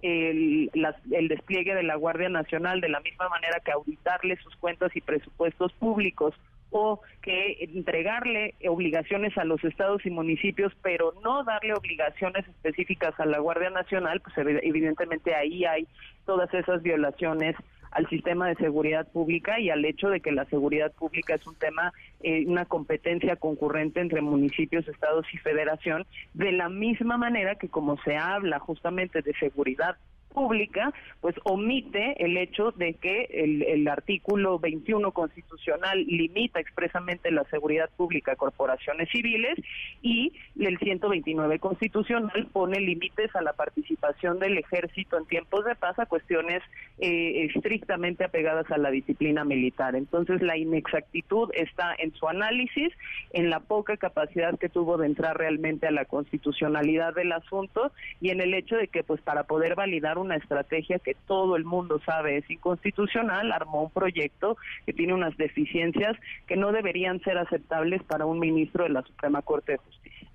el, 0.03 0.71
el 1.13 1.29
despliegue 1.29 1.75
de 1.75 1.85
la 1.85 1.95
Guardia 1.95 2.29
Nacional 2.29 2.81
de 2.81 2.89
la 2.89 3.01
misma 3.01 3.29
manera 3.29 3.61
que 3.61 3.73
auditarle 3.73 4.37
sus 4.37 4.57
cuentas 4.57 4.95
y 4.97 5.01
presupuestos 5.01 5.73
públicos 5.75 6.35
o 6.73 7.01
que 7.21 7.59
entregarle 7.61 8.55
obligaciones 8.67 9.37
a 9.37 9.45
los 9.45 9.63
estados 9.63 10.05
y 10.07 10.11
municipios, 10.11 10.73
pero 10.83 11.13
no 11.23 11.45
darle 11.45 11.75
obligaciones 11.75 12.49
específicas 12.49 13.19
a 13.21 13.27
la 13.27 13.39
Guardia 13.39 13.71
Nacional, 13.71 14.21
pues 14.21 14.35
evidentemente 14.39 15.35
ahí 15.35 15.65
hay 15.67 15.87
todas 16.25 16.53
esas 16.55 16.83
violaciones 16.83 17.55
al 17.93 18.09
sistema 18.09 18.49
de 18.49 18.55
seguridad 18.57 19.07
pública 19.09 19.61
y 19.61 19.71
al 19.71 19.85
hecho 19.85 20.09
de 20.09 20.21
que 20.21 20.33
la 20.33 20.45
seguridad 20.47 20.93
pública 20.93 21.35
es 21.35 21.47
un 21.47 21.55
tema, 21.55 21.93
eh, 22.23 22.45
una 22.47 22.65
competencia 22.65 23.37
concurrente 23.37 24.01
entre 24.01 24.23
municipios, 24.23 24.89
estados 24.89 25.27
y 25.33 25.39
federación, 25.39 26.07
de 26.35 26.53
la 26.53 26.69
misma 26.69 27.17
manera 27.19 27.57
que 27.57 27.69
como 27.69 27.97
se 28.03 28.17
habla 28.17 28.59
justamente 28.59 29.23
de 29.23 29.35
seguridad 29.35 29.97
pública, 30.33 30.93
pues 31.21 31.35
omite 31.45 32.25
el 32.25 32.37
hecho 32.37 32.73
de 32.73 32.95
que 32.95 33.29
el, 33.31 33.87
artículo 33.89 34.59
21 34.59 35.13
constitucional 35.13 36.05
limita 36.07 36.61
expresamente 36.61 37.31
la 37.31 37.45
seguridad 37.45 37.91
pública 37.97 38.33
a 38.33 38.37
corporaciones 38.37 39.09
civiles 39.11 39.59
y 40.01 40.33
el 40.59 40.79
129 40.79 41.59
constitucional 41.59 42.47
pone 42.53 42.81
límites 42.81 43.35
a 43.35 43.43
la 43.43 43.53
participación 43.53 44.39
del 44.39 44.59
ejército 44.59 45.19
en 45.19 45.27
tiempos 45.27 45.65
de 45.65 45.75
paz 45.75 45.99
a 45.99 46.07
cuestiones 46.07 46.63
eh, 46.99 47.51
estrictamente 47.55 48.25
apegadas 48.25 48.71
a 48.71 48.79
la 48.79 48.91
disciplina 48.91 49.45
militar. 49.45 49.95
Entonces 49.95 50.41
la 50.43 50.57
inexactitud 50.57 51.51
está 51.55 51.95
en 51.99 52.15
su 52.15 52.29
análisis, 52.29 52.93
en 53.33 53.51
la 53.51 53.61
poca 53.61 53.97
capacidad 53.97 54.59
que 54.59 54.69
tuvo 54.69 54.97
de 54.97 55.07
entrar 55.07 55.37
realmente 55.37 55.87
a 55.87 55.91
la 55.91 56.05
constitucionalidad 56.05 57.15
del 57.15 57.33
asunto 57.33 57.93
y 58.21 58.31
en 58.31 58.41
el 58.41 58.55
hecho 58.55 58.77
de 58.77 58.89
que 58.89 59.03
pues 59.03 59.21
para 59.21 59.45
poder 59.45 59.75
validar 59.75 60.19
una 60.23 60.37
estrategia 60.37 60.99
que 60.99 61.15
todo 61.27 61.57
el 61.57 61.65
mundo 61.65 62.01
sabe 62.05 62.39
es 62.39 62.51
inconstitucional, 62.51 63.53
armó 63.53 63.83
un 63.83 63.91
proyecto 63.91 64.57
que 64.87 64.93
tiene 64.93 65.15
unas 65.15 65.37
deficiencias 65.37 66.17
que 66.47 66.57
no 66.57 66.73
deberían 66.73 67.21
ser 67.21 67.39
aceptables 67.39 68.03
para 68.05 68.27
un 68.27 68.39
ministro 68.39 68.85
de 68.85 68.91
la 68.91 69.03
Suprema 69.03 69.43
Corte 69.43 69.73
de 69.73 69.79
Justicia. 69.79 70.29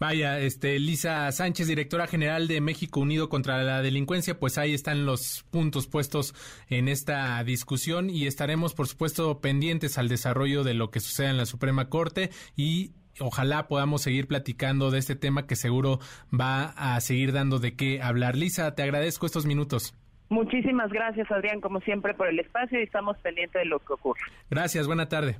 Vaya, 0.00 0.40
este, 0.40 0.78
Lisa 0.78 1.30
Sánchez, 1.30 1.68
directora 1.68 2.06
general 2.06 2.48
de 2.48 2.62
México 2.62 3.00
Unido 3.00 3.28
contra 3.28 3.62
la 3.62 3.82
Delincuencia, 3.82 4.38
pues 4.38 4.56
ahí 4.56 4.72
están 4.72 5.04
los 5.04 5.44
puntos 5.50 5.86
puestos 5.88 6.34
en 6.70 6.88
esta 6.88 7.44
discusión 7.44 8.08
y 8.08 8.26
estaremos, 8.26 8.72
por 8.72 8.88
supuesto, 8.88 9.42
pendientes 9.42 9.98
al 9.98 10.08
desarrollo 10.08 10.64
de 10.64 10.72
lo 10.72 10.90
que 10.90 11.00
suceda 11.00 11.28
en 11.28 11.36
la 11.36 11.44
Suprema 11.44 11.90
Corte 11.90 12.30
y 12.56 12.92
ojalá 13.20 13.68
podamos 13.68 14.02
seguir 14.02 14.26
platicando 14.26 14.90
de 14.90 14.98
este 14.98 15.16
tema 15.16 15.46
que 15.46 15.56
seguro 15.56 15.98
va 16.32 16.72
a 16.76 17.00
seguir 17.00 17.32
dando 17.32 17.58
de 17.58 17.76
qué 17.76 18.02
hablar. 18.02 18.36
Lisa, 18.36 18.74
te 18.74 18.82
agradezco 18.82 19.26
estos 19.26 19.46
minutos. 19.46 19.94
Muchísimas 20.28 20.90
gracias, 20.90 21.30
Adrián, 21.30 21.60
como 21.60 21.80
siempre, 21.80 22.14
por 22.14 22.28
el 22.28 22.38
espacio 22.38 22.78
y 22.78 22.84
estamos 22.84 23.18
pendientes 23.18 23.60
de 23.60 23.66
lo 23.66 23.80
que 23.80 23.92
ocurre. 23.94 24.20
Gracias, 24.48 24.86
buena 24.86 25.08
tarde. 25.08 25.36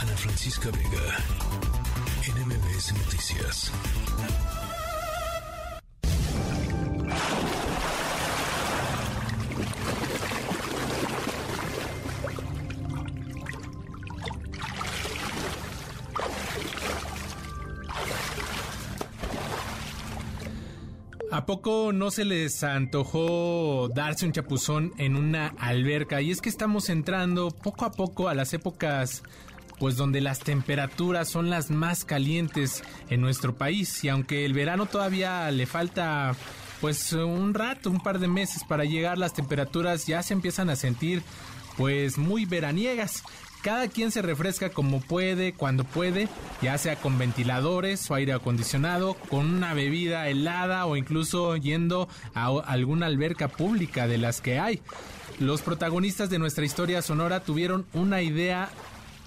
Ana 0.00 0.16
Francisca 0.16 0.70
Vega, 0.70 1.18
NMBS 2.26 2.92
Noticias. 2.94 3.72
¿A 21.32 21.46
poco 21.46 21.92
no 21.94 22.10
se 22.10 22.26
les 22.26 22.62
antojó 22.62 23.88
darse 23.88 24.26
un 24.26 24.32
chapuzón 24.32 24.92
en 24.98 25.16
una 25.16 25.54
alberca? 25.58 26.20
Y 26.20 26.30
es 26.30 26.42
que 26.42 26.50
estamos 26.50 26.90
entrando 26.90 27.50
poco 27.50 27.86
a 27.86 27.92
poco 27.92 28.28
a 28.28 28.34
las 28.34 28.52
épocas 28.52 29.22
pues 29.78 29.96
donde 29.96 30.20
las 30.20 30.40
temperaturas 30.40 31.30
son 31.30 31.48
las 31.48 31.70
más 31.70 32.04
calientes 32.04 32.84
en 33.08 33.22
nuestro 33.22 33.54
país 33.54 34.04
y 34.04 34.10
aunque 34.10 34.44
el 34.44 34.52
verano 34.52 34.84
todavía 34.84 35.50
le 35.50 35.64
falta 35.64 36.36
pues 36.82 37.14
un 37.14 37.54
rato, 37.54 37.88
un 37.88 38.00
par 38.00 38.18
de 38.18 38.28
meses 38.28 38.62
para 38.68 38.84
llegar, 38.84 39.16
las 39.16 39.32
temperaturas 39.32 40.06
ya 40.06 40.22
se 40.22 40.34
empiezan 40.34 40.68
a 40.68 40.76
sentir 40.76 41.22
pues 41.78 42.18
muy 42.18 42.44
veraniegas. 42.44 43.22
Cada 43.62 43.86
quien 43.86 44.10
se 44.10 44.22
refresca 44.22 44.70
como 44.70 45.00
puede, 45.00 45.52
cuando 45.52 45.84
puede, 45.84 46.28
ya 46.60 46.76
sea 46.78 46.96
con 46.96 47.16
ventiladores 47.16 48.10
o 48.10 48.14
aire 48.14 48.32
acondicionado, 48.32 49.14
con 49.14 49.54
una 49.54 49.72
bebida 49.72 50.28
helada 50.28 50.84
o 50.86 50.96
incluso 50.96 51.56
yendo 51.56 52.08
a 52.34 52.48
alguna 52.66 53.06
alberca 53.06 53.46
pública 53.46 54.08
de 54.08 54.18
las 54.18 54.40
que 54.40 54.58
hay. 54.58 54.82
Los 55.38 55.62
protagonistas 55.62 56.28
de 56.28 56.40
nuestra 56.40 56.64
historia 56.64 57.02
sonora 57.02 57.44
tuvieron 57.44 57.86
una 57.92 58.20
idea 58.22 58.68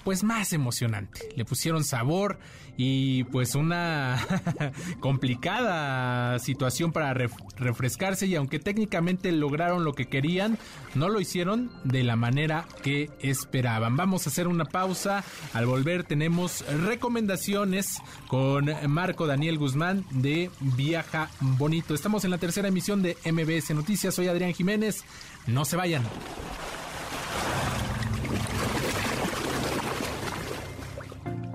pues 0.04 0.22
más 0.22 0.52
emocionante. 0.52 1.30
Le 1.34 1.44
pusieron 1.44 1.82
sabor 1.82 2.38
y 2.76 3.24
pues 3.24 3.54
una 3.54 4.18
complicada 5.00 6.38
situación 6.38 6.92
para 6.92 7.14
refrescarse 7.56 8.26
y 8.26 8.34
aunque 8.34 8.58
técnicamente 8.58 9.32
lograron 9.32 9.84
lo 9.84 9.94
que 9.94 10.06
querían, 10.06 10.58
no 10.94 11.08
lo 11.08 11.20
hicieron 11.20 11.70
de 11.84 12.04
la 12.04 12.16
manera 12.16 12.66
que 12.82 13.10
esperaban. 13.20 13.96
Vamos 13.96 14.26
a 14.26 14.30
hacer 14.30 14.48
una 14.48 14.64
pausa. 14.64 15.24
Al 15.52 15.66
volver 15.66 16.04
tenemos 16.04 16.64
recomendaciones 16.82 17.98
con 18.28 18.70
Marco 18.88 19.26
Daniel 19.26 19.58
Guzmán 19.58 20.04
de 20.10 20.50
Viaja 20.60 21.30
Bonito. 21.40 21.94
Estamos 21.94 22.24
en 22.24 22.30
la 22.30 22.38
tercera 22.38 22.68
emisión 22.68 23.02
de 23.02 23.16
MBS 23.24 23.74
Noticias. 23.74 24.14
Soy 24.14 24.28
Adrián 24.28 24.52
Jiménez. 24.52 25.04
No 25.46 25.64
se 25.64 25.76
vayan. 25.76 26.02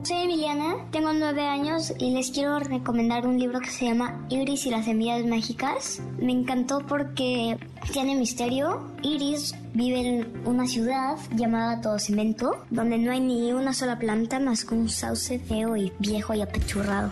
Soy 0.03 0.23
Emiliana, 0.23 0.77
tengo 0.89 1.13
nueve 1.13 1.45
años 1.45 1.93
y 1.99 2.09
les 2.09 2.31
quiero 2.31 2.57
recomendar 2.59 3.27
un 3.27 3.37
libro 3.37 3.59
que 3.59 3.69
se 3.69 3.85
llama 3.85 4.25
Iris 4.29 4.65
y 4.65 4.71
las 4.71 4.85
semillas 4.85 5.23
mágicas. 5.27 6.01
Me 6.19 6.31
encantó 6.31 6.79
porque 6.79 7.59
tiene 7.93 8.15
misterio. 8.15 8.81
Iris 9.03 9.53
vive 9.75 9.99
en 9.99 10.47
una 10.47 10.65
ciudad 10.65 11.17
llamada 11.35 11.81
Todo 11.81 11.99
Cemento, 11.99 12.65
donde 12.71 12.97
no 12.97 13.11
hay 13.11 13.19
ni 13.19 13.53
una 13.53 13.73
sola 13.73 13.99
planta 13.99 14.39
más 14.39 14.65
que 14.65 14.73
un 14.73 14.89
sauce 14.89 15.37
feo 15.37 15.77
y 15.77 15.93
viejo 15.99 16.33
y 16.33 16.41
apechurrado. 16.41 17.11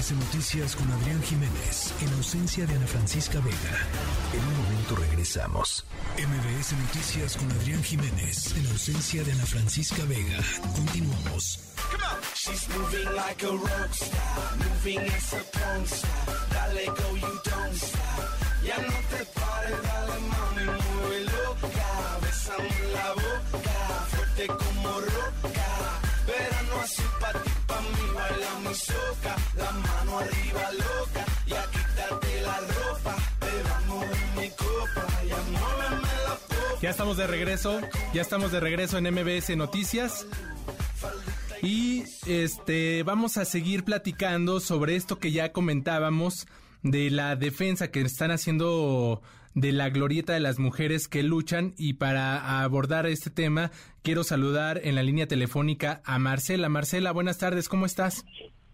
MBS 0.00 0.12
Noticias 0.12 0.76
con 0.76 0.90
Adrián 0.92 1.22
Jiménez, 1.22 1.92
en 2.00 2.08
ausencia 2.14 2.64
de 2.64 2.74
Ana 2.74 2.86
Francisca 2.86 3.38
Vega. 3.40 3.76
En 4.32 4.40
un 4.40 4.56
momento 4.62 4.96
regresamos. 4.96 5.84
MBS 6.16 6.72
Noticias 6.72 7.36
con 7.36 7.52
Adrián 7.52 7.84
Jiménez, 7.84 8.56
en 8.56 8.66
ausencia 8.68 9.22
de 9.22 9.32
Ana 9.32 9.44
Francisca 9.44 10.02
Vega. 10.06 10.38
Continuamos. 10.74 11.58
She's 12.34 12.66
moving 12.70 13.14
like 13.14 13.42
a 13.44 13.50
rock 13.50 13.92
star, 13.92 14.56
moving 14.56 15.00
as 15.00 15.34
a 15.34 15.44
punk 15.52 15.86
star. 15.86 16.36
Dale 16.48 16.86
go, 16.86 17.16
you 17.16 17.40
don't 17.44 17.74
stop. 17.74 18.24
Ya 18.64 18.78
no 18.78 18.96
te 19.10 19.24
pares, 19.38 19.82
dale 19.82 20.20
mami, 20.32 20.64
muy 20.64 21.24
loca. 21.24 22.18
Besame 22.22 22.70
la 22.94 23.12
boca, 23.12 24.06
fuerte 24.08 24.46
como 24.46 25.00
roca. 25.00 25.99
Ya 36.80 36.90
estamos 36.90 37.16
de 37.16 37.26
regreso, 37.26 37.80
ya 38.14 38.22
estamos 38.22 38.52
de 38.52 38.60
regreso 38.60 38.96
en 38.96 39.12
MBS 39.12 39.56
Noticias. 39.56 40.26
Y 41.62 42.04
este 42.26 43.02
vamos 43.02 43.36
a 43.36 43.44
seguir 43.44 43.84
platicando 43.84 44.60
sobre 44.60 44.96
esto 44.96 45.18
que 45.18 45.30
ya 45.30 45.52
comentábamos 45.52 46.46
de 46.82 47.10
la 47.10 47.36
defensa 47.36 47.90
que 47.90 48.00
están 48.00 48.30
haciendo 48.30 49.20
de 49.54 49.72
la 49.72 49.90
glorieta 49.90 50.32
de 50.32 50.40
las 50.40 50.58
mujeres 50.58 51.08
que 51.08 51.22
luchan 51.22 51.74
y 51.76 51.94
para 51.94 52.62
abordar 52.62 53.06
este 53.06 53.30
tema 53.30 53.72
quiero 54.02 54.24
saludar 54.24 54.80
en 54.84 54.94
la 54.94 55.02
línea 55.02 55.26
telefónica 55.26 56.00
a 56.04 56.18
Marcela. 56.18 56.68
Marcela, 56.68 57.12
buenas 57.12 57.38
tardes, 57.38 57.68
¿cómo 57.68 57.84
estás? 57.84 58.24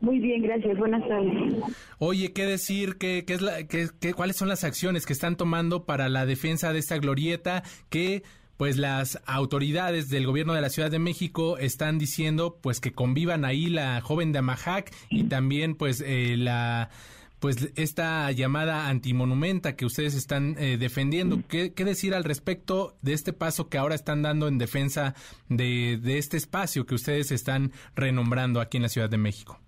Muy 0.00 0.18
bien, 0.18 0.42
gracias. 0.42 0.76
Buenas 0.76 1.06
tardes. 1.08 1.54
Oye, 1.98 2.32
¿qué 2.32 2.44
decir? 2.44 2.96
¿Qué, 2.96 3.24
qué 3.26 3.34
es 3.34 3.42
la, 3.42 3.66
qué, 3.66 3.88
qué, 3.98 4.12
¿Cuáles 4.14 4.36
son 4.36 4.48
las 4.48 4.64
acciones 4.64 5.06
que 5.06 5.12
están 5.12 5.36
tomando 5.36 5.84
para 5.84 6.08
la 6.08 6.26
defensa 6.26 6.72
de 6.72 6.78
esta 6.78 6.98
glorieta 6.98 7.62
que 7.88 8.22
pues 8.56 8.78
las 8.78 9.20
autoridades 9.26 10.08
del 10.08 10.26
gobierno 10.26 10.54
de 10.54 10.60
la 10.60 10.70
Ciudad 10.70 10.90
de 10.90 10.98
México 10.98 11.58
están 11.58 11.98
diciendo 11.98 12.58
pues 12.60 12.80
que 12.80 12.92
convivan 12.92 13.44
ahí 13.44 13.66
la 13.66 14.00
joven 14.00 14.32
de 14.32 14.38
Amajac 14.38 14.92
y 15.10 15.24
también 15.24 15.74
pues 15.74 16.02
eh, 16.04 16.36
la 16.38 16.90
pues 17.38 17.70
esta 17.76 18.30
llamada 18.32 18.88
antimonumenta 18.88 19.76
que 19.76 19.84
ustedes 19.84 20.14
están 20.14 20.56
eh, 20.58 20.78
defendiendo. 20.78 21.42
¿Qué, 21.48 21.74
¿Qué, 21.74 21.84
decir 21.84 22.14
al 22.14 22.24
respecto 22.24 22.96
de 23.02 23.12
este 23.12 23.34
paso 23.34 23.68
que 23.68 23.76
ahora 23.76 23.94
están 23.94 24.22
dando 24.22 24.48
en 24.48 24.56
defensa 24.56 25.14
de, 25.48 25.98
de 26.02 26.16
este 26.16 26.38
espacio 26.38 26.86
que 26.86 26.94
ustedes 26.94 27.30
están 27.30 27.72
renombrando 27.94 28.60
aquí 28.60 28.78
en 28.78 28.84
la 28.84 28.88
Ciudad 28.88 29.10
de 29.10 29.18
México? 29.18 29.60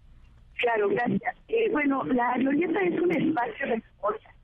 Claro, 0.58 0.88
gracias. 0.88 1.36
Eh, 1.48 1.68
bueno, 1.70 2.04
la 2.04 2.36
glorieta 2.36 2.80
es 2.80 3.00
un 3.00 3.12
espacio 3.12 3.66
de 3.66 3.82
memoria 3.96 4.34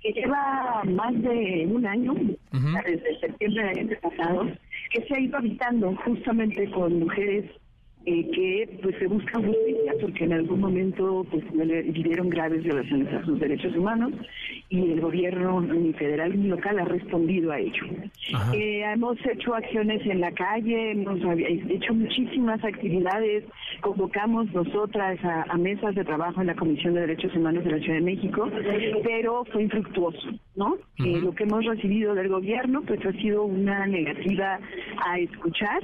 que 0.00 0.12
lleva 0.12 0.82
más 0.84 1.22
de 1.22 1.68
un 1.70 1.86
año, 1.86 2.14
desde 2.52 3.20
septiembre 3.20 3.64
del 3.64 3.78
año 3.80 3.96
pasado, 4.00 4.48
que 4.90 5.02
se 5.02 5.14
ha 5.14 5.20
ido 5.20 5.36
habitando 5.36 5.94
justamente 6.04 6.70
con 6.70 7.00
mujeres 7.00 7.50
eh, 8.06 8.30
que 8.30 8.78
pues 8.82 8.96
se 8.98 9.06
buscan 9.06 9.44
justicia 9.44 9.92
porque 10.00 10.24
en 10.24 10.32
algún 10.32 10.60
momento 10.60 11.26
pues 11.30 11.44
vivieron 11.52 12.30
graves 12.30 12.62
violaciones 12.62 13.12
a 13.12 13.24
sus 13.26 13.38
derechos 13.38 13.76
humanos 13.76 14.12
y 14.70 14.92
el 14.92 15.00
gobierno 15.02 15.60
ni 15.60 15.92
federal 15.92 16.40
ni 16.40 16.48
local 16.48 16.78
ha 16.78 16.86
respondido 16.86 17.52
a 17.52 17.58
ello. 17.58 17.84
Eh, 18.54 18.82
hemos 18.84 19.18
hecho 19.26 19.54
acciones 19.54 20.00
en 20.06 20.20
la 20.20 20.32
calle, 20.32 20.92
hemos 20.92 21.18
hecho 21.68 21.92
muchísimas 21.92 22.64
actividades, 22.64 23.44
convocamos 23.82 24.50
nosotras 24.54 25.18
a, 25.22 25.56
mesas 25.58 25.94
de 25.94 26.04
trabajo 26.04 26.40
en 26.40 26.46
la 26.46 26.54
Comisión 26.54 26.94
de 26.94 27.00
Derechos 27.00 27.34
Humanos 27.36 27.64
de 27.64 27.72
la 27.72 27.78
Ciudad 27.80 27.98
de 27.98 28.04
México, 28.04 28.50
pero 29.04 29.44
fue 29.52 29.64
infructuoso, 29.64 30.30
¿no? 30.56 30.76
Eh, 31.04 31.20
lo 31.20 31.34
que 31.34 31.42
hemos 31.42 31.66
recibido 31.66 32.14
del 32.14 32.28
gobierno 32.28 32.80
pues 32.82 33.04
ha 33.04 33.12
sido 33.12 33.44
una 33.44 33.86
negativa 33.86 34.58
a 35.06 35.18
escuchar 35.18 35.82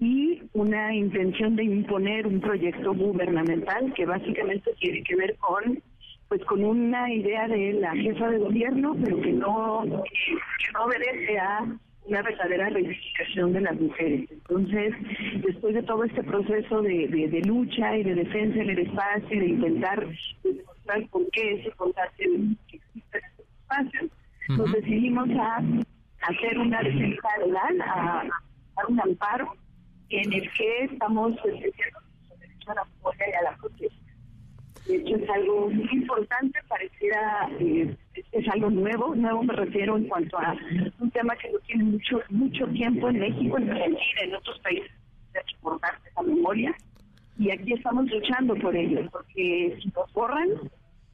y 0.00 0.42
una 0.52 0.94
intención 0.94 1.56
de 1.56 1.64
imponer 1.64 2.26
un 2.26 2.40
proyecto 2.40 2.94
gubernamental 2.94 3.92
que 3.94 4.06
básicamente 4.06 4.70
tiene 4.78 5.02
que 5.02 5.16
ver 5.16 5.36
con 5.36 5.82
pues 6.28 6.44
con 6.44 6.62
una 6.62 7.12
idea 7.12 7.48
de 7.48 7.72
la 7.72 7.94
jefa 7.96 8.28
de 8.28 8.38
gobierno 8.38 8.94
pero 9.02 9.20
que 9.20 9.32
no 9.32 9.82
que 9.82 10.72
no 10.72 10.84
obedece 10.84 11.38
a 11.38 11.66
una 12.04 12.22
verdadera 12.22 12.70
reivindicación 12.70 13.52
de 13.52 13.60
las 13.60 13.78
mujeres. 13.78 14.30
Entonces, 14.30 14.94
después 15.44 15.74
de 15.74 15.82
todo 15.82 16.04
este 16.04 16.22
proceso 16.22 16.80
de, 16.80 17.06
de, 17.06 17.40
lucha 17.42 17.98
y 17.98 18.02
de 18.02 18.14
defensa 18.14 18.60
en 18.60 18.70
el 18.70 18.78
espacio 18.78 19.38
de 19.38 19.46
intentar 19.46 20.06
demostrar 20.42 21.06
por 21.10 21.30
qué 21.32 21.52
es 21.52 21.66
importante 21.66 22.24
que 22.68 22.76
exista 22.76 23.18
este 23.18 23.42
espacio, 23.42 24.08
nos 24.48 24.72
decidimos 24.72 25.28
a 25.38 25.62
hacer 26.22 26.58
una 26.58 26.82
defensa 26.82 27.28
legal, 27.44 27.80
a, 27.82 28.20
a 28.22 28.86
un 28.88 29.00
amparo 29.00 29.54
en 30.10 30.32
el 30.32 30.52
que 30.52 30.84
estamos 30.84 31.34
derecho 31.42 32.70
a 32.70 32.74
la 32.74 32.84
memoria 32.84 33.28
y 33.28 33.32
a 33.32 33.42
la 33.42 33.56
protesta. 33.56 34.08
De 34.86 34.96
hecho, 34.96 35.16
es 35.16 35.28
algo 35.28 35.68
muy 35.68 35.88
importante, 35.92 36.58
pareciera, 36.66 37.48
eh, 37.60 37.94
es 38.32 38.48
algo 38.48 38.70
nuevo, 38.70 39.14
nuevo 39.14 39.42
me 39.42 39.52
refiero 39.52 39.96
en 39.98 40.08
cuanto 40.08 40.38
a 40.38 40.56
un 40.98 41.10
tema 41.10 41.36
que 41.36 41.50
no 41.50 41.58
tiene 41.60 41.84
mucho 41.84 42.20
mucho 42.30 42.66
tiempo 42.68 43.10
en 43.10 43.18
México, 43.18 43.58
en 43.58 43.70
Argentina, 43.70 44.20
en 44.22 44.34
otros 44.34 44.58
países, 44.60 44.90
de 45.34 45.40
exportar 45.40 45.98
esa 46.10 46.22
memoria. 46.22 46.74
Y 47.38 47.50
aquí 47.50 47.74
estamos 47.74 48.10
luchando 48.10 48.54
por 48.56 48.74
ello, 48.74 49.06
porque 49.12 49.78
si 49.80 49.88
nos 49.94 50.12
borran, 50.14 50.48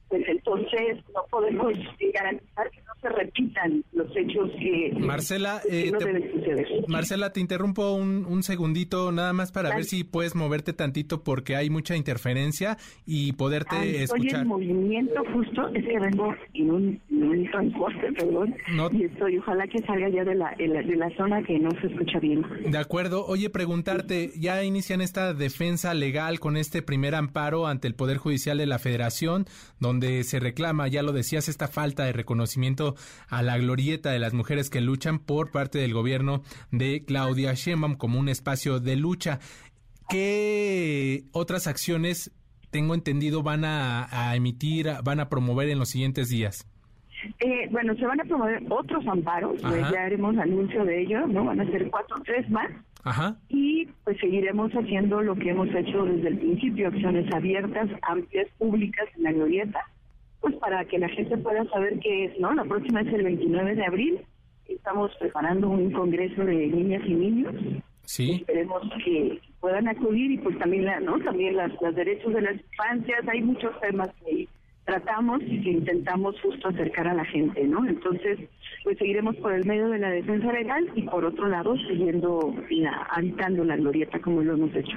pues 0.08 0.22
entonces 0.28 1.04
no 1.12 1.24
podemos 1.30 1.72
garantizar 2.14 2.70
que 2.70 2.80
se 3.04 3.08
repitan 3.10 3.84
los 3.92 4.06
hechos 4.16 4.50
que, 4.58 4.92
Marcela, 4.98 5.60
que 5.68 5.88
eh, 5.88 5.92
no 5.92 5.98
te- 5.98 6.04
deben 6.06 6.32
suceder. 6.32 6.66
Marcela, 6.88 7.32
te 7.32 7.40
interrumpo 7.40 7.92
un, 7.92 8.24
un 8.26 8.42
segundito 8.42 9.12
nada 9.12 9.32
más 9.34 9.52
para 9.52 9.74
ver 9.74 9.84
si 9.84 10.04
puedes 10.04 10.34
moverte 10.34 10.72
tantito 10.72 11.22
porque 11.22 11.54
hay 11.56 11.68
mucha 11.68 11.96
interferencia 11.96 12.78
y 13.06 13.32
poderte 13.34 13.76
Ah, 13.76 13.84
estoy 13.84 14.20
escuchar. 14.22 14.42
en 14.42 14.48
movimiento 14.48 15.22
justo, 15.34 15.68
es 15.74 15.84
que 15.84 15.98
vengo 15.98 16.34
en 16.54 16.70
un, 16.70 17.00
en 17.10 17.22
un 17.24 17.50
transporte, 17.50 18.12
perdón, 18.12 18.54
y 18.92 19.04
estoy, 19.04 19.38
ojalá 19.38 19.66
que 19.66 19.78
salga 19.82 20.08
ya 20.08 20.24
de 20.24 20.34
la, 20.34 20.54
de 20.56 20.68
la, 20.68 20.82
de 20.82 20.96
la 20.96 21.10
zona 21.16 21.42
que 21.42 21.58
no 21.58 21.70
se 21.80 21.88
escucha 21.88 22.18
bien. 22.20 22.42
De 22.66 22.78
acuerdo. 22.78 23.26
Oye, 23.26 23.50
preguntarte, 23.50 24.30
ya 24.38 24.62
inician 24.64 25.00
esta 25.00 25.34
defensa 25.34 25.92
legal 25.94 26.40
con 26.40 26.56
este 26.56 26.80
primer 26.82 27.14
amparo 27.14 27.66
ante 27.66 27.86
el 27.88 27.94
Poder 27.94 28.16
Judicial 28.16 28.56
de 28.58 28.66
la 28.66 28.78
Federación, 28.78 29.46
donde 29.80 30.24
se 30.24 30.40
reclama, 30.40 30.88
ya 30.88 31.02
lo 31.02 31.12
decías, 31.12 31.48
esta 31.48 31.68
falta 31.68 32.04
de 32.04 32.12
reconocimiento 32.12 32.93
a 33.28 33.42
la 33.42 33.58
glorieta 33.58 34.10
de 34.10 34.18
las 34.18 34.34
mujeres 34.34 34.70
que 34.70 34.80
luchan 34.80 35.18
por 35.18 35.50
parte 35.50 35.78
del 35.78 35.92
gobierno 35.92 36.42
de 36.70 37.04
Claudia 37.04 37.54
Sheinbaum 37.54 37.96
como 37.96 38.18
un 38.18 38.28
espacio 38.28 38.80
de 38.80 38.96
lucha. 38.96 39.40
¿Qué 40.08 41.24
otras 41.32 41.66
acciones, 41.66 42.30
tengo 42.70 42.94
entendido, 42.94 43.42
van 43.42 43.64
a, 43.64 44.08
a 44.10 44.36
emitir, 44.36 44.88
van 45.02 45.20
a 45.20 45.28
promover 45.28 45.68
en 45.68 45.78
los 45.78 45.88
siguientes 45.88 46.28
días? 46.28 46.66
Eh, 47.40 47.68
bueno, 47.70 47.94
se 47.96 48.04
van 48.04 48.20
a 48.20 48.24
promover 48.24 48.62
otros 48.68 49.06
amparos, 49.06 49.60
pues 49.62 49.90
ya 49.90 50.04
haremos 50.04 50.36
anuncio 50.36 50.84
de 50.84 51.02
ello, 51.02 51.26
¿no? 51.26 51.44
Van 51.44 51.60
a 51.60 51.64
ser 51.70 51.88
cuatro 51.90 52.16
o 52.18 52.22
tres 52.22 52.48
más. 52.50 52.70
Ajá. 53.02 53.36
Y 53.48 53.86
pues 54.04 54.18
seguiremos 54.18 54.72
haciendo 54.72 55.22
lo 55.22 55.34
que 55.34 55.50
hemos 55.50 55.68
hecho 55.74 56.04
desde 56.04 56.28
el 56.28 56.38
principio, 56.38 56.88
acciones 56.88 57.32
abiertas, 57.34 57.88
amplias, 58.02 58.48
públicas 58.58 59.06
en 59.16 59.22
la 59.24 59.32
glorieta, 59.32 59.80
pues 60.44 60.56
para 60.56 60.84
que 60.84 60.98
la 60.98 61.08
gente 61.08 61.38
pueda 61.38 61.64
saber 61.70 61.98
qué 62.00 62.26
es, 62.26 62.38
¿no? 62.38 62.52
La 62.52 62.64
próxima 62.64 63.00
es 63.00 63.06
el 63.14 63.22
29 63.22 63.76
de 63.76 63.86
abril, 63.86 64.20
estamos 64.68 65.10
preparando 65.18 65.70
un 65.70 65.90
congreso 65.90 66.44
de 66.44 66.66
niñas 66.66 67.02
y 67.06 67.14
niños, 67.14 67.54
Sí. 68.04 68.32
esperemos 68.32 68.82
que 69.02 69.40
puedan 69.60 69.88
acudir 69.88 70.32
y 70.32 70.36
pues 70.36 70.58
también, 70.58 70.84
la, 70.84 71.00
¿no? 71.00 71.18
También 71.20 71.56
las, 71.56 71.72
los 71.80 71.94
derechos 71.94 72.34
de 72.34 72.42
las 72.42 72.56
infancias, 72.56 73.26
hay 73.26 73.40
muchos 73.40 73.72
temas 73.80 74.10
que 74.22 74.46
tratamos 74.84 75.40
y 75.46 75.62
que 75.62 75.70
intentamos 75.70 76.38
justo 76.42 76.68
acercar 76.68 77.08
a 77.08 77.14
la 77.14 77.24
gente, 77.24 77.64
¿no? 77.64 77.86
Entonces, 77.88 78.38
pues 78.84 78.98
seguiremos 78.98 79.34
por 79.36 79.52
el 79.52 79.64
medio 79.64 79.88
de 79.88 79.98
la 79.98 80.10
defensa 80.10 80.52
legal 80.52 80.86
y 80.94 81.02
por 81.02 81.24
otro 81.24 81.48
lado 81.48 81.74
siguiendo 81.88 82.54
la, 82.70 83.08
habitando 83.10 83.64
la 83.64 83.76
glorieta 83.76 84.20
como 84.20 84.42
lo 84.42 84.54
hemos 84.54 84.74
hecho. 84.74 84.96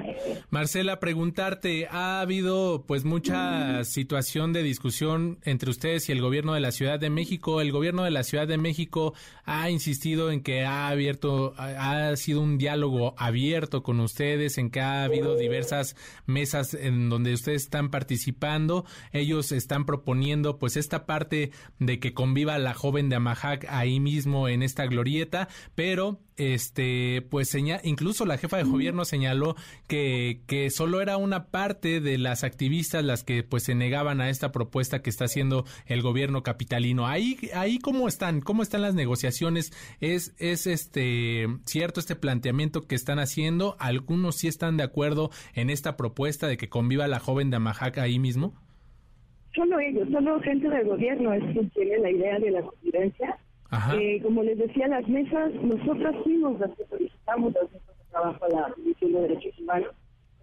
Marcela, 0.50 1.00
preguntarte, 1.00 1.88
ha 1.90 2.22
habido 2.22 2.84
pues 2.86 3.06
mucha 3.06 3.84
situación 3.84 4.54
de 4.54 4.62
discusión 4.64 5.40
entre 5.44 5.70
ustedes 5.70 6.10
y 6.10 6.12
el 6.12 6.22
gobierno 6.22 6.54
de 6.54 6.60
la 6.60 6.72
Ciudad 6.72 7.00
de 7.00 7.10
México. 7.10 7.62
El 7.62 7.72
gobierno 7.72 8.04
de 8.04 8.12
la 8.12 8.24
Ciudad 8.24 8.48
de 8.48 8.58
México 8.58 9.14
ha 9.46 9.70
insistido 9.70 10.32
en 10.32 10.44
que 10.44 10.64
ha 10.64 10.90
abierto, 10.90 11.54
ha 11.58 11.88
ha 11.88 12.16
sido 12.16 12.42
un 12.42 12.58
diálogo 12.58 13.16
abierto 13.18 13.84
con 13.84 14.00
ustedes, 14.00 14.58
en 14.58 14.70
que 14.70 14.82
ha 14.82 15.04
habido 15.04 15.36
diversas 15.36 15.96
mesas 16.26 16.74
en 16.74 17.10
donde 17.10 17.34
ustedes 17.34 17.64
están 17.64 17.90
participando. 17.90 18.86
Ellos 19.12 19.52
están 19.52 19.86
proponiendo 19.86 20.58
pues 20.58 20.78
esta 20.78 21.06
parte 21.06 21.52
de 21.80 22.00
que 22.00 22.14
conviva 22.14 22.58
la 22.58 22.74
joven 22.74 23.10
de 23.10 23.16
Amajac 23.16 23.66
ahí 23.80 24.00
mismo 24.00 24.48
en 24.48 24.64
esta 24.64 24.86
glorieta, 24.86 25.48
pero 25.76 26.20
este 26.38 27.24
pues 27.32 27.50
seña- 27.50 27.82
incluso 27.84 28.26
la 28.26 28.38
jefa 28.38 28.58
de 28.58 28.64
gobierno 28.64 29.06
señaló 29.06 29.56
que, 29.88 30.42
que 30.46 30.70
solo 30.70 31.02
era 31.02 31.18
una 31.18 31.48
parte 31.48 32.00
de 32.00 32.18
las 32.20 32.44
activistas 32.44 33.04
las 33.04 33.24
que 33.24 33.42
pues 33.44 33.64
se 33.64 33.74
negaban 33.74 34.22
a 34.22 34.30
esta 34.30 34.52
propuesta 34.52 35.02
que 35.02 35.10
está 35.10 35.26
haciendo 35.26 35.66
el 35.88 36.02
gobierno 36.04 36.44
capitalino. 36.44 37.08
Ahí 37.08 37.38
ahí 37.56 37.80
cómo 37.80 38.08
están, 38.08 38.42
cómo 38.42 38.62
están 38.62 38.84
las 38.84 38.94
negociaciones? 38.94 39.72
Es 40.00 40.36
es 40.38 40.68
este 40.68 41.48
cierto 41.66 42.00
este 42.00 42.16
planteamiento 42.16 42.82
que 42.82 42.96
están 42.96 43.18
haciendo, 43.20 43.76
algunos 43.80 44.36
sí 44.38 44.48
están 44.48 44.78
de 44.78 44.84
acuerdo 44.84 45.32
en 45.56 45.70
esta 45.70 45.98
propuesta 45.98 46.48
de 46.48 46.58
que 46.58 46.70
conviva 46.70 47.08
la 47.08 47.20
joven 47.20 47.50
de 47.50 47.56
Amajac 47.58 47.98
ahí 47.98 48.20
mismo. 48.20 48.54
Solo 49.56 49.80
ellos, 49.80 50.08
solo 50.12 50.40
gente 50.42 50.70
del 50.70 50.86
gobierno 50.86 51.34
es 51.34 51.44
quien 51.52 51.68
tiene 51.72 51.98
la 51.98 52.12
idea 52.12 52.38
de 52.38 52.52
la 52.52 52.62
convivencia. 52.62 53.38
Eh, 54.00 54.22
como 54.24 54.44
les 54.44 54.58
decía, 54.58 54.88
las 54.88 55.08
mesas, 55.08 55.54
nosotras 55.56 56.16
fuimos 56.24 56.60
las 56.60 56.72
que 56.78 56.86
solicitamos 56.86 57.54
las 57.54 57.64
mesas 57.72 57.98
de 57.98 58.04
trabajo 58.12 58.46
a 58.46 58.50
la 58.50 58.74
Comisión 58.74 59.12
de 59.14 59.22
Derechos 59.22 59.60
Humanos. 59.60 59.90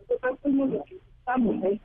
Nosotras 0.01 0.39
fuimos 0.43 0.71
las 0.71 0.85
que 0.85 0.97
estamos 1.19 1.65
ahí. 1.65 1.81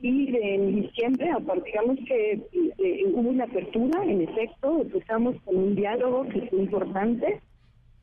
Y 0.00 0.30
de- 0.32 0.54
en 0.56 0.82
diciembre, 0.82 1.30
aparte, 1.30 1.62
digamos 1.70 1.98
que 2.06 2.32
eh, 2.32 3.04
hubo 3.12 3.30
una 3.30 3.44
apertura, 3.44 4.04
en 4.04 4.22
efecto, 4.22 4.80
empezamos 4.82 5.36
con 5.44 5.56
un 5.56 5.74
diálogo 5.76 6.28
que 6.28 6.42
fue 6.48 6.58
importante. 6.58 7.40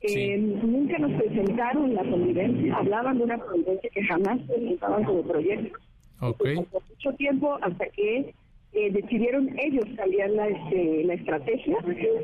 Eh, 0.02 0.38
Nunca 0.38 0.98
nos 0.98 1.12
presentaron 1.22 1.94
la 1.94 2.02
convivencia, 2.04 2.76
hablaban 2.78 3.18
de 3.20 3.24
una 3.26 3.38
convivencia 3.38 3.90
que 3.94 4.04
jamás 4.04 4.40
presentaban 4.48 5.04
como 5.04 5.22
proyecto 5.22 5.78
Ok. 6.22 6.44
por 6.72 6.82
mucho 6.90 7.14
tiempo 7.18 7.58
hasta 7.62 7.86
que 7.90 8.34
eh, 8.74 8.90
decidieron 8.92 9.50
ellos 9.60 9.86
cambiar 9.98 10.30
la, 10.32 10.48
este, 10.48 11.04
la 11.04 11.14
estrategia 11.16 11.78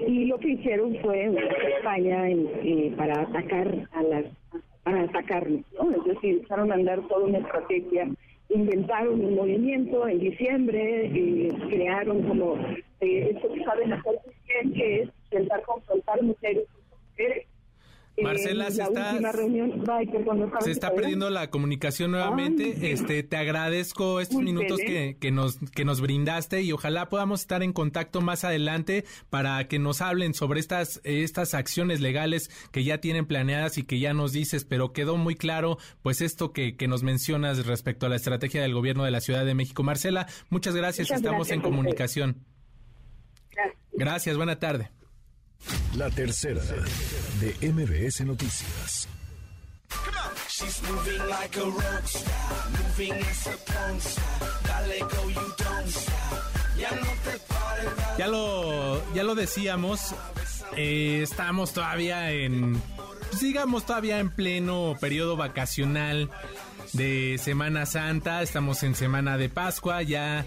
y 0.08 0.26
lo 0.26 0.38
que 0.40 0.50
hicieron 0.52 0.96
fue 1.02 1.30
una 1.30 2.30
en- 2.30 2.50
eh, 2.64 2.94
para 2.96 3.22
atacar 3.22 3.88
a 3.92 4.04
las 4.04 4.26
para 4.84 5.02
atacarnos, 5.02 5.62
¿no? 5.74 5.92
Es 5.92 6.06
decir, 6.06 6.36
empezaron 6.36 6.72
a 6.72 6.76
andar 6.76 7.02
toda 7.10 7.26
una 7.26 7.40
estrategia, 7.40 8.08
inventaron 8.48 9.20
un 9.20 9.36
movimiento 9.36 10.08
en 10.08 10.20
diciembre, 10.20 11.08
eh, 11.14 11.52
crearon 11.70 12.24
como 12.24 12.56
eh, 13.02 13.32
esto 13.36 13.52
que 13.52 13.64
saben 13.66 13.92
hacer 13.92 14.16
bien, 14.48 14.74
que 14.74 15.02
es 15.02 15.10
intentar 15.26 15.62
confrontar 15.64 16.24
mujeres 16.24 16.64
con 16.70 16.82
Eh, 18.18 18.24
Marcela, 18.24 18.72
se 18.72 18.82
está- 18.82 19.32
reunión, 19.32 19.84
perdón, 19.86 20.52
Se 20.62 20.72
está 20.72 20.92
perdiendo 20.92 21.30
la 21.30 21.52
comunicación 21.52 22.10
nuevamente. 22.10 22.92
Este, 22.92 23.22
te 23.22 23.38
agradezco 23.38 24.20
estos 24.20 24.42
minutos 24.42 24.80
¿eh? 24.80 24.86
que, 24.86 25.18
que 25.20 25.32
nos 25.32 25.60
que 25.76 25.86
nos 25.86 26.02
brindaste 26.02 26.64
y 26.64 26.72
ojalá 26.72 27.10
podamos 27.10 27.42
estar 27.42 27.62
en 27.62 27.74
contacto 27.74 28.22
más 28.22 28.44
adelante 28.44 29.06
para 29.30 29.68
que 29.68 29.78
nos 29.78 30.02
hablen 30.02 30.34
sobre 30.34 30.60
estas 30.60 31.00
estas 31.04 31.54
acciones 31.54 32.02
legales 32.02 32.50
que 32.72 32.84
ya 32.84 32.98
tienen 32.98 33.28
planeadas 33.28 33.78
y 33.78 33.84
que 33.84 34.00
ya 34.00 34.16
nos 34.16 34.34
dices, 34.34 34.66
pero 34.66 34.94
quedó 34.94 35.18
muy 35.18 35.36
claro 35.36 35.78
pues 36.02 36.22
esto 36.22 36.52
que, 36.54 36.76
que 36.76 36.88
nos 36.88 37.04
mencionas 37.04 37.68
respecto 37.68 38.08
a 38.08 38.10
la 38.10 38.16
estrategia 38.16 38.64
del 38.64 38.74
gobierno 38.74 39.04
de 39.04 39.12
la 39.12 39.22
Ciudad 39.22 39.46
de 39.46 39.54
México. 39.54 39.84
Marcela, 39.84 40.26
muchas 40.50 40.76
gracias, 40.76 41.08
Muchas 41.08 41.18
estamos 41.22 41.48
gracias 41.50 41.56
en 41.58 41.62
comunicación. 41.62 42.38
Gracias, 43.94 44.36
buena 44.38 44.58
tarde. 44.58 44.90
La 45.96 46.10
tercera 46.10 46.62
de 47.40 47.56
MBS 47.72 48.22
Noticias. 48.22 49.08
She's 50.50 50.82
moving 50.90 51.20
like 51.30 51.56
a 51.58 51.66
rock 51.66 52.08
star, 52.08 52.70
moving 52.72 53.14
as 53.14 53.48
a 53.48 53.58
porn 53.72 54.00
star. 54.00 54.26
Dale 54.64 55.08
go, 55.08 55.28
you 55.28 55.54
don't 55.58 55.88
stop. 55.88 56.44
Ya 56.78 56.92
no 56.92 57.08
te 57.24 57.40
pares, 57.48 58.18
Ya 58.18 58.28
lo, 58.28 59.02
ya 59.14 59.24
lo 59.24 59.34
decíamos, 59.36 60.14
eh, 60.76 61.22
estamos 61.24 61.74
todavía 61.74 62.32
en, 62.32 62.82
pues, 63.30 63.42
digamos, 63.42 63.86
todavía 63.86 64.20
en 64.20 64.30
pleno 64.30 64.96
periodo 65.00 65.38
vacacional 65.38 66.30
de 66.94 67.40
Semana 67.42 67.86
Santa, 67.86 68.42
estamos 68.42 68.84
en 68.84 68.96
Semana 68.96 69.38
de 69.38 69.50
Pascua, 69.50 70.02
ya 70.04 70.46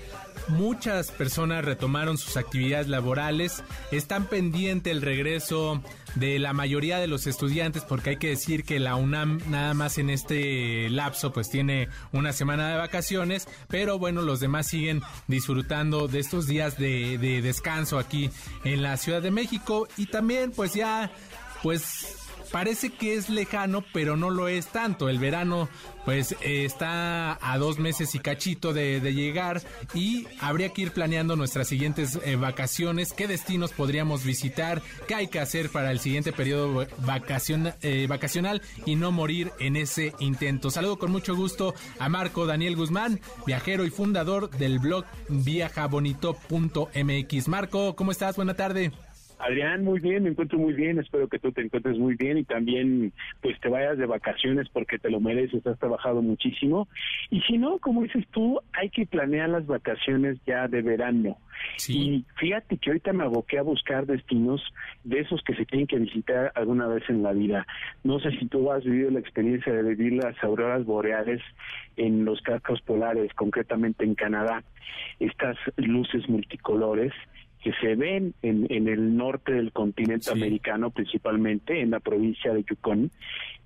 muchas 0.48 1.10
personas 1.10 1.64
retomaron 1.64 2.18
sus 2.18 2.36
actividades 2.36 2.88
laborales, 2.88 3.62
están 3.90 4.26
pendiente 4.26 4.90
el 4.90 5.02
regreso 5.02 5.82
de 6.14 6.38
la 6.38 6.52
mayoría 6.52 6.98
de 6.98 7.06
los 7.06 7.26
estudiantes 7.26 7.84
porque 7.84 8.10
hay 8.10 8.16
que 8.16 8.30
decir 8.30 8.64
que 8.64 8.80
la 8.80 8.96
UNAM 8.96 9.40
nada 9.48 9.74
más 9.74 9.98
en 9.98 10.10
este 10.10 10.90
lapso 10.90 11.32
pues 11.32 11.50
tiene 11.50 11.88
una 12.12 12.32
semana 12.32 12.70
de 12.70 12.76
vacaciones, 12.76 13.46
pero 13.68 13.98
bueno, 13.98 14.22
los 14.22 14.40
demás 14.40 14.66
siguen 14.66 15.02
disfrutando 15.28 16.08
de 16.08 16.18
estos 16.18 16.46
días 16.46 16.78
de, 16.78 17.18
de 17.18 17.42
descanso 17.42 17.98
aquí 17.98 18.30
en 18.64 18.82
la 18.82 18.96
Ciudad 18.96 19.22
de 19.22 19.30
México. 19.30 19.86
Y 19.96 20.06
también 20.10 20.52
pues 20.52 20.74
ya 20.74 21.10
pues 21.62 22.20
parece 22.50 22.90
que 22.90 23.14
es 23.14 23.30
lejano, 23.30 23.84
pero 23.92 24.16
no 24.16 24.30
lo 24.30 24.48
es 24.48 24.66
tanto. 24.66 25.08
El 25.08 25.20
verano, 25.20 25.68
pues, 26.04 26.34
está 26.40 27.38
a 27.40 27.58
dos 27.58 27.78
meses 27.78 28.12
y 28.14 28.18
cachito 28.18 28.72
de, 28.72 29.00
llegar 29.10 29.60
y 29.94 30.26
habría 30.40 30.70
que 30.70 30.82
ir 30.82 30.92
planeando 30.92 31.36
nuestras 31.36 31.68
siguientes 31.68 32.18
eh, 32.24 32.36
vacaciones, 32.36 33.12
qué 33.12 33.26
destinos 33.26 33.72
podríamos 33.72 34.24
visitar, 34.24 34.80
qué 35.08 35.14
hay 35.14 35.28
que 35.28 35.40
hacer 35.40 35.70
para 35.70 35.90
el 35.90 36.00
siguiente 36.00 36.32
periodo 36.32 36.86
vacacion, 36.98 37.72
eh, 37.82 38.06
vacacional 38.08 38.62
y 38.86 38.96
no 38.96 39.10
morir 39.10 39.52
en 39.58 39.76
ese 39.76 40.14
intento. 40.20 40.70
Saludo 40.70 40.98
con 40.98 41.10
mucho 41.10 41.34
gusto 41.34 41.74
a 41.98 42.08
Marco 42.08 42.46
Daniel 42.46 42.76
Guzmán, 42.76 43.20
viajero 43.46 43.84
y 43.84 43.90
fundador 43.90 44.48
del 44.50 44.78
blog 44.78 45.04
viajabonito.mx. 45.28 47.48
Marco, 47.48 47.96
¿cómo 47.96 48.12
estás? 48.12 48.36
Buena 48.36 48.54
tarde. 48.54 48.92
Adrián, 49.40 49.84
muy 49.84 50.00
bien, 50.00 50.24
me 50.24 50.30
encuentro 50.30 50.58
muy 50.58 50.74
bien, 50.74 50.98
espero 50.98 51.26
que 51.26 51.38
tú 51.38 51.50
te 51.50 51.62
encuentres 51.62 51.98
muy 51.98 52.14
bien 52.14 52.36
y 52.36 52.44
también 52.44 53.12
pues 53.40 53.58
te 53.60 53.70
vayas 53.70 53.96
de 53.96 54.04
vacaciones 54.04 54.68
porque 54.68 54.98
te 54.98 55.10
lo 55.10 55.18
mereces, 55.18 55.66
has 55.66 55.78
trabajado 55.78 56.20
muchísimo. 56.20 56.88
Y 57.30 57.40
si 57.42 57.56
no, 57.56 57.78
como 57.78 58.02
dices 58.02 58.26
tú, 58.32 58.60
hay 58.72 58.90
que 58.90 59.06
planear 59.06 59.48
las 59.48 59.66
vacaciones 59.66 60.38
ya 60.46 60.68
de 60.68 60.82
verano. 60.82 61.38
Y 61.88 62.24
fíjate 62.36 62.76
que 62.78 62.90
ahorita 62.90 63.12
me 63.12 63.24
aboqué 63.24 63.58
a 63.58 63.62
buscar 63.62 64.06
destinos 64.06 64.62
de 65.04 65.20
esos 65.20 65.42
que 65.42 65.54
se 65.54 65.64
tienen 65.66 65.86
que 65.86 65.98
visitar 65.98 66.52
alguna 66.54 66.86
vez 66.86 67.02
en 67.08 67.22
la 67.22 67.32
vida. 67.32 67.66
No 68.04 68.20
sé 68.20 68.30
si 68.32 68.46
tú 68.46 68.70
has 68.70 68.84
vivido 68.84 69.10
la 69.10 69.20
experiencia 69.20 69.72
de 69.72 69.82
vivir 69.82 70.22
las 70.22 70.42
auroras 70.42 70.84
boreales 70.84 71.40
en 71.96 72.24
los 72.24 72.40
cascos 72.42 72.80
polares, 72.82 73.32
concretamente 73.34 74.04
en 74.04 74.14
Canadá. 74.14 74.62
Estas 75.18 75.56
luces 75.76 76.28
multicolores 76.28 77.12
que 77.62 77.72
se 77.74 77.94
ven 77.94 78.34
en, 78.42 78.66
en 78.70 78.88
el 78.88 79.16
norte 79.16 79.52
del 79.52 79.72
continente 79.72 80.30
americano, 80.30 80.90
principalmente 80.90 81.80
en 81.80 81.90
la 81.90 82.00
provincia 82.00 82.52
de 82.52 82.64
Yukon. 82.64 83.10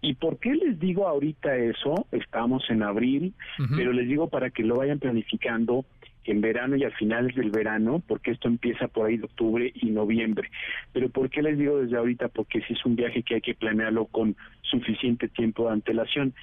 ¿Y 0.01 0.15
por 0.15 0.39
qué 0.39 0.55
les 0.55 0.79
digo 0.79 1.09
ahorita 1.09 1.57
eso? 1.57 2.07
Estamos 2.13 2.69
en 2.69 2.83
abril, 2.83 3.33
pero 3.75 3.93
les 3.93 4.07
digo 4.07 4.29
para 4.29 4.51
que 4.51 4.63
lo 4.63 4.77
vayan 4.77 4.99
planificando 4.99 5.87
en 6.25 6.41
verano 6.41 6.77
y 6.77 6.85
a 6.85 6.91
finales 6.91 7.35
del 7.35 7.51
verano, 7.51 8.03
porque 8.07 8.33
esto 8.33 8.49
empieza 8.49 8.89
por 8.89 9.07
ahí 9.07 9.17
de 9.17 9.25
octubre 9.25 9.73
y 9.75 9.91
noviembre. 9.91 10.51
Pero 10.93 11.09
¿por 11.09 11.31
qué 11.31 11.43
les 11.43 11.59
digo 11.59 11.81
desde 11.81 11.97
ahorita? 11.97 12.29
Porque 12.29 12.61
si 12.63 12.75
es 12.75 12.85
un 12.85 12.97
viaje 12.97 13.23
que 13.23 13.37
hay 13.37 13.41
que 13.41 13.55
planearlo 13.55 14.07
con 14.07 14.37
suficiente 14.63 15.29
tiempo 15.29 15.67
de 15.67 15.73
antelación. 15.73 16.35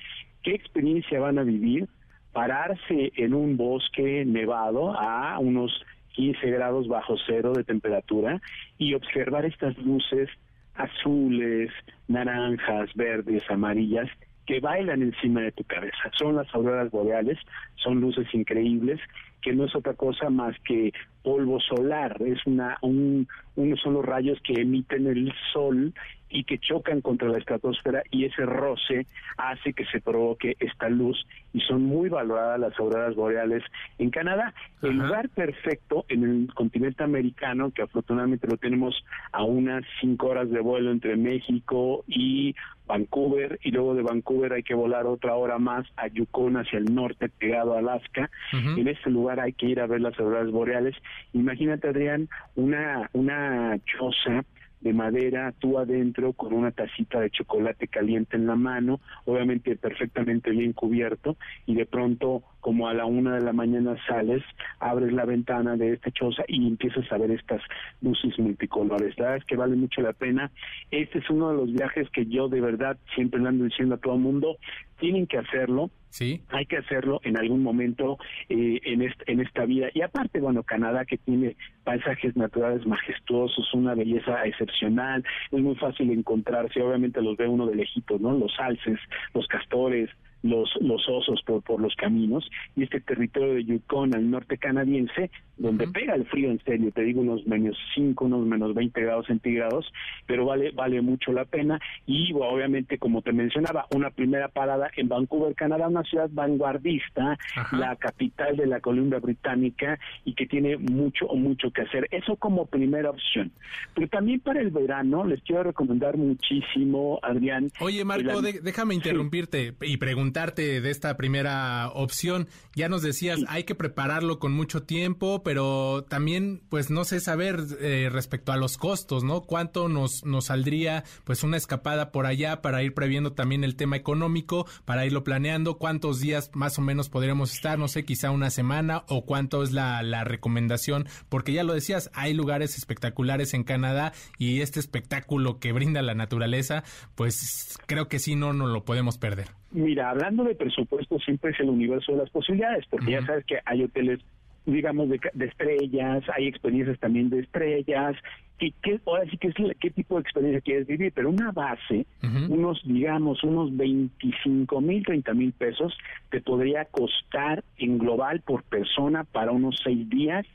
¿Qué 0.44 0.56
experiencia 0.56 1.20
van 1.20 1.38
a 1.38 1.44
vivir? 1.44 1.88
Pararse 2.32 3.12
en 3.16 3.34
un 3.34 3.58
bosque 3.58 4.24
nevado 4.26 4.98
a 4.98 5.38
unos 5.38 5.72
15 6.14 6.50
grados 6.50 6.88
bajo 6.88 7.16
cero 7.26 7.54
de 7.54 7.64
temperatura 7.64 8.42
y 8.78 8.94
observar 8.94 9.46
estas 9.46 9.78
luces 9.78 10.30
azules, 10.76 11.72
naranjas, 12.08 12.94
verdes, 12.96 13.44
amarillas 13.50 14.10
que 14.46 14.60
bailan 14.60 15.02
encima 15.02 15.42
de 15.42 15.52
tu 15.52 15.64
cabeza. 15.64 16.12
Son 16.18 16.36
las 16.36 16.54
auroras 16.54 16.90
boreales, 16.92 17.38
son 17.76 18.02
luces 18.02 18.28
increíbles 18.34 19.00
que 19.42 19.54
no 19.54 19.66
es 19.66 19.76
otra 19.76 19.94
cosa 19.94 20.30
más 20.30 20.56
que 20.66 20.94
polvo 21.24 21.60
solar, 21.60 22.22
es 22.22 22.46
una 22.46 22.78
un, 22.82 23.28
unos 23.56 23.80
son 23.82 23.94
los 23.94 24.06
rayos 24.06 24.40
que 24.44 24.62
emiten 24.62 25.08
el 25.08 25.34
sol 25.52 25.94
y 26.32 26.44
que 26.44 26.58
chocan 26.58 27.02
contra 27.02 27.28
la 27.28 27.38
estratosfera 27.38 28.04
y 28.10 28.26
ese 28.26 28.46
roce 28.46 29.06
hace 29.38 29.74
que 29.74 29.86
se 29.86 30.02
provoque 30.02 30.56
esta 30.60 30.90
luz 30.90 31.26
y 31.54 31.60
son 31.62 31.84
muy 31.84 32.10
valoradas 32.10 32.60
las 32.60 32.80
auroras 32.80 33.16
boreales 33.16 33.64
en 34.00 34.10
Canadá. 34.10 34.54
El 34.82 34.98
lugar 34.98 35.30
perfecto 35.30 36.06
en 36.08 36.24
el 36.24 36.54
continente 36.54 37.04
americano, 37.04 37.72
que 37.72 37.82
afortunadamente 37.82 38.48
lo 38.48 38.58
tenemos 38.58 39.04
a 39.32 39.44
unas 39.44 39.84
cinco 40.00 40.28
horas 40.28 40.50
de 40.50 40.62
vuelo 40.62 40.92
entre 40.92 41.16
México 41.18 42.04
y 42.08 42.56
Vancouver, 42.88 43.60
y 43.64 43.72
luego 43.72 43.96
de 43.96 44.02
Vancouver 44.02 44.54
hay 44.54 44.64
que 44.64 44.74
volar 44.74 45.06
otra 45.06 45.36
hora 45.36 45.58
más 45.60 45.86
a 45.96 46.08
Yukon 46.08 46.58
hacia 46.58 46.80
el 46.80 46.94
norte, 46.94 47.30
pegado 47.30 47.76
a 47.76 47.80
Alaska. 47.80 48.30
En 48.52 48.88
este 48.88 49.10
lugar 49.10 49.40
hay 49.40 49.54
que 49.54 49.68
ir 49.68 49.80
a 49.80 49.88
ver 49.88 50.02
las 50.02 50.20
auroras 50.20 50.52
boreales. 50.52 50.96
Imagínate, 51.34 51.88
Adrián, 51.88 52.28
una, 52.56 53.10
una 53.14 53.78
choza 53.86 54.44
de 54.82 54.94
madera, 54.94 55.54
tú 55.60 55.78
adentro 55.78 56.34
con 56.34 56.54
una 56.54 56.72
tacita 56.72 57.20
de 57.20 57.30
chocolate 57.30 57.88
caliente 57.88 58.36
en 58.36 58.48
la 58.48 58.56
mano, 58.56 59.00
obviamente 59.26 59.76
perfectamente 59.76 60.52
bien 60.52 60.74
cubierto, 60.74 61.38
y 61.66 61.76
de 61.76 61.86
pronto, 61.86 62.44
como 62.60 62.88
a 62.88 62.94
la 62.94 63.06
una 63.06 63.36
de 63.36 63.42
la 63.42 63.54
mañana 63.54 63.96
sales, 64.08 64.44
abres 64.80 65.14
la 65.14 65.26
ventana 65.26 65.78
de 65.78 65.94
esta 65.94 66.12
choza 66.12 66.44
y 66.48 66.68
empiezas 66.68 67.12
a 67.12 67.18
ver 67.18 67.32
estas 67.32 67.62
luces 68.02 68.38
multicolores. 68.40 69.18
La 69.18 69.26
verdad 69.26 69.38
es 69.38 69.46
que 69.46 69.56
vale 69.56 69.76
mucho 69.76 70.02
la 70.02 70.14
pena. 70.14 70.52
Este 70.90 71.20
es 71.20 71.30
uno 71.30 71.50
de 71.52 71.58
los 71.58 71.74
viajes 71.74 72.10
que 72.10 72.26
yo 72.26 72.50
de 72.50 72.62
verdad 72.62 72.98
siempre 73.16 73.40
le 73.40 73.50
ando 73.50 73.66
diciendo 73.66 73.96
a 73.96 74.00
todo 74.00 74.16
el 74.16 74.22
mundo, 74.22 74.58
tienen 75.00 75.28
que 75.28 75.38
hacerlo. 75.38 75.90
Sí. 76.12 76.42
Hay 76.50 76.66
que 76.66 76.78
hacerlo 76.78 77.22
en 77.24 77.38
algún 77.38 77.64
momento 77.64 78.18
eh, 78.50 78.80
en, 78.84 79.02
en 79.02 79.40
esta 79.40 79.66
vida. 79.66 79.88
Y 79.94 80.02
aparte, 80.02 80.42
bueno, 80.42 80.62
Canadá 80.64 81.06
que 81.06 81.18
tiene 81.18 81.56
paisajes 81.86 82.36
naturales 82.36 82.86
majestuosos, 82.86 83.74
una 83.74 83.96
belleza 83.96 84.46
excepcional, 84.46 85.24
es 85.52 85.60
muy 85.60 85.76
fácil 85.76 86.12
encontrarse, 86.12 86.82
obviamente 86.82 87.22
los 87.22 87.38
ve 87.38 87.48
uno 87.48 87.66
de 87.66 87.76
lejitos, 87.76 88.20
¿no? 88.20 88.38
Los 88.38 88.54
alces, 88.60 89.00
los 89.34 89.48
castores, 89.48 90.10
los, 90.44 90.70
los 90.82 91.08
osos 91.08 91.42
por, 91.44 91.62
por 91.62 91.80
los 91.82 91.96
caminos 91.96 92.50
y 92.76 92.84
este 92.84 93.00
territorio 93.02 93.54
de 93.56 93.66
Yukon 93.66 94.16
al 94.16 94.30
norte 94.30 94.58
canadiense, 94.58 95.30
donde 95.58 95.88
pega 95.88 96.16
el 96.16 96.26
frío 96.26 96.50
en 96.50 96.60
serio, 96.64 96.92
te 96.92 97.04
digo 97.04 97.22
unos 97.22 97.46
menos 97.46 97.78
5, 97.96 98.26
unos 98.26 98.46
menos 98.46 98.74
20 98.74 99.00
grados 99.02 99.28
centígrados, 99.28 99.92
pero 100.26 100.46
vale, 100.46 100.72
vale 100.72 101.02
mucho 101.02 101.32
la 101.32 101.46
pena 101.46 101.80
y 102.06 102.34
obviamente 102.34 102.98
como 102.98 103.22
te 103.22 103.32
mencionaba, 103.32 103.86
una 103.94 104.10
primera 104.10 104.48
parada 104.48 104.90
en 104.96 105.08
Vancouver, 105.08 105.54
Canadá, 105.56 105.88
una 105.88 106.04
ciudad 106.04 106.30
vanguardista, 106.32 107.38
la 107.72 107.96
capital 107.96 108.58
de 108.58 108.66
la 108.66 108.80
Columbia 108.80 109.20
Británica 109.20 110.00
y 110.26 110.34
que 110.34 110.48
tiene 110.48 110.78
mucho 110.78 111.26
o 111.28 111.36
mucho 111.36 111.72
que 111.72 111.82
hacer. 111.82 112.08
Eso 112.12 112.36
como 112.36 112.66
primera 112.66 113.10
opción. 113.10 113.52
Pero 113.94 114.08
también 114.08 114.40
para 114.40 114.62
el 114.62 114.72
verano 114.72 115.26
les 115.26 115.42
quiero 115.44 115.64
recomendar 115.64 116.18
muchísimo, 116.18 117.20
Adrián. 117.22 117.72
Oye, 117.80 118.04
Marco, 118.04 118.42
déjame 118.42 118.96
interrumpirte 118.96 119.74
y 119.82 119.98
preguntar 119.98 120.31
de 120.32 120.90
esta 120.90 121.18
primera 121.18 121.90
opción. 121.90 122.48
Ya 122.74 122.90
nos 122.90 123.02
decías, 123.02 123.40
hay 123.48 123.66
que 123.66 123.76
prepararlo 123.76 124.40
con 124.40 124.54
mucho 124.54 124.84
tiempo, 124.84 125.44
pero 125.44 126.06
también, 126.08 126.64
pues 126.70 126.90
no 126.90 127.04
sé 127.04 127.20
saber 127.20 127.60
eh, 127.80 128.10
respecto 128.12 128.52
a 128.52 128.58
los 128.58 128.78
costos, 128.78 129.24
¿no? 129.24 129.42
¿Cuánto 129.42 129.90
nos, 129.90 130.24
nos 130.24 130.46
saldría 130.46 131.04
pues 131.26 131.44
una 131.44 131.58
escapada 131.58 132.12
por 132.12 132.26
allá 132.26 132.62
para 132.62 132.82
ir 132.82 132.94
previendo 132.94 133.34
también 133.34 133.64
el 133.64 133.76
tema 133.76 133.98
económico, 133.98 134.66
para 134.86 135.06
irlo 135.06 135.24
planeando? 135.24 135.78
¿Cuántos 135.78 136.20
días 136.20 136.50
más 136.54 136.80
o 136.80 136.82
menos 136.82 137.10
podríamos 137.10 137.54
estar? 137.54 137.78
No 137.78 137.88
sé, 137.88 138.06
quizá 138.06 138.32
una 138.32 138.50
semana 138.50 139.04
o 139.10 139.26
cuánto 139.26 139.64
es 139.64 139.72
la, 139.72 140.02
la 140.02 140.24
recomendación, 140.24 141.08
porque 141.30 141.54
ya 141.54 141.64
lo 141.64 141.74
decías, 141.74 142.10
hay 142.14 142.34
lugares 142.34 142.78
espectaculares 142.78 143.54
en 143.54 143.64
Canadá 143.64 144.14
y 144.38 144.62
este 144.62 144.80
espectáculo 144.80 145.60
que 145.60 145.74
brinda 145.74 146.02
la 146.02 146.16
naturaleza, 146.16 146.84
pues 147.16 147.78
creo 147.86 148.08
que 148.08 148.20
sí, 148.20 148.36
no 148.36 148.54
nos 148.54 148.70
lo 148.70 148.86
podemos 148.86 149.18
perder. 149.18 149.61
Mira, 149.72 150.10
hablando 150.10 150.44
de 150.44 150.56
presupuesto, 150.56 151.18
siempre 151.20 151.52
es 151.52 151.60
el 151.62 151.70
universo 151.70 152.12
de 152.12 152.20
las 152.20 152.30
posibilidades, 152.30 152.86
porque 152.90 153.12
ya 153.12 153.26
sabes 153.26 153.46
que 153.46 153.60
hay 153.66 153.84
hoteles, 153.84 154.20
digamos, 154.66 155.08
de, 155.10 155.20
estrellas, 155.46 156.24
hay 156.36 156.48
experiencias 156.48 157.00
también 157.00 157.30
de 157.30 157.40
estrellas, 157.40 158.16
y 158.60 158.72
qué, 158.84 159.00
ahora 159.06 159.24
sí 159.30 159.38
que 159.38 159.48
es 159.48 159.56
qué 159.80 159.90
tipo 159.90 160.16
de 160.16 160.22
experiencia 160.22 160.62
quieres 160.62 160.88
vivir, 160.88 161.14
pero 161.16 161.30
una 161.30 161.52
base, 161.52 162.06
unos, 162.50 162.82
digamos, 162.84 163.44
unos 163.44 163.76
25 163.76 164.82
mil, 164.82 165.06
30 165.06 165.34
mil 165.34 165.54
pesos, 165.54 165.98
te 166.30 166.42
podría 166.42 166.86
costar 166.86 167.64
en 167.78 167.98
global 167.98 168.42
por 168.42 168.64
persona 168.64 169.24
para 169.24 169.52
unos 169.52 169.80
seis 169.84 170.08
días 170.10 170.46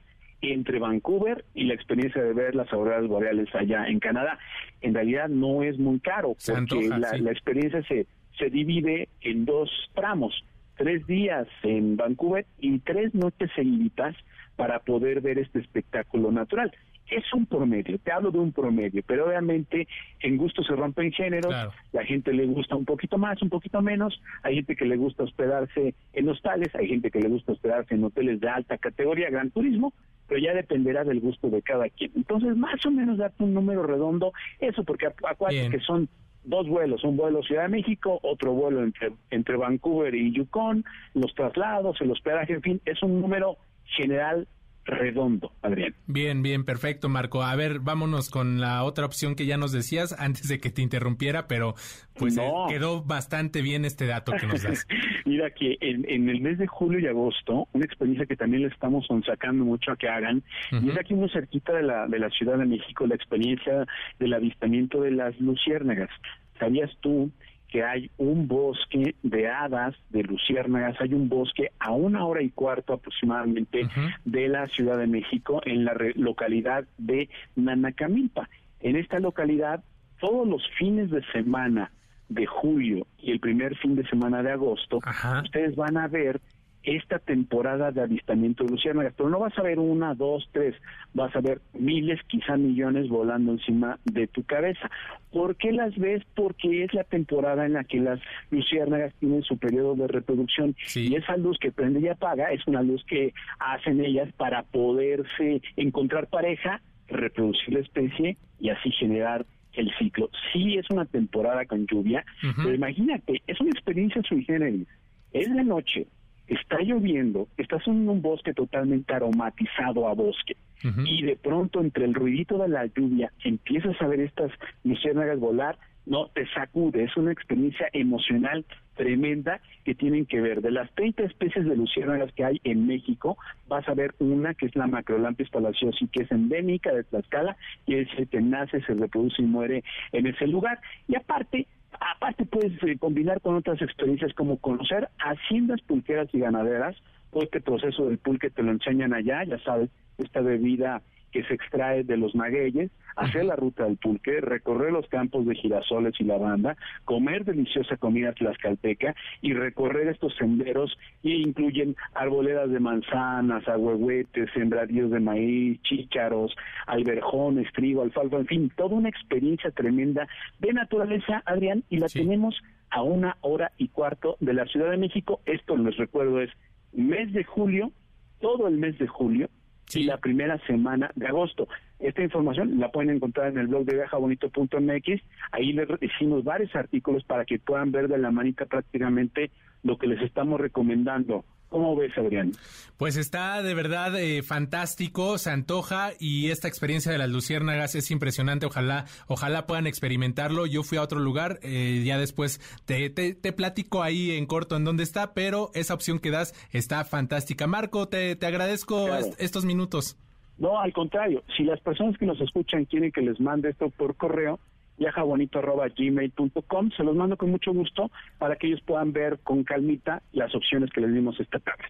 entre 0.42 0.78
Vancouver 0.78 1.44
y 1.54 1.64
la 1.64 1.74
experiencia 1.74 2.22
de 2.22 2.34
ver 2.34 2.54
las 2.54 2.70
auroras 2.72 3.08
boreales 3.08 3.52
allá 3.54 3.88
en 3.88 3.98
Canadá. 3.98 4.38
En 4.82 4.94
realidad 4.94 5.28
no 5.28 5.62
es 5.62 5.78
muy 5.78 5.98
caro, 5.98 6.36
porque 6.46 6.88
la 6.88 7.32
experiencia 7.32 7.82
se 7.88 8.06
se 8.38 8.50
divide 8.50 9.08
en 9.22 9.44
dos 9.44 9.70
tramos, 9.94 10.44
tres 10.76 11.06
días 11.06 11.46
en 11.62 11.96
Vancouver 11.96 12.46
y 12.58 12.78
tres 12.80 13.14
noches 13.14 13.50
seguidas 13.54 14.14
para 14.56 14.80
poder 14.80 15.20
ver 15.20 15.38
este 15.38 15.58
espectáculo 15.58 16.30
natural. 16.32 16.72
Es 17.08 17.24
un 17.32 17.46
promedio, 17.46 17.98
te 17.98 18.10
hablo 18.10 18.32
de 18.32 18.38
un 18.38 18.50
promedio, 18.50 19.00
pero 19.06 19.28
obviamente 19.28 19.86
en 20.20 20.36
gusto 20.36 20.64
se 20.64 20.74
rompen 20.74 21.12
géneros, 21.12 21.54
la 21.92 22.04
gente 22.04 22.32
le 22.32 22.46
gusta 22.46 22.74
un 22.74 22.84
poquito 22.84 23.16
más, 23.16 23.40
un 23.42 23.48
poquito 23.48 23.80
menos, 23.80 24.20
hay 24.42 24.56
gente 24.56 24.74
que 24.74 24.86
le 24.86 24.96
gusta 24.96 25.22
hospedarse 25.22 25.94
en 26.12 26.28
hostales, 26.28 26.74
hay 26.74 26.88
gente 26.88 27.12
que 27.12 27.20
le 27.20 27.28
gusta 27.28 27.52
hospedarse 27.52 27.94
en 27.94 28.02
hoteles 28.02 28.40
de 28.40 28.48
alta 28.48 28.76
categoría, 28.76 29.30
gran 29.30 29.50
turismo, 29.50 29.92
pero 30.26 30.40
ya 30.40 30.52
dependerá 30.52 31.04
del 31.04 31.20
gusto 31.20 31.48
de 31.48 31.62
cada 31.62 31.88
quien. 31.90 32.10
Entonces, 32.16 32.56
más 32.56 32.84
o 32.84 32.90
menos 32.90 33.18
date 33.18 33.44
un 33.44 33.54
número 33.54 33.84
redondo, 33.84 34.32
eso 34.58 34.82
porque 34.82 35.06
acuérdate 35.06 35.70
que 35.70 35.80
son 35.80 36.08
dos 36.46 36.68
vuelos, 36.68 37.04
un 37.04 37.16
vuelo 37.16 37.42
Ciudad 37.42 37.62
de 37.62 37.68
México, 37.68 38.18
otro 38.22 38.52
vuelo 38.52 38.82
entre, 38.82 39.12
entre 39.30 39.56
Vancouver 39.56 40.14
y 40.14 40.32
Yukon, 40.32 40.84
los 41.14 41.34
traslados, 41.34 42.00
el 42.00 42.10
hospedaje, 42.10 42.54
en 42.54 42.62
fin, 42.62 42.80
es 42.84 43.02
un 43.02 43.20
número 43.20 43.56
general 43.84 44.46
redondo, 44.86 45.52
Adrián. 45.62 45.94
Bien, 46.06 46.42
bien, 46.42 46.64
perfecto, 46.64 47.08
Marco. 47.08 47.42
A 47.42 47.54
ver, 47.56 47.80
vámonos 47.80 48.30
con 48.30 48.60
la 48.60 48.84
otra 48.84 49.04
opción 49.04 49.34
que 49.34 49.44
ya 49.44 49.56
nos 49.56 49.72
decías 49.72 50.14
antes 50.18 50.48
de 50.48 50.58
que 50.60 50.70
te 50.70 50.82
interrumpiera, 50.82 51.48
pero 51.48 51.74
pues 52.14 52.38
eh, 52.38 52.50
quedó 52.68 53.02
bastante 53.02 53.62
bien 53.62 53.84
este 53.84 54.06
dato 54.06 54.32
que 54.32 54.46
nos 54.46 54.62
das. 54.62 54.86
Mira 55.26 55.50
que 55.50 55.76
en, 55.80 56.28
el 56.28 56.40
mes 56.40 56.58
de 56.58 56.66
julio 56.66 57.00
y 57.00 57.06
agosto, 57.06 57.68
una 57.72 57.84
experiencia 57.84 58.26
que 58.26 58.36
también 58.36 58.62
le 58.62 58.68
estamos 58.68 59.06
sacando 59.26 59.64
mucho 59.64 59.92
a 59.92 59.96
que 59.96 60.08
hagan, 60.08 60.42
y 60.70 60.90
es 60.90 60.98
aquí 60.98 61.14
muy 61.14 61.28
cerquita 61.30 61.72
de 61.72 61.82
la, 61.82 62.06
de 62.06 62.18
la 62.18 62.30
Ciudad 62.30 62.56
de 62.56 62.66
México, 62.66 63.06
la 63.06 63.16
experiencia 63.16 63.86
del 64.18 64.34
avistamiento 64.34 65.00
de 65.00 65.10
las 65.10 65.38
luciérnagas. 65.40 66.10
¿Sabías 66.58 66.90
tú 67.00 67.30
que 67.76 67.84
hay 67.84 68.10
un 68.16 68.48
bosque 68.48 69.14
de 69.22 69.48
hadas, 69.48 69.94
de 70.08 70.22
luciérnagas, 70.22 70.98
hay 70.98 71.12
un 71.12 71.28
bosque 71.28 71.72
a 71.78 71.92
una 71.92 72.24
hora 72.24 72.40
y 72.40 72.48
cuarto 72.48 72.94
aproximadamente 72.94 73.86
de 74.24 74.48
la 74.48 74.66
Ciudad 74.68 74.96
de 74.96 75.06
México, 75.06 75.60
en 75.66 75.84
la 75.84 75.94
localidad 76.14 76.86
de 76.96 77.28
Nanacamilpa. 77.54 78.48
En 78.80 78.96
esta 78.96 79.18
localidad, 79.18 79.84
todos 80.20 80.48
los 80.48 80.62
fines 80.78 81.10
de 81.10 81.22
semana 81.32 81.92
de 82.30 82.46
julio 82.46 83.06
y 83.18 83.32
el 83.32 83.40
primer 83.40 83.76
fin 83.76 83.94
de 83.94 84.08
semana 84.08 84.42
de 84.42 84.52
agosto, 84.52 85.00
ustedes 85.44 85.76
van 85.76 85.98
a 85.98 86.08
ver 86.08 86.40
esta 86.86 87.18
temporada 87.18 87.90
de 87.90 88.00
avistamiento 88.00 88.64
de 88.64 88.70
luciérnagas, 88.70 89.12
pero 89.16 89.28
no 89.28 89.40
vas 89.40 89.58
a 89.58 89.62
ver 89.62 89.80
una, 89.80 90.14
dos, 90.14 90.48
tres, 90.52 90.74
vas 91.14 91.34
a 91.34 91.40
ver 91.40 91.60
miles, 91.74 92.20
quizá 92.28 92.56
millones 92.56 93.08
volando 93.08 93.52
encima 93.52 93.98
de 94.04 94.28
tu 94.28 94.44
cabeza. 94.44 94.88
¿Por 95.32 95.56
qué 95.56 95.72
las 95.72 95.96
ves? 95.98 96.22
Porque 96.34 96.84
es 96.84 96.94
la 96.94 97.02
temporada 97.02 97.66
en 97.66 97.72
la 97.72 97.82
que 97.82 97.98
las 97.98 98.20
luciérnagas 98.50 99.12
tienen 99.14 99.42
su 99.42 99.58
periodo 99.58 99.96
de 99.96 100.06
reproducción 100.06 100.76
y 100.94 101.16
esa 101.16 101.36
luz 101.36 101.58
que 101.58 101.72
prende 101.72 102.00
y 102.00 102.08
apaga 102.08 102.52
es 102.52 102.64
una 102.68 102.82
luz 102.82 103.04
que 103.04 103.34
hacen 103.58 104.00
ellas 104.00 104.32
para 104.36 104.62
poderse 104.62 105.60
encontrar 105.76 106.28
pareja, 106.28 106.80
reproducir 107.08 107.74
la 107.74 107.80
especie 107.80 108.36
y 108.60 108.70
así 108.70 108.92
generar 108.92 109.44
el 109.72 109.92
ciclo. 109.98 110.30
Sí 110.52 110.78
es 110.78 110.88
una 110.90 111.04
temporada 111.04 111.66
con 111.66 111.86
lluvia, 111.86 112.24
pero 112.40 112.74
imagínate, 112.74 113.42
es 113.46 113.60
una 113.60 113.70
experiencia 113.70 114.22
sui 114.22 114.44
generis. 114.44 114.86
Es 115.32 115.52
de 115.52 115.64
noche, 115.64 116.06
está 116.48 116.80
lloviendo, 116.80 117.48
estás 117.56 117.86
en 117.86 118.08
un 118.08 118.22
bosque 118.22 118.54
totalmente 118.54 119.12
aromatizado 119.14 120.08
a 120.08 120.14
bosque 120.14 120.56
y 121.04 121.22
de 121.22 121.36
pronto 121.36 121.80
entre 121.80 122.04
el 122.04 122.14
ruidito 122.14 122.58
de 122.58 122.68
la 122.68 122.86
lluvia 122.86 123.32
empiezas 123.42 124.00
a 124.00 124.06
ver 124.06 124.20
estas 124.20 124.52
luciérnagas 124.84 125.40
volar, 125.40 125.78
no, 126.06 126.28
te 126.28 126.46
sacude, 126.52 127.02
es 127.02 127.16
una 127.16 127.32
experiencia 127.32 127.88
emocional 127.92 128.64
tremenda 128.94 129.60
que 129.84 129.96
tienen 129.96 130.24
que 130.24 130.40
ver. 130.40 130.62
De 130.62 130.70
las 130.70 130.88
30 130.94 131.24
especies 131.24 131.64
de 131.66 131.76
luciérnagas 131.76 132.32
que 132.32 132.44
hay 132.44 132.60
en 132.62 132.86
México, 132.86 133.36
vas 133.66 133.88
a 133.88 133.94
ver 133.94 134.14
una 134.20 134.54
que 134.54 134.66
es 134.66 134.76
la 134.76 134.86
Macrolampis 134.86 135.50
palaciosi, 135.50 136.06
que 136.08 136.22
es 136.22 136.30
endémica 136.30 136.92
de 136.92 137.02
Tlaxcala, 137.02 137.56
y 137.86 137.96
es 137.96 138.08
que 138.30 138.40
nace, 138.40 138.80
se 138.82 138.94
reproduce 138.94 139.42
y 139.42 139.46
muere 139.46 139.82
en 140.12 140.28
ese 140.28 140.46
lugar. 140.46 140.80
Y 141.08 141.16
aparte, 141.16 141.66
Aparte 142.00 142.44
puedes 142.44 142.72
eh, 142.82 142.98
combinar 142.98 143.40
con 143.40 143.56
otras 143.56 143.80
experiencias 143.82 144.32
como 144.34 144.58
conocer 144.58 145.08
haciendas 145.18 145.80
pulqueras 145.82 146.28
y 146.32 146.40
ganaderas, 146.40 146.96
todo 147.32 147.42
este 147.42 147.60
proceso 147.60 148.08
del 148.08 148.18
pulque 148.18 148.50
te 148.50 148.62
lo 148.62 148.72
enseñan 148.72 149.14
allá, 149.14 149.44
ya 149.44 149.58
sabes, 149.60 149.90
esta 150.18 150.40
bebida 150.40 151.02
que 151.32 151.42
se 151.44 151.54
extrae 151.54 152.04
de 152.04 152.16
los 152.16 152.34
magueyes, 152.34 152.90
hacer 153.16 153.44
la 153.46 153.56
ruta 153.56 153.84
del 153.84 153.96
pulque, 153.96 154.40
recorrer 154.40 154.92
los 154.92 155.06
campos 155.08 155.46
de 155.46 155.54
girasoles 155.54 156.14
y 156.20 156.24
lavanda, 156.24 156.76
comer 157.04 157.44
deliciosa 157.44 157.96
comida 157.96 158.32
tlaxcalteca 158.32 159.14
y 159.40 159.54
recorrer 159.54 160.08
estos 160.08 160.34
senderos 160.36 160.96
que 161.22 161.30
incluyen 161.30 161.96
arboledas 162.14 162.70
de 162.70 162.80
manzanas, 162.80 163.66
ahuehuetes, 163.68 164.50
sembradíos 164.52 165.10
de 165.10 165.20
maíz, 165.20 165.80
chícharos, 165.82 166.54
alberjones, 166.86 167.72
trigo, 167.72 168.02
alfalfa, 168.02 168.36
en 168.38 168.46
fin, 168.46 168.72
toda 168.76 168.96
una 168.96 169.08
experiencia 169.08 169.70
tremenda 169.70 170.28
de 170.58 170.72
naturaleza, 170.72 171.42
Adrián, 171.46 171.84
y 171.88 171.96
la 171.98 172.08
tenemos 172.08 172.62
a 172.90 173.02
una 173.02 173.36
hora 173.40 173.72
y 173.78 173.88
cuarto 173.88 174.36
de 174.40 174.54
la 174.54 174.66
Ciudad 174.66 174.90
de 174.90 174.96
México. 174.96 175.40
Esto, 175.46 175.76
les 175.76 175.96
recuerdo, 175.96 176.40
es 176.40 176.50
mes 176.92 177.32
de 177.32 177.44
julio, 177.44 177.92
todo 178.40 178.68
el 178.68 178.78
mes 178.78 178.98
de 178.98 179.06
julio, 179.06 179.48
y 179.94 180.04
la 180.04 180.18
primera 180.18 180.58
semana 180.66 181.10
de 181.14 181.26
agosto. 181.26 181.68
Esta 181.98 182.22
información 182.22 182.78
la 182.78 182.90
pueden 182.90 183.10
encontrar 183.10 183.48
en 183.48 183.58
el 183.58 183.68
blog 183.68 183.84
de 183.84 183.94
viajabonito.mx. 183.94 185.22
Ahí 185.52 185.72
les 185.72 185.88
hicimos 186.02 186.44
varios 186.44 186.74
artículos 186.74 187.24
para 187.24 187.44
que 187.44 187.58
puedan 187.58 187.92
ver 187.92 188.08
de 188.08 188.18
la 188.18 188.30
manita 188.30 188.66
prácticamente 188.66 189.50
lo 189.82 189.96
que 189.96 190.06
les 190.06 190.20
estamos 190.22 190.60
recomendando 190.60 191.44
¿Cómo 191.68 191.96
ves, 191.96 192.16
Adrián? 192.16 192.52
Pues 192.96 193.16
está 193.16 193.62
de 193.62 193.74
verdad 193.74 194.18
eh, 194.18 194.42
fantástico, 194.42 195.36
se 195.36 195.50
antoja 195.50 196.10
y 196.18 196.50
esta 196.50 196.68
experiencia 196.68 197.10
de 197.12 197.18
las 197.18 197.28
luciérnagas 197.28 197.94
es 197.94 198.10
impresionante. 198.10 198.66
Ojalá, 198.66 199.04
ojalá 199.26 199.66
puedan 199.66 199.86
experimentarlo. 199.86 200.66
Yo 200.66 200.82
fui 200.82 200.96
a 200.96 201.02
otro 201.02 201.18
lugar, 201.18 201.58
eh, 201.62 202.02
ya 202.06 202.18
después 202.18 202.60
te, 202.86 203.10
te, 203.10 203.52
platico 203.52 204.02
ahí 204.02 204.30
en 204.32 204.46
corto 204.46 204.76
en 204.76 204.84
dónde 204.84 205.02
está, 205.02 205.34
pero 205.34 205.70
esa 205.74 205.94
opción 205.94 206.20
que 206.20 206.30
das 206.30 206.54
está 206.72 207.04
fantástica. 207.04 207.66
Marco, 207.66 208.08
te, 208.08 208.36
te 208.36 208.46
agradezco 208.46 209.08
estos 209.38 209.64
minutos. 209.64 210.16
No, 210.58 210.80
al 210.80 210.92
contrario, 210.92 211.42
si 211.56 211.64
las 211.64 211.80
personas 211.80 212.16
que 212.16 212.26
nos 212.26 212.40
escuchan 212.40 212.86
quieren 212.86 213.12
que 213.12 213.20
les 213.20 213.38
mande 213.40 213.70
esto 213.70 213.90
por 213.90 214.16
correo, 214.16 214.58
viajabonito.gmail.com. 214.98 216.90
Se 216.96 217.02
los 217.02 217.16
mando 217.16 217.36
con 217.36 217.50
mucho 217.50 217.72
gusto 217.72 218.10
para 218.38 218.56
que 218.56 218.68
ellos 218.68 218.80
puedan 218.86 219.12
ver 219.12 219.38
con 219.40 219.64
calmita 219.64 220.22
las 220.32 220.54
opciones 220.54 220.90
que 220.92 221.00
les 221.00 221.12
dimos 221.12 221.38
esta 221.40 221.58
tarde. 221.58 221.84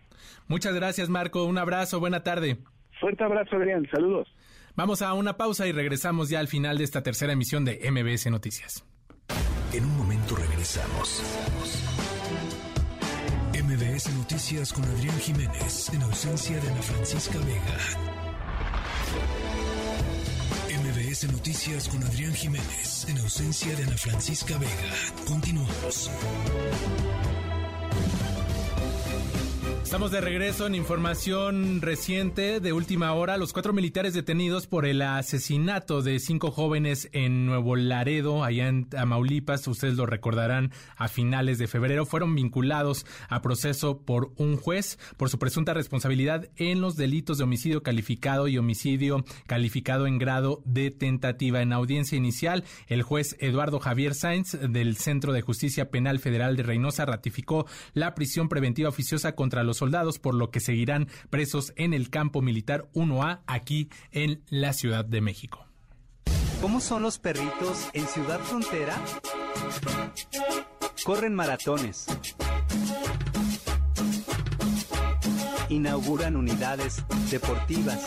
Muchas 0.48 0.74
gracias, 0.74 1.08
Marco. 1.08 1.44
Un 1.44 1.58
abrazo. 1.58 2.00
Buena 2.00 2.22
tarde. 2.22 2.58
Fuerte 3.00 3.24
abrazo, 3.24 3.56
Adrián. 3.56 3.86
Saludos. 3.90 4.28
Vamos 4.74 5.02
a 5.02 5.14
una 5.14 5.36
pausa 5.36 5.66
y 5.66 5.72
regresamos 5.72 6.28
ya 6.28 6.40
al 6.40 6.48
final 6.48 6.78
de 6.78 6.84
esta 6.84 7.02
tercera 7.02 7.32
emisión 7.32 7.64
de 7.64 7.80
MBS 7.90 8.30
Noticias. 8.30 8.84
En 9.72 9.84
un 9.84 9.96
momento 9.96 10.36
regresamos. 10.36 11.22
MBS 13.54 14.14
Noticias 14.16 14.72
con 14.72 14.84
Adrián 14.84 15.18
Jiménez, 15.18 15.92
en 15.94 16.02
ausencia 16.02 16.60
de 16.60 16.68
Ana 16.68 16.82
Francisca 16.82 17.38
Vega. 17.38 18.25
MBS 21.16 21.32
Noticias 21.32 21.88
con 21.88 22.02
Adrián 22.02 22.34
Jiménez, 22.34 23.06
en 23.08 23.16
ausencia 23.18 23.74
de 23.74 23.84
Ana 23.84 23.96
Francisca 23.96 24.58
Vega. 24.58 24.70
Continuamos. 25.26 26.10
Estamos 29.86 30.10
de 30.10 30.20
regreso 30.20 30.66
en 30.66 30.74
información 30.74 31.80
reciente 31.80 32.58
de 32.58 32.72
última 32.72 33.12
hora. 33.12 33.36
Los 33.36 33.52
cuatro 33.52 33.72
militares 33.72 34.14
detenidos 34.14 34.66
por 34.66 34.84
el 34.84 35.00
asesinato 35.00 36.02
de 36.02 36.18
cinco 36.18 36.50
jóvenes 36.50 37.08
en 37.12 37.46
Nuevo 37.46 37.76
Laredo, 37.76 38.42
allá 38.42 38.66
en 38.66 38.88
Tamaulipas, 38.88 39.68
ustedes 39.68 39.94
lo 39.94 40.04
recordarán, 40.04 40.72
a 40.96 41.06
finales 41.06 41.58
de 41.58 41.68
febrero, 41.68 42.04
fueron 42.04 42.34
vinculados 42.34 43.06
a 43.28 43.42
proceso 43.42 44.02
por 44.02 44.32
un 44.38 44.56
juez 44.56 44.98
por 45.16 45.30
su 45.30 45.38
presunta 45.38 45.72
responsabilidad 45.72 46.48
en 46.56 46.80
los 46.80 46.96
delitos 46.96 47.38
de 47.38 47.44
homicidio 47.44 47.84
calificado 47.84 48.48
y 48.48 48.58
homicidio 48.58 49.24
calificado 49.46 50.08
en 50.08 50.18
grado 50.18 50.62
de 50.64 50.90
tentativa. 50.90 51.62
En 51.62 51.72
audiencia 51.72 52.18
inicial, 52.18 52.64
el 52.88 53.04
juez 53.04 53.36
Eduardo 53.38 53.78
Javier 53.78 54.14
Sainz 54.14 54.58
del 54.60 54.96
Centro 54.96 55.32
de 55.32 55.42
Justicia 55.42 55.90
Penal 55.90 56.18
Federal 56.18 56.56
de 56.56 56.64
Reynosa 56.64 57.06
ratificó 57.06 57.66
la 57.94 58.16
prisión 58.16 58.48
preventiva 58.48 58.88
oficiosa 58.88 59.36
contra 59.36 59.62
los 59.62 59.75
soldados, 59.76 60.18
por 60.18 60.34
lo 60.34 60.50
que 60.50 60.60
seguirán 60.60 61.08
presos 61.30 61.72
en 61.76 61.94
el 61.94 62.10
campo 62.10 62.42
militar 62.42 62.88
1A 62.94 63.40
aquí 63.46 63.90
en 64.10 64.42
la 64.48 64.72
Ciudad 64.72 65.04
de 65.04 65.20
México. 65.20 65.66
¿Cómo 66.60 66.80
son 66.80 67.02
los 67.02 67.18
perritos 67.18 67.88
en 67.92 68.06
Ciudad 68.06 68.40
Frontera? 68.40 68.98
Corren 71.04 71.34
maratones. 71.34 72.06
Inauguran 75.68 76.36
unidades 76.36 77.04
deportivas 77.30 78.06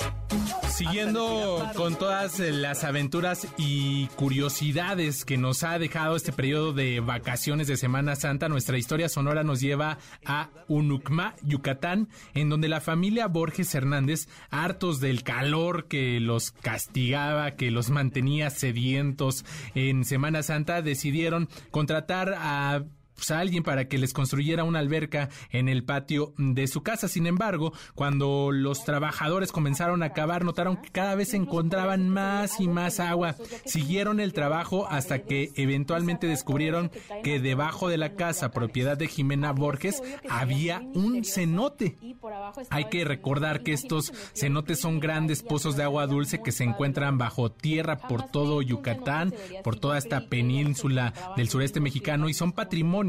Siguiendo 0.79 1.69
con 1.75 1.97
todas 1.97 2.39
eh, 2.39 2.53
las 2.53 2.85
aventuras 2.85 3.45
y 3.57 4.07
curiosidades 4.15 5.25
que 5.25 5.37
nos 5.37 5.63
ha 5.63 5.77
dejado 5.77 6.15
este 6.15 6.31
periodo 6.31 6.71
de 6.71 7.01
vacaciones 7.01 7.67
de 7.67 7.75
Semana 7.75 8.15
Santa, 8.15 8.47
nuestra 8.47 8.77
historia 8.77 9.09
sonora 9.09 9.43
nos 9.43 9.59
lleva 9.59 9.97
a 10.25 10.51
Unucma, 10.69 11.35
Yucatán, 11.43 12.07
en 12.33 12.47
donde 12.47 12.69
la 12.69 12.79
familia 12.79 13.27
Borges 13.27 13.75
Hernández, 13.75 14.29
hartos 14.51 15.01
del 15.01 15.23
calor 15.23 15.89
que 15.89 16.21
los 16.21 16.51
castigaba, 16.51 17.57
que 17.57 17.71
los 17.71 17.89
mantenía 17.89 18.49
sedientos 18.49 19.43
en 19.75 20.05
Semana 20.05 20.43
Santa, 20.43 20.81
decidieron 20.81 21.49
contratar 21.71 22.35
a 22.37 22.85
a 23.29 23.39
alguien 23.39 23.63
para 23.63 23.87
que 23.87 23.97
les 23.97 24.13
construyera 24.13 24.63
una 24.63 24.79
alberca 24.79 25.29
en 25.51 25.69
el 25.69 25.83
patio 25.83 26.33
de 26.37 26.67
su 26.67 26.81
casa. 26.81 27.07
Sin 27.07 27.27
embargo, 27.27 27.73
cuando 27.95 28.51
los 28.51 28.83
trabajadores 28.85 29.51
comenzaron 29.51 30.03
a 30.03 30.13
cavar, 30.13 30.45
notaron 30.45 30.77
que 30.77 30.89
cada 30.89 31.15
vez 31.15 31.29
se 31.29 31.37
encontraban 31.37 32.09
más 32.09 32.59
y 32.59 32.67
más 32.67 32.99
agua. 32.99 33.35
Siguieron 33.65 34.19
el 34.19 34.33
trabajo 34.33 34.87
hasta 34.89 35.19
que 35.19 35.51
eventualmente 35.55 36.27
descubrieron 36.27 36.91
que 37.23 37.39
debajo 37.39 37.89
de 37.89 37.97
la 37.97 38.15
casa, 38.15 38.51
propiedad 38.51 38.97
de 38.97 39.07
Jimena 39.07 39.51
Borges, 39.51 40.01
había 40.29 40.79
un 40.79 41.23
cenote. 41.25 41.97
Hay 42.69 42.85
que 42.85 43.03
recordar 43.03 43.63
que 43.63 43.73
estos 43.73 44.13
cenotes 44.33 44.79
son 44.79 44.99
grandes 44.99 45.43
pozos 45.43 45.75
de 45.75 45.83
agua 45.83 46.07
dulce 46.07 46.41
que 46.41 46.51
se 46.51 46.63
encuentran 46.63 47.17
bajo 47.17 47.51
tierra 47.51 47.97
por 47.97 48.23
todo 48.23 48.61
Yucatán, 48.61 49.33
por 49.63 49.77
toda 49.77 49.97
esta 49.97 50.27
península 50.27 51.13
del 51.35 51.49
sureste 51.49 51.79
mexicano 51.79 52.29
y 52.29 52.33
son 52.33 52.51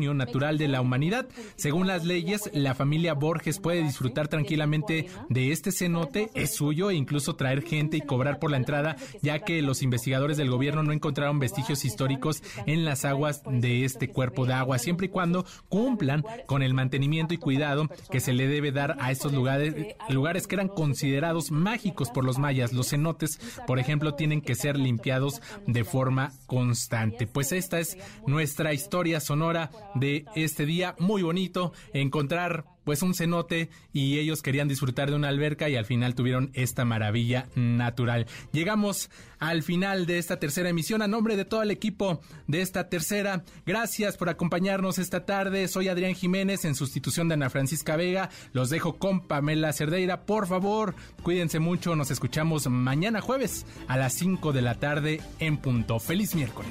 natural 0.00 0.58
de 0.58 0.68
la 0.68 0.80
humanidad. 0.80 1.28
Según 1.56 1.86
las 1.86 2.04
leyes, 2.04 2.50
la 2.52 2.74
familia 2.74 3.14
Borges 3.14 3.60
puede 3.60 3.82
disfrutar 3.82 4.28
tranquilamente 4.28 5.08
de 5.28 5.52
este 5.52 5.72
cenote, 5.72 6.30
es 6.34 6.54
suyo 6.54 6.90
e 6.90 6.94
incluso 6.94 7.36
traer 7.36 7.62
gente 7.62 7.96
y 7.96 8.00
cobrar 8.00 8.38
por 8.38 8.50
la 8.50 8.56
entrada, 8.56 8.96
ya 9.22 9.40
que 9.40 9.62
los 9.62 9.82
investigadores 9.82 10.36
del 10.36 10.50
gobierno 10.50 10.82
no 10.82 10.92
encontraron 10.92 11.38
vestigios 11.38 11.84
históricos 11.84 12.42
en 12.66 12.84
las 12.84 13.04
aguas 13.04 13.42
de 13.48 13.84
este 13.84 14.08
cuerpo 14.08 14.46
de 14.46 14.54
agua, 14.54 14.78
siempre 14.78 15.06
y 15.06 15.10
cuando 15.10 15.44
cumplan 15.68 16.24
con 16.46 16.62
el 16.62 16.74
mantenimiento 16.74 17.34
y 17.34 17.38
cuidado 17.38 17.88
que 18.10 18.20
se 18.20 18.32
le 18.32 18.46
debe 18.46 18.72
dar 18.72 18.96
a 19.00 19.10
estos 19.10 19.32
lugares, 19.32 19.74
lugares 20.08 20.46
que 20.46 20.56
eran 20.56 20.68
considerados 20.68 21.50
mágicos 21.50 22.10
por 22.10 22.24
los 22.24 22.38
mayas. 22.38 22.72
Los 22.72 22.90
cenotes, 22.90 23.38
por 23.66 23.78
ejemplo, 23.78 24.14
tienen 24.14 24.40
que 24.40 24.54
ser 24.54 24.78
limpiados 24.78 25.40
de 25.66 25.84
forma 25.84 26.32
constante. 26.46 27.26
Pues 27.26 27.52
esta 27.52 27.78
es 27.78 27.96
nuestra 28.26 28.72
historia 28.72 29.20
sonora 29.20 29.70
de 29.94 30.24
este 30.34 30.66
día. 30.66 30.94
Muy 30.98 31.22
bonito 31.22 31.72
encontrar 31.92 32.64
pues 32.84 33.02
un 33.02 33.14
cenote 33.14 33.70
y 33.92 34.18
ellos 34.18 34.42
querían 34.42 34.68
disfrutar 34.68 35.10
de 35.10 35.16
una 35.16 35.28
alberca 35.28 35.68
y 35.68 35.76
al 35.76 35.84
final 35.84 36.14
tuvieron 36.14 36.50
esta 36.54 36.84
maravilla 36.84 37.48
natural. 37.54 38.26
Llegamos 38.52 39.10
al 39.38 39.62
final 39.62 40.06
de 40.06 40.18
esta 40.18 40.38
tercera 40.38 40.70
emisión 40.70 41.02
a 41.02 41.08
nombre 41.08 41.36
de 41.36 41.44
todo 41.44 41.62
el 41.62 41.70
equipo 41.70 42.20
de 42.46 42.62
esta 42.62 42.88
tercera. 42.88 43.44
Gracias 43.66 44.16
por 44.16 44.28
acompañarnos 44.28 44.98
esta 44.98 45.24
tarde. 45.24 45.68
Soy 45.68 45.88
Adrián 45.88 46.14
Jiménez 46.14 46.64
en 46.64 46.74
sustitución 46.74 47.28
de 47.28 47.34
Ana 47.34 47.50
Francisca 47.50 47.96
Vega. 47.96 48.30
Los 48.52 48.70
dejo 48.70 48.96
con 48.96 49.20
Pamela 49.20 49.72
Cerdeira. 49.72 50.26
Por 50.26 50.46
favor, 50.46 50.94
cuídense 51.22 51.58
mucho. 51.58 51.96
Nos 51.96 52.10
escuchamos 52.10 52.68
mañana 52.68 53.20
jueves 53.20 53.66
a 53.88 53.96
las 53.96 54.14
5 54.14 54.52
de 54.52 54.62
la 54.62 54.74
tarde 54.76 55.20
en 55.38 55.58
punto. 55.58 56.00
Feliz 56.00 56.34
miércoles. 56.34 56.70